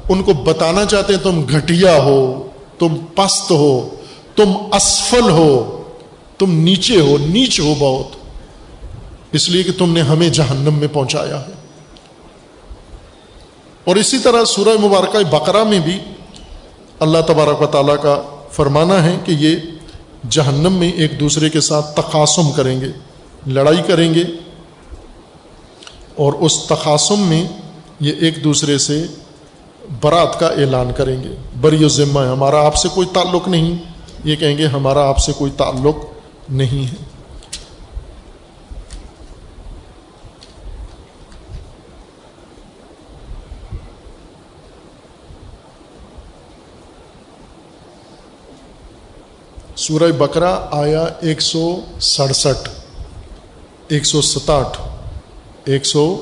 ان 0.10 0.24
کو 0.24 0.34
بتانا 0.34 0.86
چاہتے 0.86 1.14
ہیں 1.14 1.20
تم 1.20 1.42
گھٹیا 1.50 2.02
ہو۔ 2.02 2.48
تم 2.80 2.96
پست 3.16 3.52
ہو، 3.52 3.90
تم 4.36 4.54
اسفل 4.74 5.30
ہو، 5.30 5.84
تم 6.38 6.52
نیچے 6.52 7.02
ہو، 7.02 7.18
نیچ 7.18 7.60
ہو 7.60 7.74
بہت۔ 7.80 8.16
اس 9.32 9.50
لیے 9.50 9.64
کہ 9.64 9.72
تم 9.78 9.94
نے 9.94 10.02
ہمیں 10.02 10.30
جہنم 10.30 10.74
میں 10.74 10.88
پہنچایا 10.94 11.42
ہے۔ 11.42 11.54
اور 13.84 13.96
اسی 13.96 14.20
طرح 14.20 14.46
سورہ 14.46 14.86
مبارکہ 14.86 15.20
بقرہ 15.30 15.64
میں 15.64 15.80
بھی 15.80 16.00
اللہ 17.00 17.18
تبارک 17.28 17.62
و 17.62 17.66
تعالیٰ 17.66 17.96
کا 18.02 18.22
فرمانا 18.52 19.04
ہے 19.04 19.18
کہ 19.26 19.32
یہ 19.32 19.56
جہنم 20.30 20.74
میں 20.74 20.92
ایک 20.92 21.20
دوسرے 21.20 21.50
کے 21.50 21.62
ساتھ 21.62 21.96
تقاسم 21.96 22.52
کریں 22.52 22.82
گے، 22.82 22.88
لڑائی 23.48 23.82
کریں 23.88 24.14
گے۔ 24.14 24.24
اور 26.16 26.34
اس 26.34 26.64
تقاسم 26.64 27.20
میں 27.20 27.48
یہ 28.00 28.14
ایک 28.20 28.44
دوسرے 28.44 28.78
سے 28.78 29.06
برات 30.02 30.40
کا 30.40 30.48
اعلان 30.48 30.92
کریں 30.98 31.24
گے۔ 31.24 31.36
بری 31.62 31.86
و 31.86 31.88
ذمہ 31.88 32.20
ہے۔ 32.20 32.28
ہمارا 32.28 32.66
آپ 32.66 32.76
سے 32.76 32.90
کوئی 32.96 33.08
تعلق 33.14 33.48
نہیں۔ 33.48 33.78
یہ 34.24 34.36
کہیں 34.36 34.58
گے 34.58 34.68
ہمارا 34.68 35.08
آپ 35.08 35.18
سے 35.18 35.32
کوئی 35.34 35.52
تعلق 35.52 35.96
نہیں 36.50 36.92
ہے۔ 36.92 37.14
سورہ 49.76 50.12
بکرا 50.12 50.60
آیا 50.72 51.06
ایک 51.22 51.42
سو 51.42 51.80
سڑسٹھ، 52.00 52.70
ایک 53.88 54.06
سو 54.06 54.22
ستاٹھ، 54.22 54.82
ایک 55.66 55.86
سو 55.86 56.22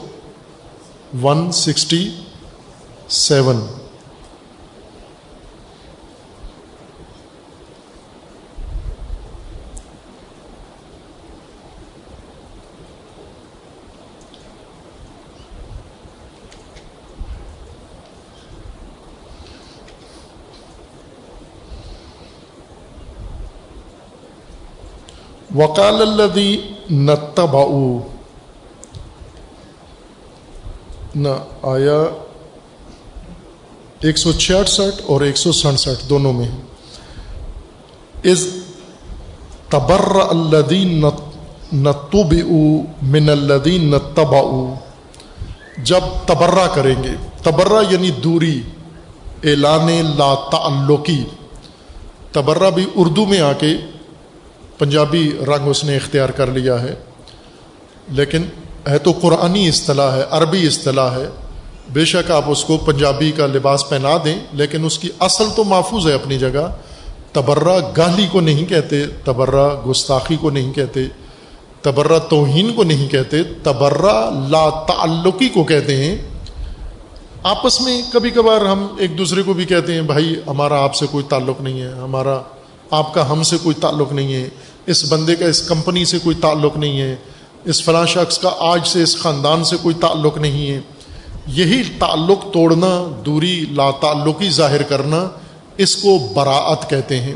ون 1.22 1.52
سکسٹی 1.52 2.10
سیون 3.12 3.62
وکال 25.56 26.02
الدی 26.02 26.52
نتبا 26.92 27.64
نہ 31.16 31.30
آیا 31.64 31.98
ایک 34.02 34.18
سو 34.18 34.32
چھیاسٹھ 34.32 35.02
اور 35.06 35.22
ایک 35.22 35.38
سو 35.38 35.52
سڑسٹھ 35.52 36.10
دونوں 36.10 36.34
میں۔ 36.34 36.48
از 38.24 38.46
تبر 39.70 40.16
الدین 40.30 41.04
نتب 41.74 42.34
من 43.02 43.30
الدین 43.30 43.90
نتبا 43.92 44.42
جب 45.84 46.08
تبرہ 46.26 46.68
کریں 46.74 46.96
گے 47.04 47.14
تبرہ 47.44 47.84
یعنی 47.90 48.10
دوری، 48.12 48.62
اعلان 49.44 49.90
لا 50.18 50.34
تعلقی۔ 50.52 51.24
تبرہ 52.32 52.70
بھی 52.70 52.86
اردو 52.96 53.26
میں 53.26 53.40
آ 53.42 53.52
کے 53.54 53.74
پنجابی 54.78 55.30
رنگ 55.48 55.68
اس 55.68 55.84
نے 55.84 55.96
اختیار 55.96 56.30
کر 56.30 56.48
لیا 56.48 56.82
ہے، 56.82 56.96
لیکن 58.10 58.46
ہے 58.90 58.98
تو 58.98 59.12
قرآنی 59.22 59.68
اصطلاح 59.68 60.16
ہے، 60.16 60.24
عربی 60.30 60.68
اصطلاح 60.68 61.12
ہے۔ 61.18 61.28
بے 61.94 62.06
شک 62.06 62.32
آپ 62.32 62.44
اس 62.48 62.64
کو 62.64 62.78
پنجابی 62.78 63.32
کا 63.32 63.46
لباس 63.46 63.90
پہنا 63.90 64.10
دیں، 64.26 64.40
لیکن 64.54 64.86
اس 64.86 65.00
کی 65.00 65.10
اصل 65.20 65.44
تو 65.56 65.64
محفوظ 65.64 66.08
ہے 66.08 66.14
اپنی 66.14 66.40
جگہ۔ 66.40 66.72
تبرہ 67.32 67.80
گالی 67.98 68.28
کو 68.32 68.42
نہیں 68.42 68.66
کہتے، 68.66 69.06
تبرہ 69.24 69.90
گستاخی 69.90 70.36
کو 70.36 70.50
نہیں 70.50 70.74
کہتے، 70.74 71.00
تبرہ 71.82 72.20
توہین 72.20 72.74
کو 72.74 72.84
نہیں 72.84 73.08
کہتے، 73.08 73.44
تبرہ 73.44 74.30
لا 74.50 74.70
تعلقی 74.70 75.50
کو 75.50 75.64
کہتے 75.64 75.96
ہیں۔ 75.96 76.18
آپس 77.44 77.82
میں 77.82 78.02
کبھی 78.14 78.30
کبھار 78.30 78.66
ہم 78.66 78.88
ایک 79.00 79.18
دوسرے 79.18 79.42
کو 79.42 79.54
بھی 79.54 79.66
کہتے 79.66 79.94
ہیں، 79.94 80.02
بھائی، 80.02 80.36
ہمارا 80.48 80.84
آپ 80.84 80.96
سے 80.96 81.06
کوئی 81.12 81.24
تعلق 81.30 81.62
نہیں 81.62 81.82
ہے، 81.82 81.92
ہمارا 81.92 82.42
آپ 82.92 83.14
کا 83.14 83.32
ہم 83.32 83.44
سے 83.44 83.58
کوئی 83.64 83.76
تعلق 83.82 84.12
نہیں 84.12 84.34
ہے، 84.34 84.50
اس 84.86 85.12
بندے 85.12 85.36
کا 85.36 85.46
اس 85.46 85.62
کمپنی 85.62 86.06
سے 86.06 86.20
کوئی 86.20 86.36
تعلق 86.36 86.78
نہیں 86.78 87.02
ہے، 87.02 87.16
اس 87.66 87.84
فلاں 87.84 88.06
شخص 88.06 88.38
کا 88.38 88.50
آج 88.60 88.88
سے 88.88 89.04
اس 89.04 89.18
خاندان 89.18 89.64
سے 89.64 89.76
کوئی 89.82 89.96
تعلق 89.96 90.38
نہیں 90.38 90.72
ہے۔ 90.72 90.80
یہی 91.48 91.84
تعلق 92.00 92.54
توڑنا، 92.54 93.22
دوری 93.26 93.66
لا 93.72 93.92
تعلقی 93.92 94.50
ظاہر 94.50 94.82
کرنا 94.84 95.30
اس 95.78 95.96
کو 95.96 96.18
براعت 96.34 96.90
کہتے 96.90 97.20
ہیں۔ 97.20 97.36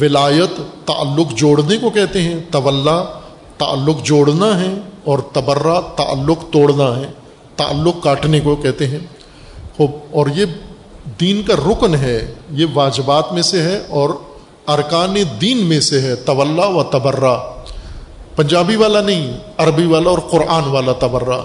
ولایت 0.00 0.86
تعلق 0.86 1.32
جوڑنے 1.32 1.76
کو 1.76 1.90
کہتے 1.90 2.22
ہیں 2.22 2.40
طلّہ 2.52 3.04
تعلق 3.58 4.04
جوڑنا 4.04 4.60
ہے 4.60 4.74
اور 5.04 5.18
تبرہ 5.18 5.80
تعلق 5.96 6.52
توڑنا 6.52 6.96
ہے، 6.96 7.06
تعلق 7.56 8.02
کاٹنے 8.02 8.40
کو 8.40 8.56
کہتے 8.56 8.86
ہیں۔ 8.86 8.98
اور 10.10 10.26
یہ 10.34 10.44
دین 11.20 11.42
کا 11.42 11.54
رکن 11.54 11.94
ہے، 11.94 12.34
یہ 12.50 12.66
واجبات 12.74 13.32
میں 13.32 13.42
سے 13.42 13.62
ہے 13.62 13.82
اور 13.88 14.10
ارکان 14.68 15.14
دین 15.40 15.58
میں 15.58 15.80
سے 15.80 16.00
ہے 16.00 16.16
طلّہ 16.16 16.66
و 16.66 16.82
تبرہ 16.82 17.36
پنجابی 18.36 18.76
والا 18.76 19.00
نہیں، 19.00 19.38
عربی 19.58 19.86
والا 19.86 20.10
اور 20.10 20.18
قرآن 20.18 20.64
والا 20.64 20.92
تبرہ 20.92 21.40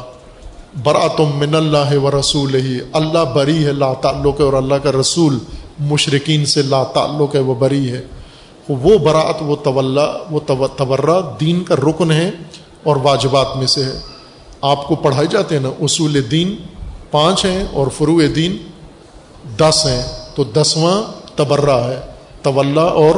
برا 0.83 1.07
تم 1.07 1.29
من 1.35 1.55
اللہ 1.55 1.97
و 1.97 2.19
رسول 2.19 2.55
ہی 2.55 2.79
اللہ 2.93 3.23
بری 3.33 3.65
ہے، 3.65 3.71
لا 3.71 3.93
تعلق 3.93 4.39
ہے، 4.39 4.45
اور 4.45 4.53
اللہ 4.53 4.75
کا 4.75 4.91
رسول 4.91 5.39
مشرقین 5.79 6.45
سے 6.45 6.61
لا 6.61 6.83
تعلق 6.83 7.35
ہے، 7.35 7.39
وہ 7.39 7.55
بری 7.55 7.91
ہے۔ 7.91 8.01
وہ 8.69 8.97
برات 8.97 9.41
وہ 9.41 9.55
طلّہ 9.63 10.31
وہ 10.31 10.39
تبرہ 10.77 11.21
دین 11.39 11.63
کا 11.63 11.75
رکن 11.75 12.11
ہے 12.11 12.31
اور 12.83 12.95
واجبات 13.03 13.57
میں 13.57 13.67
سے 13.67 13.83
ہے۔ 13.83 13.99
آپ 14.61 14.87
کو 14.87 14.95
پڑھائی 14.95 15.27
جاتے 15.27 15.55
ہیں 15.55 15.61
نا، 15.61 15.69
اصول 15.81 16.31
دین 16.31 16.55
پانچ 17.11 17.45
ہیں 17.45 17.63
اور 17.73 17.87
فروع 17.87 18.21
دین 18.35 18.57
دس 19.59 19.85
ہیں۔ 19.85 20.03
تو 20.35 20.43
دسواں 20.43 21.01
تبرہ 21.35 21.79
ہے 21.87 21.99
طلّہ 22.43 22.79
اور 22.79 23.15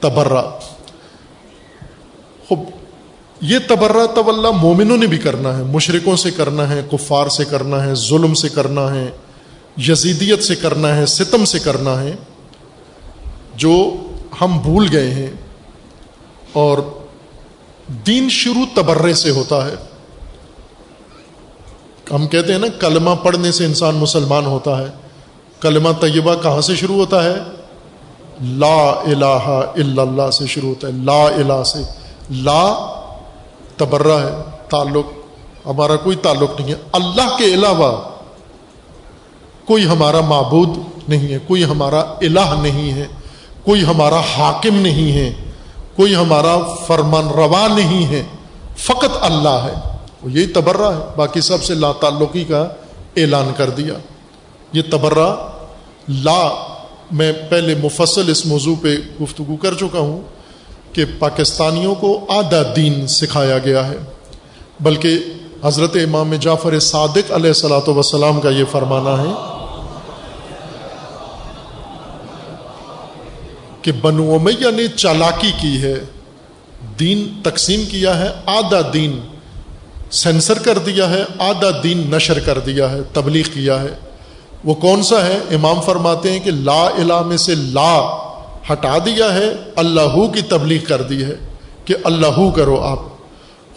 تبرہ۔ 0.00 0.42
خوب 2.48 2.60
یہ 3.40 3.58
تبرہ 3.68 4.06
طلّہ 4.06 4.48
مومنوں 4.48 4.96
نے 4.96 5.06
بھی 5.06 5.18
کرنا 5.18 5.58
ہے 5.58 5.62
مشرقوں 5.62 6.16
سے 6.16 6.30
کرنا 6.30 6.68
ہے، 6.68 6.82
کفار 6.92 7.28
سے 7.28 7.44
کرنا 7.44 7.84
ہے، 7.84 7.94
ظلم 7.94 8.34
سے 8.34 8.48
کرنا 8.48 8.94
ہے، 8.94 9.10
یزیدیت 9.78 10.42
سے 10.42 10.56
کرنا 10.56 10.96
ہے، 10.96 11.06
ستم 11.06 11.44
سے 11.44 11.58
کرنا 11.58 12.02
ہے، 12.02 12.16
جو 13.56 13.90
ہم 14.40 14.58
بھول 14.58 14.88
گئے 14.92 15.10
ہیں۔ 15.10 15.30
اور 16.52 16.78
دین 18.06 18.28
شروع 18.30 18.64
تبرے 18.74 19.14
سے 19.14 19.30
ہوتا 19.30 19.66
ہے۔ 19.66 19.74
ہم 22.10 22.26
کہتے 22.26 22.52
ہیں 22.52 22.60
نا، 22.60 22.66
کلمہ 22.80 23.10
پڑھنے 23.22 23.52
سے 23.52 23.64
انسان 23.64 23.94
مسلمان 23.94 24.46
ہوتا 24.46 24.78
ہے۔ 24.78 24.86
کلمہ 25.60 25.88
طیبہ 26.00 26.34
کہاں 26.42 26.60
سے 26.60 26.76
شروع 26.76 26.96
ہوتا 26.96 27.24
ہے؟ 27.24 27.34
لا 28.44 28.90
الہ 28.90 29.60
الا 29.76 30.02
اللہ 30.02 30.30
سے 30.30 30.46
شروع 30.46 30.68
ہوتا 30.68 30.88
ہے۔ 30.88 30.92
لا 30.92 31.24
الہ 31.24 31.64
سے۔ 31.64 31.78
لا 32.30 32.94
تبرہ 33.78 34.22
ہے، 34.26 34.30
تعلق، 34.68 35.06
ہمارا 35.66 35.96
کوئی 35.96 36.16
تعلق 36.16 36.60
نہیں 36.60 36.70
ہے۔ 36.70 36.78
اللہ 36.92 37.36
کے 37.38 37.44
علاوہ 37.44 37.96
کوئی 39.66 39.86
ہمارا 39.86 40.20
معبود 40.20 40.68
نہیں 41.08 41.32
ہے، 41.32 41.38
کوئی 41.46 41.64
ہمارا 41.64 42.00
الہ 42.00 42.54
نہیں 42.62 42.92
ہے، 42.92 43.06
کوئی 43.64 43.84
ہمارا 43.84 44.20
حاکم 44.20 44.74
نہیں 44.74 45.12
ہے، 45.12 45.32
کوئی 45.96 46.14
ہمارا 46.14 46.56
فرمان 46.86 47.28
روا 47.28 47.68
نہیں 47.68 48.06
ہے۔ 48.06 48.22
فقط 48.76 49.16
اللہ 49.20 49.48
ہے۔ 49.48 49.74
وہ 50.22 50.32
یہی 50.32 50.46
تبرہ 50.46 50.92
ہے۔ 50.94 51.06
باقی 51.16 51.40
سب 51.40 51.64
سے 51.64 51.74
لا 51.74 51.92
تعلقی 51.92 52.44
کا 52.44 52.68
اعلان 53.16 53.52
کر 53.56 53.70
دیا۔ 53.70 53.94
یہ 54.72 54.82
تبرہ 54.90 55.34
لا، 56.08 56.50
میں 57.10 57.32
پہلے 57.48 57.74
مفصل 57.74 58.30
اس 58.30 58.46
موضوع 58.46 58.74
پہ 58.82 58.96
گفتگو 59.22 59.56
کر 59.56 59.74
چکا 59.74 59.98
ہوں۔ 59.98 60.20
کہ 60.98 61.04
پاکستانیوں 61.18 61.94
کو 61.94 62.08
آدھا 62.28 62.62
دین 62.76 63.06
سکھایا 63.06 63.58
گیا 63.58 63.86
ہے، 63.88 63.96
بلکہ 64.80 65.18
حضرت 65.64 65.96
امام 65.96 66.34
جعفر 66.34 66.78
صادق 66.78 67.30
علیہ 67.32 67.50
السلاۃ 67.50 67.88
وسلام 67.88 68.40
کا 68.40 68.50
یہ 68.50 68.64
فرمانا 68.70 69.14
ہے 69.22 69.32
کہ 73.82 73.92
بنو 73.92 74.34
امیہ 74.34 74.70
نے 74.76 74.86
چالاکی 74.96 75.52
کی 75.60 75.76
ہے، 75.82 75.94
دین 77.00 77.26
تقسیم 77.44 77.84
کیا 77.90 78.18
ہے، 78.18 78.28
آدھا 78.46 78.80
دین 78.94 79.18
سینسر 80.10 80.58
کر 80.58 80.78
دیا 80.78 81.10
ہے، 81.10 81.24
آدھا 81.38 81.70
دین 81.82 82.06
نشر 82.10 82.38
کر 82.40 82.58
دیا 82.58 82.90
ہے، 82.90 83.00
تبلیغ 83.12 83.54
کیا 83.54 83.82
ہے۔ 83.82 83.94
وہ 84.64 84.74
کون 84.74 85.02
سا 85.02 85.26
ہے؟ 85.26 85.38
امام 85.54 85.80
فرماتے 85.80 86.32
ہیں 86.32 86.40
کہ 86.40 86.50
لا 86.50 86.82
الہ 86.84 87.22
میں 87.22 87.36
سے 87.36 87.54
لا 87.54 87.92
ہٹا 88.72 88.98
دیا 88.98 89.34
ہے، 89.34 89.52
اللہ 89.76 90.26
کی 90.34 90.42
تبلیغ 90.42 90.84
کر 90.84 91.02
دی 91.02 91.24
ہے 91.24 91.36
کہ 91.84 91.94
اللہ 92.04 92.50
کرو 92.56 92.80
آپ۔ 92.80 92.98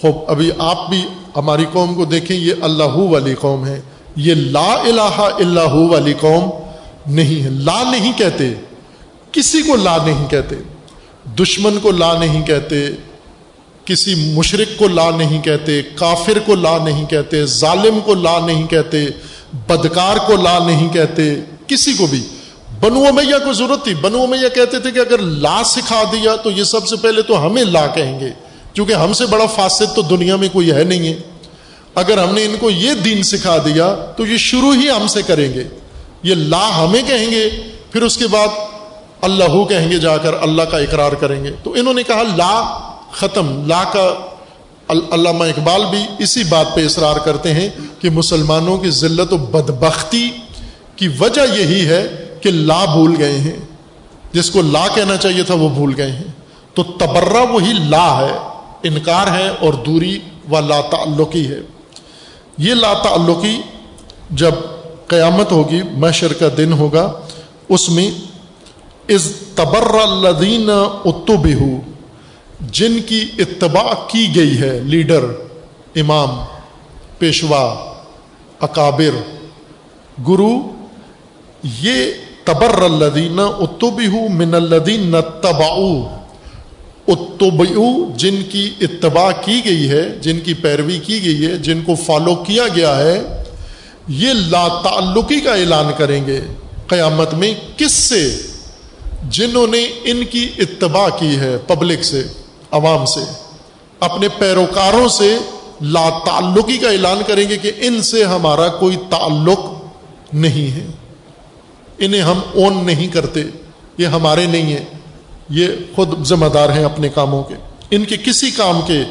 خوب، 0.01 0.15
ابھی 0.27 0.51
آپ 0.57 0.89
بھی 0.89 1.05
ہماری 1.35 1.65
قوم 1.73 1.95
کو 1.95 2.05
دیکھیں، 2.05 2.37
یہ 2.37 2.53
اللہ 2.61 2.95
والی 2.95 3.35
قوم 3.35 3.65
ہے۔ 3.65 3.81
یہ 4.15 4.33
لا 4.33 4.73
الہ 4.73 5.29
اللہ 5.39 5.73
والی 5.73 6.13
قوم 6.13 6.49
نہیں 7.13 7.43
ہے۔ 7.43 7.49
لا 7.49 7.83
نہیں 7.91 8.17
کہتے، 8.17 8.53
کسی 9.31 9.61
کو 9.61 9.75
لا 9.75 9.97
نہیں 10.05 10.29
کہتے۔ 10.29 10.55
دشمن 11.39 11.79
کو 11.81 11.91
لا 11.91 12.17
نہیں 12.19 12.45
کہتے، 12.45 12.89
کسی 13.85 14.33
مشرق 14.33 14.79
کو 14.79 14.87
لا 14.87 15.09
نہیں 15.09 15.41
کہتے، 15.41 15.81
کافر 15.81 16.39
کو 16.45 16.55
لا 16.55 16.77
نہیں 16.83 17.05
کہتے، 17.05 17.45
ظالم 17.45 17.99
کو 18.05 18.13
لا 18.13 18.39
نہیں 18.45 18.67
کہتے، 18.67 19.05
بدکار 19.67 20.17
کو 20.27 20.35
لا 20.35 20.59
نہیں 20.65 20.89
کہتے، 20.89 21.35
کسی 21.67 21.93
کو 21.93 22.07
بھی۔ 22.07 22.21
بنو 22.81 23.03
میاں 23.13 23.39
کو 23.39 23.53
ضرورت 23.53 23.83
تھی۔ 23.83 23.93
بنو 23.93 24.25
میاں 24.27 24.55
کہتے 24.55 24.79
تھے 24.79 24.91
کہ 24.91 24.99
اگر 24.99 25.17
لا 25.17 25.61
سکھا 25.65 26.03
دیا 26.11 26.35
تو 26.35 26.51
یہ 26.51 26.63
سب 26.63 26.87
سے 26.87 26.95
پہلے 26.95 27.21
تو 27.21 27.45
ہمیں 27.45 27.63
لا 27.63 27.87
کہیں 27.87 28.19
گے، 28.19 28.29
کیونکہ 28.73 28.93
ہم 28.93 29.13
سے 29.13 29.25
بڑا 29.25 29.45
فاسد 29.45 29.95
تو 29.95 30.01
دنیا 30.01 30.35
میں 30.35 30.49
کوئی 30.51 30.71
ہے 30.71 30.83
نہیں 30.83 31.07
ہے۔ 31.07 31.19
اگر 31.95 32.17
ہم 32.17 32.33
نے 32.33 32.45
ان 32.45 32.55
کو 32.59 32.69
یہ 32.69 32.93
دین 32.93 33.23
سکھا 33.23 33.57
دیا 33.57 33.95
تو 34.17 34.25
یہ 34.25 34.37
شروع 34.37 34.73
ہی 34.73 34.89
ہم 34.89 35.07
سے 35.07 35.21
کریں 35.21 35.53
گے۔ 35.53 35.63
یہ 36.23 36.35
لا 36.35 36.65
ہمیں 36.77 37.01
کہیں 37.07 37.31
گے، 37.31 37.49
پھر 37.91 38.01
اس 38.01 38.17
کے 38.17 38.27
بعد 38.27 38.47
اللہ 39.21 39.63
کہیں 39.69 39.91
گے، 39.91 39.97
جا 39.97 40.17
کر 40.17 40.33
اللہ 40.41 40.61
کا 40.61 40.77
اقرار 40.77 41.11
کریں 41.11 41.43
گے۔ 41.43 41.51
تو 41.63 41.73
انہوں 41.73 41.93
نے 41.93 42.03
کہا 42.03 42.23
لا 42.35 42.53
ختم، 43.11 43.67
لا 43.67 43.83
کا 43.83 44.13
علامہ 44.89 45.43
اقبال 45.43 45.85
بھی 45.85 45.99
اسی 46.19 46.43
بات 46.43 46.75
پہ 46.75 46.85
اصرار 46.85 47.15
کرتے 47.15 47.53
ہیں 47.53 47.69
کہ 47.99 48.09
مسلمانوں 48.09 48.77
کی 48.77 48.89
ذلت 48.89 49.33
و 49.33 49.37
بدبختی 49.37 50.29
کی 50.95 51.07
وجہ 51.19 51.41
یہی 51.53 51.85
ہے 51.85 52.07
کہ 52.41 52.51
لا 52.51 52.85
بھول 52.85 53.15
گئے 53.19 53.37
ہیں۔ 53.37 53.57
جس 54.31 54.51
کو 54.51 54.61
لا 54.61 54.87
کہنا 54.95 55.17
چاہیے 55.17 55.43
تھا 55.43 55.53
وہ 55.53 55.69
بھول 55.69 55.93
گئے 55.97 56.11
ہیں۔ 56.11 56.31
تو 56.73 56.83
تبرہ 56.83 57.51
وہی 57.51 57.73
لا 57.73 58.21
ہے، 58.21 58.37
انکار 58.83 59.27
ہے 59.27 59.47
اور 59.47 59.73
دوری 59.73 60.19
و 60.51 60.59
لا 60.59 60.81
تعلقی 60.81 61.47
ہے۔ 61.47 61.59
یہ 62.57 62.73
لا 62.73 62.93
تعلقی 62.93 63.61
جب 64.29 64.51
قیامت 65.07 65.51
ہوگی، 65.51 65.81
محشر 65.91 66.33
کا 66.33 66.47
دن 66.57 66.73
ہوگا، 66.73 67.19
اس 67.69 67.89
میں 67.89 68.11
از 69.09 69.31
تبر 69.55 69.95
الدین 70.01 70.69
اتو 71.05 71.81
جن 72.71 72.99
کی 73.05 73.25
اتباع 73.37 73.93
کی 74.07 74.35
گئی 74.35 74.57
ہے، 74.59 74.79
لیڈر، 74.83 75.25
امام، 75.95 76.43
پیشوا، 77.19 77.93
اکابر، 78.59 79.31
گرو، 80.27 80.51
یہ 81.63 82.11
تبر 82.43 82.81
الدین 82.81 83.39
اتو 83.39 84.29
من 84.29 84.55
الدین 84.55 85.11
تباؤ 85.41 86.17
اتبعو 87.07 88.11
جن 88.15 88.41
کی 88.49 88.69
اتباع 88.81 89.31
کی 89.41 89.61
گئی 89.65 89.89
ہے، 89.89 90.09
جن 90.21 90.39
کی 90.39 90.53
پیروی 90.53 90.99
کی 90.99 91.25
گئی 91.25 91.45
ہے، 91.45 91.57
جن 91.57 91.81
کو 91.85 91.95
فالو 91.95 92.35
کیا 92.35 92.63
گیا 92.75 92.97
ہے، 92.97 93.21
یہ 94.07 94.33
لا 94.33 94.67
تعلقی 94.67 95.39
کا 95.39 95.53
اعلان 95.53 95.85
کریں 95.97 96.27
گے۔ 96.27 96.41
قیامت 96.87 97.33
میں 97.33 97.53
کس 97.77 97.91
سے؟ 97.91 98.37
جنہوں 99.29 99.67
نے 99.67 99.85
ان 100.03 100.23
کی 100.23 100.49
اتباع 100.57 101.07
کی 101.19 101.35
ہے 101.37 101.57
پبلک 101.67 102.03
سے، 102.03 102.23
عوام 102.71 103.05
سے۔ 103.05 103.19
اپنے 103.99 104.27
پیروکاروں 104.27 105.07
سے 105.07 105.37
لا 105.81 106.09
تعلقی 106.25 106.77
کا 106.77 106.89
اعلان 106.89 107.21
کریں 107.27 107.49
گے 107.49 107.57
کہ 107.57 107.71
ان 107.77 108.01
سے 108.01 108.23
ہمارا 108.23 108.67
کوئی 108.67 108.97
تعلق 109.09 109.59
نہیں 110.33 110.75
ہے۔ 110.75 110.85
انہیں 112.01 112.21
ہم 112.21 112.39
اون 112.53 112.85
نہیں 112.85 113.07
کرتے، 113.07 113.43
یہ 113.97 114.05
ہمارے 114.05 114.45
نہیں 114.45 114.73
ہیں، 114.73 114.85
یہ 115.49 115.67
خود 115.95 116.25
ذمہ 116.25 116.45
دار 116.45 116.69
ہیں 116.69 116.83
اپنے 116.83 117.09
کاموں 117.09 117.43
کے۔ 117.43 117.55
ان 117.91 118.05
کے 118.05 118.17
کسی 118.17 118.51
کام 118.51 118.81
کے، 118.87 119.03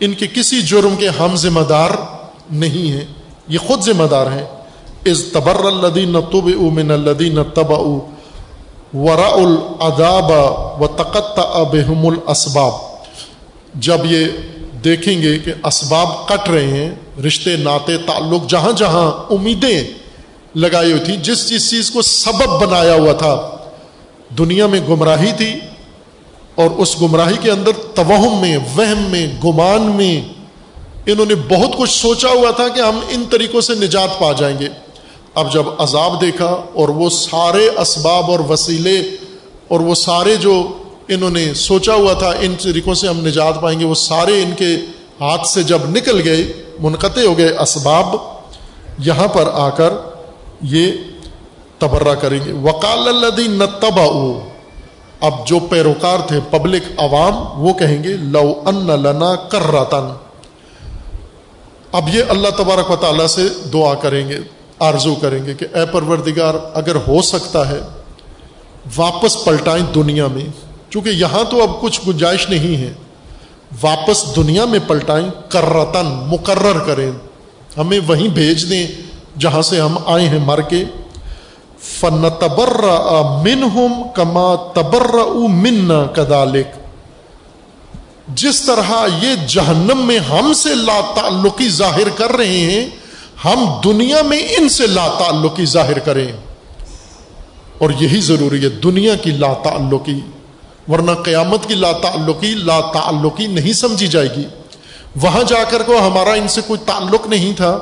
ان 0.00 0.14
کے 0.14 0.26
کسی 0.26 0.62
جرم 0.62 0.96
کے 0.98 1.08
ہم 1.08 1.36
ذمہ 1.36 1.60
دار 1.60 1.90
نہیں 2.50 2.92
ہیں، 2.92 3.04
یہ 3.48 3.58
خود 3.58 3.82
ذمہ 3.82 4.04
دار 4.04 4.26
ہیں۔ 4.26 4.46
از 5.06 5.24
تبر 5.32 5.64
الدین 5.64 6.12
تب 6.12 6.46
امن 6.46 6.90
الدین 6.90 7.38
تب 7.54 7.70
ورا 8.94 9.26
الاداب 9.26 10.30
و 10.80 10.86
تقت 10.86 11.38
ابہم 11.38 12.06
الاسباب۔ 12.06 12.72
جب 13.74 13.98
یہ 14.04 14.24
دیکھیں 14.84 15.22
گے 15.22 15.38
کہ 15.38 15.52
اسباب 15.64 16.28
کٹ 16.28 16.48
رہے 16.48 16.66
ہیں، 16.66 17.20
رشتے 17.26 17.56
ناطے 17.56 17.96
تعلق، 17.96 18.50
جہاں 18.50 18.72
جہاں، 18.72 19.32
امیدیں 19.32 19.84
لگائی 20.56 20.92
ہوئی 20.92 21.04
تھی۔ 21.04 21.16
جس 21.16 21.48
جس 21.50 21.70
چیز 21.70 21.90
کو 21.90 22.02
سبب 22.02 22.60
بنایا 22.60 22.94
ہوا 22.94 23.12
تھا، 23.12 23.56
دنیا 24.38 24.66
میں 24.66 24.80
گمراہی 24.88 25.32
تھی 25.36 25.52
اور 26.54 26.70
اس 26.70 27.00
گمراہی 27.02 27.36
کے 27.42 27.50
اندر 27.50 27.72
توہم 27.94 28.40
میں، 28.40 28.56
وہم 28.76 29.10
میں، 29.10 29.26
گمان 29.44 29.82
میں 29.82 30.20
انہوں 31.06 31.26
نے 31.26 31.34
بہت 31.34 31.76
کچھ 31.78 31.90
سوچا 31.90 32.28
ہوا 32.28 32.50
تھا 32.50 32.68
کہ 32.68 32.80
ہم 32.80 33.00
ان 33.08 33.24
طریقوں 33.30 33.60
سے 33.60 33.74
نجات 33.74 34.18
پا 34.18 34.32
جائیں 34.32 34.58
گے۔ 34.58 34.68
اب 35.34 35.52
جب 35.52 35.62
عذاب 35.78 36.20
دیکھا 36.20 36.56
اور 36.72 36.88
وہ 36.88 37.10
سارے 37.10 37.68
اسباب 37.78 38.30
اور 38.30 38.40
وسیلے 38.48 38.98
اور 39.68 39.80
وہ 39.80 39.94
سارے 39.94 40.36
جو 40.36 40.72
انہوں 41.08 41.30
نے 41.30 41.54
سوچا 41.54 41.94
ہوا 41.94 42.12
تھا 42.12 42.32
ان 42.40 42.54
طریقوں 42.62 42.94
سے 42.94 43.08
ہم 43.08 43.26
نجات 43.26 43.60
پائیں 43.60 43.80
گے، 43.80 43.84
وہ 43.84 43.94
سارے 43.94 44.42
ان 44.42 44.52
کے 44.56 44.74
ہاتھ 45.20 45.46
سے 45.48 45.62
جب 45.62 45.78
نکل 45.90 46.28
گئے، 46.28 46.52
منقطع 46.80 47.22
ہو 47.22 47.38
گئے 47.38 47.48
اسباب، 47.48 48.16
یہاں 48.98 49.28
پر 49.28 49.48
آ 49.52 49.68
کر 49.70 49.92
یہ 50.62 50.92
تبرہ 51.78 52.14
کریں 52.14 52.38
گے۔ 52.44 52.52
وکال 52.52 53.08
اللہ 53.08 53.40
نہ 53.48 53.64
اب 55.20 55.46
جو 55.46 55.58
پیروکار 55.58 56.18
تھے 56.28 56.40
پبلک 56.50 56.82
عوام، 56.96 57.62
وہ 57.62 57.74
کہیں 57.74 58.04
گے، 58.04 58.16
لو 58.16 58.62
ان 58.66 58.86
لنا 58.86 59.34
کر 59.34 59.60
اب 61.92 62.08
یہ 62.12 62.22
اللہ 62.28 62.48
تبارک 62.48 62.90
و 62.90 62.96
تعالیٰ 62.96 63.26
سے 63.26 63.48
دعا 63.72 63.94
کریں 63.94 64.28
گے، 64.28 64.38
آرزو 64.78 65.14
کریں 65.14 65.46
گے 65.46 65.54
کہ 65.54 65.66
اے 65.74 65.86
پروردگار، 65.92 66.54
اگر 66.74 66.94
ہو 66.94 67.22
سکتا 67.22 67.68
ہے، 67.68 67.80
واپس 68.96 69.44
پلٹائیں 69.44 69.84
دنیا 69.94 70.26
میں۔ 70.26 70.46
چونکہ 70.90 71.08
یہاں 71.08 71.50
تو 71.50 71.62
اب 71.62 71.80
کچھ 71.80 72.00
گنجائش 72.08 72.48
نہیں 72.48 72.76
ہے۔ 72.76 72.92
واپس 73.82 74.36
دنیا 74.36 74.64
میں 74.64 74.78
پلٹائیں 74.86 75.28
کرتن 75.48 76.06
مقرر 76.06 76.78
کریں۔ 76.78 77.10
ہمیں 77.78 78.00
وہیں 78.06 78.28
بھیج 78.28 78.70
دیں۔ 78.70 79.05
جہاں 79.38 79.62
سے 79.62 79.80
ہم 79.80 79.98
آئے 80.06 80.28
ہیں 80.28 80.38
مر 80.38 80.60
کے 80.60 80.84
فن 81.80 82.24
تبر 82.40 82.84
من 83.42 83.62
ہم 83.62 84.02
کما 84.14 84.54
تبر 84.72 85.14
من 85.48 85.88
کدالک 86.14 86.86
جس 88.28 88.62
طرح 88.62 88.90
یہ 89.22 89.34
جہنم 89.48 90.06
میں 90.06 90.18
ہم 90.18 90.52
سے 90.52 90.74
لا 90.74 91.00
تعلقی 91.14 91.68
ظاہر 91.68 92.08
کر 92.08 92.32
رہے 92.32 92.58
ہیں، 92.58 92.86
ہم 93.44 93.80
دنیا 93.84 94.22
میں 94.22 94.38
ان 94.38 94.68
سے 94.68 94.86
لا 94.86 95.06
تعلقی 95.18 95.64
ظاہر 95.64 95.98
کریں۔ 95.98 96.32
اور 97.78 97.90
یہی 98.00 98.20
ضروری 98.20 98.62
ہے، 98.64 98.68
دنیا 98.68 99.14
کی 99.14 99.30
لا 99.30 99.52
تعلقی 99.52 100.20
ورنہ 100.88 101.10
قیامت 101.24 101.68
کی 101.68 101.74
لا 101.74 101.92
تعلقی 101.92 102.54
لا 102.54 102.80
تعلقی 102.80 103.46
نہیں 103.46 103.72
سمجھی 103.72 104.06
جائے 104.06 104.28
گی۔ 104.36 104.44
وہاں 105.22 105.42
جا 105.42 105.64
کر 105.64 105.82
کو 105.82 105.98
ہمارا 106.06 106.32
ان 106.32 106.48
سے 106.48 106.60
کوئی 106.66 106.80
تعلق 106.86 107.26
نہیں 107.26 107.52
تھا۔ 107.56 107.78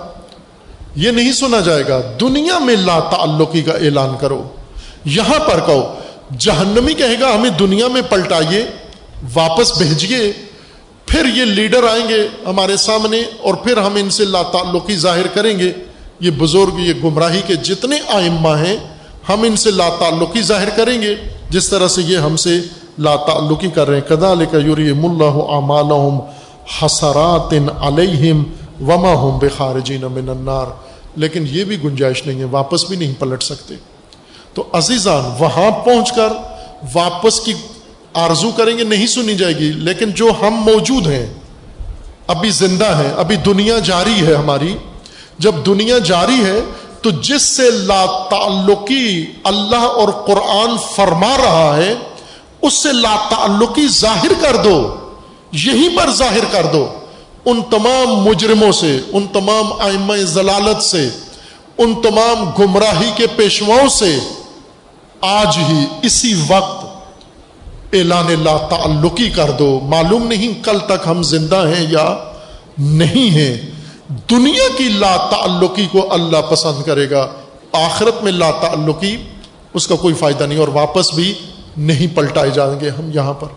یہ 0.95 1.11
نہیں 1.11 1.33
سنا 1.33 1.61
جائے 1.61 1.83
گا۔ 1.89 2.01
دنیا 2.21 2.59
میں 2.59 2.77
لا 2.77 3.01
تعلقی 3.01 3.63
کا 3.63 3.73
اعلان 3.73 4.15
کرو۔ 4.21 4.43
یہاں 5.05 5.39
پر 5.39 5.61
کہو، 5.67 5.95
جہنمی 6.39 6.95
کہے 6.95 7.21
گا، 7.21 7.35
ہمیں 7.35 7.51
دنیا 7.51 7.89
میں 7.89 8.03
پلٹائیے، 8.03 8.65
واپس 9.35 9.79
بھیجیے، 9.79 10.33
پھر 11.07 11.25
یہ 11.37 11.45
لیڈر 11.45 11.85
آئیں 11.93 12.09
گے 12.09 12.29
ہمارے 12.47 12.77
سامنے 12.77 13.23
اور 13.43 13.55
پھر 13.55 13.77
ہم 13.77 13.95
ان 13.95 14.11
سے 14.11 14.25
لا 14.25 14.43
تعلقی 14.43 14.97
ظاہر 14.97 15.27
کریں 15.27 15.59
گے۔ 15.59 15.73
یہ 16.21 16.31
بزرگ، 16.31 16.79
یہ 16.79 16.93
گمراہی 17.05 17.41
کے 17.47 17.55
جتنے 17.55 17.97
آئمہ 18.09 18.49
ہیں، 18.49 18.77
ہم 19.29 19.43
ان 19.43 19.57
سے 19.57 19.71
لا 19.71 19.89
تعلقی 19.99 20.43
ظاہر 20.43 20.69
کریں 20.69 21.03
گے۔ 21.03 21.15
جس 21.51 21.69
طرح 21.69 21.89
سے 21.89 22.03
یہ 22.03 22.19
ہم 22.19 22.37
سے 22.37 22.61
لا 22.99 23.17
تعلقی 23.17 23.69
کر 23.69 23.89
رہے 23.89 23.99
ہیں۔ 23.99 24.17
کدا 24.17 24.35
لکھ 24.35 24.55
یوریم 24.55 25.05
اللہ 25.05 26.19
حسرات 26.85 27.55
علیہم۔ 27.81 28.43
وما 28.87 29.13
ہم 29.13 29.39
بے 29.39 29.49
خارجین 29.49 30.01
من 30.01 30.29
النار 30.29 30.67
لیکن 31.17 31.45
یہ 31.51 31.65
بھی 31.65 31.85
گنجائش 31.85 32.27
نہیں 32.27 32.39
ہے، 32.39 32.45
واپس 32.45 32.85
بھی 32.85 32.97
نہیں 32.97 33.15
پلٹ 33.19 33.43
سکتے۔ 33.43 33.75
تو 34.55 34.65
عزیزان، 34.73 35.25
وہاں 35.39 35.71
پہنچ 35.71 36.13
کر 36.13 36.33
واپس 36.95 37.41
کی 37.41 37.55
آرزو 38.15 38.51
کریں 38.57 38.79
گے، 38.79 38.85
نہیں 38.85 39.07
سنی 39.07 39.35
جائے 39.35 39.57
گی، 39.57 39.73
لیکن 39.73 40.11
جو 40.11 40.29
ہم 40.41 40.55
موجود 40.55 41.07
ہیں، 41.07 41.35
ابھی 42.27 42.51
زندہ 42.51 42.97
ہیں، 42.97 43.13
ابھی 43.17 43.37
دنیا 43.37 43.79
جاری 43.79 44.27
ہے 44.27 44.35
ہماری۔ 44.35 44.77
جب 45.39 45.53
دنیا 45.67 45.99
جاری 45.99 46.45
ہے، 46.45 46.61
تو 47.03 47.11
جس 47.11 47.43
سے 47.43 47.71
لا 47.71 48.07
تعلقی 48.31 49.27
اللہ 49.45 49.77
اور 49.77 50.09
قرآن 50.09 50.71
فرما 50.97 51.37
رہا 51.45 51.77
ہے، 51.77 51.95
اس 52.63 52.75
سے 52.75 52.93
لا 52.93 53.17
تعلقی 53.31 53.89
ظاہر 53.89 54.33
کر 54.41 54.57
دو۔ 54.57 54.97
یہیں 55.53 55.97
پر 55.97 56.11
ظاہر 56.11 56.45
کر 56.51 56.67
دو۔ 56.73 56.89
ان 57.45 57.63
تمام 57.71 58.15
مجرموں 58.15 58.73
سے، 58.73 59.01
ان 59.13 59.27
تمام 59.33 59.73
آئمہ 59.73 60.15
ضلالت 60.17 60.83
سے، 60.83 61.09
ان 61.79 61.95
تمام 62.03 62.51
گمراہی 62.59 63.11
کے 63.17 63.27
پیشواؤں 63.37 63.89
سے 63.89 64.19
آج 65.21 65.59
ہی 65.59 65.87
اسی 66.03 66.35
وقت 66.49 66.85
اعلان 67.93 68.27
لا 68.39 68.57
تعلقی 68.57 69.31
کر 69.31 69.51
دو۔ 69.51 69.81
معلوم 69.83 70.27
نہیں 70.27 70.65
کل 70.65 70.79
تک 70.79 71.07
ہم 71.07 71.23
زندہ 71.23 71.57
ہیں 71.57 71.87
یا 71.91 72.19
نہیں 72.79 73.31
ہیں۔ 73.31 73.71
دنیا 74.31 74.77
کی 74.77 74.89
لا 74.89 75.17
تعلقی 75.17 75.87
کو 75.93 76.13
اللہ 76.13 76.37
پسند 76.51 76.83
کرے 76.83 77.11
گا۔ 77.11 77.29
آخرت 77.73 78.23
میں 78.23 78.33
لا 78.33 78.51
تعلقی، 78.51 79.17
اس 79.75 79.87
کا 79.87 79.95
کوئی 79.95 80.15
فائدہ 80.15 80.45
نہیں 80.45 80.59
اور 80.59 80.69
واپس 80.69 81.15
بھی 81.15 81.35
نہیں 81.77 82.17
پلٹائے 82.17 82.51
جائیں 82.51 82.81
گے 82.81 82.89
ہم 82.89 83.11
یہاں 83.15 83.33
پر۔ 83.33 83.49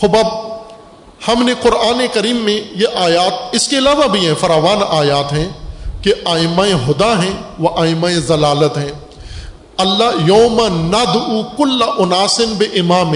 خوب 0.00 0.16
اب 0.16 0.49
ہم 1.28 1.42
نے 1.42 1.54
قرآن 1.62 2.06
کریم 2.12 2.36
میں 2.36 2.60
یہ 2.76 2.86
آیات، 2.94 3.32
اس 3.52 3.68
کے 3.68 3.78
علاوہ 3.78 4.06
بھی 4.06 4.26
ہیں، 4.26 4.34
فراوان 4.40 4.78
آیات 4.88 5.32
ہیں 5.32 5.48
کہ 6.02 6.12
آئمہ 6.24 6.62
ہدا 6.88 7.22
ہیں 7.22 7.32
وہ 7.58 7.68
آئمہ 7.76 8.08
ضلالت 8.08 8.78
ہیں۔ 8.78 8.92
اللہ 9.76 10.26
یوم 10.26 10.60
ند 10.66 11.16
کل 11.56 11.82
عناسن 11.82 12.54
بے 12.58 12.64
امام 12.64 13.14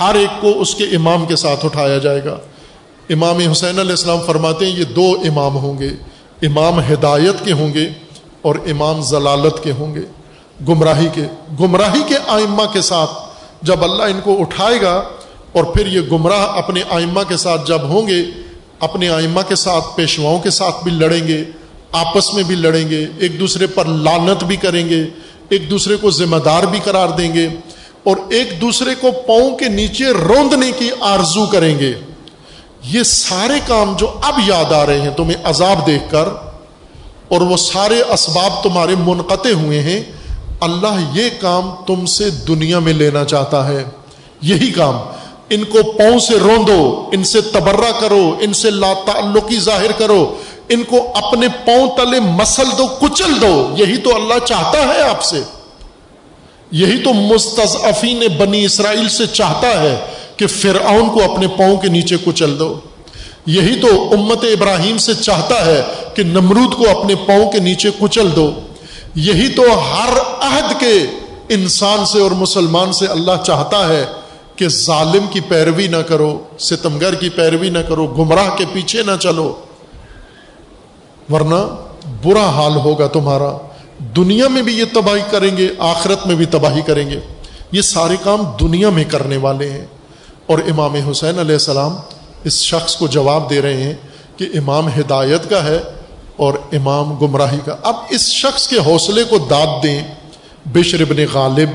ہر 0.00 0.14
ایک 0.14 0.40
کو 0.40 0.60
اس 0.60 0.74
کے 0.74 0.84
امام 0.84 1.26
کے 1.26 1.36
ساتھ 1.36 1.64
اٹھایا 1.64 1.98
جائے 1.98 2.24
گا۔ 2.24 2.38
امام 3.10 3.38
حسین 3.38 3.78
علیہ 3.78 3.90
السلام 3.90 4.18
فرماتے 4.26 4.66
ہیں، 4.66 4.78
یہ 4.78 4.84
دو 4.84 5.16
امام 5.24 5.56
ہوں 5.56 5.78
گے، 5.78 5.90
امام 6.42 6.80
ہدایت 6.80 7.44
کے 7.44 7.52
ہوں 7.52 7.74
گے 7.74 7.88
اور 8.42 8.54
امام 8.54 9.00
ضلالت 9.02 9.62
کے 9.62 9.72
ہوں 9.72 9.94
گے۔ 9.94 10.02
گمراہی 10.68 11.08
کے 11.14 11.22
گمراہی 11.60 12.02
کے 12.06 12.14
آئمہ 12.26 12.62
کے 12.72 12.80
ساتھ 12.80 13.10
جب 13.62 13.84
اللہ 13.84 14.02
ان 14.02 14.20
کو 14.24 14.36
اٹھائے 14.40 14.80
گا 14.82 15.02
اور 15.54 15.64
پھر 15.64 15.86
یہ 15.86 16.00
گمراہ 16.12 16.46
اپنے 16.58 16.80
آئمہ 16.90 17.20
کے 17.28 17.36
ساتھ 17.36 17.66
جب 17.66 17.82
ہوں 17.82 18.06
گے، 18.06 18.22
اپنے 18.80 19.08
آئمہ 19.08 19.40
کے 19.48 19.54
ساتھ 19.54 19.84
پیشواؤں 19.96 20.38
کے 20.38 20.50
ساتھ 20.50 20.84
بھی 20.84 20.92
لڑیں 20.92 21.28
گے، 21.28 21.44
آپس 21.92 22.34
میں 22.34 22.42
بھی 22.42 22.54
لڑیں 22.54 22.88
گے، 22.90 23.06
ایک 23.18 23.40
دوسرے 23.40 23.66
پر 23.66 23.84
لانت 23.84 24.44
بھی 24.44 24.56
کریں 24.56 24.88
گے، 24.88 25.04
ایک 25.48 25.70
دوسرے 25.70 25.96
کو 25.96 26.10
ذمہ 26.10 26.36
دار 26.36 26.62
بھی 26.62 26.78
قرار 26.84 27.08
دیں 27.08 27.34
گے، 27.34 27.48
اور 28.02 28.16
ایک 28.30 28.60
دوسرے 28.60 28.94
کو 28.94 29.10
پاؤں 29.26 29.56
کے 29.56 29.68
نیچے 29.68 30.04
روندنے 30.04 30.72
کی 30.78 30.90
آرزو 31.00 31.46
کریں 31.46 31.78
گے۔ 31.78 31.92
یہ 32.84 33.02
سارے 33.02 33.60
کام 33.66 33.96
جو 33.96 34.12
اب 34.22 34.34
یاد 34.46 34.72
آ 34.72 34.86
رہے 34.86 35.00
ہیں، 35.00 35.10
تمہیں 35.10 35.36
عذاب 35.44 35.86
دیکھ 35.86 36.10
کر، 36.10 36.28
اور 37.28 37.40
وہ 37.40 37.56
سارے 37.56 38.02
اسباب 38.12 38.62
تمہارے 38.62 38.94
منقطع 38.98 39.52
ہوئے 39.52 39.80
ہیں۔ 39.80 40.02
اللہ 40.60 41.10
یہ 41.14 41.30
کام 41.40 41.70
تم 41.86 42.06
سے 42.06 42.30
دنیا 42.30 42.78
میں 42.78 42.92
لینا 42.92 43.24
چاہتا 43.24 43.68
ہے۔ 43.68 43.84
یہی 44.42 44.70
کام۔ 44.70 44.96
ان 45.50 45.64
کو 45.64 45.92
پاؤں 45.92 46.18
سے 46.18 46.38
روندو، 46.38 47.08
ان 47.12 47.24
سے 47.24 47.40
تبرہ 47.40 48.00
کرو، 48.00 48.36
ان 48.40 48.52
سے 48.52 48.70
لا 48.70 48.92
تعلقی 49.06 49.60
ظاہر 49.60 49.92
کرو، 49.92 50.34
ان 50.68 50.82
کو 50.82 50.96
اپنے 51.14 51.48
پاؤں 51.48 51.96
تلے 51.96 52.20
مسل 52.20 52.64
دو، 52.78 52.86
کچل 52.86 53.40
دو، 53.40 53.68
یہی 53.76 53.96
تو 53.96 54.14
اللہ 54.14 54.34
چاہتا 54.44 54.94
ہے 54.94 55.02
آپ 55.02 55.22
سے۔ 55.22 55.42
یہی 56.70 56.96
تو 56.96 57.12
مستضعفین 57.12 58.22
بنی 58.38 58.64
اسرائیل 58.64 59.08
سے 59.08 59.26
چاہتا 59.26 59.82
ہے 59.82 59.96
کہ 60.36 60.46
فرعون 60.46 61.08
کو 61.08 61.32
اپنے 61.32 61.48
پاؤں 61.48 61.76
کے 61.76 61.88
نیچے 61.88 62.16
کچل 62.24 62.58
دو۔ 62.58 62.80
یہی 63.46 63.80
تو 63.80 64.08
امت 64.12 64.44
ابراہیم 64.44 64.98
سے 64.98 65.14
چاہتا 65.14 65.66
ہے 65.66 65.82
کہ 66.14 66.22
نمرود 66.22 66.74
کو 66.74 67.00
اپنے 67.00 67.14
پاؤں 67.14 67.50
کے 67.50 67.58
نیچے 67.58 67.90
کچل 68.00 68.28
دو۔ 68.36 68.50
یہی 69.14 69.48
تو 69.48 69.62
ہر 69.62 70.18
عہد 70.40 70.80
کے 70.80 71.06
انسان 71.48 72.06
سے 72.06 72.20
اور 72.20 72.30
مسلمان 72.30 72.92
سے 72.92 73.06
اللہ 73.06 73.42
چاہتا 73.46 73.88
ہے 73.88 74.04
کہ 74.56 74.68
ظالم 74.68 75.26
کی 75.30 75.40
پیروی 75.40 75.86
نہ 75.86 75.96
کرو، 75.96 76.42
ستمگر 76.58 77.14
کی 77.14 77.28
پیروی 77.28 77.70
نہ 77.70 77.78
کرو، 77.78 78.06
گمراہ 78.06 78.56
کے 78.56 78.64
پیچھے 78.72 79.02
نہ 79.02 79.10
چلو۔ 79.20 79.56
ورنہ 81.30 81.76
برا 82.24 82.50
حال 82.50 82.76
ہوگا 82.76 83.06
تمہارا۔ 83.06 83.56
دنیا 84.16 84.48
میں 84.48 84.62
بھی 84.62 84.78
یہ 84.78 84.84
تباہی 84.92 85.22
کریں 85.30 85.56
گے، 85.56 85.68
آخرت 85.78 86.26
میں 86.26 86.34
بھی 86.34 86.44
تباہی 86.44 86.80
کریں 86.80 87.10
گے۔ 87.10 87.20
یہ 87.72 87.80
سارے 87.80 88.16
کام 88.24 88.42
دنیا 88.60 88.90
میں 88.90 89.04
کرنے 89.04 89.36
والے 89.36 89.70
ہیں۔ 89.70 89.86
اور 90.46 90.58
امام 90.58 90.94
حسین 90.94 91.38
علیہ 91.38 91.52
السلام 91.52 91.96
اس 92.44 92.60
شخص 92.60 92.96
کو 92.96 93.06
جواب 93.06 93.50
دے 93.50 93.62
رہے 93.62 93.82
ہیں 93.82 93.94
کہ 94.36 94.46
امام 94.54 94.88
ہدایت 94.88 95.50
کا 95.50 95.64
ہے 95.64 95.78
اور 96.36 96.54
امام 96.72 97.14
گمراہی 97.14 97.58
کا۔ 97.64 97.76
اب 97.82 97.94
اس 98.10 98.28
شخص 98.28 98.68
کے 98.68 98.76
حوصلے 98.86 99.24
کو 99.24 99.38
داد 99.38 99.82
دیں۔ 99.82 100.00
بشر 100.66 101.00
ابن 101.00 101.16
غالب 101.32 101.68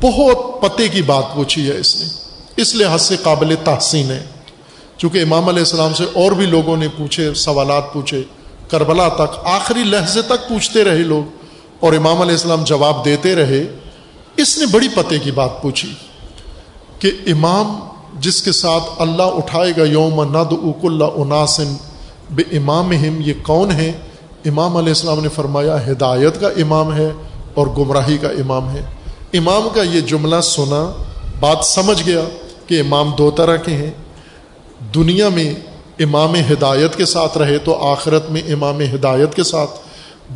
بہت 0.00 0.62
پتے 0.62 0.88
کی 0.88 1.02
بات 1.02 1.24
پوچھی 1.34 1.70
ہے 1.70 1.76
اس 1.78 1.96
نے۔ 1.96 2.06
اس 2.56 2.74
لحاظ 2.74 3.02
سے 3.02 3.16
قابل 3.22 3.54
تحسین 3.64 4.10
ہے۔ 4.10 4.26
چونکہ 4.96 5.18
امام 5.18 5.48
علیہ 5.48 5.58
السلام 5.58 5.94
سے 5.94 6.04
اور 6.04 6.32
بھی 6.32 6.46
لوگوں 6.46 6.76
نے 6.76 6.88
پوچھے، 6.88 7.34
سوالات 7.34 7.92
پوچھے، 7.92 8.22
کربلا 8.70 9.08
تک، 9.08 9.38
آخری 9.44 9.84
لہجے 9.84 10.22
تک 10.22 10.48
پوچھتے 10.48 10.84
رہے 10.84 11.02
لوگ 11.02 11.30
اور 11.80 11.92
امام 11.92 12.20
علیہ 12.20 12.32
السلام 12.32 12.64
جواب 12.64 13.04
دیتے 13.04 13.34
رہے۔ 13.34 13.64
اس 14.36 14.58
نے 14.58 14.66
بڑی 14.66 14.88
پتے 14.88 15.18
کی 15.18 15.30
بات 15.30 15.62
پوچھی 15.62 15.92
کہ 16.98 17.10
امام 17.26 17.78
جس 18.20 18.42
کے 18.42 18.52
ساتھ 18.52 18.84
اللہ 18.98 19.22
اٹھائے 19.22 19.72
گا، 19.76 19.84
یوم 19.84 20.22
ند 20.22 20.52
اک 20.52 20.84
اللہ 20.84 21.04
عناسن 21.04 21.76
بے 22.30 22.42
امام 22.56 22.92
یہ 22.92 23.32
کون 23.42 23.70
ہے 23.70 23.92
امام 24.44 24.76
علیہ 24.76 24.88
السلام 24.88 25.20
نے 25.20 25.28
فرمایا، 25.28 25.86
ہدایت 25.86 26.40
کا 26.40 26.48
امام 26.48 26.94
ہے 26.94 27.10
اور 27.54 27.66
گمراہی 27.66 28.18
کا 28.18 28.28
امام 28.28 28.70
ہے۔ 28.70 28.82
امام 29.32 29.68
کا 29.74 29.82
یہ 29.82 30.00
جملہ 30.00 30.40
سنا، 30.40 31.04
بات 31.40 31.64
سمجھ 31.64 32.02
گیا 32.06 32.20
کہ 32.66 32.80
امام 32.80 33.10
دو 33.18 33.30
طرح 33.30 33.56
کے 33.56 33.72
ہیں۔ 33.72 33.90
دنیا 34.94 35.28
میں 35.28 35.54
امام 35.98 36.34
ہدایت 36.34 36.96
کے 36.96 37.04
ساتھ 37.04 37.38
رہے 37.38 37.58
تو 37.58 37.86
آخرت 37.86 38.30
میں 38.30 38.42
امام 38.52 38.80
ہدایت 38.80 39.34
کے 39.34 39.42
ساتھ۔ 39.42 39.70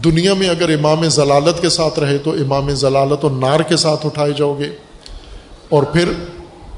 دنیا 0.05 0.35
میں 0.35 0.49
اگر 0.49 0.69
امام 0.69 1.09
ضلالت 1.09 1.63
کے 1.63 1.69
ساتھ 1.69 1.99
رہے 1.99 2.19
تو 2.19 2.31
امام 2.31 2.71
ضلالت 2.71 3.25
و 3.25 3.29
نار 3.29 3.61
کے 3.61 3.77
ساتھ 3.77 4.07
اٹھائے 4.07 4.33
جاؤ 4.37 4.59
گے۔ 4.59 4.69
اور 5.69 5.83
پھر 5.83 6.09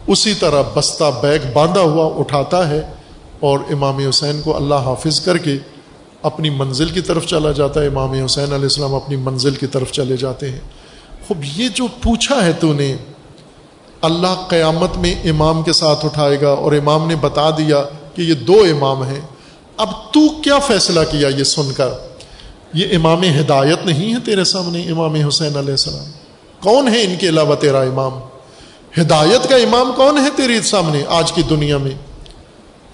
اسی 0.07 0.35
طرح 0.35 0.63
بستہ 0.75 1.05
بیگ 1.23 1.39
باندھا 1.53 1.81
ہوا 1.81 2.19
اٹھاتا 2.19 2.69
ہے 2.69 2.83
اور 3.41 3.59
امام 3.71 3.99
حسین 3.99 4.41
کو 4.45 4.57
اللہ 4.57 4.75
حافظ 4.75 5.21
کر 5.21 5.39
کے 5.39 5.55
اپنی 6.23 6.51
منزل 6.51 6.89
کی 6.89 7.01
طرف 7.01 7.27
چلا 7.27 7.53
جاتا 7.53 7.81
ہے۔ 7.81 7.87
امام 7.87 8.13
حسین 8.13 8.45
علیہ 8.45 8.63
السلام 8.63 8.95
اپنی 8.95 9.17
منزل 9.17 9.55
کی 9.55 9.67
طرف 9.67 9.93
چلے 9.93 10.17
جاتے 10.17 10.51
ہیں۔ 10.51 10.61
خوب، 11.29 11.45
یہ 11.57 11.69
جو 11.69 11.87
پوچھا 12.03 12.45
ہے 12.45 12.53
تو 12.53 12.73
نے، 12.73 12.97
اللہ 14.03 14.47
قیامت 14.49 14.97
میں 14.97 15.15
امام 15.25 15.63
کے 15.63 15.73
ساتھ 15.73 16.05
اٹھائے 16.05 16.41
گا 16.41 16.49
اور 16.49 16.73
امام 16.73 17.09
نے 17.09 17.17
بتا 17.17 17.51
دیا 17.51 17.83
کہ 18.15 18.23
یہ 18.23 18.35
دو 18.35 18.65
امام 18.71 19.03
ہیں۔ 19.03 19.21
اب 19.77 19.91
تو 20.13 20.29
کیا 20.29 20.59
فیصلہ 20.59 21.01
کیا 21.11 21.29
یہ 21.29 21.45
سن 21.45 21.73
کر؟ 21.73 21.89
یہ 22.75 22.97
امام 22.97 23.23
ہدایت 23.23 23.87
نہیں 23.87 24.15
ہے 24.15 24.19
تیرے 24.25 24.45
سامنے، 24.45 24.91
امام 24.91 25.15
حسین 25.15 25.57
علیہ 25.57 25.71
السلام۔ 25.71 26.11
کون 26.61 26.89
ہے 26.89 27.03
ان 27.03 27.15
کے 27.21 27.29
علاوہ 27.29 27.55
تیرا 27.55 27.81
امام؟ 27.81 28.13
ہدایت 29.01 29.49
کا 29.49 29.57
امام 29.57 29.93
کون 29.97 30.19
ہے 30.19 30.29
تیرے 30.37 30.63
سامنے 30.63 31.03
آج 31.09 31.33
کی 31.33 31.43
دنیا 31.43 31.79
میں؟ 31.79 31.91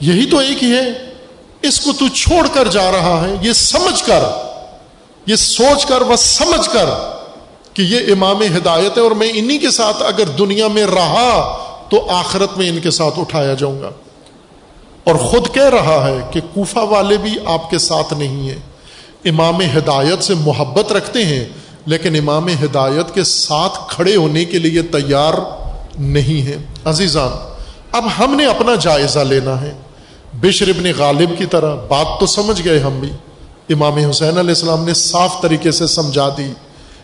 یہی 0.01 0.27
تو 0.27 0.39
ایک 0.39 0.65
ہی 0.65 0.73
ہے۔ 0.73 1.11
اس 1.62 1.81
کو 1.81 1.90
تو 1.98 2.09
چھوڑ 2.09 2.47
کر 2.52 2.69
جا 2.69 2.93
رہا 2.93 3.24
ہے، 3.28 3.36
یہ 3.40 3.52
سمجھ 3.52 4.05
کر، 4.05 4.20
یہ 5.27 5.36
سوچ 5.36 5.86
کر، 5.86 6.01
وہ 6.01 6.16
سمجھ 6.16 6.70
کر۔ 6.73 7.20
کہ 7.75 7.83
یہ 7.83 8.13
امام 8.13 8.43
ہدایت 8.43 8.97
ہے 8.97 9.03
اور 9.03 9.11
میں 9.11 9.31
انہی 9.35 9.59
کے 9.59 9.71
ساتھ 9.71 10.03
اگر 10.03 10.27
دنیا 10.27 10.69
میں 10.69 10.87
رہا 10.87 11.59
تو 11.89 12.11
آخرت 12.11 12.59
میں 12.59 12.69
ان 12.69 12.81
کے 12.81 12.91
ساتھ 12.91 13.19
اٹھایا 13.19 13.55
جاؤں 13.55 13.81
گا۔ 13.81 13.91
اور 15.05 15.15
خود 15.15 15.55
کہہ 15.55 15.63
رہا 15.63 16.07
ہے 16.09 16.19
کہ 16.31 16.41
کوفہ 16.55 16.79
والے 16.79 17.17
بھی 17.17 17.31
آپ 17.45 17.71
کے 17.71 17.79
ساتھ 17.79 18.15
نہیں 18.15 18.49
ہیں۔ 18.49 18.59
امام 19.25 19.61
ہدایت 19.61 20.25
سے 20.25 20.35
محبت 20.35 20.93
رکھتے 20.93 21.25
ہیں، 21.25 21.45
لیکن 21.87 22.17
امام 22.17 22.49
ہدایت 22.49 23.15
کے 23.15 23.25
ساتھ 23.25 23.79
کھڑے 23.89 24.17
ہونے 24.17 24.45
کے 24.45 24.59
لیے 24.59 24.83
تیار 24.83 25.35
نہیں 25.99 26.43
ہیں۔ 26.43 26.57
عزیزان، 26.85 27.31
اب 27.93 28.05
ہم 28.19 28.37
نے 28.37 28.47
اپنا 28.47 28.75
جائزہ 28.75 29.19
لینا 29.19 29.61
ہے۔ 29.61 29.75
بشر 30.33 30.69
ابن 30.69 30.85
غالب 30.99 31.39
کی 31.39 31.47
طرح 31.47 31.75
بات 31.75 32.21
تو 32.21 32.27
سمجھ 32.27 32.65
گئے 32.65 32.79
ہم 32.79 33.01
بھی۔ 33.01 33.11
امام 33.71 33.95
حسین 33.95 34.29
علیہ 34.29 34.49
السلام 34.49 34.85
نے 34.85 34.95
صاف 34.95 35.43
طریقے 35.43 35.71
سے 35.71 35.87
سمجھا 35.87 36.29
دی۔ 36.37 36.53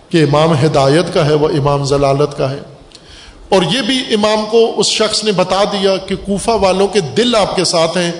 کہ 0.09 0.23
امام 0.23 0.53
ہدایت 0.65 1.15
کا 1.15 1.27
ہے، 1.27 1.35
وہ 1.35 1.49
امام 1.49 1.85
ضلالت 1.85 2.39
کا 2.39 2.51
ہے۔ 2.51 2.59
اور 3.49 3.63
یہ 3.63 3.83
بھی 3.83 3.99
امام 4.15 4.45
کو 4.51 4.73
اس 4.77 4.87
شخص 4.87 5.25
نے 5.25 5.33
بتا 5.33 5.65
دیا 5.65 5.97
کہ 5.97 6.17
کوفہ 6.17 6.51
والوں 6.51 6.89
کے 6.89 7.01
دل 7.01 7.35
آپ 7.35 7.57
کے 7.57 7.65
ساتھ 7.65 7.97
ہیں 7.97 8.13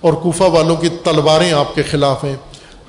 اور 0.00 0.12
کوفہ 0.12 0.42
والوں 0.42 0.76
کی 0.76 0.88
تلواریں 0.88 1.52
آپ 1.52 1.74
کے 1.74 1.82
خلاف 1.82 2.24
ہیں۔ 2.24 2.36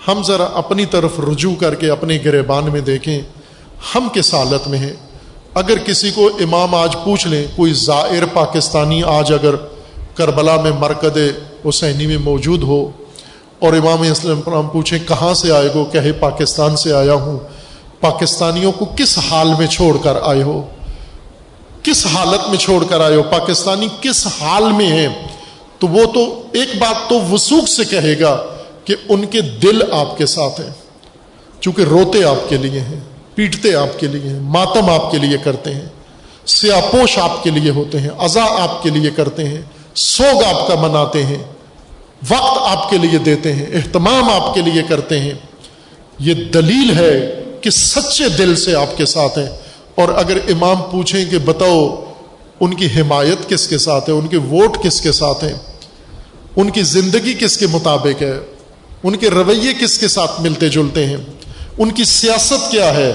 ہم 0.08 0.24
ذرا 0.24 0.48
اپنی 0.54 0.86
طرف 0.86 1.12
رجوع 1.20 1.56
کر 1.60 1.76
کے 1.76 1.90
اپنے 1.90 2.20
گریبان 2.26 2.64
میں 2.72 2.82
دیکھیں، 2.82 3.22
ہم 3.96 4.08
کس 4.14 4.34
حالت 4.34 4.68
میں 4.68 4.80
ہیں؟ 4.80 4.94
اگر 5.54 5.78
کسی 5.78 6.12
کو 6.12 6.30
امام 6.40 6.76
آج 6.76 6.96
پوچھ 7.04 7.28
لیں، 7.28 7.46
کوئی 7.56 7.74
زائر 7.74 8.24
پاکستانی 8.34 9.04
آج 9.04 9.34
اگر 9.34 9.56
کربلا 10.16 10.62
میں 10.62 10.72
مرکد 10.80 11.18
حسینی 11.70 12.08
میں 12.08 12.18
موجود 12.18 12.64
ہو 12.64 12.92
اور 13.60 13.74
امام 13.74 14.02
اسلم 14.02 14.42
پوچھیں 14.74 15.00
کہاں 15.08 15.34
سے 15.34 15.52
آئے 15.52 15.70
گو، 15.76 15.86
کہے 15.86 16.12
پاکستان 16.12 16.76
سے 16.76 16.94
آیا 16.94 17.14
ہوں 17.14 17.40
پاکستانیوں 18.06 18.72
کو 18.72 18.86
کس 18.96 19.18
حال 19.30 19.54
میں 19.60 19.68
چھوڑ 19.68 19.98
کر 19.98 20.16
آئے 20.22 20.44
ہو؟ 20.44 20.62
کس 21.84 22.06
حالت 22.06 22.50
میں 22.50 22.58
چھوڑ 22.58 22.84
کر 22.84 23.02
آئے 23.02 23.16
ہو؟ 23.16 23.24
پاکستانی 23.24 23.88
کس 24.02 24.28
حال 24.42 24.72
میں 24.72 24.88
ہیں؟ 24.88 25.08
تو 25.80 25.88
وہ 25.88 26.06
تو 26.14 26.24
ایک 26.52 26.76
بات 26.78 27.10
تو 27.10 27.20
وسوخ 27.32 27.68
سے 27.68 27.84
کہے 27.86 28.20
گا 28.20 28.36
کہ 28.86 28.96
ان 29.10 29.26
کے 29.26 29.42
دل 29.42 29.82
آپ 29.92 30.18
کے 30.18 30.26
ساتھ 30.26 30.62
ہیں، 30.62 30.72
چونکہ 31.62 31.82
روتے 31.82 32.24
آپ 32.24 32.50
کے 32.50 32.58
لیے 32.58 32.80
ہیں، 32.80 33.00
پیٹتے 33.36 33.74
آپ 33.76 34.00
کے 34.00 34.08
لیے 34.08 34.30
ہیں، 34.30 34.40
ماتم 34.40 34.90
آپ 34.90 35.12
کے 35.12 35.18
لیے 35.18 35.38
کرتے 35.38 35.74
ہیں، 35.76 35.86
سیاپوش 36.46 37.18
آپ 37.18 37.44
کے 37.44 37.50
لیے 37.50 37.72
ہوتے 37.72 38.00
ہیں 38.00 38.10
ازا 38.20 38.46
آپ 38.60 38.84
کے 38.84 38.90
لیے 38.90 39.10
کرتے 39.10 39.48
ہیں، 39.50 39.62
سوگ 39.96 40.44
آپ 40.44 40.68
کا 40.68 40.76
مناتے 40.76 41.24
ہیں، 41.26 41.44
وقت 42.30 42.58
آپ 42.62 42.90
کے 42.90 42.98
لیے 42.98 43.20
دیتے 43.20 43.54
ہیں، 43.54 43.66
اہتمام 43.74 44.30
آپ 44.30 44.54
کے 44.54 44.62
لیے 44.62 44.84
کرتے 44.88 45.20
ہیں۔ 45.20 45.34
یہ 46.20 46.34
دلیل 46.54 46.98
ہے 47.00 47.14
کہ 47.66 47.70
سچے 47.70 48.30
دل 48.30 48.56
سے 48.56 48.76
آپ 48.76 48.98
کے 48.98 49.06
ساتھ 49.06 49.38
ہیں 49.40 49.50
اور 49.96 50.10
اگر 50.10 50.38
امام 50.50 50.82
پوچھیں 50.82 51.26
کہ 51.26 51.38
بتاؤ 51.38 51.84
ان 52.60 52.74
کی 52.74 52.86
حمایت 52.86 53.50
کس 53.50 53.68
کے 53.68 53.78
ساتھ 53.78 54.10
ہے، 54.10 54.14
ان 54.14 54.28
کے 54.28 54.38
ووٹ 54.38 54.78
کس 54.84 55.02
کے 55.02 55.12
ساتھ 55.12 55.44
ہیں، 55.44 55.54
ان 56.56 56.70
کی 56.70 56.82
زندگی 56.82 57.34
کس 57.34 57.58
کے 57.58 57.68
مطابق 57.68 58.22
ہے، 58.22 58.38
ان 59.04 59.16
کے 59.16 59.30
رویے 59.30 59.74
کس 59.82 59.98
کے 59.98 60.08
ساتھ 60.08 60.42
ملتے 60.42 60.70
جلتے 60.70 61.06
ہیں، 61.06 61.18
ان 61.78 61.92
کی 61.92 62.04
سیاست 62.04 62.72
کیا 62.72 62.94
ہے، 62.96 63.12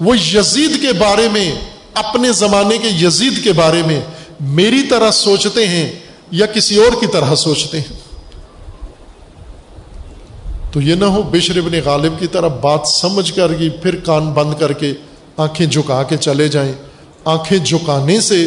وہ 0.00 0.18
یزید 0.18 0.80
کے 0.82 0.92
بارے 0.92 1.28
میں، 1.32 1.54
اپنے 1.94 2.32
زمانے 2.32 2.78
کے 2.78 2.88
یزید 2.88 3.44
کے 3.44 3.52
بارے 3.52 3.82
میں 3.86 4.00
میری 4.40 4.82
طرح 4.82 5.10
سوچتے 5.10 5.66
ہیں 5.66 5.92
یا 6.30 6.46
کسی 6.46 6.76
اور 6.76 7.00
کی 7.00 7.06
طرح 7.06 7.34
سوچتے 7.34 7.80
ہیں؟ 7.80 7.96
تو 10.76 10.82
یہ 10.82 10.94
نہ 10.94 11.04
ہو 11.04 11.22
بشر 11.22 11.56
ابن 11.56 11.72
غالب 11.84 12.12
کی 12.18 12.26
طرح 12.26 12.48
بات 12.48 12.80
سمجھ 12.88 13.34
کر 13.34 13.52
گی 13.58 13.70
پھر 13.70 13.96
کان 13.96 14.32
بند 14.32 14.54
کر 14.58 14.72
کے 14.72 14.92
آنکھیں 15.36 15.66
جھکا 15.66 16.02
کے 16.02 16.16
چلے 16.16 16.48
جائیں۔ 16.48 16.72
آنکھیں 17.24 17.58
جھکانے 17.58 18.20
سے 18.20 18.46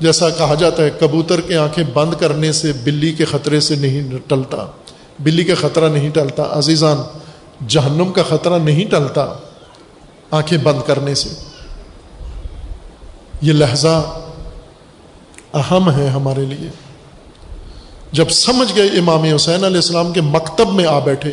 جیسا 0.00 0.30
کہا 0.30 0.54
جاتا 0.54 0.82
ہے، 0.82 0.90
کبوتر 1.00 1.40
کے 1.40 1.56
آنکھیں 1.56 1.84
بند 1.94 2.14
کرنے 2.20 2.52
سے 2.52 2.72
بلی 2.84 3.12
کے 3.12 3.24
خطرے 3.24 3.60
سے 3.60 3.74
نہیں 3.74 4.18
ٹلتا۔ 4.28 4.66
بلی 5.20 5.44
کا 5.44 5.54
خطرہ 5.60 5.88
نہیں 5.88 6.10
ٹلتا۔ 6.10 6.42
عزیزان، 6.50 6.96
جہنم 7.68 8.12
کا 8.12 8.22
خطرہ 8.28 8.58
نہیں 8.58 8.90
ٹلتا 8.90 9.34
آنکھیں 10.30 10.58
بند 10.58 10.78
کرنے 10.86 11.14
سے۔ 11.14 11.28
یہ 13.42 13.52
لہجہ 13.52 14.18
اہم 15.54 15.90
ہے 15.90 16.08
ہمارے 16.08 16.44
لیے۔ 16.44 16.89
جب 18.12 18.28
سمجھ 18.28 18.76
گئے 18.76 18.86
امام 18.86 19.22
حسین 19.22 19.64
علیہ 19.64 19.76
السلام 19.76 20.12
کے 20.12 20.20
مکتب 20.20 20.72
میں 20.72 20.86
آ 20.86 20.98
بیٹھے، 20.98 21.30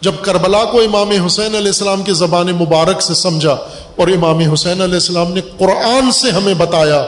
جب 0.00 0.12
کربلا 0.22 0.64
کو 0.64 0.80
امام 0.80 1.10
حسین 1.26 1.54
علیہ 1.54 1.72
السلام 1.74 2.02
کی 2.02 2.12
زبان 2.12 2.46
مبارک 2.46 3.02
سے 3.02 3.14
سمجھا 3.14 3.56
اور 3.96 4.08
امام 4.08 4.38
حسین 4.38 4.80
علیہ 4.82 4.94
السلام 4.94 5.32
نے 5.32 5.40
قرآن 5.58 6.12
سے 6.12 6.30
ہمیں 6.30 6.54
بتایا 6.54 7.06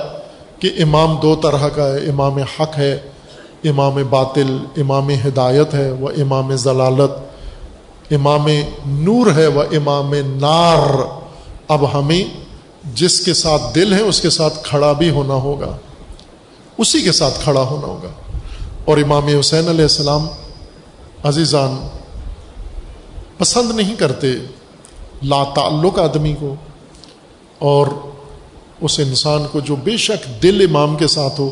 کہ 0.58 0.70
امام 0.82 1.16
دو 1.22 1.36
طرح 1.36 1.68
کا 1.68 1.88
ہے، 1.88 2.08
امام 2.08 2.38
حق 2.38 2.78
ہے، 2.78 2.98
امام 3.64 3.94
باطل، 4.10 4.58
امام 4.76 5.10
ہدایت 5.10 5.74
ہے 5.74 5.90
وہ 5.90 6.08
امام 6.08 6.56
ضلالت۔ 6.56 7.12
امام 8.12 8.48
نور 8.86 9.26
ہے 9.36 9.46
وہ 9.46 9.62
امام 9.62 10.14
نار۔ 10.14 11.02
اب 11.68 11.98
ہمیں 11.98 12.24
جس 12.94 13.20
کے 13.20 13.34
ساتھ 13.34 13.62
دل 13.74 13.92
ہے، 13.92 14.00
اس 14.00 14.20
کے 14.20 14.30
ساتھ 14.30 14.54
کھڑا 14.62 14.92
بھی 14.92 15.10
ہونا 15.10 15.34
ہوگا، 15.34 15.76
اسی 16.78 17.02
کے 17.02 17.12
ساتھ 17.12 17.34
کھڑا 17.44 17.60
ہونا 17.60 17.86
ہوگا۔ 17.86 18.08
اور 18.84 18.98
امام 18.98 19.26
حسین 19.26 19.68
علیہ 19.68 19.82
السلام 19.82 20.26
عزیزان 21.22 21.88
پسند 23.38 23.70
نہیں 23.70 23.94
کرتے 23.94 24.32
لا 25.22 25.44
تعلق 25.44 25.98
آدمی 25.98 26.34
کو 26.40 26.54
اور 27.58 27.86
اس 28.80 29.00
انسان 29.00 29.46
کو 29.52 29.60
جو 29.60 29.76
بے 29.76 29.96
شک 29.96 30.42
دل 30.42 30.66
امام 30.68 30.96
کے 30.96 31.06
ساتھ 31.06 31.40
ہو، 31.40 31.50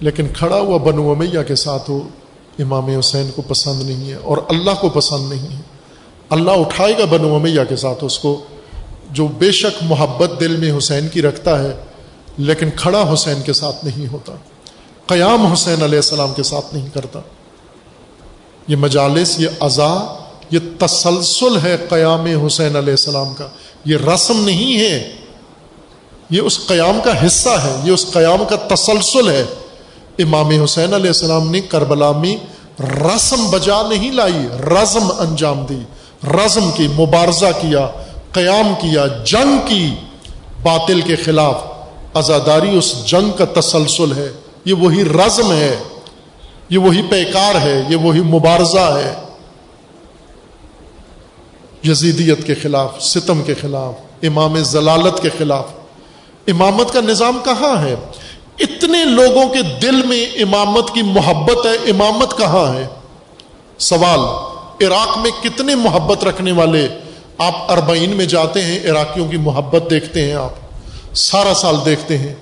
لیکن 0.00 0.28
کھڑا 0.34 0.56
ہوا 0.56 0.76
بنو 0.76 1.10
امیہ 1.10 1.42
کے 1.48 1.54
ساتھ 1.54 1.90
ہو، 1.90 2.08
امام 2.58 2.88
حسین 2.88 3.30
کو 3.34 3.42
پسند 3.42 3.82
نہیں 3.82 4.10
ہے 4.10 4.14
اور 4.14 4.38
اللہ 4.48 4.70
کو 4.80 4.88
پسند 4.88 5.32
نہیں 5.32 5.56
ہے۔ 5.56 5.62
اللہ 6.30 6.50
اٹھائے 6.50 6.92
گا 6.98 7.04
بنو 7.04 7.34
امیہ 7.34 7.60
کے 7.68 7.76
ساتھ 7.76 8.04
اس 8.04 8.18
کو، 8.18 8.44
جو 9.10 9.26
بے 9.26 9.50
شک 9.52 9.82
محبت 9.82 10.40
دل 10.40 10.56
میں 10.56 10.78
حسین 10.78 11.08
کی 11.08 11.22
رکھتا 11.22 11.62
ہے، 11.62 11.72
لیکن 12.38 12.70
کھڑا 12.76 13.12
حسین 13.12 13.42
کے 13.42 13.52
ساتھ 13.52 13.84
نہیں 13.84 14.12
ہوتا۔ 14.12 14.32
قیام 15.06 15.46
حسین 15.46 15.82
علیہ 15.82 15.98
السلام 15.98 16.34
کے 16.34 16.42
ساتھ 16.42 16.74
نہیں 16.74 16.88
کرتا۔ 16.94 17.20
یہ 18.68 18.76
مجالس، 18.76 19.40
یہ 19.40 19.48
ازا 19.60 20.18
یہ 20.50 20.58
تسلسل 20.78 21.58
ہے 21.62 21.76
قیام 21.88 22.46
حسین 22.46 22.76
علیہ 22.76 22.90
السلام 22.90 23.34
کا۔ 23.34 23.48
یہ 23.84 23.96
رسم 23.96 24.44
نہیں 24.44 24.78
ہے۔ 24.78 25.16
یہ 26.30 26.40
اس 26.40 26.66
قیام 26.66 26.98
کا 27.04 27.26
حصہ 27.26 27.48
ہے۔ 27.48 27.80
یہ 27.84 27.92
اس 27.92 28.06
قیام 28.12 28.44
کا 28.50 28.74
تسلسل 28.74 29.30
ہے۔ 29.30 29.44
امام 30.18 30.62
حسین 30.62 30.94
علیہ 30.94 31.06
السلام 31.06 31.50
نے 31.50 31.60
کربلا 31.60 32.12
میں 32.12 32.36
رسم 32.82 33.50
بجا 33.50 33.82
نہیں 33.88 34.12
لائی، 34.12 34.48
رزم 34.60 35.08
انجام 35.18 35.66
دی۔ 35.68 35.78
رزم 36.28 36.70
کی 36.76 36.88
مبارزہ 36.88 37.46
کیا، 37.60 37.88
قیام 38.32 38.74
کیا، 38.80 39.06
جنگ 39.06 39.66
کی۔ 39.68 39.90
باطل 40.62 41.00
کے 41.00 41.16
خلاف 41.16 41.54
ازاداری 42.14 42.78
اس 42.78 43.06
جنگ 43.06 43.30
کا 43.30 43.60
تسلسل 43.60 44.12
ہے۔ 44.16 44.32
یہ 44.64 44.74
وہی 44.74 45.04
رزم 45.04 45.52
ہے، 45.52 45.76
یہ 46.68 46.78
وہی 46.78 47.02
پیکار 47.02 47.54
ہے، 47.54 47.82
یہ 47.88 47.96
وہی 47.96 48.20
مبارزہ 48.20 48.98
ہے۔ 49.04 49.14
یزیدیت 51.84 52.46
کے 52.46 52.54
خلاف، 52.54 53.02
ستم 53.02 53.42
کے 53.42 53.54
خلاف، 53.54 53.94
امام 54.22 54.58
ضلالت 54.58 55.22
کے 55.22 55.28
خلاف۔ 55.38 55.64
امامت 56.46 56.92
کا 56.92 57.00
نظام 57.00 57.38
کہاں 57.44 57.82
ہے؟ 57.82 57.94
اتنے 58.58 59.04
لوگوں 59.04 59.48
کے 59.48 59.62
دل 59.62 60.06
میں 60.06 60.42
امامت 60.42 60.90
کی 60.94 61.02
محبت 61.02 61.66
ہے، 61.66 61.90
امامت 61.90 62.38
کہاں 62.38 62.74
ہے؟ 62.74 62.86
سوال، 63.78 64.20
عراق 64.84 65.18
میں 65.18 65.30
کتنے 65.42 65.74
محبت 65.74 66.24
رکھنے 66.24 66.52
والے؟ 66.52 66.88
آپ 67.38 67.72
اربعین 67.72 68.10
میں 68.10 68.26
جاتے 68.26 68.62
ہیں، 68.62 68.90
عراقیوں 68.90 69.28
کی 69.28 69.36
محبت 69.36 69.90
دیکھتے 69.90 70.24
ہیں 70.24 70.34
آپ، 70.34 70.52
سارا 71.16 71.54
سال 71.54 71.76
دیکھتے 71.84 72.18
ہیں۔ 72.18 72.34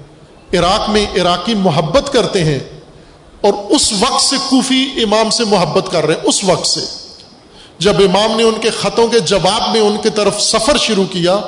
عراق 0.54 0.90
میں 0.90 1.06
عراقی 1.20 1.54
محبت 1.54 2.12
کرتے 2.12 2.44
ہیں 2.44 2.58
اور 3.40 3.52
اس 3.70 3.92
وقت 3.92 4.22
سے 4.22 4.36
کوفی 4.48 4.90
امام 4.96 5.30
سے 5.30 5.44
محبت 5.44 5.92
کر 5.92 6.06
رہے 6.06 6.14
ہیں، 6.14 6.20
اس 6.24 6.44
وقت 6.44 6.66
سے۔ 6.66 6.80
جب 7.78 7.96
امام 7.98 8.36
نے 8.36 8.42
ان 8.42 8.54
کے 8.60 8.70
خطوں 8.70 9.08
کے 9.08 9.20
جواب 9.20 9.72
میں 9.72 9.80
ان 9.80 9.96
کی 10.02 10.10
طرف 10.10 10.40
سفر 10.40 10.76
شروع 10.76 11.04
کیا، 11.04 11.38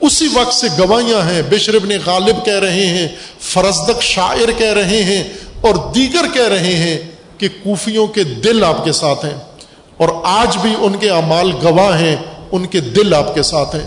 اسی 0.00 0.26
وقت 0.34 0.54
سے 0.54 0.66
گواہیاں 0.78 1.30
ہیں، 1.30 1.42
بشر 1.50 1.74
ابن 1.74 1.88
غالب 2.06 2.44
کہہ 2.44 2.58
رہے 2.58 2.86
ہیں، 2.86 3.08
فرزدق 3.40 4.02
شاعر 4.02 4.50
کہہ 4.58 4.72
رہے 4.72 5.02
ہیں 5.02 5.24
اور 5.60 5.74
دیگر 5.94 6.26
کہہ 6.34 6.48
رہے 6.48 6.74
ہیں 6.74 6.98
کہ 7.38 7.48
کوفیوں 7.62 8.06
کے 8.06 8.24
دل 8.24 8.64
آپ 8.64 8.84
کے 8.84 8.92
ساتھ 8.92 9.24
ہیں۔ 9.24 9.38
اور 9.96 10.08
آج 10.24 10.56
بھی 10.56 10.74
ان 10.78 10.96
کے 10.96 11.10
اعمال 11.10 11.52
گواہ 11.62 12.00
ہیں، 12.00 12.16
ان 12.52 12.66
کے 12.66 12.80
دل 12.80 13.14
آپ 13.14 13.34
کے 13.34 13.42
ساتھ 13.42 13.76
ہیں۔ 13.76 13.86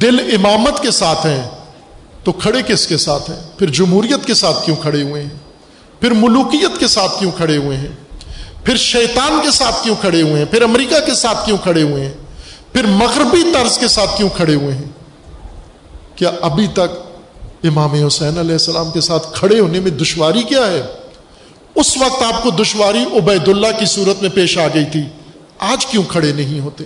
دل 0.00 0.34
امامت 0.34 0.82
کے 0.82 0.90
ساتھ 0.90 1.26
ہیں۔ 1.26 1.50
تو 2.24 2.32
کھڑے 2.32 2.62
کس 2.62 2.86
کے 2.86 2.96
ساتھ 2.96 3.30
ہیں؟ 3.30 3.58
پھر 3.58 3.70
جمہوریت 3.70 4.26
کے 4.26 4.34
ساتھ 4.34 4.66
کیوں 4.66 4.76
کھڑے 4.76 5.02
ہوئے 5.02 5.22
ہیں؟ 5.22 5.28
پھر 6.00 6.10
ملوکیت 6.10 6.80
کے 6.80 6.86
ساتھ 6.86 7.12
کیوں 7.18 7.30
کھڑے 7.30 7.56
ہوئے 7.56 7.76
ہیں؟ 7.76 7.88
پھر 8.64 8.76
شیطان 8.76 9.40
کے 9.42 9.50
ساتھ 9.50 9.84
کیوں 9.84 9.96
کھڑے 10.00 10.22
ہوئے 10.22 10.34
ہیں؟ 10.34 10.44
پھر 10.44 10.62
امریکہ 10.62 11.06
کے 11.06 11.14
ساتھ 11.14 11.46
کیوں 11.46 11.58
کھڑے 11.58 11.82
ہوئے 11.82 12.04
ہیں؟ 12.04 12.12
پھر 12.72 12.84
مغربی 12.86 13.42
طرز 13.54 13.78
کے 13.78 13.88
ساتھ 13.88 14.10
کیوں 14.16 14.28
کھڑے 14.28 14.54
ہوئے 14.54 14.74
ہیں؟ 14.74 14.84
کیا 16.16 16.30
ابھی 16.40 16.66
تک 16.66 16.96
امام 17.64 18.06
حسین 18.06 18.38
علیہ 18.38 18.52
السلام 18.52 18.90
کے 18.90 19.00
ساتھ 19.00 19.26
کھڑے 19.32 19.60
ہونے 19.60 19.80
میں 19.80 19.90
دشواری 19.90 20.42
کیا 20.42 20.66
ہے؟ 20.66 20.82
اس 21.74 21.96
وقت 21.96 22.22
آپ 22.22 22.42
کو 22.42 22.50
دشواری 22.50 23.04
عبید 23.18 23.48
اللہ 23.48 23.78
کی 23.78 23.86
صورت 23.86 24.22
میں 24.22 24.30
پیش 24.30 24.58
آ 24.58 24.66
گئی 24.74 24.84
تھی۔ 24.92 25.02
آج 25.58 25.86
کیوں 25.86 26.02
کھڑے 26.02 26.32
نہیں 26.32 26.60
ہوتے؟ 26.60 26.84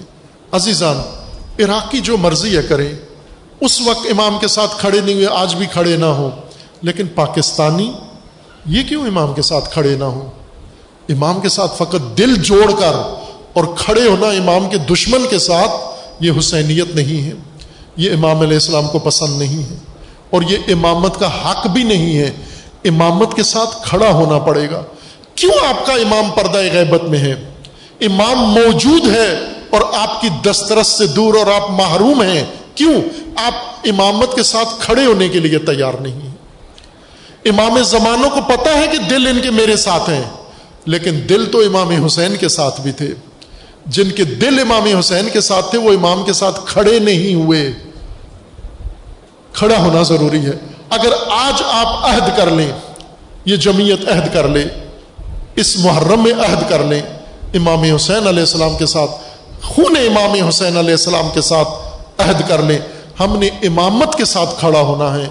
عزیزان 0.52 0.96
عراق 1.64 1.90
کی 1.90 2.00
جو 2.00 2.16
مرضی 2.16 2.56
ہے 2.56 2.62
کریں۔ 2.62 3.07
اس 3.60 3.80
وقت 3.80 4.06
امام 4.10 4.38
کے 4.40 4.48
ساتھ 4.48 4.80
کھڑے 4.80 5.00
نہیں 5.00 5.14
ہوئے، 5.14 5.26
آج 5.26 5.54
بھی 5.54 5.66
کھڑے 5.66 5.96
نہ 5.96 6.04
ہوں۔ 6.04 6.30
لیکن 6.82 7.06
پاکستانی، 7.06 7.92
یہ 8.66 8.82
کیوں 8.82 9.06
امام 9.06 9.34
کے 9.34 9.42
ساتھ 9.42 9.70
کھڑے 9.70 9.96
نہ 9.96 10.04
ہوں؟ 10.04 10.30
امام 11.08 11.40
کے 11.40 11.48
ساتھ 11.48 11.74
فقط 11.74 12.18
دل 12.18 12.34
جوڑ 12.34 12.72
کر 12.80 12.92
اور 13.52 13.64
کھڑے 13.76 14.08
ہونا 14.08 14.26
امام 14.26 14.70
کے 14.70 14.78
دشمن 14.78 15.26
کے 15.30 15.38
ساتھ، 15.38 15.70
یہ 16.20 16.32
حسینیت 16.38 16.94
نہیں 16.94 17.22
ہے۔ 17.22 17.32
یہ 17.96 18.12
امام 18.12 18.40
علیہ 18.40 18.54
السلام 18.54 18.88
کو 18.88 18.98
پسند 18.98 19.38
نہیں 19.38 19.70
ہے۔ 19.70 19.76
اور 20.30 20.42
یہ 20.42 20.56
امامت 20.68 21.20
کا 21.20 21.26
حق 21.26 21.66
بھی 21.66 21.82
نہیں 21.82 22.18
ہے۔ 22.18 22.30
امامت 22.84 23.34
کے 23.34 23.42
ساتھ 23.42 23.88
کھڑا 23.88 24.12
ہونا 24.12 24.38
پڑے 24.38 24.70
گا۔ 24.70 24.82
کیوں 25.34 25.66
آپ 25.68 25.86
کا 25.86 25.92
امام 25.92 26.30
پردہ 26.30 26.58
غیبت 26.58 27.02
میں 27.02 27.18
ہے؟ 27.18 27.50
امام 28.00 28.38
موجود 28.38 29.06
ہے 29.14 29.38
اور 29.70 29.80
آپ 29.92 30.20
کی 30.20 30.28
دسترس 30.28 30.86
سے 30.86 31.06
دور 31.06 31.34
اور 31.34 31.46
آپ 31.46 31.70
محروم 31.70 32.22
ہیں۔ 32.22 32.44
کیوں 32.78 33.02
آپ 33.36 33.54
امامت 33.84 34.34
کے 34.34 34.42
ساتھ 34.42 34.68
کھڑے 34.80 35.06
ہونے 35.06 35.28
کے 35.28 35.40
لیے 35.40 35.58
تیار 35.58 35.94
نہیں 36.00 36.12
ہیں؟ 36.12 36.34
امام 37.44 37.82
زمانوں 37.82 38.30
کو 38.30 38.40
پتا 38.40 38.78
ہے 38.78 38.86
کہ 38.86 38.98
دل 38.98 39.26
ان 39.26 39.40
کے 39.40 39.50
میرے 39.50 39.76
ساتھ 39.76 40.10
ہیں، 40.10 40.22
لیکن 40.84 41.20
دل 41.28 41.46
تو 41.46 41.58
امام 41.58 42.04
حسین 42.04 42.36
کے 42.36 42.48
ساتھ 42.48 42.80
بھی 42.80 42.92
تھے۔ 42.92 43.14
جن 43.86 44.10
کے 44.10 44.24
دل 44.24 44.58
امام 44.58 44.98
حسین 44.98 45.28
کے 45.32 45.40
ساتھ 45.40 45.70
تھے، 45.70 45.78
وہ 45.78 45.92
امام 45.92 46.22
کے 46.22 46.32
ساتھ 46.32 46.60
کھڑے 46.66 46.98
نہیں 46.98 47.34
ہوئے۔ 47.34 47.72
کھڑا 49.52 49.78
ہونا 49.78 50.02
ضروری 50.02 50.46
ہے۔ 50.46 50.52
اگر 50.90 51.12
آج 51.30 51.62
آپ 51.66 52.06
عہد 52.06 52.36
کر 52.36 52.50
لیں، 52.50 52.70
یہ 53.44 53.56
جمعیت 53.56 54.08
عہد 54.08 54.34
کر 54.34 54.48
لے، 54.48 54.64
اس 55.56 55.76
محرم 55.76 56.22
میں 56.22 56.32
عہد 56.32 56.70
کر 56.70 56.84
لیں، 56.84 57.02
امام 57.54 57.82
حسین 57.82 58.28
علیہ 58.28 58.40
السلام 58.40 58.76
کے 58.76 58.86
ساتھ، 58.86 59.10
خون 59.62 59.96
امام 59.96 60.48
حسین 60.48 60.76
علیہ 60.76 60.90
السلام 60.90 61.28
کے 61.34 61.40
ساتھ 61.40 61.68
عہد 62.18 62.48
کر 62.48 62.62
لیں۔ 62.62 62.78
ہم 63.20 63.38
نے 63.38 63.46
امامت 63.46 64.14
کے 64.14 64.24
ساتھ 64.24 64.60
کھڑا 64.60 64.80
ہونا 64.80 65.14
ہے۔ 65.14 65.26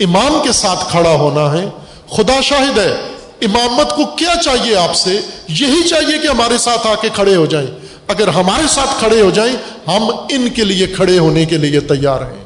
امام 0.00 0.40
کے 0.44 0.52
ساتھ 0.52 0.90
کھڑا 0.90 1.10
ہونا 1.10 1.52
ہے۔ 1.52 1.68
خدا 2.10 2.40
شاہد 2.40 2.78
ہے۔ 2.78 2.94
امامت 3.42 3.96
کو 3.96 4.04
کیا 4.04 4.42
چاہیے 4.44 4.76
آپ 4.76 4.94
سے؟ 4.94 5.20
یہی 5.48 5.88
چاہیے 5.88 6.18
کہ 6.18 6.26
ہمارے 6.26 6.58
ساتھ 6.58 6.86
آ 6.86 6.94
کے 6.94 7.08
کھڑے 7.14 7.36
ہو 7.36 7.46
جائیں۔ 7.46 7.66
اگر 8.08 8.28
ہمارے 8.28 8.68
ساتھ 8.68 8.90
کھڑے 8.98 9.20
ہو 9.20 9.30
جائیں، 9.30 9.52
ہم 9.86 10.10
ان 10.28 10.48
کے 10.48 10.64
لیے 10.64 10.86
کھڑے 10.86 11.18
ہونے 11.18 11.44
کے 11.44 11.56
لیے 11.56 11.80
تیار 11.80 12.20
ہیں۔ 12.20 12.43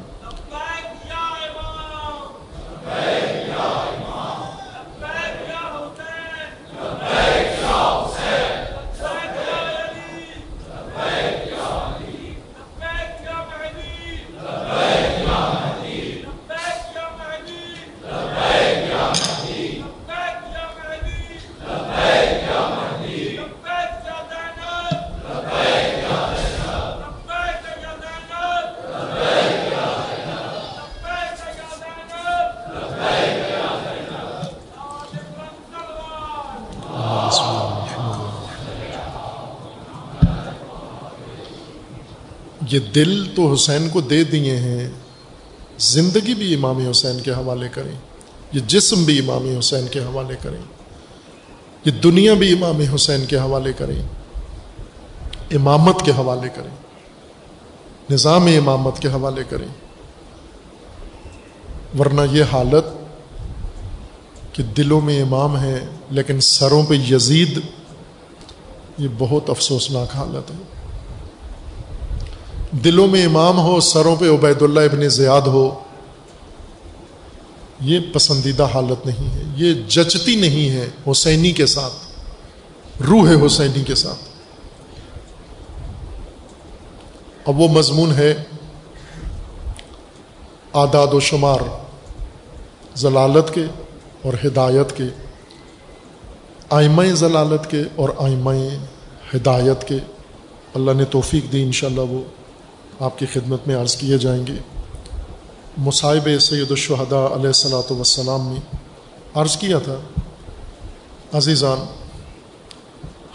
دل 42.95 43.25
تو 43.35 43.53
حسین 43.53 43.89
کو 43.89 44.01
دے 44.01 44.23
دیے 44.23 44.55
ہیں، 44.55 44.89
زندگی 45.79 46.33
بھی 46.33 46.53
امام 46.53 46.89
حسین 46.89 47.19
کے 47.19 47.31
حوالے 47.31 47.69
کریں۔ 47.69 47.91
یہ 48.51 48.59
جسم 48.67 49.03
بھی 49.03 49.19
امام 49.19 49.57
حسین 49.59 49.87
کے 49.87 49.99
حوالے 49.99 50.35
کریں۔ 50.41 50.61
یہ 51.85 51.91
دنیا 51.91 52.33
بھی 52.33 52.53
امام 52.53 52.81
حسین 52.95 53.25
کے 53.25 53.37
حوالے 53.37 53.73
کریں۔ 53.77 54.01
امامت 55.51 56.01
کے 56.05 56.11
حوالے 56.11 56.49
کریں۔ 56.55 56.75
نظام 58.09 58.45
امامت 58.45 58.99
کے 58.99 59.07
حوالے 59.07 59.41
کریں۔ 59.49 59.67
ورنہ 61.99 62.21
یہ 62.31 62.43
حالت 62.51 62.85
کہ 64.55 64.63
دلوں 64.63 65.01
میں 65.01 65.21
امام 65.21 65.59
ہے 65.59 65.85
لیکن 66.09 66.41
سروں 66.41 66.83
پہ 66.85 66.93
یزید، 66.93 67.59
یہ 68.97 69.07
بہت 69.17 69.49
افسوسناک 69.49 70.15
حالت 70.15 70.51
ہے۔ 70.51 70.78
دلوں 72.71 73.07
میں 73.07 73.25
امام 73.25 73.59
ہو، 73.59 73.79
سروں 73.79 74.15
پہ 74.15 74.29
عبید 74.29 74.61
اللہ 74.61 74.79
ابن 74.79 75.09
زیاد 75.09 75.41
ہو، 75.41 75.79
یہ 77.81 77.99
پسندیدہ 78.13 78.67
حالت 78.73 79.05
نہیں 79.05 79.35
ہے۔ 79.35 79.41
یہ 79.55 79.73
جچتی 79.87 80.35
نہیں 80.35 80.69
ہے 80.69 80.89
حسینی 81.11 81.51
کے 81.51 81.65
ساتھ، 81.65 81.93
روح 83.03 83.45
حسینی 83.45 83.83
کے 83.83 83.95
ساتھ۔ 83.95 84.19
اب 87.45 87.59
وہ 87.59 87.67
مضمون 87.67 88.11
ہے، 88.11 88.43
آداد 90.73 91.07
و 91.13 91.19
شمار، 91.19 91.59
ضلالت 92.95 93.53
کے 93.53 93.63
اور 94.21 94.33
ہدایت 94.45 94.97
کے۔ 94.97 95.03
آئمہ 96.69 97.03
ضلالت 97.13 97.71
کے 97.71 97.81
اور 97.95 98.09
آئمہ 98.17 98.51
ہدایت 99.35 99.87
کے۔ 99.87 99.97
اللہ 100.73 100.91
نے 100.91 101.05
توفیق 101.05 101.51
دی 101.51 101.63
انشاءاللہ 101.63 102.01
وہ 102.01 102.21
آپ 102.99 103.19
کی 103.19 103.25
خدمت 103.33 103.67
میں 103.67 103.75
عرض 103.75 103.95
کیے 103.95 104.17
جائیں 104.17 104.47
گے۔ 104.47 104.53
مصائب 105.77 106.39
سید 106.41 106.69
الشہداء 106.69 107.25
علیہ 107.25 107.47
السلاۃ 107.47 107.91
وسلام 107.91 108.53
نے 108.53 108.59
عرض 109.33 109.57
کیا 109.57 109.79
تھا، 109.79 109.95
عزیزان، 111.33 111.77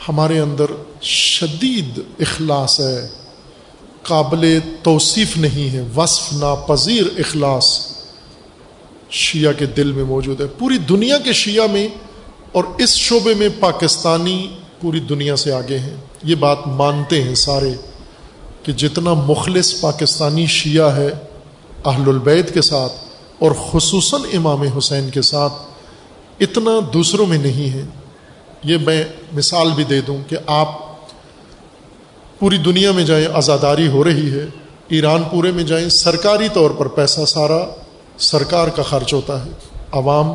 ہمارے 0.08 0.38
اندر 0.38 0.64
شدید 1.02 2.00
اخلاص 2.20 2.80
ہے، 2.80 3.08
قابل 4.02 4.58
توصیف 4.82 5.36
نہیں 5.36 5.76
ہے، 5.76 5.82
وصف 5.96 6.32
ناپذیر 6.32 7.04
اخلاص 7.18 7.78
شیعہ 9.10 9.52
کے 9.52 9.66
دل 9.66 9.92
میں 9.92 10.04
موجود 10.04 10.40
ہے۔ 10.40 10.46
پوری 10.46 10.78
دنیا 10.78 11.18
کے 11.18 11.32
شیعہ 11.32 11.66
میں 11.66 11.88
اور 12.52 12.64
اس 12.78 12.96
شعبے 12.96 13.34
میں 13.34 13.48
پاکستانی 13.60 14.56
پوری 14.80 15.00
دنیا 15.00 15.36
سے 15.36 15.52
آگے 15.52 15.78
ہیں۔ 15.78 15.96
یہ 16.22 16.34
بات 16.34 16.66
مانتے 16.66 17.22
ہیں 17.22 17.34
سارے۔ 17.34 17.74
کہ 18.64 18.72
جتنا 18.72 19.14
مخلص 19.14 19.80
پاکستانی 19.80 20.46
شیعہ 20.46 20.96
ہے 20.96 21.10
اہل 21.84 22.08
البید 22.08 22.54
کے 22.54 22.62
ساتھ 22.62 22.92
اور 23.38 23.50
خصوصاً 23.70 24.20
امام 24.32 24.62
حسین 24.62 25.10
کے 25.10 25.22
ساتھ، 25.22 25.52
اتنا 26.40 26.70
دوسروں 26.92 27.26
میں 27.26 27.38
نہیں 27.38 27.74
ہے۔ 27.74 27.84
یہ 28.64 28.76
میں 28.86 29.04
مثال 29.32 29.70
بھی 29.74 29.84
دے 29.84 30.00
دوں 30.00 30.16
کہ 30.28 30.36
آپ 30.46 30.68
پوری 32.38 32.56
دنیا 32.56 32.92
میں 32.92 33.04
جائیں، 33.04 33.26
آزاداری 33.34 33.88
ہو 33.88 34.04
رہی 34.04 34.32
ہے۔ 34.32 34.46
ایران 34.88 35.22
پورے 35.22 35.52
میں 35.52 35.64
جائیں، 35.64 35.88
سرکاری 35.88 36.48
طور 36.52 36.70
پر 36.70 36.88
پیسہ 36.88 37.24
سارا 37.24 37.66
سرکار 38.18 38.68
کا 38.68 38.82
خرچ 38.82 39.14
ہوتا 39.14 39.44
ہے۔ 39.44 39.50
عوام 39.92 40.32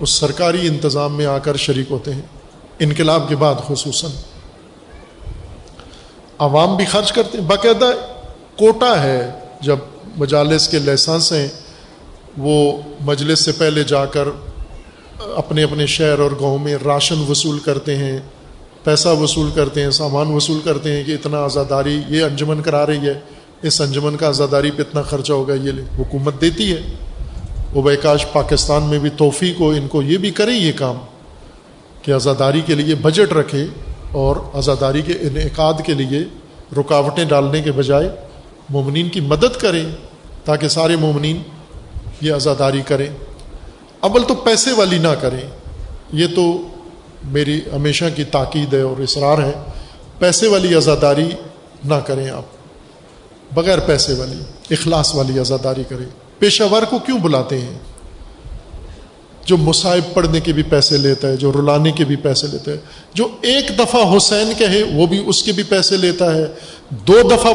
اس 0.00 0.10
سرکاری 0.10 0.66
انتظام 0.66 1.16
میں 1.16 1.26
آ 1.26 1.38
کر 1.38 1.56
شریک 1.56 1.90
ہوتے 1.90 2.14
ہیں۔ 2.14 2.22
انقلاب 2.78 3.28
کے 3.28 3.36
بعد 3.36 3.54
خصوصاً۔ 3.66 4.10
عوام 6.38 6.76
بھی 6.76 6.84
خرچ 6.84 7.12
کرتے 7.12 7.38
ہیں۔ 7.38 7.44
باقاعدہ 7.44 7.90
کوٹا 8.56 9.02
ہے، 9.02 9.30
جب 9.60 9.76
مجالس 10.16 10.68
کے 10.68 10.78
لائسنس 10.78 11.32
ہیں، 11.32 11.48
وہ 12.38 12.82
مجلس 13.00 13.44
سے 13.44 13.52
پہلے 13.52 13.84
جا 13.84 14.06
کر 14.06 14.28
اپنے 15.36 15.62
اپنے 15.62 15.86
شہر 15.86 16.18
اور 16.18 16.30
گاؤں 16.40 16.58
میں 16.58 16.76
راشن 16.84 17.24
وصول 17.28 17.58
کرتے 17.58 17.96
ہیں، 17.96 18.18
پیسہ 18.84 19.08
وصول 19.08 19.50
کرتے 19.54 19.82
ہیں، 19.82 19.90
سامان 19.90 20.26
وصول 20.26 20.60
کرتے 20.64 20.92
ہیں 20.92 21.04
کہ 21.04 21.12
اتنا 21.12 21.38
آزاداری 21.38 22.02
یہ 22.08 22.24
انجمن 22.24 22.62
کرا 22.62 22.86
رہی 22.86 23.06
ہے۔ 23.06 23.20
اس 23.62 23.80
انجمن 23.80 24.16
کا 24.16 24.28
آزاداری 24.28 24.70
پہ 24.70 24.82
اتنا 24.82 25.02
خرچہ 25.02 25.32
ہوگا، 25.32 25.54
یہ 25.54 25.70
حکومت 25.98 26.40
دیتی 26.40 26.72
ہے۔ 26.72 26.82
وہ 27.74 27.82
بکاش 27.82 28.26
پاکستان 28.32 28.82
میں 28.82 28.98
بھی 28.98 29.10
توفیق 29.10 29.60
ہو، 29.60 29.68
ان 29.68 29.88
کو 29.88 30.02
یہ 30.02 30.18
بھی 30.18 30.30
کرے 30.30 30.52
یہ 30.52 30.72
کام 30.76 30.96
کہ 32.02 32.12
آزاداری 32.12 32.60
کے 32.60 32.74
لیے 32.74 32.94
بجٹ 32.94 33.32
رکھے۔ 33.32 33.66
اور 34.12 34.36
آزاداری 34.54 35.02
کے 35.02 35.12
انعقاد 35.12 35.74
کے 35.86 35.94
لیے 35.94 36.24
رکاوٹیں 36.80 37.24
ڈالنے 37.24 37.60
کے 37.60 37.72
بجائے 37.72 38.10
مومنین 38.68 39.08
کی 39.08 39.20
مدد 39.20 39.60
کریں 39.60 39.84
تاکہ 40.44 40.68
سارے 40.68 40.96
مومنین 40.96 41.42
یہ 42.20 42.32
آزاداری 42.32 42.82
کریں۔ 42.82 43.06
اول 44.00 44.22
تو 44.22 44.34
پیسے 44.34 44.72
والی 44.72 44.98
نہ 44.98 45.14
کریں۔ 45.20 45.40
یہ 46.12 46.26
تو 46.36 46.68
میری 47.24 47.60
ہمیشہ 47.76 48.04
کی 48.16 48.24
تاکید 48.24 48.74
ہے 48.74 48.80
اور 48.80 49.00
اصرار 49.00 49.38
ہے۔ 49.38 49.52
پیسے 50.18 50.48
والی 50.48 50.74
آزاداری 50.74 51.28
نہ 51.84 51.94
کریں 51.94 52.30
آپ۔ 52.30 52.44
بغیر 53.54 53.78
پیسے 53.80 54.14
والی، 54.14 54.36
اخلاص 54.70 55.14
والی 55.14 55.38
آزاداری 55.38 55.84
کرے 55.88 56.04
پیشہ 56.38 56.62
ور 56.70 56.82
کو 56.82 56.98
کیوں 56.98 57.18
بلاتے 57.18 57.60
ہیں؟ 57.60 57.78
جو 59.48 59.56
مصائب 59.56 60.14
پڑھنے 60.14 60.40
کے 60.40 60.52
بھی 60.52 60.62
پیسے 60.62 60.96
لیتا 60.96 61.28
ہے، 61.28 61.36
جو 61.36 61.52
رلانے 61.52 61.92
کے 61.92 62.04
بھی 62.04 62.16
پیسے 62.16 62.46
لیتا 62.46 62.70
ہے۔ 62.70 62.76
جو 63.14 63.28
ایک 63.40 63.78
دفعہ 63.78 64.16
حسین 64.16 64.52
کہے، 64.58 64.82
وہ 64.82 65.06
بھی 65.06 65.22
اس 65.26 65.42
کے 65.42 65.52
بھی 65.52 65.62
پیسے 65.62 65.96
لیتا 65.96 66.34
ہے۔ 66.34 66.46
دو 66.90 67.20
دفعہ 67.30 67.52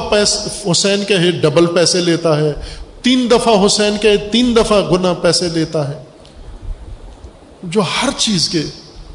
حسین 0.72 1.04
کہے، 1.08 1.32
ڈبل 1.32 1.66
پیسے 1.66 2.00
لیتا 2.00 2.40
ہے۔ 2.40 2.54
تین 3.02 3.28
دفعہ 3.32 3.66
حسین 3.66 3.98
کہے، 4.02 4.18
تین 4.18 4.56
دفعہ 4.56 4.92
گنا 4.92 5.14
پیسے 5.14 5.50
لیتا 5.54 5.90
ہے۔ 5.90 6.04
جو 7.64 7.82
ہر 7.82 8.10
چیز 8.18 8.50
کے، 8.50 8.62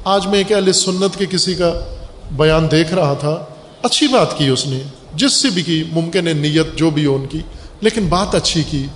آج 0.05 0.27
میں 0.27 0.39
ایک 0.39 0.53
علیہ 0.53 0.73
سنت 0.73 1.19
کے 1.19 1.27
کسی 1.27 1.55
کا 1.55 1.81
بیان 2.37 2.71
دیکھ 2.71 2.95
رہا 2.95 3.15
تھا۔ 3.15 3.45
اچھی 3.83 4.07
بات 4.07 4.39
کی 4.39 4.49
اس 4.49 4.67
نے، 4.67 4.79
جس 5.15 5.33
سے 5.33 5.51
بھی 5.51 5.63
کی، 5.63 5.85
ممکن 5.93 6.29
ہے 6.29 6.33
نیت 6.33 6.67
جو 6.77 6.91
بھی 6.91 7.07
ہو 7.07 7.15
ان 7.15 7.27
کی۔ 7.27 7.39
لیکن 7.81 8.07
بات 8.07 8.35
اچھی 8.35 8.63
کی، 8.71 8.87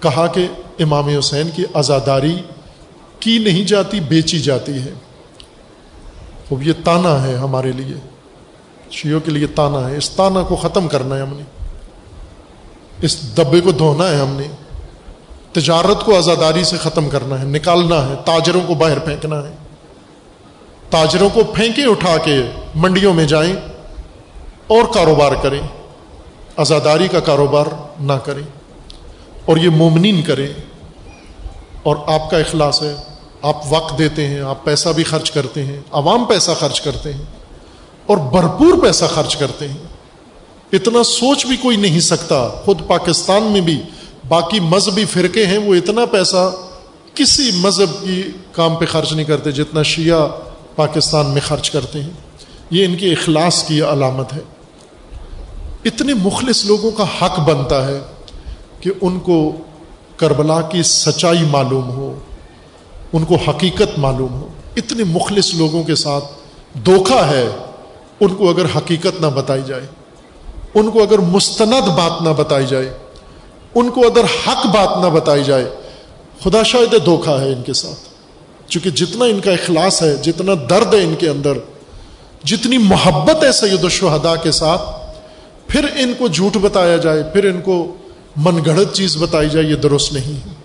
کہا 0.00 0.26
کہ 0.26 0.46
امام 0.78 1.08
حسین 1.08 1.48
کی 1.56 1.64
آزاداری 1.74 2.34
کی 3.20 3.38
نہیں 3.38 3.64
جاتی، 3.64 4.00
بیچی 4.00 4.40
جاتی 4.40 4.72
ہے۔ 4.72 4.92
اب 6.50 6.62
یہ 6.62 6.72
تانا 6.84 7.22
ہے 7.22 7.34
ہمارے 7.36 7.72
لیے۔ 7.72 7.96
شیوں 8.90 9.20
کے 9.20 9.30
لیے 9.30 9.46
تانا 9.46 9.90
ہے۔ 9.90 9.96
اس 9.96 10.10
تانا 10.10 10.42
کو 10.42 10.56
ختم 10.56 10.88
کرنا 10.88 11.16
ہے 11.16 11.20
ہم 11.20 11.36
نے۔ 11.36 11.42
اس 13.02 13.36
دبے 13.36 13.60
کو 13.60 13.72
دھونا 13.72 14.08
ہے 14.08 14.16
ہم 14.16 14.28
نے۔ 14.28 14.46
تجارت 15.52 16.04
کو 16.04 16.16
آزاداری 16.16 16.64
سے 16.64 16.76
ختم 16.76 17.08
کرنا 17.08 17.40
ہے، 17.40 17.44
نکالنا 17.44 18.08
ہے، 18.08 18.14
تاجروں 18.24 18.60
کو 18.66 18.74
باہر 18.74 18.98
پھینکنا 18.98 19.36
ہے۔ 19.36 19.54
تاجروں 20.90 21.28
کو 21.28 21.44
پھینکے 21.44 21.84
اٹھا 21.84 22.16
کے 22.16 22.42
منڈیوں 22.74 23.14
میں 23.14 23.24
جائیں۔ 23.24 23.56
اور 24.66 24.94
کاروبار 24.94 25.32
کریں۔ 25.42 25.62
آزاداری 26.56 27.08
کا 27.08 27.20
کاروبار 27.20 27.66
نہ 28.00 28.12
کریں۔ 28.12 28.42
اور 29.44 29.56
یہ 29.56 29.68
مومنین 29.68 30.22
کریں۔ 30.22 30.48
اور 31.82 31.96
آپ 32.06 32.30
کا 32.30 32.38
اخلاص 32.38 32.82
ہے۔ 32.82 32.96
آپ 33.42 33.72
وقت 33.72 33.98
دیتے 33.98 34.26
ہیں، 34.26 34.40
آپ 34.40 34.64
پیسہ 34.64 34.88
بھی 34.88 35.04
خرچ 35.04 35.30
کرتے 35.30 35.64
ہیں، 35.64 35.80
عوام 35.90 36.24
پیسہ 36.24 36.50
خرچ 36.58 36.80
کرتے 36.80 37.12
ہیں 37.12 37.22
اور 38.06 38.16
بھرپور 38.16 38.82
پیسہ 38.82 39.04
خرچ 39.04 39.36
کرتے 39.36 39.68
ہیں۔ 39.68 39.76
اتنا 40.72 41.02
سوچ 41.02 41.46
بھی 41.46 41.56
کوئی 41.56 41.76
نہیں 41.76 42.00
سکتا، 42.00 42.48
خود 42.48 42.80
پاکستان 42.86 43.42
میں 43.42 43.60
بھی، 43.60 43.82
باقی 44.28 44.60
مذہبی 44.60 45.04
فرقے 45.04 45.46
ہیں، 45.46 45.58
وہ 45.58 45.74
اتنا 45.74 46.06
پیسہ 46.06 46.52
کسی 47.14 47.50
مذہب 47.54 48.04
کی 48.04 48.22
کام 48.52 48.76
پہ 48.76 48.84
خرچ 48.86 49.12
نہیں 49.12 49.24
کرتے 49.24 49.52
جتنا 49.52 49.82
شیعہ 49.82 50.28
پاکستان 50.76 51.26
میں 51.26 51.40
خرچ 51.40 51.70
کرتے 51.70 52.02
ہیں۔ 52.02 52.10
یہ 52.70 52.84
ان 52.84 52.96
کے 52.96 53.06
اخلاص 53.06 53.64
کی 53.64 53.82
علامت 53.82 54.32
ہے۔ 54.32 54.40
اتنے 55.84 56.14
مخلص 56.14 56.64
لوگوں 56.64 56.90
کا 56.90 57.04
حق 57.22 57.40
بنتا 57.40 57.86
ہے 57.88 58.00
کہ 58.80 58.90
ان 59.00 59.20
کو 59.20 59.52
کربلا 60.16 60.60
کی 60.60 60.82
سچائی 60.82 61.42
معلوم 61.50 61.90
ہو۔ 61.90 62.18
ان 63.12 63.24
کو 63.24 63.34
حقیقت 63.36 63.98
معلوم 63.98 64.32
ہو۔ 64.32 64.48
اتنے 64.76 65.04
مخلص 65.04 65.54
لوگوں 65.54 65.82
کے 65.82 65.94
ساتھ 65.94 66.24
دھوکھا 66.86 67.30
ہے، 67.30 67.46
ان 68.20 68.34
کو 68.34 68.50
اگر 68.50 68.64
حقیقت 68.76 69.20
نہ 69.20 69.26
بتائی 69.26 69.62
جائے، 69.66 69.86
ان 70.74 70.90
کو 70.90 71.02
اگر 71.02 71.18
مستند 71.18 71.88
بات 71.88 72.22
نہ 72.22 72.28
بتائی 72.28 72.66
جائے، 72.68 72.92
ان 73.74 73.90
کو 73.90 74.06
اگر 74.06 74.24
حق 74.24 74.66
بات 74.66 75.04
نہ 75.04 75.06
بتائی 75.06 75.44
جائے، 75.44 75.70
خدا 76.44 76.62
شاید 76.62 77.04
دھوکھا 77.04 77.40
ہے 77.40 77.52
ان 77.52 77.62
کے 77.62 77.72
ساتھ۔ 77.72 78.10
چونکہ 78.68 78.90
جتنا 78.90 79.24
ان 79.24 79.40
کا 79.40 79.52
اخلاص 79.52 80.02
ہے، 80.02 80.16
جتنا 80.16 80.52
درد 80.70 80.94
ہے 80.94 81.02
ان 81.02 81.14
کے 81.18 81.28
اندر، 81.28 81.52
جتنی 82.44 82.78
محبت 82.78 83.44
ہے 83.44 83.52
سید 83.52 83.84
الشہداء 83.84 84.34
کے 84.42 84.52
ساتھ، 84.52 84.82
پھر 85.66 85.86
ان 85.96 86.12
کو 86.18 86.28
جھوٹ 86.28 86.56
بتایا 86.56 86.96
جائے، 86.96 87.22
پھر 87.32 87.44
ان 87.44 87.60
کو 87.60 87.94
من 88.36 88.64
گڑت 88.66 88.94
چیز 88.94 89.16
بتائی 89.16 89.48
جائے، 89.48 89.66
یہ 89.66 89.74
درست 89.74 90.12
نہیں 90.12 90.34
ہے۔ 90.34 90.59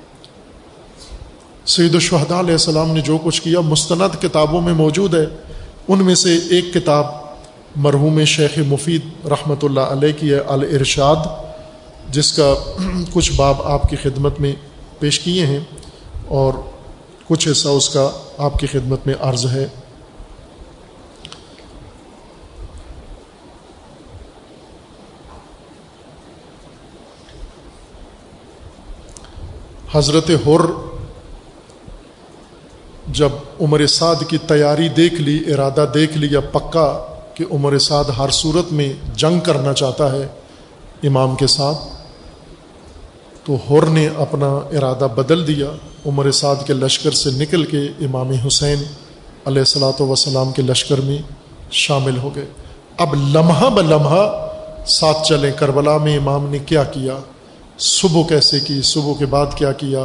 سید 1.68 1.94
الشہداء 1.94 2.40
علیہ 2.40 2.52
السلام 2.52 2.92
نے 2.92 3.02
جو 3.02 3.18
کچھ 3.24 3.42
کیا، 3.42 3.60
مستند 3.60 4.22
کتابوں 4.22 4.62
میں 4.62 4.74
موجود 4.74 5.16
ہے۔ 5.16 5.26
ان 5.88 6.06
میں 6.06 6.16
سے 6.16 6.38
ایک 6.50 6.74
کتاب 6.74 7.06
مرحوم 7.76 8.24
شیخ 8.24 8.58
مفید 8.68 9.02
رحمۃ 9.26 9.56
اللہ 9.64 9.80
علیہ 9.80 10.14
کی 10.20 10.34
ہے 10.34 10.40
الرشاد 10.40 11.16
جس 12.10 12.34
کا 12.34 12.54
کچھ 13.14 13.32
باب 13.36 13.62
آپ 13.62 13.90
کی 13.90 13.96
خدمت 13.96 14.40
میں 14.40 14.54
پیش 15.00 15.20
کیے 15.20 15.46
ہیں 15.46 15.60
اور 16.28 16.54
کچھ 17.28 17.48
حصہ 17.52 17.68
اس 17.68 17.90
کا 17.90 18.10
آپ 18.38 18.60
کی 18.60 18.68
خدمت 18.68 19.08
میں 19.08 19.16
عرض 19.20 19.46
ہے۔ 19.46 19.68
حضرت 29.94 30.30
ہر 30.30 30.95
جب 33.07 33.30
عمر 33.61 33.86
سعد 33.86 34.15
کی 34.27 34.38
تیاری 34.38 34.90
دیکھ 34.90 35.14
لی، 35.14 35.53
ارادہ 35.53 35.86
دیکھ 35.94 36.18
لیا 36.18 36.40
پکا 36.40 37.06
کہ 37.34 37.45
عمر 37.52 37.77
سعد 37.77 38.03
ہر 38.18 38.30
صورت 38.30 38.73
میں 38.73 38.94
جنگ 39.15 39.40
کرنا 39.40 39.73
چاہتا 39.73 40.11
ہے 40.11 40.27
امام 41.03 41.36
کے 41.36 41.48
ساتھ، 41.48 41.77
تو 43.44 43.57
ہر 43.69 43.86
نے 43.86 44.10
اپنا 44.18 44.48
ارادہ 44.48 45.07
بدل 45.15 45.48
دیا۔ 45.48 45.68
عمر 46.06 46.32
سعد 46.32 46.56
کے 46.68 46.73
لشکر 46.73 47.11
سے 47.11 47.30
نکل 47.32 47.64
کے 47.64 47.80
امام 47.80 48.32
حسین 48.48 48.84
علیہ 49.45 49.60
السلاۃ 49.60 50.02
وسلام 50.02 50.52
کے 50.52 50.61
لشکر 50.61 51.02
میں 51.02 51.18
شامل 51.72 52.18
ہو 52.18 52.36
گئے۔ 52.36 52.45
اب 52.98 53.15
لمحہ 53.15 53.69
ب 53.69 53.80
لمحہ 53.80 54.49
ساتھ 54.88 55.27
چلیں، 55.27 55.52
کربلا 55.52 55.98
میں 55.98 56.18
امام 56.18 56.49
نے 56.49 56.60
کیا 56.60 56.84
کیا؟ 56.84 57.18
صبح 57.77 58.22
کیسے 58.30 58.60
کی؟ 58.60 58.82
صبح 58.82 59.14
کے 59.19 59.26
بعد 59.26 59.45
کیا 59.56 59.72
کیا؟ 59.72 60.03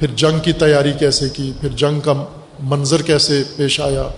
پھر 0.00 0.10
جنگ 0.16 0.38
کی 0.38 0.52
تیاری 0.52 0.92
کیسے 0.98 1.28
کی؟ 1.28 1.52
پھر 1.60 1.68
جنگ 1.68 2.00
کا 2.00 2.12
منظر 2.62 3.02
کیسے 3.02 3.42
پیش 3.56 3.80
آیا؟ 3.80 4.08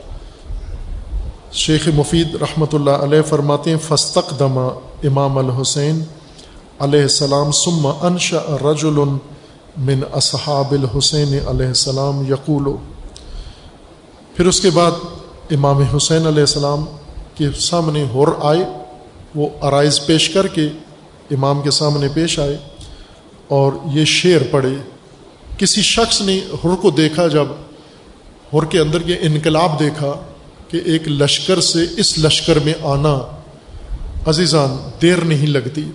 شیخ 1.53 1.89
مفید 1.95 2.35
رحمۃ 2.35 2.73
اللہ 2.73 2.91
علیہ 2.91 3.23
فرماتے 3.23 3.71
ہیں 3.71 3.79
فستق 3.89 4.39
دما 4.39 4.67
امام 5.05 5.39
الحسین 5.39 6.03
علیہ 6.79 7.03
السلام 7.03 7.51
سم 7.51 7.87
انش 7.87 8.33
رجل 8.63 9.01
من 9.77 10.01
اصحاب 10.13 10.73
الحسین 10.73 11.35
علیہ 11.47 11.67
السلام 11.67 12.23
یقول۔ 12.33 12.73
پھر 14.37 14.47
اس 14.47 14.61
کے 14.61 14.71
بعد 14.71 14.91
امام 15.51 15.83
حسین 15.97 16.27
علیہ 16.27 16.47
السلام 16.49 16.85
کے 17.35 17.51
سامنے 17.61 18.05
ہور 18.15 18.29
آئے، 18.41 18.65
وہ 19.35 19.49
ارائض 19.63 20.01
پیش 20.07 20.29
کر 20.29 20.47
کے 20.47 20.69
امام 21.31 21.63
کے 21.63 21.71
سامنے 21.71 22.09
پیش 22.15 22.39
آئے 22.39 22.57
اور 23.49 23.73
یہ 23.93 24.05
شعر 24.05 24.43
پڑھے۔ 24.51 24.75
کسی 25.63 25.83
شخص 25.83 26.21
نے 26.21 26.41
ہر 26.65 26.75
کو 26.75 26.91
دیکھا، 26.91 27.29
جب 27.29 27.45
ہر 28.53 28.65
کے 28.65 28.79
اندر 28.79 28.99
یہ 29.07 29.17
انقلاب 29.21 29.81
دیکھا 29.81 30.13
کہ 30.69 30.81
ایک 30.85 31.09
لشکر 31.09 31.61
سے 31.61 31.79
اس 31.97 32.19
لشکر 32.19 32.59
میں 32.59 32.73
آنا 32.83 33.43
عزیزان 34.27 34.91
دیر 35.03 35.25
نہیں 35.25 35.47
لگتی۔ 35.47 35.91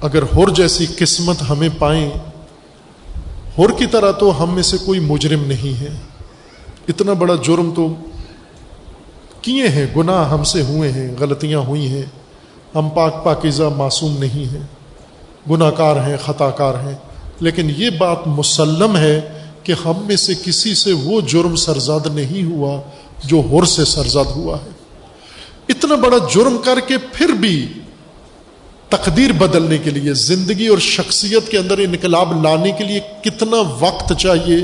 اگر 0.00 0.22
ہر 0.22 0.50
جیسی 0.54 0.86
قسمت 0.98 1.36
ہمیں 1.50 1.68
پائیں، 1.78 2.10
ہر 3.58 3.70
کی 3.78 3.86
طرح 3.86 4.10
تو 4.10 4.42
ہم 4.42 4.54
میں 4.54 4.62
سے 4.62 4.76
کوئی 4.86 5.00
مجرم 5.00 5.44
نہیں 5.44 5.80
ہے۔ 5.80 5.88
اتنا 6.88 7.12
بڑا 7.12 7.34
جرم 7.34 7.70
تو 7.76 7.94
کیے 9.42 9.68
ہیں؟ 9.68 9.86
گناہ 9.96 10.30
ہم 10.30 10.44
سے 10.44 10.62
ہوئے 10.62 10.92
ہیں، 10.92 11.14
غلطیاں 11.20 11.60
ہوئی 11.60 11.88
ہیں۔ 11.88 12.02
ہم 12.74 12.88
پاک 12.88 13.24
پاکیزہ 13.24 13.62
معصوم 13.62 14.16
نہیں 14.18 14.52
ہیں۔ 14.52 14.66
گناہ 15.50 15.70
کار 15.70 15.96
ہیں 15.96 16.16
خطا 16.24 16.50
کار 16.50 16.74
ہیں۔ 16.74 16.94
لیکن 17.40 17.70
یہ 17.76 17.90
بات 17.90 18.26
مسلم 18.26 18.96
ہے 18.96 19.20
کہ 19.62 19.74
ہم 19.84 19.92
میں 20.06 20.16
سے 20.16 20.34
کسی 20.44 20.74
سے 20.74 20.92
وہ 20.92 21.20
جرم 21.20 21.56
سرزاد 21.56 22.06
نہیں 22.14 22.44
ہوا 22.50 22.80
جو 23.24 23.42
ہر 23.52 23.64
سے 23.64 23.84
سرزاد 23.84 24.24
ہوا 24.24 24.58
ہے۔ 24.64 24.70
اتنا 25.68 25.94
بڑا 25.94 26.16
جرم 26.34 26.56
کر 26.64 26.80
کے 26.80 26.98
پھر 27.12 27.28
بھی 27.28 27.66
تقدیر 28.88 29.32
بدلنے 29.32 29.78
کے 29.78 29.90
لیے، 29.90 30.12
زندگی 30.12 30.66
اور 30.66 30.78
شخصیت 30.78 31.50
کے 31.50 31.58
اندر 31.58 31.78
انقلاب 31.78 32.42
لانے 32.42 32.70
کے 32.70 32.84
لیے 32.84 33.00
کتنا 33.24 33.56
وقت 33.80 34.12
چاہیے 34.18 34.56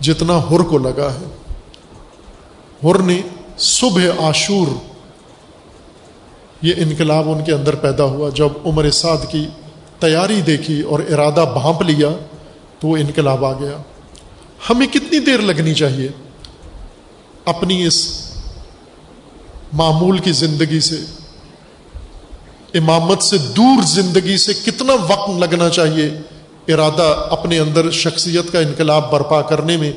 جتنا 0.00 0.38
ہر 0.50 0.62
کو 0.62 0.78
لگا 0.78 1.08
ہے۔ 1.12 1.24
ہر 2.84 2.98
نے 2.98 3.20
صبح 3.58 4.02
عاشور، 4.18 4.66
یہ 6.62 6.74
انقلاب 6.76 7.30
ان 7.30 7.44
کے 7.44 7.52
اندر 7.52 7.74
پیدا 7.74 8.04
ہوا 8.04 8.30
جب 8.34 8.48
عمر 8.64 8.90
سعد 8.90 9.30
کی 9.30 9.46
تیاری 10.00 10.40
دیکھی 10.40 10.80
اور 10.80 11.00
ارادہ 11.00 11.44
بھانپ 11.52 11.82
لیا 11.82 12.08
تو 12.78 12.88
وہ 12.88 12.96
انقلاب 12.96 13.44
آ 13.44 13.52
گیا۔ 13.52 13.76
ہمیں 14.70 14.86
کتنی 14.86 15.18
دیر 15.18 15.38
لگنی 15.38 15.74
چاہیے؟ 15.74 16.08
اپنی 17.44 17.86
اس 17.86 18.20
معمول 19.72 20.18
کی 20.18 20.32
زندگی 20.32 20.80
سے، 20.80 20.96
امامت 22.74 23.22
سے 23.22 23.38
دور 23.38 23.82
زندگی 23.82 24.36
سے 24.36 24.52
کتنا 24.66 24.92
وقت 24.92 25.30
لگنا 25.38 25.68
چاہیے؟ 25.68 26.10
ارادہ 26.72 27.26
اپنے 27.30 27.58
اندر 27.58 27.90
شخصیت 27.90 28.52
کا 28.52 28.58
انقلاب 28.58 29.10
برپا 29.10 29.42
کرنے 29.42 29.76
میں، 29.76 29.92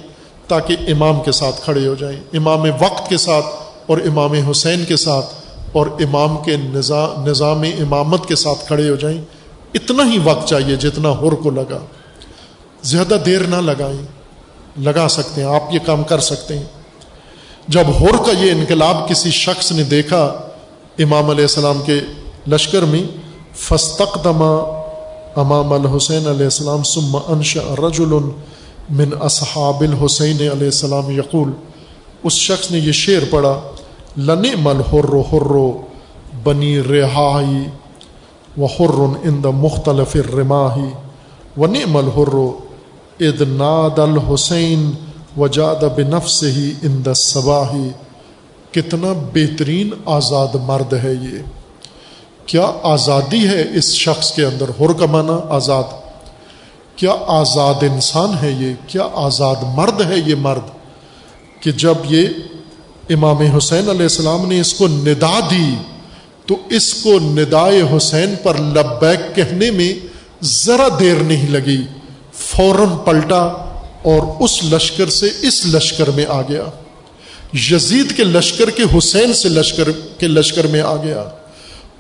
تاکہ 0.48 0.76
امام 0.88 1.22
کے 1.22 1.32
ساتھ 1.32 1.62
کھڑے 1.62 1.88
ہو 1.88 1.96
جائیں۔ 1.96 2.20
امام 2.34 2.62
وقت 2.62 3.10
کے 3.10 3.18
ساتھ 3.18 3.46
اور 3.88 3.98
امام 3.98 4.32
حسین 4.32 4.86
کے 4.86 4.96
ساتھ 4.96 5.26
اور 5.72 5.88
امام 5.88 6.38
کے 6.38 6.58
نظام 7.24 7.62
امامت 7.62 8.28
کے 8.28 8.36
ساتھ 8.36 8.68
کھڑے 8.68 8.90
ہو 8.90 8.96
جائیں۔ 8.96 9.22
اتنا 9.74 10.04
ہی 10.12 10.18
وقت 10.24 10.48
چاہیے 10.48 10.76
جتنا 10.76 11.12
ہر 11.12 11.32
کو 11.32 11.50
لگا۔ 11.50 11.80
زیادہ 12.84 13.18
دیر 13.26 13.42
نہ 13.42 13.56
لگائیں۔ 13.56 14.24
لگا 14.78 15.08
سکتے 15.08 15.44
ہیں، 15.44 15.56
آپ 15.56 15.64
یہ 15.72 15.80
کام 15.86 16.04
کر 16.04 16.20
سکتے 16.20 16.58
ہیں۔ 16.58 16.66
جب 17.68 17.84
ہر 18.02 18.24
کا 18.26 18.32
یہ 18.40 18.52
انقلاب 18.52 19.10
کسی 19.10 19.32
شخص 19.32 19.72
نے 19.72 19.84
دیکھا، 19.84 20.26
امام 21.00 21.30
علیہ 21.30 21.44
السلام 21.44 21.82
کے 21.86 22.00
لشکر 22.48 22.82
میں 22.82 23.04
فستقدما 23.56 24.84
امام 25.36 25.74
الحسین 25.74 26.28
علیہ 26.28 26.44
السلام 26.44 26.84
ثم 26.84 27.18
انشا 27.28 27.88
رجل 27.88 28.14
من 28.90 29.10
اصحاب 29.22 29.82
الحسین 29.82 30.36
علیہ 30.36 30.66
السلام 30.66 31.12
یقول۔ 31.12 31.52
اس 32.24 32.34
شخص 32.34 32.72
نے 32.72 32.80
یہ 32.80 32.92
شعر 32.92 33.24
پڑھا 33.30 33.62
لن 34.18 34.46
مل 34.60 34.82
حر 34.82 35.34
حر 35.34 35.56
بنی 36.44 36.82
رہائی 36.82 37.66
و 38.58 38.66
حر 38.66 39.00
ان 39.24 39.44
دا 39.44 39.50
مختلف 39.50 40.16
رماہی 40.16 40.90
و 41.58 41.68
نعم 41.68 41.98
الحر 41.98 42.36
اد 43.20 43.42
ناد 43.42 44.00
الحسین 44.00 44.92
وجاد 45.38 45.84
بنفس 45.96 46.44
ہی 46.44 46.74
ان 46.82 47.06
دا 47.06 47.14
صباہی 47.14 47.90
کتنا 48.72 49.14
بہترین 49.34 49.90
آزاد 50.06 50.56
مرد 50.56 50.94
ہے 50.94 51.14
یہ. 51.14 51.42
کیا 52.46 52.72
آزادی 52.84 53.48
ہے 53.48 53.66
اس 53.74 53.94
شخص 53.94 54.32
کے 54.32 54.46
اندر 54.46 54.70
ہر 54.80 54.94
کا 54.94 55.06
معنی 55.06 55.34
آزاد؟ 55.50 55.84
کیا 56.96 57.16
آزاد 57.28 57.84
انسان 57.84 58.34
ہے 58.42 58.52
یہ؟ 58.52 58.74
کیا 58.88 59.08
آزاد 59.14 59.56
مرد 59.76 60.02
ہے 60.02 60.18
یہ 60.26 60.36
مرد؟ 60.36 60.70
کہ 61.60 61.72
جب 61.72 61.94
یہ 62.10 62.28
امام 63.10 63.38
حسین 63.38 63.90
علیہ 63.90 64.02
السلام 64.02 64.46
نے 64.46 64.60
اس 64.60 64.74
کو 64.74 64.88
ندا 64.88 65.40
دی 65.52 65.76
تو 66.46 66.56
اس 66.70 66.94
کو 66.94 67.20
ندائے 67.20 67.82
حسین 67.98 68.36
پر 68.44 68.58
لبیک 68.58 69.36
کہنے 69.36 69.72
میں 69.72 69.94
ذرا 70.44 70.88
دیر 71.00 71.16
نہیں 71.16 71.50
لگی۔ 71.50 71.82
فوراً 72.34 72.88
پلٹا 73.06 73.42
اور 74.04 74.42
اس 74.42 74.64
لشکر 74.64 75.10
سے 75.10 75.30
اس 75.42 75.66
لشکر 75.66 76.10
میں 76.10 76.26
آ 76.30 76.42
گیا۔ 76.42 76.64
یزید 77.54 78.18
کے 78.18 78.24
لشکر 78.24 78.70
کے 78.70 78.84
حسین 78.98 79.34
سے 79.34 79.50
لشکر 79.50 79.92
کے 80.20 80.28
لشکر 80.28 80.68
میں 80.68 80.82
آ 80.82 80.96
گیا۔ 80.96 81.24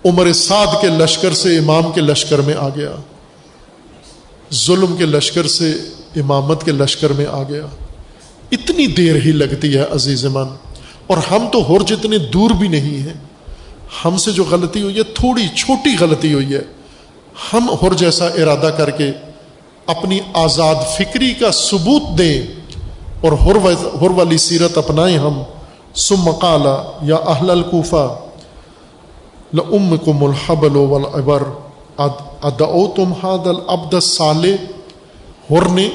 عمر 0.05 0.33
سعد 0.33 0.81
کے 0.81 0.87
لشکر 0.87 1.33
سے 1.33 1.57
امام 1.57 1.91
کے 1.91 2.01
لشکر 2.01 2.39
میں 2.39 2.53
آ 2.57 2.69
گیا۔ 2.69 2.91
ظلم 4.53 4.95
کے 4.97 5.05
لشکر 5.05 5.47
سے 5.47 5.71
امامت 6.15 6.63
کے 6.63 6.71
لشکر 6.71 7.09
میں 7.09 7.25
آ 7.29 7.43
گیا۔ 7.43 7.65
اتنی 8.51 8.87
دیر 8.87 9.15
ہی 9.15 9.31
لگتی 9.31 9.77
ہے 9.77 9.85
عزیز 9.91 10.25
من۔ 10.25 10.47
اور 11.07 11.17
ہم 11.17 11.47
تو 11.51 11.63
ہور 11.63 11.81
جتنے 11.81 12.17
دور 12.17 12.49
بھی 12.49 12.67
نہیں 12.67 13.03
ہیں۔ 13.03 13.13
ہم 14.05 14.17
سے 14.17 14.31
جو 14.31 14.43
غلطی 14.49 14.81
ہوئی 14.81 14.97
ہے، 14.97 15.03
تھوڑی 15.03 15.47
چھوٹی 15.55 15.95
غلطی 15.99 16.33
ہوئی 16.33 16.53
ہے۔ 16.53 16.61
ہم 17.53 17.69
ہر 17.81 17.93
جیسا 17.93 18.25
ارادہ 18.27 18.69
کر 18.77 18.89
کے 18.89 19.11
اپنی 19.87 20.19
آزاد 20.33 20.75
فکری 20.97 21.33
کا 21.33 21.51
ثبوت 21.51 22.17
دیں 22.17 22.41
اور 23.21 23.31
ہر 24.01 24.11
والی 24.11 24.37
سیرت 24.37 24.77
اپنائیں 24.77 25.17
ہم۔ 25.17 25.41
سم 25.95 26.21
مقالہ 26.21 26.75
یا 27.01 27.15
اہل 27.15 27.49
القوفہ 27.49 28.07
لم 29.53 29.97
کو 29.97 30.13
ملحبل 30.13 30.77
ابر 31.13 31.43
ادعو 31.97 32.85
تم 32.87 33.13
حاد 33.23 33.47
العبد 33.47 33.93
صالح 34.01 34.63
ہر 35.51 35.69
نے 35.69 35.87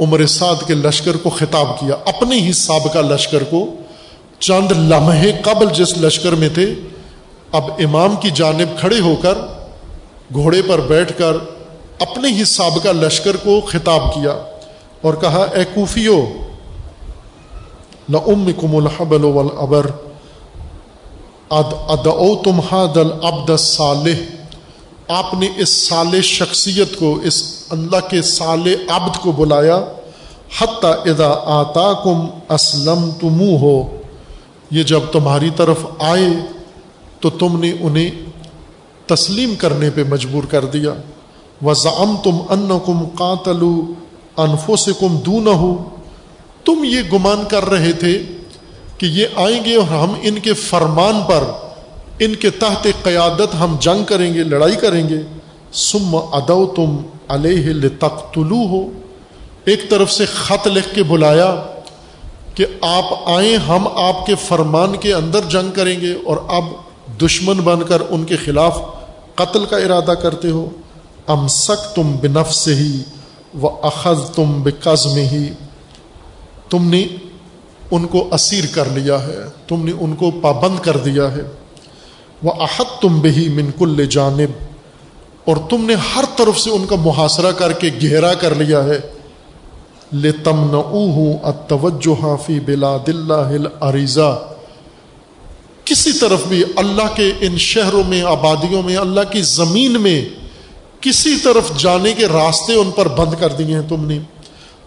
عمر 0.00 0.26
سعد 0.26 0.66
کے 0.66 0.74
لشکر 0.74 1.16
کو 1.16 1.30
خطاب 1.30 1.78
کیا، 1.80 1.94
اپنے 2.04 2.36
ہی 2.36 2.52
سابقہ 2.52 2.98
لشکر 2.98 3.42
کو۔ 3.44 3.66
چند 4.38 4.72
لمحے 4.72 5.32
قبل 5.42 5.66
جس 5.74 5.96
لشکر 5.98 6.32
میں 6.32 6.48
تھے 6.48 6.74
اب 7.54 7.70
امام 7.78 8.14
کی 8.20 8.30
جانب 8.36 8.78
کھڑے 8.80 9.00
ہو 9.00 9.14
کر 9.22 9.38
گھوڑے 10.32 10.62
پر 10.62 10.80
بیٹھ 10.88 11.12
کر 11.18 11.36
اپنے 12.00 12.28
ہی 12.28 12.44
سابقہ 12.44 12.92
لشکر 12.94 13.36
کو 13.42 13.60
خطاب 13.68 14.12
کیا 14.14 14.32
اور 15.00 15.14
کہا، 15.20 15.42
اے 15.54 15.64
کوفیو 15.74 16.18
لم 18.08 18.74
الحبل 18.76 19.24
ابر 19.58 19.86
اد 21.50 22.06
العبد 22.96 23.50
صالح 23.58 24.22
آپ 25.12 25.34
نے 25.34 25.48
اس 25.56 25.68
سال 25.88 26.20
شخصیت 26.22 26.98
کو، 26.98 27.14
اس 27.22 27.42
اللہ 27.70 28.08
کے 28.10 28.22
سال 28.22 28.66
عبد 28.88 29.16
کو 29.22 29.32
بلایا، 29.32 29.78
حتیٰ 30.58 30.92
ادا 31.04 31.30
آتا 31.52 31.92
کم 32.04 32.26
اسلم 32.54 33.08
تم 33.20 33.40
ہو 33.60 33.76
یہ 34.70 34.82
جب 34.82 35.12
تمہاری 35.12 35.50
طرف 35.56 35.86
آئے 35.98 36.28
تو 37.24 37.30
تم 37.30 37.58
نے 37.60 37.72
انہیں 37.80 38.10
تسلیم 39.06 39.54
کرنے 39.54 39.90
پہ 39.90 40.04
مجبور 40.08 40.44
کر 40.44 40.64
دیا۔ 40.64 40.92
وضام 41.62 42.16
تم 42.22 42.36
ان 42.50 42.68
کم 42.86 43.04
قاتلو 43.18 43.72
انفو 44.36 44.76
سے 44.76 44.92
کم 45.00 45.16
دون 45.16 45.46
ہو 45.46 45.72
تم 46.64 46.84
یہ 46.84 47.00
گمان 47.12 47.44
کر 47.48 47.64
رہے 47.64 47.92
تھے 47.92 48.12
کہ 48.98 49.06
یہ 49.06 49.26
آئیں 49.36 49.64
گے 49.64 49.74
اور 49.76 49.92
ہم 49.92 50.14
ان 50.22 50.38
کے 50.38 50.52
فرمان 50.52 51.20
پر، 51.28 51.44
ان 52.18 52.34
کے 52.34 52.50
تحت 52.50 52.86
قیادت 53.02 53.54
ہم 53.60 53.76
جنگ 53.80 54.04
کریں 54.04 54.34
گے، 54.34 54.42
لڑائی 54.44 54.76
کریں 54.76 55.08
گے۔ 55.08 55.20
سم 55.72 56.16
ادو 56.32 56.66
تم 56.76 56.96
علیہ 57.28 57.88
تختلو 57.98 58.62
ہو 58.66 58.82
ایک 59.64 59.90
طرف 59.90 60.12
سے 60.12 60.26
خط 60.26 60.66
لکھ 60.66 60.94
کے 60.94 61.02
بلایا 61.02 61.50
کہ 62.54 62.66
آپ 62.80 63.04
آئیں، 63.26 63.56
ہم 63.56 63.88
آپ 63.94 64.26
کے 64.26 64.34
فرمان 64.48 64.96
کے 64.96 65.12
اندر 65.14 65.40
جنگ 65.48 65.70
کریں 65.74 66.00
گے 66.00 66.12
اور 66.24 66.36
اب 66.48 66.64
دشمن 67.22 67.56
بن 67.56 67.82
کر 67.82 68.02
ان 68.10 68.24
کے 68.24 68.36
خلاف 68.36 68.78
قتل 69.34 69.64
کا 69.64 69.76
ارادہ 69.76 70.12
کرتے 70.12 70.50
ہو۔ 70.50 70.68
ام 71.26 71.48
سک 71.48 71.96
تم 71.96 72.16
بنف 72.22 72.54
سے 72.54 72.74
ہی 72.74 73.02
و 73.60 73.68
اخذ 73.68 74.30
تم 74.30 74.62
بزم 74.62 75.16
ہی 75.16 75.48
تم 76.70 76.88
نے 76.88 77.06
ان 77.90 78.06
کو 78.06 78.28
اسیر 78.32 78.64
کر 78.72 78.84
لیا 78.84 79.22
ہے، 79.22 79.38
تم 79.68 79.84
نے 79.84 79.92
ان 80.00 80.14
کو 80.14 80.30
پابند 80.30 80.78
کر 80.82 80.96
دیا 80.96 81.32
ہے۔ 81.32 81.42
وہ 82.42 82.52
احد 82.60 83.02
تم 83.02 83.20
بہی 83.20 83.48
منکل 83.48 84.06
جانب۔ 84.06 84.64
اور 85.44 85.56
تم 85.70 85.84
نے 85.84 85.94
ہر 85.94 86.24
طرف 86.36 86.58
سے 86.60 86.70
ان 86.70 86.86
کا 86.86 86.96
محاصرہ 86.96 87.52
کر 87.52 87.72
کے 87.72 87.90
گہرا 88.02 88.34
کر 88.34 88.54
لیا 88.54 88.84
ہے۔ 88.84 89.00
لے 90.12 90.32
تم 90.32 90.70
نوجو 90.70 92.12
حافی 92.12 92.60
بلا 92.60 92.96
دل 93.06 93.66
عریضہ 93.80 94.53
کسی 95.84 96.12
طرف 96.12 96.46
بھی 96.48 96.64
اللہ 96.76 97.14
کے 97.14 97.32
ان 97.40 97.58
شہروں 97.58 98.02
میں، 98.04 98.22
آبادیوں 98.22 98.82
میں، 98.82 98.96
اللہ 98.96 99.20
کی 99.32 99.42
زمین 99.42 100.00
میں 100.00 100.28
کسی 101.00 101.36
طرف 101.36 101.76
جانے 101.76 102.12
کے 102.12 102.26
راستے 102.26 102.74
ان 102.74 102.90
پر 102.90 103.08
بند 103.08 103.34
کر 103.40 103.48
دیے 103.48 103.74
ہیں 103.74 103.88
تم 103.88 104.04
نے۔ 104.04 104.18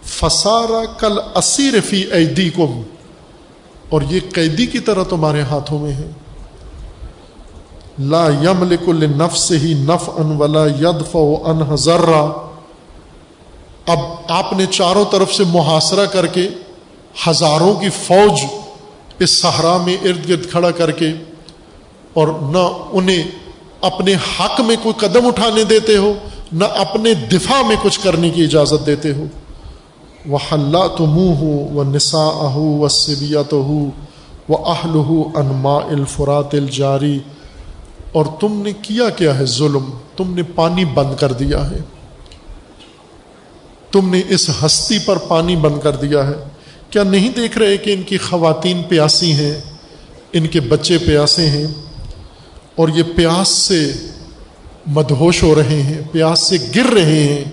فسارا 0.03 0.85
کل 0.99 1.19
اسیر 1.35 1.81
فی 1.81 2.03
ایدی 2.11 2.49
کم 2.49 2.81
اور 3.89 4.01
یہ 4.09 4.19
قیدی 4.33 4.65
کی 4.65 4.79
طرح 4.79 5.03
تمہارے 5.03 5.41
ہاتھوں 5.41 5.79
میں 5.79 5.93
ہے۔ 5.93 6.11
لا 7.99 8.27
یم 8.27 8.63
لکل 8.63 9.09
نفس 9.09 9.51
ہی 9.51 9.73
نف 9.73 10.09
ان 10.15 10.35
ولا 10.37 10.65
ید 10.65 11.11
فو 11.11 11.43
ان 11.45 11.75
ذرا 11.75 12.25
اب 13.87 13.99
آپ 14.27 14.53
نے 14.53 14.65
چاروں 14.65 15.05
طرف 15.11 15.33
سے 15.33 15.43
محاصرہ 15.47 16.05
کر 16.05 16.27
کے 16.27 16.47
ہزاروں 17.27 17.73
کی 17.73 17.89
فوج 17.89 18.45
اس 19.19 19.41
صحرا 19.41 19.77
میں 19.77 19.97
ارد 20.03 20.29
گرد 20.29 20.51
کھڑا 20.51 20.71
کر 20.71 20.91
کے 20.91 21.13
اور 22.13 22.27
نہ 22.27 22.67
انہیں 22.91 23.23
اپنے 23.81 24.13
حق 24.13 24.61
میں 24.61 24.75
کوئی 24.83 25.07
قدم 25.07 25.27
اٹھانے 25.27 25.63
دیتے 25.63 25.97
ہو، 25.97 26.13
نہ 26.51 26.63
اپنے 26.63 27.13
دفاع 27.13 27.67
میں 27.67 27.75
کچھ 27.81 27.99
کرنے 28.03 28.29
کی 28.29 28.43
اجازت 28.43 28.85
دیتے 28.85 29.13
ہو۔ 29.13 29.25
وہ 30.25 30.37
حلہ 30.51 30.87
تو 30.97 31.05
منہ 31.05 31.35
ہو 31.35 31.47
وہ 31.47 31.83
نسا 31.83 32.23
اہو 32.23 32.79
و 32.79 32.87
سبیت 32.87 33.53
ہو 33.53 33.89
وہ 34.49 34.57
اہل 34.65 34.95
ہو 34.95 35.23
انما 35.35 35.75
الفرات 35.75 36.53
الجاری 36.53 37.19
اور 38.11 38.25
تم 38.39 38.61
نے 38.61 38.71
کیا 38.81 39.09
کیا 39.09 39.39
ہے 39.39 39.45
ظلم؟ 39.45 39.89
تم 40.17 40.33
نے 40.33 40.43
پانی 40.43 40.85
بند 40.85 41.19
کر 41.19 41.33
دیا 41.33 41.69
ہے۔ 41.69 41.77
تم 43.91 44.09
نے 44.09 44.21
اس 44.29 44.49
ہستی 44.65 44.99
پر 44.99 45.17
پانی 45.17 45.55
بند 45.55 45.79
کر 45.83 45.95
دیا 45.95 46.27
ہے۔ 46.27 46.56
کیا 46.89 47.03
نہیں 47.03 47.29
دیکھ 47.29 47.57
رہے 47.57 47.77
کہ 47.77 47.93
ان 47.93 48.03
کی 48.03 48.17
خواتین 48.17 48.81
پیاسی 48.83 49.33
ہیں؟ 49.33 49.61
ان 50.33 50.47
کے 50.47 50.59
بچے 50.59 50.97
پیاسے 50.97 51.49
ہیں؟ 51.49 51.67
اور 52.75 52.89
یہ 52.89 53.03
پیاس 53.15 53.47
سے 53.47 53.91
مدہوش 54.87 55.43
ہو 55.43 55.55
رہے 55.55 55.81
ہیں، 55.81 56.01
پیاس 56.11 56.39
سے 56.39 56.57
گر 56.75 56.93
رہے 56.93 57.23
ہیں۔ 57.23 57.43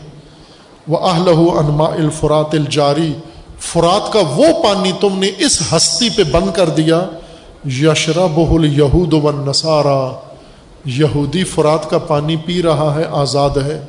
وہ 0.88 1.08
آہل 1.08 1.28
انما 1.28 1.86
الفرات 1.86 2.54
الجاری 2.54 3.12
فرات 3.58 4.12
کا 4.12 4.18
وہ 4.18 4.62
پانی 4.62 4.92
تم 5.00 5.18
نے 5.18 5.30
اس 5.38 5.62
ہستی 5.76 6.08
پہ 6.10 6.22
بند 6.22 6.56
کر 6.56 6.68
دیا۔ 6.68 7.06
یشرا 7.66 8.26
بہل 8.26 8.78
یہود 8.78 9.12
و 9.12 9.30
نسارا 9.32 10.12
یہودی 10.84 11.44
فرات 11.44 11.90
کا 11.90 11.98
پانی 11.98 12.36
پی 12.36 12.62
رہا 12.62 12.94
ہے، 12.94 13.04
آزاد 13.10 13.50
ہے۔ 13.50 13.80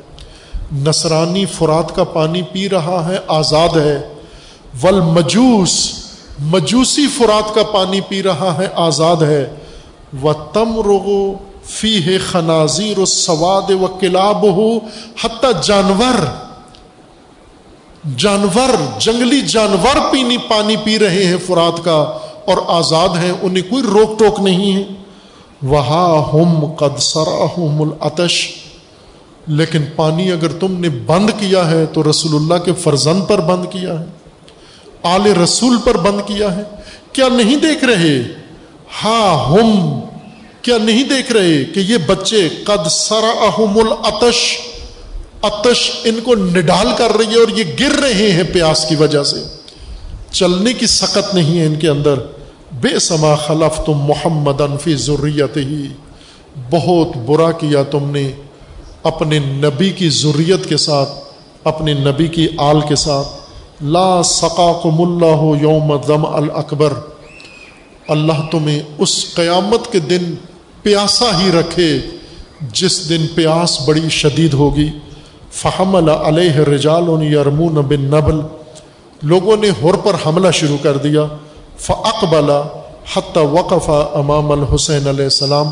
نصرانی 0.72 1.46
فرات 1.46 1.94
کا 1.94 2.04
پانی 2.04 2.42
پی 2.42 2.68
رہا 2.68 3.08
ہے، 3.08 3.18
آزاد 3.28 3.76
ہے۔ 3.76 4.12
ول 4.82 5.00
مجوس 5.00 5.92
مجوسی 6.38 7.06
فرات 7.08 7.54
کا 7.54 7.62
پانی 7.62 8.00
پی 8.00 8.22
رہا 8.22 8.54
ہے، 8.58 8.66
آزاد 8.74 9.22
ہے۔ 9.22 9.50
و 10.22 10.32
تم 10.32 10.76
رغو 10.76 11.34
فی 11.64 12.06
ہے 12.06 12.18
خنازیر 12.18 12.98
و 12.98 13.04
سواد 13.04 13.70
و 13.70 13.86
کلاب 14.00 14.42
ہو 14.42 14.76
حتیٰ 15.22 15.62
جانور 15.62 16.24
جانور، 18.16 18.68
جنگلی 18.98 19.40
جانور 19.40 20.12
پینی 20.12 20.36
پانی 20.38 20.76
پی 20.84 20.98
رہے 20.98 21.24
ہیں 21.24 21.36
فرات 21.46 21.84
کا، 21.84 22.18
اور 22.44 22.56
آزاد 22.66 23.08
ہیں، 23.08 23.32
انہیں 23.42 23.70
کوئی 23.70 23.82
روک 23.82 24.18
ٹوک 24.18 24.40
نہیں 24.40 24.76
ہے۔ 24.76 24.84
وہاں 25.62 26.34
ہم 26.34 26.74
قد 26.74 26.98
سرا 26.98 27.46
العتش 27.56 28.48
لیکن 29.46 29.82
پانی 29.96 30.32
اگر 30.32 30.52
تم 30.52 30.72
نے 30.72 30.88
بند 30.88 31.30
کیا 31.38 31.70
ہے، 31.70 31.86
تو 31.86 32.10
رسول 32.10 32.34
اللہ 32.34 32.64
کے 32.64 32.72
فرزند 32.72 33.22
پر 33.28 33.40
بند 33.40 33.64
کیا 33.70 34.00
ہے۔ 34.00 34.04
آل 35.06 35.32
رسول 35.32 35.76
پر 35.84 35.96
بند 35.96 36.20
کیا 36.26 36.56
ہے؟ 36.56 36.62
کیا 37.12 37.28
نہیں 37.28 37.56
دیکھ 37.56 37.84
رہے؟ 37.84 38.22
ہاں 39.04 39.52
ہم، 39.52 40.00
کیا 40.62 40.78
نہیں 40.78 41.02
دیکھ 41.02 41.32
رہے 41.32 41.64
کہ 41.64 41.80
یہ 41.80 41.96
بچے 42.06 42.48
قد 42.64 42.88
سرا 42.90 43.50
العتش 43.56 44.58
اتش 45.42 45.90
ان 46.04 46.20
کو 46.24 46.34
نڈال 46.34 46.86
کر 46.96 47.16
رہی 47.16 47.34
ہے 47.34 47.38
اور 47.38 47.58
یہ 47.58 47.64
گر 47.80 48.00
رہے 48.00 48.32
ہیں 48.32 48.42
پیاس 48.52 48.86
کی 48.88 48.96
وجہ 48.96 49.22
سے۔ 49.22 49.36
چلنے 50.30 50.72
کی 50.72 50.86
سکت 50.86 51.34
نہیں 51.34 51.58
ہے 51.58 51.66
ان 51.66 51.74
کے 51.74 51.88
اندر۔ 51.88 52.14
بے 52.80 52.98
سما 52.98 53.34
خلف 53.34 53.80
تم 53.86 53.92
محمد 53.92 54.60
انفی 54.60 54.94
ضروریت 54.94 55.56
ہی 55.56 55.86
بہت 56.70 57.16
برا 57.16 57.52
کیا 57.52 57.82
تم 57.82 58.10
نے 58.10 58.32
اپنے 59.02 59.38
نبی 59.38 59.90
کی 59.90 60.08
ضروریت 60.08 60.68
کے 60.68 60.76
ساتھ، 60.76 61.08
اپنے 61.64 61.92
نبی 61.92 62.26
کی 62.26 62.48
آل 62.58 62.80
کے 62.80 62.96
ساتھ۔ 62.96 63.26
لا 63.80 64.22
سقا 64.22 64.72
کم 64.82 65.00
اللہ 65.00 65.62
یوم 65.62 65.96
دم 66.08 66.26
الکبر 66.26 66.92
اللہ 68.08 68.32
تمہیں 68.50 68.80
اس 68.98 69.34
قیامت 69.34 69.92
کے 69.92 69.98
دن 69.98 70.34
پیاسا 70.82 71.40
ہی 71.40 71.50
رکھے 71.52 72.00
جس 72.72 73.08
دن 73.08 73.26
پیاس 73.34 73.88
بڑی 73.88 74.08
شدید 74.08 74.54
ہوگی۔ 74.54 74.88
فہم 75.52 75.96
علیہ 75.96 76.56
رجال 76.56 77.22
یرمون 77.22 77.74
بن 77.74 78.00
نبل 78.00 78.40
لوگوں 79.22 79.56
نے 79.56 79.68
ہر 79.82 79.96
پر 79.96 80.16
حملہ 80.26 80.50
شروع 80.50 80.76
کر 80.82 80.96
دیا۔ 80.96 81.24
فقبلا 81.78 82.62
حتی 83.14 83.40
وقف 83.52 83.90
امام 84.14 84.52
الحسین 84.52 85.06
علیہ 85.08 85.24
السلام۔ 85.24 85.70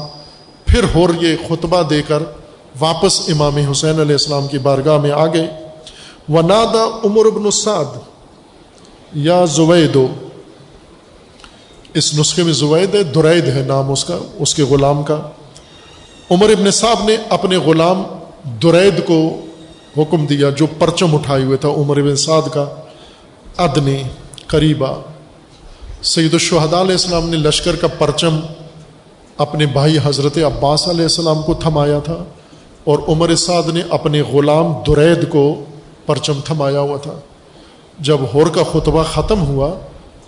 پھر 0.66 0.84
ہور 0.94 1.08
یہ 1.20 1.36
خطبہ 1.48 1.82
دے 1.82 2.02
کر 2.02 2.22
واپس 2.80 3.20
امام 3.28 3.56
حسین 3.70 4.00
علیہ 4.00 4.18
السلام 4.20 4.46
کی 4.46 4.58
بارگاہ 4.58 4.98
میں 4.98 5.10
آ 5.10 5.26
گئے 5.26 5.63
و 6.28 6.40
نادا 6.40 6.84
عمر 7.04 7.26
ابن 7.26 7.44
السعد 7.44 7.96
یا 9.14 9.44
زویدو 9.44 10.06
اس 11.94 12.14
نسخے 12.18 12.42
میں 12.42 12.52
زوید 12.52 12.94
ہے، 12.94 13.02
درید 13.02 13.48
ہے 13.48 13.62
نام 13.66 13.92
اس 13.92 14.04
کا، 14.04 14.18
اس 14.38 14.54
کے 14.54 14.62
غلام 14.62 15.02
کا۔ 15.02 15.20
عمر 16.30 16.50
ابن 16.50 16.70
صاحب 16.70 17.04
نے 17.04 17.16
اپنے 17.28 17.56
غلام 17.56 18.02
درید 18.62 19.04
کو 19.06 19.40
حکم 19.96 20.26
دیا، 20.26 20.50
جو 20.50 20.66
پرچم 20.78 21.14
اٹھائے 21.14 21.44
ہوئے 21.44 21.56
تھا 21.56 21.68
عمر 21.68 21.96
ابن 21.96 22.16
سعد 22.16 22.48
کا، 22.52 22.66
ادنی، 23.56 24.02
قریبا۔ 24.46 24.92
سید 26.02 26.32
الشہداء 26.32 26.80
علیہ 26.80 26.92
السلام 26.92 27.28
نے 27.30 27.36
لشکر 27.36 27.76
کا 27.76 27.86
پرچم 27.86 28.40
اپنے 29.38 29.66
بھائی 29.66 29.98
حضرت 30.04 30.38
عباس 30.38 30.88
علیہ 30.88 31.02
السلام 31.02 31.42
کو 31.42 31.54
تھمایا 31.54 31.98
تھا 31.98 32.24
اور 32.84 32.98
عمر 33.08 33.34
سعد 33.34 33.68
نے 33.68 33.82
اپنے 33.90 34.22
غلام 34.22 34.72
درید 34.86 35.28
کو 35.28 35.64
پرچم 36.06 36.40
تھمایا 36.44 36.80
ہوا 36.80 36.96
تھا۔ 36.96 37.14
جب 37.98 38.18
ہور 38.34 38.46
کا 38.46 38.62
خطبہ 38.72 39.02
ختم 39.02 39.46
ہوا، 39.46 39.74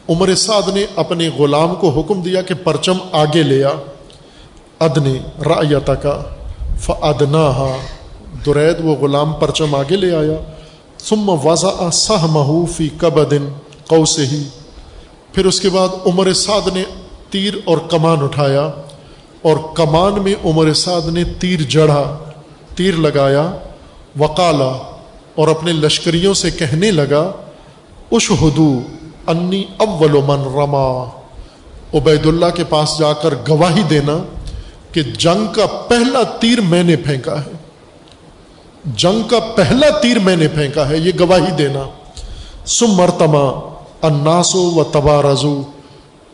عمر 0.09 0.35
سعد 0.35 0.69
نے 0.69 0.86
اپنے 0.97 1.28
غلام 1.39 1.74
کو 1.74 1.89
حکم 1.90 2.20
دیا 2.23 2.43
کہ 2.43 2.55
پرچم 2.55 2.98
آگے 3.12 3.43
لیا 3.43 3.70
ادنی 4.81 5.19
رایتا 5.47 5.94
کا 5.94 6.23
فدنا 6.81 7.77
درید 8.47 8.77
وہ 8.85 8.97
غلام 8.97 9.32
پرچم 9.32 9.74
آگے 9.74 9.97
لے 9.97 10.16
آیا۔ 10.16 10.53
ثم 10.98 11.28
وضع 11.28 11.90
سہ 11.90 12.65
فی 12.77 12.89
کب 12.98 13.31
دن 13.31 13.48
سے 14.07 14.27
ہی 14.27 14.43
پھر 15.32 15.47
اس 15.47 15.61
کے 15.61 15.69
بعد 15.69 15.89
عمر 16.07 16.32
سعد 16.32 16.69
نے 16.74 16.85
تیر 17.31 17.55
اور 17.65 17.78
کمان 17.90 18.19
اٹھایا۔ 18.23 18.70
اور 19.43 19.57
کمان 19.74 20.23
میں 20.23 20.35
عمر 20.44 20.73
سعد 20.73 21.09
نے 21.09 21.24
تیر 21.40 21.62
جڑا، 21.62 22.19
تیر 22.77 22.94
لگایا۔ 22.94 23.51
وکالا 24.20 24.95
اور 25.36 25.48
اپنے 25.48 25.72
لشکریوں 25.72 26.34
سے 26.34 26.50
کہنے 26.50 26.90
لگا 26.90 27.32
اش 28.10 28.30
ہدو 28.30 28.80
انی 29.26 29.64
اول 29.76 30.12
من 30.12 30.40
رما. 30.54 31.04
عبید 31.94 32.26
اللہ 32.26 32.46
کے 32.54 32.64
پاس 32.64 32.98
جا 32.98 33.12
کر 33.12 33.34
گواہی 33.48 33.82
دینا 33.82 34.18
کہ 34.92 35.02
جنگ 35.02 35.52
کا 35.52 35.66
پہلا 35.66 36.22
تیر 36.22 36.60
میں 36.60 36.82
نے 36.82 36.96
پھینکا 36.96 37.40
ہے۔ 37.40 37.52
جنگ 38.84 39.28
کا 39.28 39.38
پہلا 39.38 39.98
تیر 39.98 40.18
میں 40.18 40.36
نے 40.36 40.48
پھینکا 40.48 40.88
ہے، 40.88 40.98
یہ 40.98 41.12
گواہی 41.20 41.50
دینا۔ 41.58 41.84
سم 42.66 42.86
مرتما 42.86 43.44
اناسو 44.02 44.70
و 44.70 44.84
تبا 44.84 45.22
رضو 45.22 45.62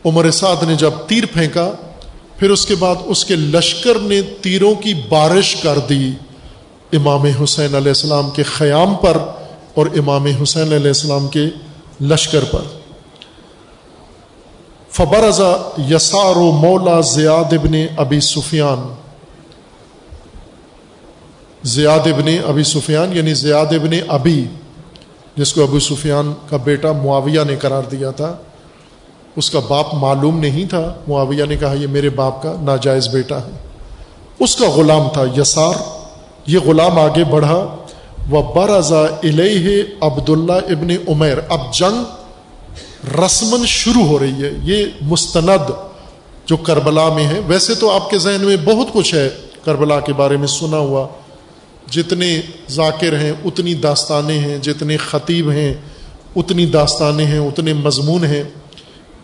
عمر 0.04 0.30
سعد 0.30 0.62
نے 0.62 0.74
جب 0.74 0.90
تیر 1.06 1.24
پھینکا، 1.32 1.72
پھر 2.36 2.50
اس 2.50 2.66
کے 2.66 2.74
بعد 2.74 2.94
اس 3.04 3.24
کے 3.24 3.36
لشکر 3.36 3.98
نے 3.98 4.22
تیروں 4.22 4.74
کی 4.74 4.94
بارش 5.08 5.56
کر 5.56 5.78
دی۔ 5.78 6.10
امام 6.92 7.22
حسین 7.42 7.74
علیہ 7.74 7.88
السلام 7.88 8.30
کے 8.30 8.42
خیام 8.42 8.94
پر 8.94 9.16
اور 9.74 9.86
امام 9.86 10.26
حسین 10.42 10.62
علیہ 10.62 10.76
السلام 10.76 11.28
کے 11.28 11.44
لشکر 12.00 12.44
پر۔ 12.50 12.60
فبرزا 14.90 15.56
یسار 15.90 16.36
و 16.36 16.50
مولا 16.52 17.00
زیاد 17.00 17.52
ابن 17.52 17.86
ابی 17.96 18.20
سفیان۔ 18.20 18.94
زیاد 21.62 22.06
ابن 22.06 22.28
ابی 22.46 22.62
سفیان 22.62 23.16
یعنی 23.16 23.34
زیاد 23.34 23.66
ابن 23.66 23.90
ابی، 24.08 24.46
جس 25.36 25.52
کو 25.52 25.62
ابو 25.62 25.80
سفیان 25.80 26.32
کا 26.50 26.56
بیٹا 26.56 26.92
معاویہ 26.92 27.40
نے 27.46 27.56
قرار 27.56 27.82
دیا 27.82 28.10
تھا۔ 28.10 28.36
اس 29.36 29.50
کا 29.50 29.58
باپ 29.68 29.94
معلوم 29.94 30.38
نہیں 30.38 30.64
تھا۔ 30.64 30.94
معاویہ 31.08 31.44
نے 31.44 31.56
کہا، 31.56 31.72
یہ 31.72 31.86
میرے 31.86 32.10
باپ 32.10 32.42
کا 32.42 32.56
ناجائز 32.62 33.08
بیٹا 33.08 33.38
ہے۔ 33.38 33.50
اس 34.38 34.56
کا 34.56 34.70
غلام 34.70 35.08
تھا 35.12 35.24
یسار۔ 35.36 36.01
یہ 36.46 36.58
غلام 36.58 36.98
آگے 36.98 37.24
بڑھا 37.24 37.76
وہ 38.30 38.54
برضا 38.54 39.00
الہ 39.22 39.82
عبداللہ 40.00 40.52
ابن 40.52 40.90
عمیر 41.08 41.38
اب 41.48 41.74
جنگ 41.74 42.04
رسمن 43.20 43.66
شروع 43.66 44.02
ہو 44.02 44.18
رہی 44.18 44.42
ہے، 44.42 44.50
یہ 44.62 44.86
مستند 45.00 45.70
جو 46.46 46.56
کربلا 46.56 47.08
میں 47.08 47.24
ہے۔ 47.24 47.40
ویسے 47.46 47.74
تو 47.74 47.90
آپ 47.90 48.10
کے 48.10 48.18
ذہن 48.18 48.44
میں 48.44 48.56
بہت 48.56 48.86
کچھ 48.92 49.14
ہے 49.14 49.30
کربلا 49.64 50.00
کے 50.00 50.12
بارے 50.12 50.36
میں 50.36 50.46
سنا 50.46 50.76
ہوا۔ 50.76 51.08
جتنے 51.90 52.40
ذاکر 52.70 53.18
ہیں، 53.18 53.32
اتنی 53.44 53.74
داستانیں 53.74 54.38
ہیں، 54.38 54.58
جتنے 54.58 54.96
خطیب 54.96 55.50
ہیں، 55.50 55.74
اتنی 56.36 56.66
داستانیں 56.66 57.26
ہیں، 57.26 57.38
اتنے 57.38 57.72
مضمون 57.72 58.24
ہیں۔ 58.24 58.42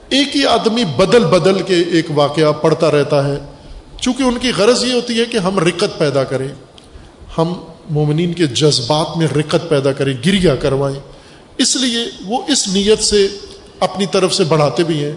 ایک 0.08 0.36
ہی 0.36 0.46
آدمی 0.46 0.84
بدل 0.84 1.24
بدل 1.24 1.62
کے 1.62 1.76
ایک 1.92 2.06
واقعہ 2.14 2.52
پڑھتا 2.52 2.90
رہتا 2.90 3.28
ہے۔ 3.28 3.36
چونکہ 4.00 4.22
ان 4.22 4.38
کی 4.38 4.52
غرض 4.56 4.84
یہ 4.84 4.92
ہوتی 4.92 5.20
ہے 5.20 5.24
کہ 5.24 5.36
ہم 5.36 5.58
رکت 5.58 5.98
پیدا 5.98 6.24
کریں۔ 6.24 6.48
ہم 7.38 7.54
مومنین 7.90 8.32
کے 8.32 8.46
جذبات 8.46 9.16
میں 9.16 9.26
رکت 9.26 9.68
پیدا 9.68 9.92
کریں 9.92 10.14
گریا 10.26 10.56
کروائیں۔ 10.56 11.00
اس 11.58 11.76
لیے 11.76 11.98
وہ 12.26 12.42
اس 12.48 12.68
نیت 12.68 13.02
سے 13.02 13.28
اپنی 13.80 14.06
طرف 14.06 14.34
سے 14.34 14.44
بڑھاتے 14.44 14.84
بھی 14.84 15.04
ہیں۔ 15.04 15.12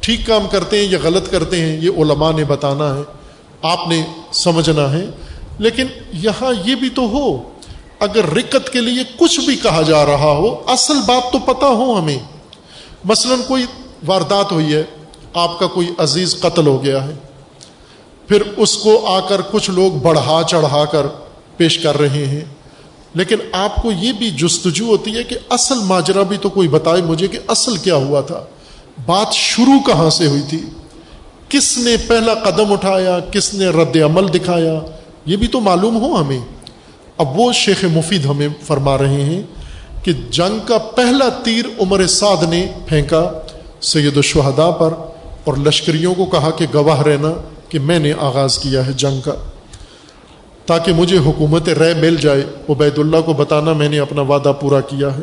ٹھیک 0.00 0.26
کام 0.26 0.46
کرتے 0.50 0.78
ہیں 0.78 0.92
یا 0.92 0.98
غلط 1.02 1.30
کرتے 1.30 1.60
ہیں، 1.60 1.80
یہ 1.80 1.90
علماء 1.98 2.32
نے 2.32 2.44
بتانا 2.44 2.94
ہے۔ 2.94 3.00
آپ 3.62 3.88
نے 3.88 4.04
سمجھنا 4.32 4.92
ہے۔ 4.92 5.06
لیکن 5.58 5.86
یہاں 6.12 6.52
یہ 6.66 6.74
بھی 6.74 6.88
تو 6.88 7.02
ہو، 7.02 7.42
اگر 7.98 8.30
رکت 8.30 8.72
کے 8.72 8.80
لیے 8.80 9.02
کچھ 9.18 9.40
بھی 9.40 9.56
کہا 9.56 9.82
جا 9.82 10.06
رہا 10.06 10.30
ہو، 10.30 10.62
اصل 10.66 10.96
بات 11.06 11.32
تو 11.32 11.38
پتا 11.38 11.66
ہو 11.66 11.98
ہمیں۔ 11.98 12.18
مثلا 13.04 13.34
کوئی 13.48 13.66
واردات 14.06 14.52
ہوئی 14.52 14.74
ہے، 14.74 14.82
آپ 15.34 15.58
کا 15.58 15.66
کوئی 15.66 15.90
عزیز 15.98 16.40
قتل 16.40 16.66
ہو 16.66 16.84
گیا 16.84 17.04
ہے۔ 17.04 17.14
پھر 18.28 18.42
اس 18.56 18.76
کو 18.76 19.06
آ 19.06 19.20
کر 19.20 19.40
کچھ 19.50 19.70
لوگ 19.70 19.92
بڑھا 19.92 20.42
چڑھا 20.48 20.84
کر 20.84 21.06
پیش 21.56 21.78
کر 21.78 21.98
رہے 21.98 22.26
ہیں۔ 22.26 22.40
لیکن 23.14 23.36
آپ 23.52 23.76
کو 23.76 23.92
یہ 23.92 24.12
بھی 24.12 24.30
جستجو 24.30 24.86
ہوتی 24.86 25.16
ہے 25.16 25.22
کہ 25.22 25.36
اصل 25.50 25.78
ماجرا 25.82 26.22
بھی 26.22 26.36
تو 26.36 26.48
کوئی 26.48 26.68
بتائے 26.68 27.02
مجھے 27.02 27.28
کہ 27.28 27.38
اصل 27.48 27.76
کیا 27.76 27.94
ہوا 27.94 28.20
تھا۔ 28.20 28.44
بات 29.06 29.32
شروع 29.32 29.80
کہاں 29.86 30.10
سے 30.10 30.26
ہوئی 30.26 30.42
تھی؟ 30.48 30.62
کس 31.48 31.78
نے 31.78 31.96
پہلا 32.06 32.34
قدم 32.34 32.72
اٹھایا؟ 32.72 33.18
کس 33.20 33.54
نے 33.54 33.66
رد 33.66 33.96
عمل 33.96 34.32
دکھایا؟ 34.34 34.80
یہ 35.26 35.36
بھی 35.36 35.46
تو 35.46 35.60
معلوم 35.60 35.96
ہو 35.96 36.22
ہمیں۔ 36.22 36.38
اب 37.18 37.40
وہ 37.40 37.52
شیخ 37.52 37.84
مفید 37.84 38.24
ہمیں 38.24 38.48
فرما 38.66 38.98
رہے 38.98 39.24
ہیں 39.24 39.42
کہ 40.02 40.12
جنگ 40.30 40.66
کا 40.66 40.78
پہلا 40.78 41.28
تیر 41.28 41.64
عمر 41.80 42.06
سعد 42.06 42.42
نے 42.42 42.66
پھینکا 42.86 43.32
سید 43.80 44.16
الشہداء 44.16 44.70
پر 44.70 44.92
اور 45.44 45.54
لشکریوں 45.56 46.14
کو 46.14 46.24
کہا 46.24 46.50
کہ 46.50 46.66
گواہ 46.74 47.02
رہنا۔ 47.02 47.51
کہ 47.72 47.78
میں 47.78 47.98
نے 47.98 48.12
آغاز 48.20 48.58
کیا 48.58 48.86
ہے 48.86 48.92
جنگ 48.92 49.20
کا۔ 49.20 49.34
تاکہ 50.66 50.92
مجھے 50.92 51.18
حکومت 51.18 51.68
رے 51.68 51.94
مل 51.94 52.16
جائے، 52.16 52.44
عبید 52.68 52.98
اللہ 52.98 53.16
کو 53.24 53.32
بتانا 53.32 53.72
میں 53.72 53.88
نے 53.88 53.98
اپنا 53.98 54.22
وعدہ 54.22 54.52
پورا 54.60 54.80
کیا 54.80 55.16
ہے۔ 55.18 55.22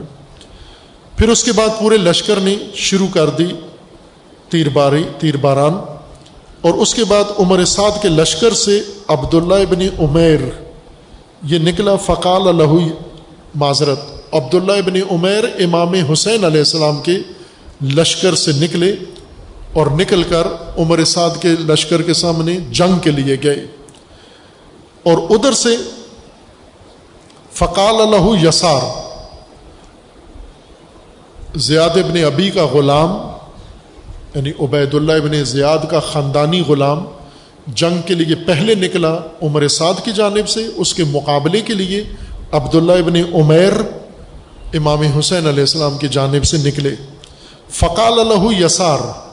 پھر 1.17 1.29
اس 1.29 1.43
کے 1.43 1.51
بعد 1.51 1.79
پورے 1.79 1.97
لشکر 1.97 2.39
نے 2.39 2.55
شروع 2.75 3.07
کر 3.13 3.29
دی 3.29 3.47
تیر 4.49 4.69
باری 4.69 5.03
تیر 5.19 5.37
باران 5.37 5.73
اور 6.61 6.73
اس 6.73 6.95
کے 6.95 7.03
بعد 7.03 7.23
عمر 7.39 7.65
سعد 7.65 8.01
کے 8.01 8.09
لشکر 8.09 8.53
سے 8.53 8.81
عبداللہ 9.07 9.53
ابن 9.53 9.81
عمیر، 9.99 10.39
یہ 11.43 11.59
نکلا 11.59 11.95
فقال 11.95 12.47
الہ 12.47 12.87
معذرت۔ 13.55 13.99
عبداللہ 14.31 14.71
ابن 14.71 14.95
عمیر 15.11 15.43
امام 15.63 15.93
حسین 15.93 16.43
علیہ 16.43 16.65
السلام 16.67 17.01
کے 17.01 17.17
لشکر 17.83 18.35
سے 18.35 18.51
نکلے۔ 18.51 18.95
اور 19.73 19.87
نکل 19.87 20.23
کر 20.23 20.47
عمر 20.77 21.03
سعد 21.03 21.41
کے 21.41 21.47
لشکر 21.47 22.01
کے 22.01 22.13
سامنے 22.13 22.57
جنگ 22.71 22.99
کے 22.99 23.11
لیے 23.11 23.37
گئے۔ 23.43 23.65
اور 25.03 25.17
ادھر 25.29 25.51
سے 25.51 25.77
فقال 27.53 27.95
الہ 27.95 28.47
یسار، 28.47 28.81
زیاد 31.55 31.89
ابن 31.89 32.23
ابی 32.23 32.49
کا 32.49 32.65
غلام 32.65 33.17
یعنی 34.35 34.51
عبید 34.59 34.93
اللہ 34.93 35.11
ابن 35.11 35.43
زیاد 35.43 35.77
کا 35.89 35.99
خاندانی 35.99 36.61
غلام، 36.67 37.05
جنگ 37.67 38.01
کے 38.01 38.13
لیے 38.13 38.35
پہلے 38.35 38.75
نکلا 38.75 39.17
عمر 39.41 39.67
سعد 39.67 39.93
کی 40.03 40.11
جانب 40.11 40.49
سے، 40.49 40.67
اس 40.75 40.93
کے 40.93 41.03
مقابلے 41.03 41.61
کے 41.61 41.73
لیے 41.73 42.03
عبداللہ 42.51 42.91
ابن 42.91 43.15
عمیر 43.15 43.73
امام 44.73 45.01
حسین 45.01 45.47
علیہ 45.47 45.59
السلام 45.59 45.97
کی 45.97 46.07
جانب 46.07 46.45
سے 46.45 46.57
نکلے۔ 46.57 46.89
فقال 47.69 48.19
الہ 48.19 48.65
یسار 48.65 49.28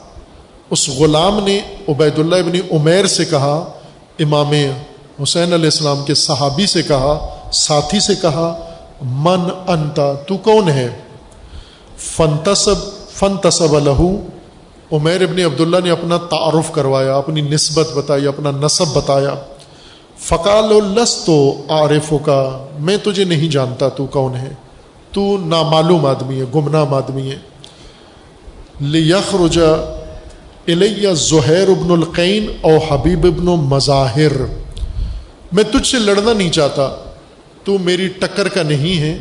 اس 0.69 0.89
غلام 0.89 1.39
نے 1.43 1.61
عبید 1.87 2.19
اللہ 2.19 2.35
ابن 2.35 2.55
عمیر 2.71 3.05
سے 3.05 3.25
کہا، 3.25 3.71
امام 4.19 4.51
حسین 5.23 5.53
علیہ 5.53 5.65
السلام 5.65 6.05
کے 6.05 6.13
صحابی 6.13 6.65
سے 6.65 6.83
کہا، 6.83 7.37
ساتھی 7.53 7.99
سے 7.99 8.15
کہا، 8.15 8.71
من 9.01 9.39
انتا، 9.67 10.13
تو 10.13 10.37
کون 10.37 10.69
ہے؟ 10.69 10.99
فنتصب 11.97 12.75
فن 13.09 13.37
تصب 13.37 13.75
عمیر 14.91 15.21
ابن 15.21 15.39
عبداللہ 15.39 15.77
نے 15.83 15.89
اپنا 15.89 16.17
تعارف 16.17 16.71
کروایا، 16.71 17.15
اپنی 17.15 17.41
نسبت 17.41 17.93
بتائی، 17.93 18.27
اپنا 18.27 18.51
نصب 18.51 18.85
بتایا۔ 18.93 19.35
فقال 20.19 20.73
لس 20.83 21.15
تو 21.25 21.61
عارف 21.69 22.13
کا 22.25 22.65
میں 22.79 22.97
تجھے 22.97 23.23
نہیں 23.23 23.49
جانتا 23.49 23.89
تو 23.89 24.05
کون 24.05 24.35
ہے؟ 24.35 24.53
تو 25.11 25.37
نامعلوم 25.45 26.05
آدمی 26.05 26.39
ہے، 26.39 26.45
گمنام 26.55 26.93
آدمی 26.93 27.31
ہے۔ 27.31 27.37
لیخرجا 28.79 30.03
الیہ 30.67 31.13
زہیر 31.13 31.69
ابن 31.69 31.91
القین 31.91 32.45
او 32.61 32.77
حبیب 32.77 33.25
ابن 33.25 33.45
مظاہر۔ 33.45 34.31
میں 35.51 35.63
تجھ 35.63 35.87
سے 35.87 35.99
لڑنا 35.99 36.33
نہیں 36.33 36.51
چاہتا، 36.51 36.95
تو 37.63 37.77
میری 37.77 38.07
ٹکر 38.07 38.47
کا 38.47 38.63
نہیں 38.63 39.01
ہے۔ 39.01 39.17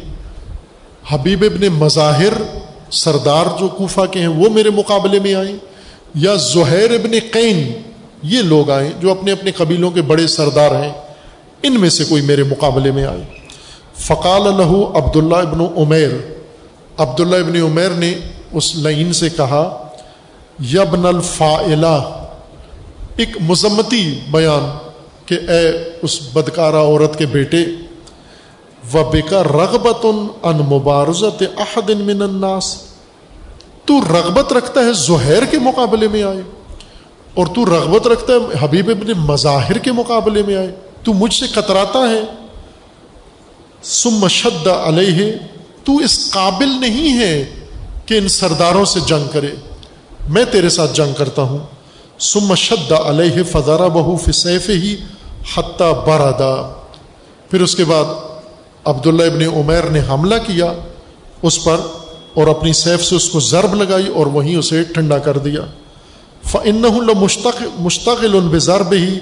حبیب 1.09 1.45
ابن 1.53 1.67
مظاہر 1.67 2.33
سردار 2.91 3.47
جو 3.59 3.69
کوفہ 3.69 4.01
کے 4.11 4.21
ہیں، 4.21 4.27
وہ 4.27 4.51
میرے 4.51 4.71
مقابلے 4.71 5.19
میں 5.21 5.35
آئیں۔ 5.35 5.57
یا 6.15 6.35
زہیر 6.35 6.91
ابن 6.91 7.11
قین، 7.33 7.73
یہ 8.23 8.43
لوگ 8.43 8.71
آئیں 8.71 8.91
جو 9.01 9.11
اپنے 9.11 9.33
اپنے 9.33 9.51
قبیلوں 9.51 9.91
کے 9.91 10.03
بڑے 10.03 10.27
سردار 10.27 10.71
ہیں، 10.71 10.93
ان 11.63 11.81
میں 11.81 11.91
سے 11.91 12.05
کوئی 12.05 12.23
میرے 12.23 12.43
مقابلے 12.43 12.91
میں 12.91 13.05
آئے۔ 13.05 13.25
فقال 13.97 14.43
الہ 14.43 14.99
عبداللہ 14.99 15.37
ابن 15.37 15.61
عمیر۔ 15.61 16.11
عبداللہ 16.99 17.37
ابن 17.37 17.57
عمیر 17.57 17.91
نے 17.91 18.15
اس 18.53 18.77
لائن 18.77 19.13
سے 19.13 19.29
کہا 19.37 19.83
یبن 20.59 21.07
الفا 21.07 21.55
ایک 23.17 23.37
مذمتی 23.41 24.21
بیان 24.31 24.79
کہ 25.27 25.35
اے 25.35 25.69
اس 26.03 26.21
بدکارہ 26.33 26.77
عورت 26.77 27.19
کے 27.19 27.27
بیٹے 27.27 27.65
و 28.95 29.05
بےکا 29.05 29.43
رغبت 29.43 30.07
ان 30.43 30.57
مبارزت 30.57 31.43
احدن 31.57 31.99
من 31.99 32.23
الناس۔ 32.23 32.77
تو 33.85 34.01
رغبت 34.01 34.53
رکھتا 34.53 34.81
ہے 34.81 34.93
زہیر 34.93 35.45
کے 35.45 35.59
مقابلے 35.59 36.09
میں 36.09 36.23
آئے، 36.23 36.43
اور 37.35 37.47
تو 37.47 37.65
رغبت 37.65 38.07
رکھتا 38.07 38.33
ہے 38.33 38.39
حبیب 38.61 38.91
ابن 38.91 39.13
مظاہر 39.19 39.79
کے 39.79 39.93
مقابلے 39.93 40.43
میں 40.43 40.57
آئے۔ 40.57 40.75
تو 41.03 41.13
مجھ 41.13 41.35
سے 41.35 41.47
کتراتا 41.55 41.99
ہے۔ 41.99 42.23
سم 43.83 44.29
شد 44.29 44.69
علیہ۔ 44.85 45.33
تو 45.85 45.97
اس 45.97 46.31
قابل 46.31 46.69
نہیں 46.81 47.19
ہے 47.19 47.45
کہ 48.07 48.19
ان 48.19 48.29
سرداروں 48.29 48.85
سے 48.85 49.01
جنگ 49.07 49.29
کرے۔ 49.33 49.55
میں 50.29 50.45
تیرے 50.45 50.69
ساتھ 50.69 50.95
جنگ 50.95 51.15
کرتا 51.15 51.43
ہوں۔ 51.43 51.59
سم 52.19 52.55
شد 52.55 52.93
علیہ 52.93 53.43
فضارہ 53.43 53.89
بہو 53.89 54.17
فصیف 54.17 54.69
ہی 54.69 54.97
حتیٰ 55.57 56.05
برادا 56.07 56.73
پھر 57.51 57.61
اس 57.61 57.77
کے 57.77 57.85
بعد 57.85 58.05
عبداللہ 58.85 59.23
ابن 59.23 59.43
عمیر 59.43 59.85
نے 59.85 60.01
حملہ 60.09 60.35
کیا 60.47 60.73
اس 61.43 61.65
پر 61.65 61.77
اور 62.35 62.47
اپنی 62.47 62.73
سیف 62.73 63.05
سے 63.05 63.17
اس 63.17 63.29
کو 63.29 63.41
ضرب 63.41 63.75
لگائی 63.75 64.07
اور 64.09 64.27
وہیں 64.27 64.57
اسے 64.57 64.83
ٹھنڈا 64.83 65.19
کر 65.19 65.39
دیا۔ 65.39 65.61
فن 66.45 66.83
مشتق 67.21 67.63
مشتقل 67.79 68.59
ضرب 68.59 68.93
ہی 68.93 69.19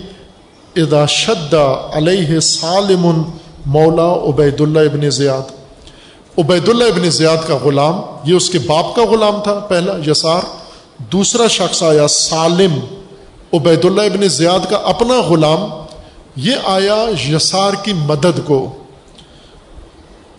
ادا 0.76 1.06
شد 1.06 1.54
علیہ 1.92 2.40
سالم 2.40 3.22
مولا 3.66 4.12
عبید 4.12 4.60
اللہ 4.60 4.78
ابن 4.78 5.10
زیاد۔ 5.10 5.52
عبید 6.38 6.68
اللہ 6.68 6.84
ابن 6.84 7.10
زیاد 7.10 7.48
کا 7.48 7.58
غلام، 7.64 8.00
یہ 8.24 8.34
اس 8.34 8.50
کے 8.50 8.58
باپ 8.58 8.94
کا 8.96 9.02
غلام 9.04 9.40
تھا 9.42 9.54
پہلا، 9.54 10.10
یسار۔ 10.10 10.63
دوسرا 10.98 11.48
شخص 11.48 11.82
آیا، 11.82 12.08
سالم 12.08 12.78
عبید 13.52 13.84
اللہ 13.84 14.00
ابن 14.00 14.28
زیاد 14.28 14.70
کا 14.70 14.76
اپنا 14.76 15.20
غلام، 15.20 15.68
یہ 16.36 16.52
آیا 16.64 17.06
یسار 17.28 17.72
کی 17.84 17.92
مدد 17.92 18.40
کو۔ 18.44 18.70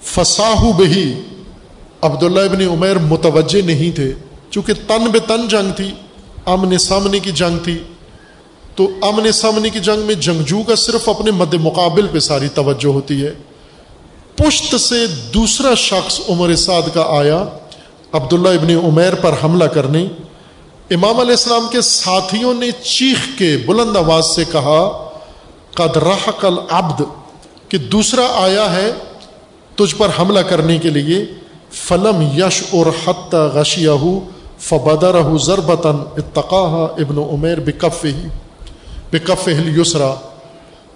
فساہو 0.04 0.72
بہی، 0.72 1.14
عبداللہ 2.02 2.40
ابن 2.40 2.62
عمیر 2.62 2.98
متوجہ 2.98 3.62
نہیں 3.62 3.96
تھے، 3.96 4.14
چونکہ 4.50 4.74
تن 4.88 5.06
بے 5.12 5.20
تن 5.20 5.48
جنگ 5.48 5.74
تھی 5.74 5.92
امن 6.46 6.78
سامنے 6.78 7.20
کی 7.20 7.32
جنگ 7.32 7.64
تھی۔ 7.64 7.78
تو 8.76 8.88
امن 9.02 9.32
سامنے 9.32 9.70
کی 9.70 9.80
جنگ 9.80 10.00
میں 10.00 10.16
جنگجو 10.16 10.64
کا 10.64 10.76
صرف 10.76 11.10
اپنے 11.10 11.32
مد 11.32 11.54
مقابل 11.54 12.08
پہ 12.08 12.20
ساری 12.20 12.48
توجہ 12.48 12.88
ہوتی 12.88 13.24
ہے۔ 13.24 13.34
پشت 14.36 14.82
سے 14.82 15.08
دوسرا 15.34 15.74
شخص 15.76 16.20
عمر 16.30 16.56
سعد 16.56 16.94
کا 16.94 17.06
آیا، 17.10 17.46
عبداللہ 18.12 18.50
ابن 18.50 18.70
عمیر 18.70 19.16
پر 19.16 19.34
حملہ 19.44 19.64
کرنے۔ 19.64 20.08
امام 20.94 21.20
علیہ 21.20 21.32
السلام 21.32 21.68
کے 21.72 21.82
ساتھیوں 21.82 22.54
نے 22.54 22.70
چیخ 22.84 23.22
کے 23.38 23.56
بلند 23.66 23.96
آواز 23.98 24.24
سے 24.36 24.44
کہا، 24.52 24.82
قد 25.76 25.96
رحق 25.98 26.44
العبد 26.46 27.02
کہ 27.70 27.78
دوسرا 27.94 28.26
آیا 28.36 28.66
ہے 28.74 28.92
تجھ 29.76 29.96
پر 29.96 30.10
حملہ 30.20 30.40
کرنے 30.40 30.78
کے 30.78 30.90
لیے، 30.90 31.26
فلم 31.78 32.22
یش 32.36 32.62
اور 32.72 32.92
حت 33.06 33.34
غشیہ 33.54 34.04
فبدر 34.60 35.16
ضربتاً 35.38 35.96
اتقاہ 36.18 36.76
ابن 36.98 37.18
عمیر 37.20 37.60
بکف 37.60 38.04
ہی 38.06 38.28
بکف 39.12 39.48
یسرا 39.78 40.14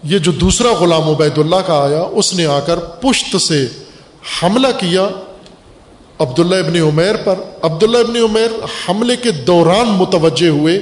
یہ 0.04 0.18
جو 0.18 0.32
دوسرا 0.42 0.74
غلام 0.80 1.10
عبید 1.10 1.38
اللہ 1.38 1.68
کا 1.68 1.82
آیا، 1.84 2.04
اس 2.12 2.34
نے 2.34 2.46
آ 2.48 2.60
کر 2.60 2.80
پشت 3.02 3.36
سے 3.42 3.66
حملہ 4.42 4.68
کیا 4.80 5.08
عبداللہ 6.20 6.56
ابن 6.56 6.76
عمیر 6.76 7.16
پر۔ 7.16 7.36
عبداللہ 7.62 7.98
ابن 7.98 8.16
عمیر 8.16 8.50
حملے 8.90 9.16
کے 9.16 9.32
دوران 9.32 9.88
متوجہ 9.88 10.50
ہوئے 10.50 10.80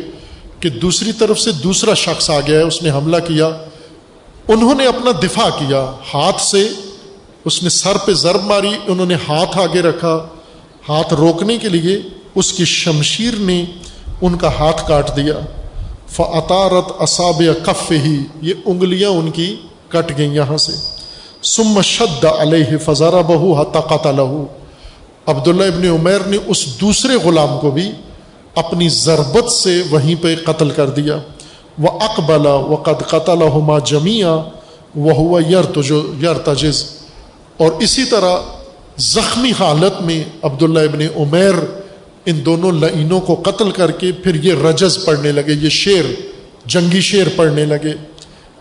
کہ 0.59 0.69
دوسری 0.69 1.11
طرف 1.11 1.39
سے 1.39 1.51
دوسرا 1.51 1.93
شخص 1.93 2.30
آ 2.30 2.39
گیا 2.47 2.57
ہے، 2.57 2.64
اس 2.64 2.84
نے 2.84 2.91
حملہ 2.91 3.18
کیا۔ 3.18 3.49
انہوں 4.47 4.76
نے 4.76 4.85
اپنا 4.85 5.11
دفاع 5.23 5.49
کیا، 5.49 5.91
ہاتھ 6.14 6.41
سے۔ 6.41 6.69
اس 7.45 7.64
نے 7.64 7.69
سر 7.69 7.97
پہ 8.05 8.14
ضرب 8.14 8.43
ماری، 8.43 8.72
انہوں 8.88 9.05
نے 9.05 9.15
ہاتھ 9.27 9.57
آگے 9.57 9.81
رکھا۔ 9.81 10.27
ہاتھ 10.89 11.14
روکنے 11.14 11.57
کے 11.57 11.69
لیے 11.69 11.99
اس 12.35 12.53
کی 12.53 12.65
شمشیر 12.65 13.34
نے 13.39 13.65
ان 14.22 14.38
کا 14.38 14.51
ہاتھ 14.59 14.88
کاٹ 14.88 15.15
دیا۔ 15.15 15.39
فعطارت 16.07 16.91
اصاب 16.99 17.41
کف 17.64 17.91
ہی 17.91 18.23
یہ 18.41 18.53
انگلیاں 18.65 19.09
ان 19.09 19.31
کی 19.31 19.55
کٹ 19.89 20.18
گئیں 20.18 20.34
یہاں 20.34 20.57
سے۔ 20.57 20.72
سم 21.43 21.81
شد 21.81 22.26
علیہ 22.26 22.77
فضارہ 22.85 23.23
بہو 23.27 23.61
حتقات 23.61 24.07
لہو 24.07 24.45
عبداللہ 25.27 25.63
ابن 25.63 25.85
عمیر 25.85 26.19
نے 26.27 26.37
اس 26.47 26.81
دوسرے 26.81 27.15
غلام 27.15 27.59
کو 27.61 27.71
بھی 27.71 27.91
اپنی 28.55 28.89
ضربت 28.89 29.51
سے 29.51 29.83
وہیں 29.91 30.15
پہ 30.21 30.35
قتل 30.45 30.69
کر 30.69 30.89
دیا۔ 30.89 31.17
وہ 31.77 31.89
اقبلا 32.01 32.53
و 32.53 32.75
قد 32.75 33.07
قتل 33.07 33.41
جمیا 33.85 34.37
وہ 34.95 35.13
ہوا 35.13 35.41
یر 35.49 36.33
تجز 36.33 36.83
اور 37.57 37.71
اسی 37.79 38.05
طرح 38.05 38.37
زخمی 38.97 39.51
حالت 39.59 40.01
میں 40.01 40.23
عبداللہ 40.41 40.79
ابن 40.79 41.01
عمیر 41.01 41.53
ان 42.25 42.45
دونوں 42.45 42.71
لعینوں 42.71 43.19
کو 43.19 43.35
قتل 43.35 43.71
کر 43.71 43.91
کے 43.91 44.11
پھر 44.11 44.43
یہ 44.43 44.53
رجز 44.53 45.05
پڑھنے 45.05 45.31
لگے، 45.31 45.53
یہ 45.53 45.69
شعر 45.69 46.11
جنگی 46.65 47.01
شعر 47.01 47.27
پڑھنے 47.35 47.65
لگے۔ 47.65 47.93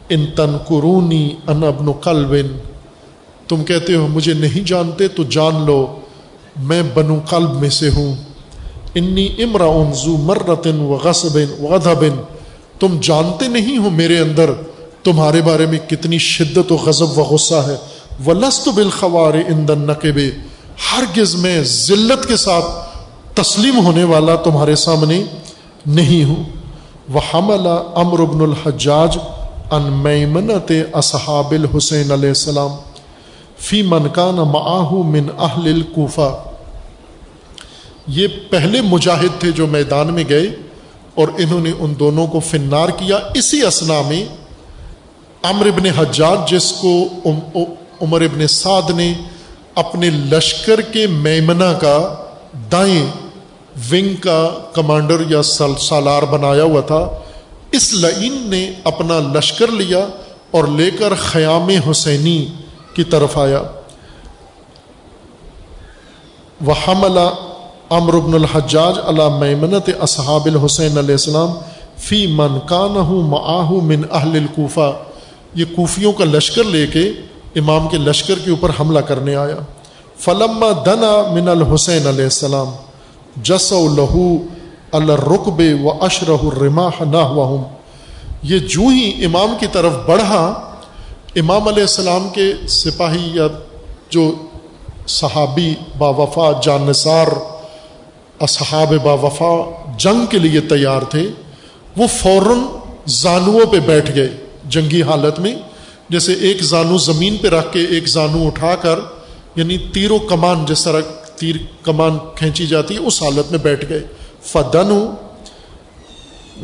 ان 0.08 0.26
تن 0.26 0.58
قرونی 0.58 1.34
ان 1.46 1.62
ابن 1.64 1.92
قلب۔ 1.92 2.34
تم 3.48 3.64
کہتے 3.64 3.94
ہو 3.94 4.06
مجھے 4.06 4.34
نہیں 4.34 4.68
جانتے 4.68 5.08
تو 5.08 5.22
جان 5.22 5.66
لو۔ 5.66 5.98
میں 6.58 6.82
بنو 6.94 7.18
قلب 7.28 7.60
میں 7.60 7.70
سے 7.70 7.90
ہوں۔ 7.96 8.14
انی 8.94 9.28
امرا 9.38 9.66
زو 9.92 10.16
مرتن 10.16 10.80
و 10.80 10.98
غصبن 11.04 11.64
غذبن 11.64 12.20
تم 12.80 12.98
جانتے 13.02 13.48
نہیں 13.48 13.78
ہو 13.78 13.90
میرے 13.90 14.18
اندر 14.18 14.50
تمہارے 15.04 15.42
بارے 15.42 15.66
میں 15.66 15.78
کتنی 15.78 16.18
شدت 16.18 16.72
و 16.72 16.76
غضب 16.76 17.18
و 17.18 17.22
غصہ 17.22 17.54
ہے۔ 17.54 17.76
ولست 18.26 18.68
بالخوار 18.68 19.34
اندن 19.34 19.78
نقب 19.78 20.18
ہرگز 20.92 21.34
میں 21.34 21.62
ذلت 21.62 22.28
کے 22.28 22.36
ساتھ 22.36 22.64
تسلیم 23.34 23.86
ہونے 23.86 24.04
والا 24.04 24.34
تمہارے 24.34 24.74
سامنے 24.74 25.22
نہیں 25.86 26.24
ہوں۔ 26.24 26.44
و 27.14 27.18
حمل 27.18 27.66
امر 27.94 28.20
ابن 28.20 28.40
الحجاج 28.40 29.18
ان 29.70 29.82
میمنت 29.82 30.72
اصحاب 30.92 31.50
الحسین 31.50 32.10
علیہ 32.10 32.28
السلام۔ 32.28 32.70
فی 33.58 33.82
منکان 33.82 34.36
معاہ 34.52 34.92
من 35.06 35.28
اہل 35.38 35.66
الکوفہ۔ 35.72 36.30
یہ 38.06 38.26
پہلے 38.50 38.80
مجاہد 38.80 39.40
تھے 39.40 39.50
جو 39.50 39.66
میدان 39.66 40.12
میں 40.14 40.24
گئے 40.28 40.46
اور 41.14 41.28
انہوں 41.38 41.60
نے 41.60 41.72
ان 41.78 41.94
دونوں 41.98 42.26
کو 42.26 42.40
فنار 42.40 42.88
کیا۔ 42.88 43.18
اسی 43.34 43.62
اسنا 43.62 44.00
میں 44.08 44.24
امر 45.42 45.66
ابن 45.66 45.86
حجاج، 45.96 46.50
جس 46.50 46.72
کو 46.72 46.92
عمر 48.00 48.20
ابن 48.20 48.46
سعد 48.46 48.90
نے 48.90 49.12
اپنے 49.74 50.10
لشکر 50.10 50.80
کے 50.80 51.06
میمنا 51.06 51.72
کا 51.72 51.98
دائیں 52.72 53.06
ونگ 53.90 54.14
کا 54.20 54.48
کمانڈر 54.72 55.22
یا 55.28 55.42
سالار 55.42 56.22
بنایا 56.22 56.62
ہوا 56.62 56.80
تھا، 56.80 57.08
اس 57.72 57.92
لعین 57.94 58.36
نے 58.50 58.70
اپنا 58.84 59.18
لشکر 59.34 59.70
لیا 59.70 60.06
اور 60.50 60.64
لے 60.76 60.90
کر 60.90 61.14
خیام 61.14 61.68
حسینی 61.68 62.46
کی 62.96 63.04
طرف 63.04 63.38
آیا۔ 63.38 63.62
وہ 66.66 66.74
حملہ 66.88 67.28
امر 67.90 68.14
ابن 68.14 68.34
الحجاج 68.34 68.98
علی 69.06 69.28
میمنت 69.38 69.90
اصحاب 70.00 70.46
الحسین 70.46 70.98
علیہ 70.98 71.14
السلام 71.14 71.52
فی 71.98 72.26
من 72.26 72.58
کان 72.66 72.94
معاہ 73.30 73.70
من 73.82 74.02
اہل 74.10 74.36
الکوفہ 74.36 74.92
یہ 75.54 75.64
کوفیوں 75.76 76.12
کا 76.12 76.24
لشکر 76.24 76.64
لے 76.64 76.86
کے 76.86 77.04
امام 77.56 77.88
کے 77.88 77.98
لشکر 77.98 78.38
کے 78.44 78.50
اوپر 78.50 78.70
حملہ 78.80 78.98
کرنے 78.98 79.34
آیا۔ 79.36 79.56
فلما 80.18 80.70
دنا 80.86 81.12
من 81.32 81.48
الحسین 81.48 82.06
علیہ 82.06 82.24
السلام 82.24 82.70
جس 83.42 83.72
لہو 83.72 84.26
الرقب 84.92 85.60
و 85.82 85.92
اشرح 86.04 86.42
الرما 86.42 86.88
نہ 87.00 87.24
یہ 88.42 88.58
جو 88.58 88.88
ہی 88.88 89.24
امام 89.24 89.54
کی 89.60 89.66
طرف 89.72 89.92
بڑھا 90.06 90.65
امام 91.40 91.68
علیہ 91.68 91.82
السلام 91.82 92.28
کے 92.28 92.52
سپاہی 92.68 93.30
یا 93.34 93.46
جو 94.10 94.34
صحابی 95.06 95.74
با 95.98 96.08
وفا 96.08 96.60
جانصار 96.62 97.26
اصحاب 98.40 98.94
با 99.02 99.12
وفا 99.12 99.50
جنگ 99.98 100.26
کے 100.26 100.38
لیے 100.38 100.60
تیار 100.60 101.02
تھے، 101.02 101.28
وہ 101.96 102.06
فوراً 102.06 102.58
زانوؤں 103.06 103.66
پہ 103.72 103.80
بیٹھ 103.80 104.10
گئے 104.14 104.28
جنگی 104.64 105.02
حالت 105.02 105.40
میں، 105.40 105.54
جیسے 106.08 106.32
ایک 106.32 106.62
زانو 106.62 106.98
زمین 106.98 107.36
پہ 107.36 107.48
رکھ 107.48 107.72
کے 107.72 107.80
ایک 107.80 108.08
زانو 108.08 108.46
اٹھا 108.46 108.74
کر 108.74 108.98
یعنی 109.56 109.78
تیر 109.78 110.10
و 110.10 110.18
کمان 110.18 110.64
جس 110.64 110.84
طرح 110.84 111.00
تیر 111.36 111.56
کمان 111.82 112.18
کھینچی 112.34 112.66
جاتی 112.66 112.94
ہے 112.94 113.00
اس 113.00 113.22
حالت 113.22 113.50
میں 113.50 113.58
بیٹھ 113.58 113.84
گئے۔ 113.88 114.02
فدن 114.42 114.90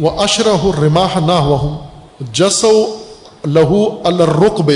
و 0.02 0.20
اشرح 0.20 0.66
رماح 0.82 1.18
نہ 1.18 1.40
جسو 2.32 2.74
لہو 3.46 4.02
الرقب، 4.04 4.70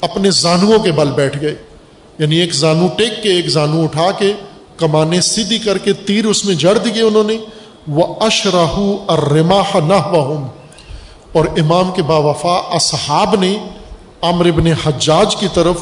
اپنے 0.00 0.30
زانوؤں 0.30 0.78
کے 0.78 0.92
بل 0.92 1.10
بیٹھ 1.10 1.40
گئے۔ 1.40 1.54
یعنی 2.18 2.36
ایک 2.36 2.54
زانو 2.54 2.86
ٹیک 2.96 3.22
کے، 3.22 3.28
ایک 3.28 3.48
زانو 3.48 3.82
اٹھا 3.82 4.10
کے، 4.18 4.32
کمانے 4.76 5.20
سیدھی 5.20 5.58
کر 5.58 5.78
کے 5.78 5.92
تیر 5.92 6.26
اس 6.26 6.44
میں 6.44 6.54
جڑ 6.54 6.78
دیے 6.78 7.02
انہوں 7.02 7.24
نے۔ 7.24 7.36
وہ 7.88 8.14
اشراہ 8.20 8.78
ارماح 9.08 9.76
نہ 9.76 9.94
اور 11.32 11.44
امام 11.44 11.90
کے 11.90 12.02
با 12.02 12.16
وفا 12.16 12.60
اصحاب 12.70 13.34
نے 13.40 13.58
عمر 14.22 14.46
ابن 14.46 14.66
حجاج 14.66 15.36
کی 15.36 15.46
طرف 15.54 15.76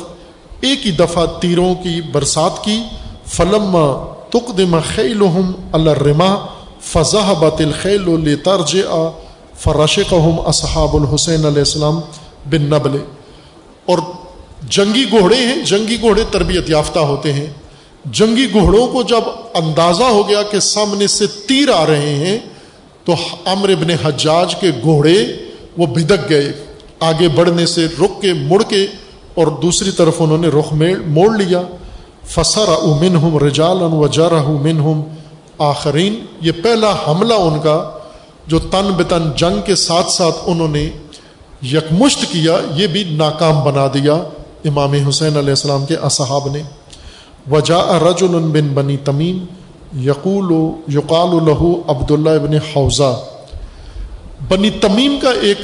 ایک 0.61 0.87
ہی 0.87 0.91
دفعہ 0.91 1.27
تیروں 1.41 1.75
کی 1.75 2.01
برسات 2.13 2.65
کی۔ 2.65 2.83
فلم 3.27 3.77
تقدم 4.31 4.79
خیلہم 4.95 5.53
الرما 5.73 6.47
فضح 6.81 7.33
بات 7.33 7.61
الخیل 7.61 8.01
لترج 8.01 8.77
فرشقہم 9.59 10.41
اصحاب 10.47 10.97
الحسین 10.97 11.45
علیہ 11.45 11.59
السلام 11.59 12.01
بن 12.51 12.63
نبل۔ 12.63 12.99
اور 13.87 13.99
جنگی 14.69 15.05
گھوڑے 15.11 15.37
ہیں، 15.37 15.65
جنگی 15.65 16.01
گھوڑے 16.01 16.25
تربیت 16.31 16.71
یافتہ 16.71 16.99
ہوتے 16.99 17.33
ہیں۔ 17.33 17.47
جنگی 18.05 18.53
گھوڑوں 18.53 18.87
کو 18.87 19.03
جب 19.03 19.21
اندازہ 19.55 20.03
ہو 20.03 20.29
گیا 20.29 20.43
کہ 20.43 20.61
سامنے 20.61 21.07
سے 21.07 21.27
تیر 21.27 21.69
آ 21.71 21.87
رہے 21.87 22.15
ہیں، 22.15 22.39
تو 23.05 23.15
امر 23.45 23.69
ابن 23.69 23.91
حجاج 24.05 24.55
کے 24.55 24.71
گھوڑے 24.83 25.17
وہ 25.79 25.87
بدک 25.87 26.31
گئے۔ 26.31 26.53
آگے 27.01 27.29
بڑھنے 27.29 27.67
سے 27.67 27.87
رک 27.87 28.23
کے 28.23 28.33
مڑ 28.33 28.63
کے 28.63 28.87
اور 29.35 29.47
دوسری 29.47 29.91
طرف 29.91 30.15
انہوں 30.19 30.39
نے 30.39 30.49
رخ 30.49 30.73
موڑ 31.07 31.37
لیا۔ 31.37 31.63
فسر 32.27 32.69
امن 32.69 33.17
ہم 33.17 33.39
رجال 33.39 33.83
و 33.83 34.07
جر 34.07 34.33
من 34.33 34.81
ہم 34.81 35.03
آخرین، 35.59 36.25
یہ 36.41 36.53
پہلا 36.63 36.93
حملہ 37.09 37.35
ان 37.35 37.61
کا 37.63 37.98
جو 38.49 38.59
تن 38.59 38.93
بتن 38.97 39.31
جنگ 39.37 39.61
کے 39.65 39.75
ساتھ 39.75 40.11
ساتھ 40.11 40.37
انہوں 40.47 40.69
نے 40.69 40.91
یکمشت 41.63 42.23
کیا، 42.33 42.57
یہ 42.75 42.87
بھی 42.87 43.05
ناکام 43.05 43.61
بنا 43.65 43.87
دیا 43.95 44.15
امام 44.65 44.93
حسین 44.93 45.37
علیہ 45.37 45.51
السلام 45.51 45.87
کے 45.87 45.95
اصحاب 45.95 46.49
نے۔ 46.53 46.63
وجا 47.51 47.99
رجل 47.99 48.27
بن 48.27 48.69
بنی 48.69 48.97
تمیم 48.97 49.45
یقول، 50.01 50.71
یقال 50.95 51.29
الہو 51.29 51.83
عبداللہ 51.89 52.31
ابن 52.31 52.55
حوضہ۔ 52.55 53.21
بنی 54.49 54.71
تمیم 54.71 55.19
کا 55.23 55.31
ایک 55.31 55.59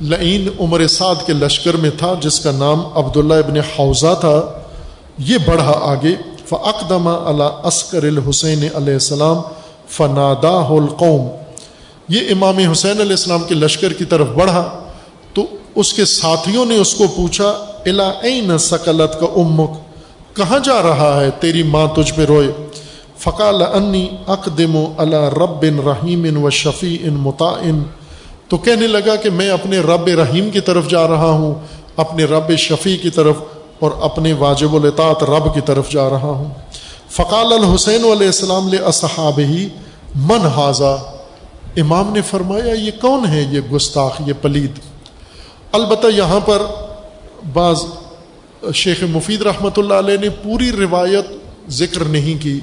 لعین 0.00 0.48
عمر 0.60 0.86
سعد 0.86 1.26
کے 1.26 1.32
لشکر 1.32 1.76
میں 1.76 1.90
تھا، 1.98 2.14
جس 2.20 2.40
کا 2.40 2.50
نام 2.50 2.80
عبداللہ 2.94 3.34
ابن 3.34 3.56
حوضہ 3.56 4.14
تھا۔ 4.20 4.42
یہ 5.18 5.38
بڑھا 5.46 5.78
آگے۔ 5.82 6.14
فعقدمہ 6.48 7.10
اللہ 7.10 7.60
عسکر 7.62 8.02
الحسین 8.02 8.68
علیہ 8.74 8.92
السلام 8.92 9.36
فنادا 9.88 10.66
القوم۔ 10.68 11.43
یہ 12.08 12.20
امام 12.30 12.58
حسین 12.58 13.00
علیہ 13.00 13.10
السلام 13.10 13.42
کے 13.42 13.54
لشکر 13.54 13.92
کی 13.92 14.04
طرف 14.04 14.26
بڑھا 14.28 14.84
تو 15.34 15.46
اس 15.74 15.92
کے 15.92 16.04
ساتھیوں 16.04 16.64
نے 16.66 16.76
اس 16.76 16.94
کو 16.94 17.04
پوچھا، 17.16 17.48
الا 17.86 18.10
عین 18.22 18.58
سکلت 18.58 19.20
کا 19.20 19.26
امک؟ 19.26 19.70
کہاں 20.36 20.58
جا 20.58 20.82
رہا 20.82 21.20
ہے؟ 21.20 21.30
تیری 21.40 21.62
ماں 21.62 21.86
تجھ 21.86 22.12
پہ 22.14 22.24
روئے. 22.24 22.52
فقال 23.18 23.62
انی 23.62 24.08
اقدم 24.26 24.76
اللہ 24.98 25.16
رب 25.16 25.62
ان 25.62 25.78
رحیم 25.78 26.24
ان 26.24 26.36
و 26.36 26.50
شفیع 26.50 26.96
ان 27.02 27.14
متعن 27.14 27.82
تو 28.48 28.56
کہنے 28.58 28.86
لگا 28.86 29.16
کہ 29.16 29.30
میں 29.30 29.50
اپنے 29.50 29.78
رب 29.78 30.06
رحیم 30.06 30.50
کی 30.50 30.60
طرف 30.60 30.88
جا 30.88 31.06
رہا 31.08 31.30
ہوں، 31.30 31.54
اپنے 31.96 32.24
رب 32.24 32.56
شفیع 32.56 32.96
کی 33.02 33.10
طرف 33.10 33.36
اور 33.78 33.90
اپنے 34.00 34.32
واجب 34.32 34.74
الطاعت 34.74 35.22
رب 35.22 35.54
کی 35.54 35.60
طرف 35.60 35.90
جا 35.90 36.10
رہا 36.10 36.36
ہوں۔ 36.38 36.50
فقال 37.10 37.52
الحسین 37.52 38.04
علیہ 38.04 38.26
السلام 38.26 38.70
صحاب 38.92 39.38
ہی 39.38 39.68
من 40.14 40.46
حاضہ 40.46 40.96
امام 41.76 42.12
نے 42.12 42.20
فرمایا، 42.22 42.72
یہ 42.74 42.90
کون 43.00 43.26
ہے 43.26 43.42
یہ 43.50 43.60
گستاخ، 43.72 44.20
یہ 44.26 44.32
پلید؟ 44.42 44.78
البتہ 45.72 46.06
یہاں 46.06 46.40
پر 46.40 46.62
بعض 47.52 47.84
شیخ 48.74 49.02
مفید 49.02 49.42
رحمۃ 49.42 49.76
اللہ 49.76 49.94
علیہ 49.94 50.16
نے 50.16 50.28
پوری 50.42 50.70
روایت 50.72 51.70
ذکر 51.70 52.04
نہیں 52.04 52.42
کی۔ 52.42 52.58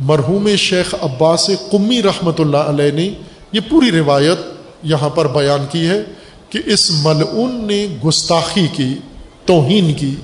مرحوم 0.00 0.48
شیخ 0.56 0.94
عباس 1.00 1.50
قمی 1.70 2.02
رحمۃ 2.02 2.38
اللہ 2.38 2.72
علیہ 2.72 2.90
نے 2.92 3.08
یہ 3.52 3.60
پوری 3.68 3.90
روایت 3.90 4.38
یہاں 4.82 5.08
پر 5.08 5.26
بیان 5.26 5.66
کی 5.70 5.86
ہے 5.86 6.02
کہ 6.48 6.58
اس 6.66 6.90
ملعون 7.02 7.54
نے 7.66 7.86
گستاخی 8.04 8.66
کی، 8.72 8.94
توہین 9.46 9.92
کی۔ 9.94 10.14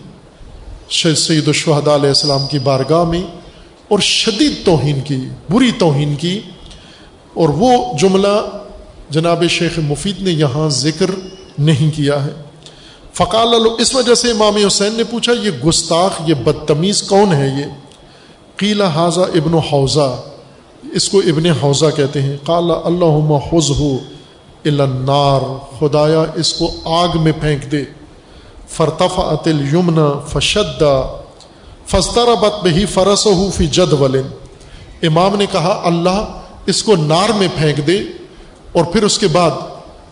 سید 0.90 1.46
الشہداء 1.46 1.94
علیہ 1.94 2.08
السلام 2.08 2.46
کی 2.46 2.58
بارگاہ 2.58 3.04
میں 3.04 3.22
اور 3.88 3.98
شدید 3.98 4.64
توہین 4.64 5.00
کی، 5.00 5.20
بری 5.50 5.70
توہین 5.78 6.14
کی۔ 6.14 6.40
اور 7.36 7.48
وہ 7.48 7.98
جملہ 7.98 8.60
جناب 9.10 9.44
شیخ 9.50 9.78
مفید 9.78 10.22
نے 10.22 10.30
یہاں 10.30 10.68
ذکر 10.68 11.10
نہیں 11.58 11.96
کیا 11.96 12.24
ہے۔ 12.24 12.30
فقال 13.12 13.54
اس 13.78 13.94
وجہ 13.94 14.14
سے 14.14 14.30
امام 14.30 14.56
حسین 14.66 14.94
نے 14.94 15.04
پوچھا، 15.04 15.32
یہ 15.32 15.50
گستاخ، 15.50 16.22
یہ 16.26 16.34
بدتمیز 16.34 17.02
کون 17.02 17.32
ہے 17.32 17.48
یہ؟ 17.58 17.64
قیلا 18.56 18.88
حاضہ 18.88 19.20
ابن 19.20 19.54
حوضہ۔ 19.54 20.22
اس 20.92 21.08
کو 21.08 21.18
ابن 21.18 21.46
حوضہ 21.46 21.86
کہتے 21.96 22.22
ہیں۔ 22.22 22.36
قال 22.44 22.70
اللہ 22.84 23.38
حز 23.52 23.70
ہو 23.70 23.98
النار۔ 24.64 25.40
خدایا، 25.80 26.24
اس 26.34 26.52
کو 26.52 26.70
آگ 26.84 27.08
میں 27.14 27.32
پھینک 27.40 27.72
دے۔ 27.72 27.84
فرطف 28.68 29.18
عطل 29.18 29.74
یمنا 29.74 30.20
فشدا 30.26 31.20
فستر 31.86 32.34
بت 32.40 32.64
بہی 32.64 32.86
فرس 32.86 33.26
ہو 33.26 33.50
فی 33.54 33.66
جد 33.66 33.92
ولن 33.92 34.28
امام 35.02 35.36
نے 35.36 35.46
کہا، 35.52 35.80
اللہ 35.84 36.40
اس 36.66 36.82
کو 36.82 36.96
نار 36.96 37.28
میں 37.28 37.48
پھینک 37.58 37.86
دے 37.86 37.98
اور 38.72 38.84
پھر 38.84 39.02
اس 39.02 39.18
کے 39.18 39.28
بعد 39.28 39.50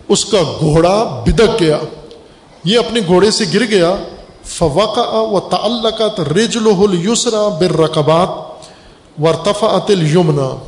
اس 0.08 0.24
کا 0.24 0.38
گھوڑا 0.58 1.22
بدک 1.26 1.60
گیا۔ 1.60 1.78
یہ 2.64 2.78
اپنے 2.78 3.00
گھوڑے 3.06 3.30
سے 3.30 3.44
گر 3.54 3.64
گیا۔ 3.70 3.96
فوق 4.44 4.98
و 5.12 5.40
تعلقت 5.40 6.20
رجل 6.20 6.66
یسرا 7.08 7.48
بر 7.48 7.76
رقبات 7.76 8.28
ورتفا 9.20 9.78
یمنا 9.88 10.64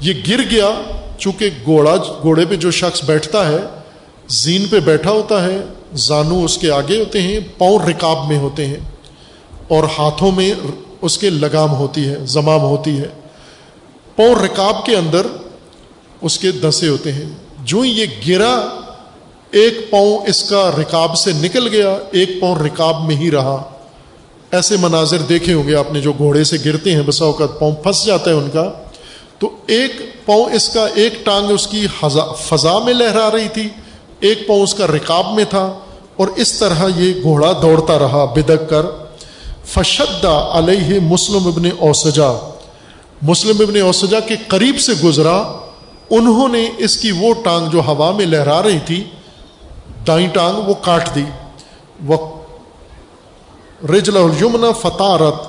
یہ 0.00 0.12
گر 0.28 0.40
گیا 0.50 0.70
چونکہ 1.18 1.50
گھوڑا، 1.64 1.96
گھوڑے 2.22 2.44
پہ 2.46 2.56
جو 2.56 2.70
شخص 2.70 3.04
بیٹھتا 3.04 3.48
ہے، 3.48 3.58
زین 4.28 4.66
پہ 4.70 4.80
بیٹھا 4.80 5.10
ہوتا 5.10 5.44
ہے۔ 5.44 5.60
زانو 5.94 6.44
اس 6.44 6.58
کے 6.58 6.70
آگے 6.70 6.98
ہوتے 7.00 7.22
ہیں، 7.22 7.40
پاؤں 7.58 7.78
رکاب 7.78 8.28
میں 8.28 8.38
ہوتے 8.38 8.66
ہیں 8.66 8.76
اور 9.68 9.84
ہاتھوں 9.98 10.32
میں 10.32 10.54
اس 11.00 11.18
کے 11.18 11.30
لگام 11.30 11.74
ہوتی 11.74 12.08
ہے، 12.08 12.16
زمام 12.24 12.60
ہوتی 12.60 12.98
ہے۔ 12.98 13.08
پاؤں 14.20 14.34
رکاب 14.34 14.86
کے 14.86 14.96
اندر 14.96 15.26
اس 16.20 16.38
کے 16.38 16.50
دسے 16.50 16.88
ہوتے 16.88 17.12
ہیں۔ 17.12 17.28
جو 17.58 17.84
یہ 17.84 18.06
گرا، 18.28 18.68
ایک 19.50 19.90
پاؤں 19.90 20.18
اس 20.26 20.42
کا 20.42 20.70
رکاب 20.78 21.16
سے 21.18 21.32
نکل 21.32 21.68
گیا، 21.68 21.96
ایک 22.10 22.40
پاؤں 22.40 22.56
رکاب 22.56 23.04
میں 23.04 23.16
ہی 23.16 23.30
رہا۔ 23.30 23.62
ایسے 24.50 24.76
مناظر 24.76 25.18
دیکھے 25.18 25.52
ہوں 25.54 25.68
گے 25.68 25.74
آپ 25.74 25.92
نے 25.92 26.00
جو 26.00 26.12
گھوڑے 26.12 26.44
سے 26.44 26.56
گرتے 26.64 26.92
ہیں، 26.94 27.02
بسا 27.06 27.24
اوقات 27.24 27.60
پاؤں 27.60 27.72
پھنس 27.72 28.06
جاتا 28.06 28.30
ہے 28.30 28.36
ان 28.36 28.50
کا۔ 28.52 28.72
تو 29.38 29.50
ایک 29.66 29.92
پاؤں 30.26 30.44
اس 30.44 30.68
کا 30.68 30.86
ایک 30.94 31.24
ٹانگ 31.24 31.50
اس 31.50 31.66
کی 31.66 31.86
فضا 32.48 32.78
میں 32.78 32.94
لہرا 32.94 33.30
رہی 33.30 33.48
تھی، 33.48 33.68
ایک 34.20 34.46
پاؤں 34.46 34.62
اس 34.62 34.74
کا 34.74 34.86
رکاب 34.86 35.34
میں 35.34 35.44
تھا۔ 35.44 35.78
اور 36.16 36.28
اس 36.36 36.52
طرح 36.52 36.88
یہ 36.96 37.22
گھوڑا 37.22 37.52
دوڑتا 37.62 37.98
رہا، 37.98 38.24
بدک 38.24 38.70
کر۔ 38.70 38.86
فشدہ 39.64 40.50
علیہ 40.52 41.00
مسلم 41.00 41.46
ابن 41.46 41.64
اوسجا۔ 41.78 42.49
مسلم 43.22 43.56
ابن 43.60 43.80
اوسجا 43.80 44.20
کے 44.20 44.34
قریب 44.48 44.80
سے 44.80 44.92
گزرا، 45.04 45.52
انہوں 46.10 46.48
نے 46.48 46.70
اس 46.78 46.96
کی 46.96 47.10
وہ 47.10 47.34
ٹانگ 47.44 47.70
جو 47.70 47.80
ہوا 47.80 48.12
میں 48.12 48.26
لہرا 48.26 48.62
رہی 48.62 48.78
تھی، 48.86 49.04
دائیں 50.06 50.28
ٹانگ 50.28 50.68
وہ 50.68 50.74
کاٹ 50.74 51.14
دی۔ 51.14 51.24
وہ 52.06 52.16
رجل 53.88 54.16
الجمن 54.16 54.72
فتارت 54.80 55.46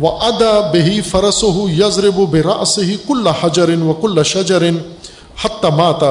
و 0.00 0.08
ادا 0.08 0.70
بہی 0.72 1.00
فرس 1.00 1.42
ہو 1.42 1.68
یزرب 1.68 2.18
و 2.18 2.26
براس 2.26 2.78
ہی 2.78 2.96
کل 3.08 3.26
حجرن 3.26 3.82
و 3.82 3.92
کل 3.92 4.22
شجرن 4.24 4.76
حت 5.44 5.64
ماتا۔ 5.64 6.10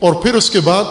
اور 0.00 0.12
پھر 0.12 0.34
اس 0.34 0.50
کے 0.50 0.60
بعد 0.60 0.84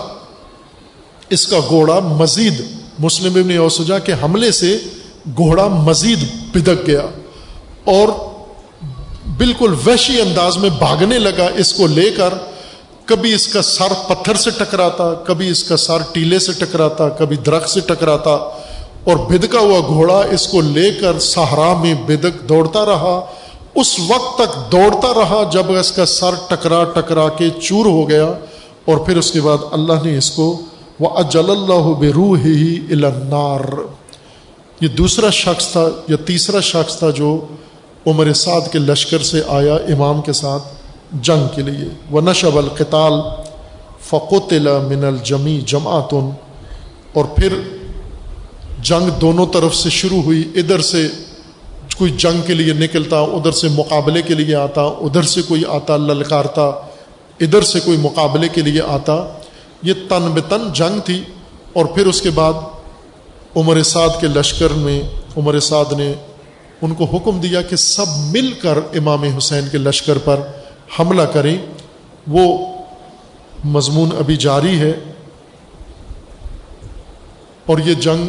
اس 1.29 1.47
کا 1.47 1.57
گھوڑا 1.67 1.99
مزید، 1.99 2.61
مسلم 2.99 3.35
ابن 3.35 3.57
اوسجا 3.57 3.99
کے 3.99 4.13
حملے 4.23 4.51
سے 4.51 4.77
گھوڑا 5.35 5.67
مزید 5.67 6.19
بدک 6.51 6.87
گیا۔ 6.87 7.01
اور 7.83 8.07
بالکل 9.37 9.75
وحشی 9.87 10.21
انداز 10.21 10.57
میں 10.57 10.69
بھاگنے 10.69 11.19
لگا 11.19 11.49
اس 11.55 11.73
کو 11.73 11.87
لے 11.87 12.11
کر۔ 12.11 12.33
کبھی 13.05 13.33
اس 13.33 13.47
کا 13.47 13.61
سر 13.61 13.93
پتھر 14.07 14.35
سے 14.35 14.49
ٹکراتا، 14.51 15.13
کبھی 15.13 15.49
اس 15.49 15.63
کا 15.63 15.77
سر 15.77 15.97
ٹیلے 16.11 16.39
سے 16.39 16.51
ٹکراتا، 16.51 17.09
کبھی 17.09 17.35
درخت 17.35 17.69
سے 17.69 17.79
ٹکراتا۔ 17.79 18.31
اور 19.03 19.15
بدکا 19.15 19.59
ہوا 19.59 19.79
گھوڑا 19.87 20.19
اس 20.19 20.47
کو 20.47 20.61
لے 20.61 20.91
کر 20.91 21.19
سہارا 21.19 21.73
میں 21.73 21.93
بدک 21.93 22.49
دوڑتا 22.49 22.85
رہا۔ 22.85 23.25
اس 23.75 23.99
وقت 23.99 24.37
تک 24.37 24.71
دوڑتا 24.71 25.13
رہا 25.13 25.49
جب 25.51 25.71
اس 25.71 25.91
کا 25.91 26.05
سر 26.05 26.31
ٹکرا 26.47 26.83
ٹکرا 26.83 27.29
کے 27.29 27.49
چور 27.61 27.85
ہو 27.85 28.09
گیا۔ 28.09 28.25
اور 28.85 28.97
پھر 28.97 29.17
اس 29.17 29.31
کے 29.31 29.41
بعد 29.41 29.57
اللہ 29.71 29.93
نے 30.03 30.17
اس 30.17 30.31
کو 30.31 30.61
وہ 30.99 31.09
اجل 31.09 31.49
اللہ 31.49 31.93
بے 31.99 32.09
روح 32.09 32.37
ہی 32.37 32.79
النار۔ 32.91 33.59
یہ 34.81 34.87
دوسرا 34.87 35.29
شخص 35.29 35.67
تھا 35.67 35.87
یا 36.07 36.15
تیسرا 36.25 36.59
شخص 36.59 36.99
تھا 36.99 37.09
جو 37.09 37.45
عمر 38.07 38.33
سعد 38.33 38.71
کے 38.71 38.79
لشکر 38.79 39.19
سے 39.19 39.41
آیا 39.47 39.73
امام 39.73 40.21
کے 40.21 40.33
ساتھ 40.33 40.63
جنگ 41.21 41.47
کے 41.55 41.61
لیے۔ 41.61 41.87
وہ 42.11 42.21
نشب 42.21 42.57
القتال 42.57 43.13
فقوط 44.01 44.53
من 44.87 45.05
الجمی 45.05 45.61
جماعتن 45.65 46.29
اور 47.13 47.25
پھر 47.25 47.53
جنگ 48.81 49.09
دونوں 49.09 49.45
طرف 49.53 49.75
سے 49.75 49.89
شروع 49.89 50.21
ہوئی۔ 50.21 50.51
ادھر 50.55 50.81
سے 50.81 51.07
کوئی 51.97 52.11
جنگ 52.17 52.41
کے 52.47 52.53
لیے 52.53 52.73
نکلتا، 52.73 53.19
ادھر 53.19 53.51
سے 53.51 53.67
مقابلے 53.67 54.21
کے 54.21 54.33
لیے 54.33 54.55
آتا، 54.55 54.81
ادھر 54.81 55.21
سے 55.21 55.41
کوئی 55.41 55.63
آتا، 55.67 55.97
للکارتا، 55.97 56.63
ادھر 57.39 57.61
سے 57.61 57.79
کوئی 57.79 57.97
مقابلے 57.97 58.47
کے 58.47 58.61
لیے 58.61 58.81
آتا۔ 58.87 59.25
یہ 59.83 59.93
تن 59.93 60.31
بتن 60.33 60.73
جنگ 60.73 60.99
تھی۔ 60.99 61.23
اور 61.73 61.85
پھر 61.85 62.07
اس 62.07 62.21
کے 62.21 62.29
بعد 62.29 62.53
عمر 63.55 63.83
سعد 63.83 64.21
کے 64.21 64.27
لشکر 64.27 64.67
میں، 64.69 65.01
عمر 65.37 65.59
سعد 65.59 65.93
نے 65.93 66.13
ان 66.83 66.95
کو 66.95 67.05
حکم 67.05 67.39
دیا 67.39 67.61
کہ 67.61 67.75
سب 67.75 68.05
مل 68.17 68.51
کر 68.51 68.77
امام 68.93 69.23
حسین 69.23 69.69
کے 69.71 69.77
لشکر 69.77 70.17
پر 70.17 70.39
حملہ 70.99 71.21
کریں۔ 71.21 71.57
وہ 72.27 72.67
مضمون 73.65 74.09
ابھی 74.19 74.35
جاری 74.35 74.79
ہے۔ 74.79 74.91
اور 77.65 77.77
یہ 77.79 77.93
جنگ 77.93 78.27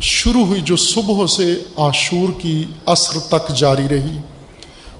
شروع 0.00 0.46
ہوئی 0.46 0.60
جو 0.60 0.76
صبح 0.76 1.26
سے 1.26 1.62
عاشور 1.76 2.40
کی 2.40 2.64
عصر 2.86 3.18
تک 3.20 3.54
جاری 3.56 3.88
رہی۔ 3.90 4.18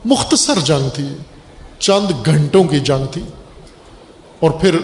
مختصر 0.05 0.59
جنگ 0.64 0.89
تھی۔ 0.89 1.09
چند 1.78 2.27
گھنٹوں 2.27 2.64
کی 2.64 2.81
جنگ 2.81 3.06
تھی۔ 3.12 3.23
اور 4.40 4.51
پھر 4.51 4.77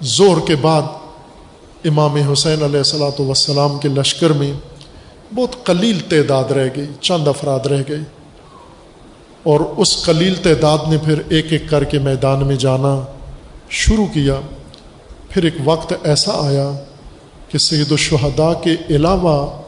زور 0.00 0.36
کے 0.46 0.56
بعد 0.56 0.82
امام 1.84 2.16
حسین 2.16 2.62
علیہ 2.62 2.78
السلاۃ 2.78 3.20
وسلام 3.20 3.78
کے 3.78 3.88
لشکر 3.88 4.30
میں 4.30 4.52
بہت 5.34 5.66
قلیل 5.66 5.98
تعداد 6.08 6.52
رہ 6.52 6.68
گئی، 6.76 6.86
چند 7.00 7.28
افراد 7.28 7.66
رہ 7.66 7.82
گئے۔ 7.88 7.98
اور 9.42 9.60
اس 9.60 10.04
قلیل 10.04 10.34
تعداد 10.34 10.78
نے 10.88 10.96
پھر 11.04 11.22
ایک 11.28 11.46
ایک 11.50 11.70
کر 11.70 11.84
کے 11.84 11.98
میدان 11.98 12.46
میں 12.46 12.56
جانا 12.56 13.00
شروع 13.70 14.06
کیا۔ 14.06 14.40
پھر 15.28 15.42
ایک 15.42 15.54
وقت 15.64 15.92
ایسا 16.02 16.32
آیا 16.34 16.72
کہ 17.48 17.58
سید 17.58 17.90
الشہداء 17.90 18.52
کے 18.62 18.76
علاوہ 18.90 19.62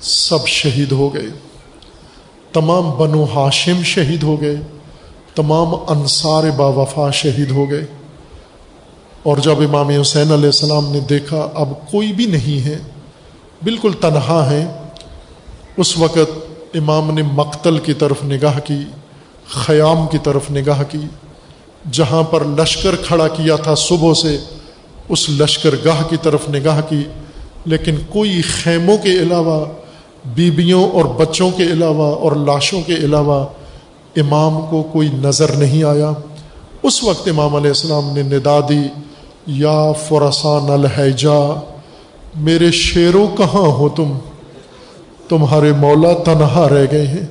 سب 0.00 0.46
شہید 0.46 0.92
ہو 0.92 1.14
گئے۔ 1.14 1.26
تمام 2.52 2.90
بنو 2.90 3.24
ہاشم 3.24 3.82
شہید 3.82 4.22
ہو 4.22 4.40
گئے، 4.40 4.56
تمام 5.34 5.74
انصار 5.88 6.50
با 6.50 6.66
وفا 6.66 7.10
شہید 7.10 7.50
ہو 7.50 7.70
گئے۔ 7.70 7.86
اور 9.22 9.36
جب 9.36 9.60
امام 9.60 9.88
حسین 9.88 10.32
علیہ 10.32 10.46
السلام 10.46 10.92
نے 10.92 11.00
دیکھا، 11.00 11.48
اب 11.54 11.68
کوئی 11.90 12.12
بھی 12.12 12.26
نہیں 12.26 12.66
ہے۔ 12.66 12.78
بالکل 13.66 13.92
تنہا 14.00 14.50
ہیں۔ 14.50 14.66
اس 15.76 15.98
وقت 15.98 16.30
امام 16.74 17.10
نے 17.14 17.22
مقتل 17.22 17.78
کی 17.78 17.94
طرف 17.94 18.24
نگاہ 18.24 18.58
کی، 18.64 18.80
خیام 19.48 20.06
کی 20.10 20.18
طرف 20.18 20.50
نگاہ 20.50 20.82
کی۔ 20.90 20.98
جہاں 21.92 22.22
پر 22.22 22.44
لشکر 22.44 22.96
کھڑا 22.96 23.28
کیا 23.28 23.56
تھا 23.56 23.74
صبح 23.74 24.14
سے، 24.14 24.38
اس 25.08 25.30
لشکر 25.30 25.74
گاہ 25.84 26.02
کی 26.08 26.16
طرف 26.22 26.48
نگاہ 26.48 26.80
کی۔ 26.88 27.04
لیکن 27.64 27.96
کوئی 28.08 28.42
خیموں 28.42 28.98
کے 28.98 29.10
علاوہ، 29.10 29.64
بیبیوں 30.24 30.90
اور 30.90 31.04
بچوں 31.04 31.50
کے 31.50 31.62
علاوہ 31.62 32.16
اور 32.16 32.32
لاشوں 32.32 32.82
کے 32.86 32.94
علاوہ 32.94 33.46
امام 34.16 34.60
کو 34.70 34.82
کوئی 34.82 35.08
نظر 35.08 35.52
نہیں 35.52 35.84
آیا۔ 35.84 36.12
اس 36.82 37.04
وقت 37.04 37.28
امام 37.28 37.56
علیہ 37.56 37.68
السلام 37.68 38.10
نے 38.12 38.22
ندا 38.22 38.60
دی، 38.68 38.82
یا 39.46 39.92
فرسان 39.92 40.70
الحجا 40.70 41.72
میرے 42.36 42.70
شیروں 42.70 43.36
کہاں 43.36 43.66
ہو 43.66 43.88
تم؟ 43.88 44.18
تمہارے 45.28 45.72
مولا 45.72 46.12
تنہا 46.12 46.68
رہ 46.68 46.86
گئے 46.92 47.06
ہیں۔ 47.06 47.26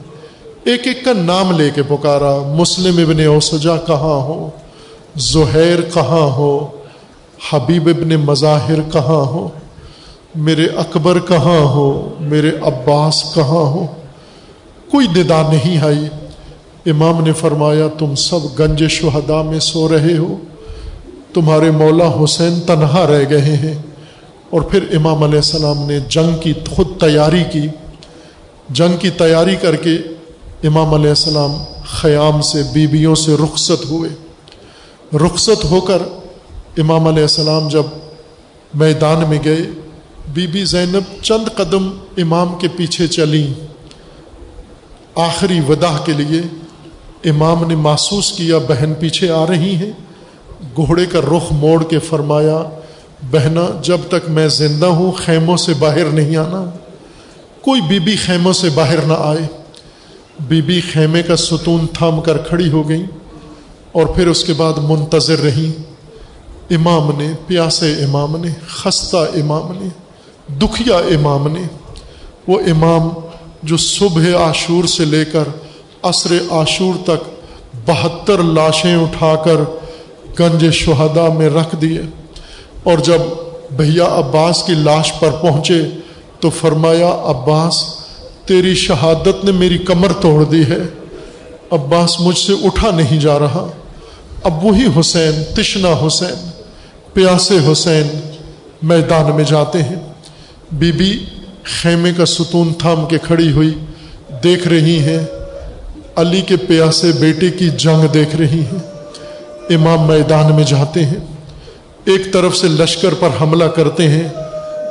ایک 0.63 0.87
ایک 0.87 1.05
کا 1.05 1.13
نام 1.13 1.51
لے 1.51 1.69
کے 1.75 1.83
پکارا۔ 1.83 2.53
مسلم 2.55 3.09
ابن 3.09 3.25
اوسجا 3.27 3.77
کہاں 3.77 4.21
ہو؟ 4.21 4.49
زہیر 5.15 5.81
کہاں 5.81 6.31
ہو؟ 6.31 6.67
حبیب 7.51 7.87
ابن 7.87 8.09
مظاہر 8.09 8.81
کہاں 8.91 9.25
ہو؟ 9.25 9.47
میرے 10.35 10.65
اکبر 10.65 11.19
کہاں 11.19 11.59
ہو؟ 11.59 12.13
میرے 12.19 12.51
عباس 12.61 13.23
کہاں 13.35 13.71
ہو؟ 13.71 13.85
کوئی 14.91 15.07
ندا 15.15 15.41
نہیں 15.41 15.85
آئی۔ 15.85 16.07
امام 16.85 17.23
نے 17.23 17.33
فرمایا، 17.33 17.87
تم 17.99 18.15
سب 18.15 18.39
گنج 18.59 18.83
شہدا 18.89 19.41
میں 19.41 19.59
سو 19.59 19.89
رہے 19.89 20.17
ہو۔ 20.17 20.35
تمہارے 21.33 21.71
مولا 21.71 22.23
حسین 22.23 22.59
تنہا 22.61 23.07
رہ 23.07 23.23
گئے 23.29 23.41
ہیں۔ 23.41 23.73
اور 24.55 24.63
پھر 24.63 24.95
امام 24.95 25.23
علیہ 25.23 25.35
السلام 25.35 25.85
نے 25.85 25.99
جنگ 25.99 26.37
کی 26.39 26.53
خود 26.75 26.87
تیاری 26.99 27.43
کی۔ 27.51 27.67
جنگ 28.69 28.97
کی 28.97 29.09
تیاری 29.09 29.55
کر 29.55 29.75
کے 29.75 29.95
امام 30.63 30.93
علیہ 30.93 31.09
السلام 31.09 31.51
خیام 31.85 32.41
سے 32.41 32.61
بیویوں 32.73 33.15
سے 33.15 33.35
رخصت 33.43 33.85
ہوئے۔ 33.85 34.09
رخصت 35.17 35.65
ہو 35.71 35.81
کر 35.81 36.01
امام 36.77 37.07
علیہ 37.07 37.21
السلام 37.21 37.67
جب 37.67 37.83
میدان 38.73 39.23
میں 39.29 39.39
گئے 39.45 39.61
بی 40.27 40.47
بی 40.47 40.65
زینب 40.65 41.23
چند 41.23 41.57
قدم 41.57 41.89
امام 42.17 42.55
کے 42.59 42.67
پیچھے 42.77 43.07
چلیں 43.07 43.47
آخری 45.15 45.59
ودا 45.69 45.97
کے 46.05 46.11
لیے 46.11 46.41
امام 47.29 47.67
نے 47.67 47.75
محسوس 47.75 48.31
کیا، 48.31 48.57
بہن 48.57 48.93
پیچھے 48.99 49.29
آ 49.29 49.45
رہی 49.47 49.75
ہیں۔ 49.75 49.91
گھوڑے 50.75 51.05
کا 51.05 51.19
رخ 51.19 51.51
موڑ 51.51 51.83
کے 51.83 51.99
فرمایا 51.99 52.63
بہنا، 53.23 53.81
جب 53.81 53.97
تک 54.07 54.29
میں 54.29 54.47
زندہ 54.47 54.85
ہوں، 54.85 55.11
خیموں 55.11 55.57
سے 55.57 55.73
باہر 55.79 56.05
نہیں 56.05 56.37
آنا۔ 56.37 56.71
کوئی 57.61 57.81
بی 57.81 57.99
بی 57.99 58.15
خیموں 58.15 58.53
سے 58.53 58.69
باہر 58.69 59.01
نہ 59.01 59.13
آئے۔ 59.17 59.47
بی 60.39 60.61
بی 60.61 60.81
خیمے 60.81 61.23
کا 61.23 61.35
ستون 61.35 61.87
تھام 61.93 62.21
کر 62.21 62.37
کھڑی 62.37 62.71
ہو 62.71 62.89
گئی 62.89 63.03
اور 63.91 64.05
پھر 64.05 64.27
اس 64.27 64.43
کے 64.43 64.53
بعد 64.53 64.73
منتظر 64.77 65.39
رہی 65.39 65.71
امام 66.71 67.17
نے، 67.17 67.33
پیاسے 67.47 67.93
امام 67.93 68.35
نے، 68.35 68.49
خستہ 68.67 69.17
امام 69.17 69.71
نے، 69.71 69.87
دکھیا 70.57 70.97
امام 70.97 71.47
نے۔ 71.47 71.61
وہ 72.47 72.59
امام 72.59 73.09
جو 73.63 73.77
صبح 73.77 74.45
عاشور 74.45 74.83
سے 74.83 75.05
لے 75.05 75.25
کر 75.25 75.43
عصر 76.03 76.33
عاشور 76.51 76.93
تک 77.03 77.29
بہتر 77.85 78.43
لاشیں 78.43 78.95
اٹھا 78.95 79.35
کر 79.35 79.55
گنج 80.39 80.73
شہدا 80.73 81.33
میں 81.37 81.49
رکھ 81.49 81.75
دیے۔ 81.81 82.01
اور 82.85 82.97
جب 82.97 83.19
بھیا 83.71 84.05
عباس 84.05 84.63
کی 84.63 84.73
لاش 84.73 85.13
پر 85.19 85.29
پہنچے 85.31 85.81
تو 86.39 86.49
فرمایا، 86.49 87.07
عباس، 87.07 87.83
تیری 88.45 88.75
شہادت 88.75 89.45
نے 89.45 89.51
میری 89.51 89.77
کمر 89.77 90.13
توڑ 90.21 90.43
دی 90.43 90.61
ہے۔ 90.61 90.77
عباس 91.71 92.19
مجھ 92.19 92.37
سے 92.37 92.53
اٹھا 92.63 92.91
نہیں 92.91 93.19
جا 93.19 93.39
رہا۔ 93.39 93.67
اب 94.43 94.65
وہی 94.65 94.85
حسین 94.99 95.43
تشنا 95.55 96.07
حسین، 96.07 96.49
پیاسے 97.13 97.57
حسین 97.71 98.07
میدان 98.81 99.35
میں 99.35 99.43
جاتے 99.43 99.83
ہیں۔ 99.83 99.95
بی 100.71 100.91
بی 100.91 101.25
خیمے 101.63 102.11
کا 102.17 102.25
ستون 102.25 102.73
تھام 102.73 103.05
کے 103.05 103.17
کھڑی 103.17 103.51
ہوئی 103.51 103.73
دیکھ 104.43 104.67
رہی 104.67 104.99
ہیں۔ 104.99 105.19
علی 106.15 106.41
کے 106.41 106.57
پیاسے 106.57 107.11
بیٹے 107.19 107.49
کی 107.49 107.69
جنگ 107.69 108.07
دیکھ 108.07 108.35
رہی 108.35 108.59
ہیں۔ 108.59 108.79
امام 109.69 110.07
میدان 110.07 110.55
میں 110.55 110.63
جاتے 110.63 111.05
ہیں۔ 111.05 111.34
ایک 112.05 112.33
طرف 112.33 112.55
سے 112.55 112.67
لشکر 112.67 113.13
پر 113.19 113.29
حملہ 113.41 113.63
کرتے 113.63 114.09
ہیں، 114.09 114.27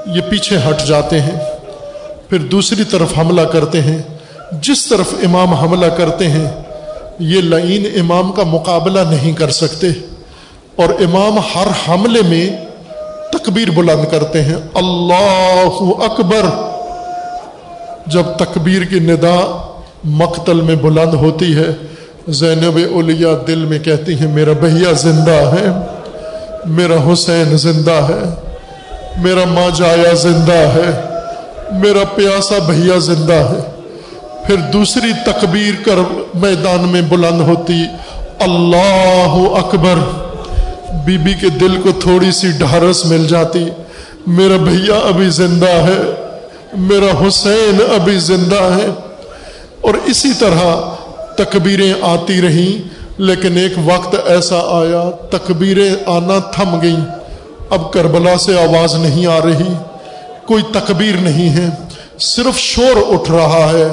یہ 0.07 0.20
پیچھے 0.31 0.57
ہٹ 0.57 0.86
جاتے 0.86 1.20
ہیں، 1.20 1.41
پھر 2.28 2.39
دوسری 2.39 2.85
طرف 2.85 3.19
حملہ 3.19 3.41
کرتے 3.41 3.81
ہیں۔ 3.82 4.03
جس 4.53 4.86
طرف 4.86 5.15
امام 5.24 5.55
حملہ 5.55 5.86
کرتے 5.86 6.28
ہیں، 6.28 6.51
یہ 7.19 7.41
لعین 7.41 8.01
امام 8.01 8.32
کا 8.32 8.43
مقابلہ 8.47 9.01
نہیں 9.01 9.32
کر 9.32 9.51
سکتے۔ 9.51 9.86
اور 10.77 10.89
امام 10.89 11.39
ہر 11.39 11.66
حملے 11.89 12.23
میں 12.23 12.51
تکبیر 13.32 13.70
بلند 13.70 14.05
کرتے 14.11 14.43
ہیں۔ 14.43 14.57
اللہ 14.74 15.78
اکبر۔ 15.81 16.43
جب 18.07 18.23
تکبیر 18.39 18.82
کی 18.82 18.99
ندا 18.99 19.69
مقتل 20.05 20.61
میں 20.61 20.74
بلند 20.74 21.15
ہوتی 21.15 21.57
ہے، 21.57 21.70
زینب 22.28 22.78
اولیاء 22.95 23.47
دل 23.47 23.65
میں 23.65 23.78
کہتی 23.78 24.15
ہیں، 24.15 24.35
میرا 24.35 24.53
بھیا 24.53 24.93
زندہ 24.93 25.31
ہے۔ 25.31 25.94
میرا 26.66 27.12
حسین 27.12 27.57
زندہ 27.57 28.09
ہے، 28.09 28.35
میرا 29.16 29.45
ماں 29.45 29.70
جایا 29.77 30.15
زندہ 30.15 30.53
ہے، 30.53 31.01
میرا 31.70 32.05
پیاسا 32.05 32.59
بھیا 32.59 32.99
زندہ 32.99 33.32
ہے۔ 33.32 33.70
پھر 34.47 34.57
دوسری 34.57 35.12
تکبیر 35.27 35.74
کر 35.85 35.97
میدان 36.35 36.89
میں 36.89 37.03
بلند 37.03 37.41
ہوتی، 37.41 37.85
اللہ 38.39 39.59
اکبر۔ 39.59 39.99
بی 41.05 41.19
بی 41.19 41.35
کے 41.35 41.49
دل 41.49 41.81
کو 41.82 41.93
تھوڑی 41.93 42.32
سی 42.32 42.51
ڈھارس 42.51 43.07
مل 43.07 43.27
جاتی، 43.27 43.65
میرا 44.27 44.57
بھیا 44.57 44.95
ابھی 44.95 45.28
زندہ 45.28 45.70
ہے، 45.70 46.15
میرا 46.73 47.28
حسین 47.28 47.78
ابھی 48.01 48.19
زندہ 48.19 48.62
ہے۔ 48.62 48.86
اور 49.81 49.95
اسی 50.05 50.32
طرح 50.39 50.81
تکبیریں 51.36 51.93
آتی 52.03 52.43
رہیں 52.43 53.03
لیکن 53.19 53.57
ایک 53.57 53.73
وقت 53.85 54.16
ایسا 54.27 54.57
آیا، 54.57 55.11
تکبیریں 55.31 55.95
آنا 56.07 56.39
تھم 56.39 56.82
گئیں۔ 56.82 57.05
اب 57.70 57.93
کربلا 57.93 58.36
سے 58.36 58.59
آواز 58.59 58.95
نہیں 58.95 59.27
آ 59.27 59.39
رہی، 59.45 59.73
کوئی 60.47 60.62
تکبیر 60.73 61.15
نہیں 61.15 61.57
ہے۔ 61.57 61.70
صرف 62.19 62.59
شور 62.59 63.15
اٹھ 63.15 63.31
رہا 63.31 63.70
ہے، 63.74 63.89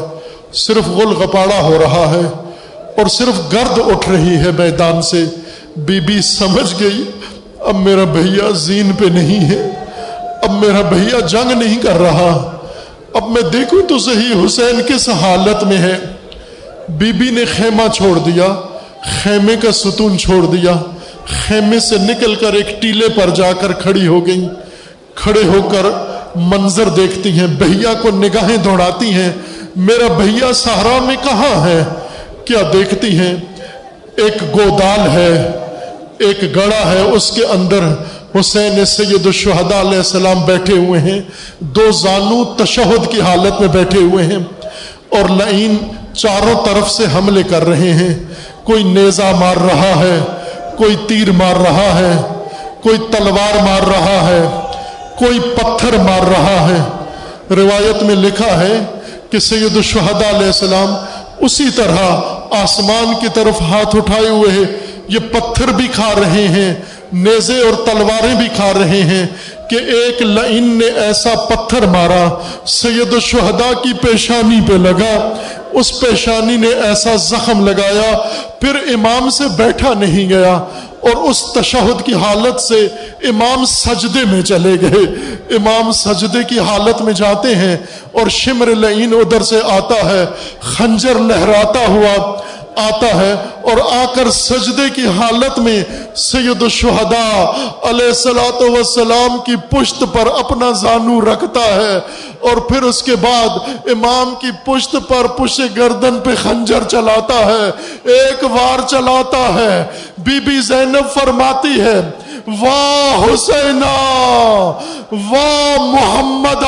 صرف 0.54 0.88
غل 0.88 1.08
غپاڑا 1.08 1.62
ہو 1.62 1.78
رہا 1.82 2.12
ہے، 2.12 2.52
اور 2.98 3.08
صرف 3.08 3.54
گرد 3.54 3.80
اٹھ 3.92 4.10
رہی 4.10 4.36
ہے 4.36 4.52
میدان 4.58 5.02
سے۔ 5.02 5.26
بی 5.76 6.00
بی 6.00 6.22
سمجھ 6.22 6.84
گئی، 6.84 7.04
اب 7.60 7.76
میرا 7.76 8.04
بھیا 8.04 8.50
زین 8.52 8.92
پہ 8.92 9.06
نہیں 9.06 9.50
ہے۔ 9.50 9.70
اب 10.42 10.52
میرا 10.52 10.82
بھیا 10.82 11.20
جنگ 11.20 11.64
نہیں 11.64 11.82
کر 11.82 12.00
رہا۔ 12.00 12.58
اب 13.14 13.30
میں 13.30 13.42
دیکھوں 13.42 13.82
تو 13.88 14.00
صحیح 14.00 14.46
حسین 14.46 14.82
کس 14.88 15.10
حالت 15.10 15.64
میں 15.64 15.78
ہے۔ 15.78 16.00
بی 16.90 17.12
بی 17.12 17.30
نے 17.30 17.46
خیمہ 17.46 17.88
چھوڑ 17.94 18.20
دیا۔ 18.20 18.48
خیمے 19.04 19.56
کا 19.56 19.72
ستون 19.72 20.18
چھوڑ 20.18 20.46
دیا۔ 20.46 20.74
خیمے 21.26 21.80
سے 21.80 21.98
نکل 21.98 22.36
کر 22.36 22.54
ایک 22.54 22.82
ٹیلے 22.82 23.08
پر 23.10 23.30
جا 23.30 23.54
کر 23.54 23.72
کھڑی 23.72 24.08
ہو 24.08 24.28
گئی 24.28 24.48
کھڑے 25.16 25.44
ہو 25.44 25.70
کر 25.72 25.86
منظر 26.36 26.90
دیکھتی 26.90 27.30
ہیں۔ 27.30 27.48
بھیا 27.48 27.94
کو 27.94 28.10
نگاہیں 28.10 28.58
دوڑاتی 28.58 29.14
ہیں۔ 29.14 29.32
میرا 29.76 30.14
بھیا 30.14 30.54
سہارا 30.54 31.06
میں 31.06 31.16
کہاں 31.24 31.68
ہے؟ 31.68 31.84
کیا 32.46 32.60
دیکھتی 32.74 33.20
ہیں؟ 33.20 33.36
ایک 34.16 34.44
گودال 34.56 35.10
ہے۔ 35.12 35.52
ایک 36.18 36.56
گڑا 36.56 36.92
ہے۔ 36.92 37.02
اس 37.02 37.32
کے 37.32 37.46
اندر 37.46 37.80
حسین 38.40 38.86
سید 38.86 39.26
الشہداء 39.26 39.82
علیہ 39.82 39.98
السلام 39.98 40.46
بیٹھے 40.46 40.74
ہوئے 40.74 41.00
ہیں۔ 41.00 41.22
دو 41.60 41.92
زانو 41.92 42.44
تشہد 42.58 43.12
کی 43.12 43.22
حالت 43.22 43.60
میں 43.60 43.70
بیٹھے 43.70 44.00
ہوئے 44.00 44.26
ہیں 44.26 44.40
اور 45.10 45.30
لعین 45.30 45.78
چاروں 46.14 46.66
طرف 46.66 46.92
سے 46.92 47.04
حملے 47.16 47.44
کر 47.44 47.68
رہے 47.68 47.94
ہیں۔ 47.94 48.14
کوئی 48.64 48.84
نیزا 48.84 49.32
مار 49.40 49.56
رہا 49.56 49.94
ہے، 50.00 50.20
کوئی 50.78 50.96
تیر 51.08 51.32
مار 51.32 51.56
رہا 51.56 52.00
ہے، 52.00 52.22
کوئی 52.84 52.98
تلوار 53.12 53.56
مار 53.64 53.88
رہا 53.88 54.20
ہے، 54.28 54.46
کوئی 55.18 55.40
پتھر 55.40 55.98
مار 55.98 56.28
رہا 56.28 56.68
ہے۔ 56.70 56.80
روایت 57.54 58.04
میں 58.04 58.16
لکھا 58.16 58.60
ہے 58.60 58.74
کہ 59.30 59.40
سید 59.40 59.76
الشہداء 59.76 60.30
علیہ 60.30 60.46
السلام 60.46 60.96
اسی 61.40 61.70
طرح 61.76 62.20
آسمان 62.52 63.14
کی 63.22 63.28
طرف 63.34 63.62
ہاتھ 63.62 63.96
اٹھائے 63.96 64.30
ہوئے 64.30 64.52
ہیں۔ 64.52 64.66
یہ 65.08 65.20
پتھر 65.20 65.68
بھی 65.68 65.88
کھا 65.88 66.10
رہے 66.20 66.48
ہیں، 66.48 66.74
نیزے 67.14 67.58
اور 67.60 67.86
تلواریں 67.86 68.36
بھی 68.36 68.48
کھا 68.56 68.72
رہے 68.80 69.02
ہیں 69.02 69.26
کہ 69.70 69.76
ایک 69.76 70.22
لعین 70.22 70.80
نے 70.80 70.86
ایسا 70.86 71.34
پتھر 71.50 71.86
مارا، 71.86 72.28
سید 72.66 73.14
الشہداء 73.14 73.82
کی 73.82 73.94
پیشانی 73.94 74.60
پہ 74.68 74.74
لگا۔ 74.74 75.34
اس 75.74 76.00
پیشانی 76.00 76.58
نے 76.58 76.68
ایسا 76.68 77.16
زخم 77.16 77.66
لگایا، 77.66 78.12
پھر 78.62 78.76
امام 78.94 79.30
سے 79.30 79.44
بیٹھا 79.56 79.94
نہیں 79.94 80.30
گیا 80.30 80.54
اور 81.00 81.30
اس 81.30 81.44
تشہد 81.54 82.06
کی 82.06 82.14
حالت 82.14 82.62
سے 82.62 82.80
امام 83.24 83.66
سجدے 83.66 84.26
میں 84.32 84.42
چلے 84.42 84.76
گئے۔ 84.82 85.04
امام 85.56 85.92
سجدے 85.92 86.44
کی 86.44 86.60
حالت 86.60 87.02
میں 87.02 87.14
جاتے 87.14 87.56
ہیں 87.56 87.78
اور 88.12 88.28
شمر 88.30 88.68
لعین 88.68 89.14
ادھر 89.14 89.44
سے 89.44 89.60
آتا 89.70 90.10
ہے، 90.10 90.26
خنجر 90.62 91.20
لہراتا 91.20 91.88
ہوا 91.88 92.16
آتا 92.76 93.08
ہے 93.16 93.34
اور 93.62 93.78
آ 93.92 94.04
کر 94.16 94.30
سجدے 94.32 94.90
کی 94.96 95.06
حالت 95.18 95.58
میں 95.60 95.82
سید 96.22 96.62
الشہداء 96.62 97.44
علیہ 97.90 98.12
سلاۃ 98.14 98.62
وسلام 98.78 99.38
کی 99.46 99.56
پشت 99.70 100.04
پر 100.14 100.28
اپنا 100.38 100.72
زانو 100.82 101.20
رکھتا 101.22 101.66
ہے 101.66 102.00
اور 102.50 102.58
پھر 102.70 102.82
اس 102.84 103.02
کے 103.04 103.16
بعد 103.22 103.90
امام 103.92 104.34
کی 104.42 104.52
پشت 104.66 104.96
پر 105.08 105.28
پش 105.38 105.60
گردن 105.78 106.20
پہ 106.20 106.36
خنجر 106.44 106.84
چلاتا 106.92 107.40
ہے، 107.46 107.70
ایک 108.14 108.44
وار 108.52 108.88
چلاتا 108.88 109.44
ہے۔ 109.54 109.84
بی 110.18 110.40
بی 110.40 110.60
زینب 110.62 111.14
فرماتی 111.14 111.80
ہے 111.82 112.00
واہ 112.62 113.24
حسینا 113.24 113.94
واہ 115.12 115.78
محمد 115.92 116.64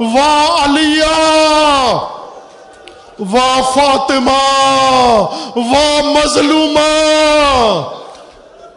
واہ 0.00 0.64
علیہ 0.64 1.12
واہ 3.18 3.60
فاطمہ 3.74 4.38
واہ 5.56 6.00
مظلومہ۔ 6.02 6.88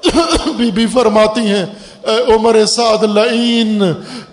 بی 0.57 0.72
بی 0.72 0.86
فرماتی 0.88 1.41
ہیں 1.41 1.66
اے 2.06 2.34
عمر 2.34 2.65
سعد 2.65 3.03
لعین 3.03 3.84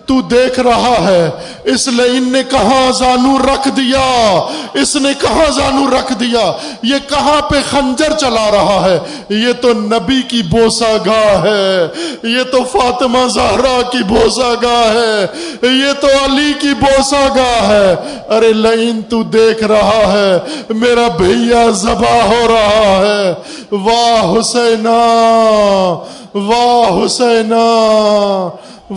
تو 0.05 0.21
دیکھ 0.21 0.59
رہا 0.59 0.95
ہے۔ 1.01 1.29
اس 1.63 1.87
لین 1.87 2.31
نے 2.31 2.43
کہاں 2.51 2.91
زانو 2.91 3.37
رکھ 3.37 3.67
دیا؟ 3.67 4.39
اس 4.73 4.95
نے 4.95 5.09
کہاں 5.21 5.51
زانو 5.51 5.97
رکھ 5.97 6.13
دیا؟ 6.19 6.51
یہ 6.83 6.95
کہاں 7.09 7.41
پہ 7.41 7.55
خنجر 7.69 8.11
چلا 8.17 8.51
رہا 8.51 8.87
ہے؟ 8.89 8.99
یہ 9.29 9.53
تو 9.61 9.73
نبی 9.73 10.21
کی 10.27 10.41
بوسا 10.49 10.97
گاہ 11.05 11.43
ہے۔ 11.43 11.87
یہ 12.23 12.43
تو 12.51 12.63
فاطمہ 12.63 13.27
زہرا 13.27 13.81
کی 13.91 14.03
بوسا 14.03 14.53
گاہ 14.61 14.93
ہے۔ 14.93 15.25
یہ 15.61 15.93
تو 16.01 16.07
علی 16.07 16.53
کی 16.59 16.73
بوسا 16.79 17.27
گاہ 17.35 17.67
ہے۔ 17.69 17.95
ارے 18.29 18.53
لین 18.53 19.01
تو 19.01 19.23
دیکھ 19.23 19.63
رہا 19.63 20.13
ہے۔ 20.13 20.39
میرا 20.69 21.07
بھیا 21.17 21.69
زبا 21.69 22.23
ہو 22.23 22.47
رہا 22.47 23.01
ہے۔ 23.05 23.33
واہ 23.71 24.39
حسینہ 24.39 24.99
واہ 26.35 27.05
حسینا 27.05 27.63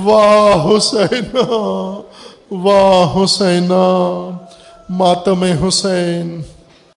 واہ 0.04 0.66
حسین 0.66 1.36
واہ 2.50 3.16
حسین 3.16 3.72
ماتم 4.90 5.42
حسین۔ 5.42 6.40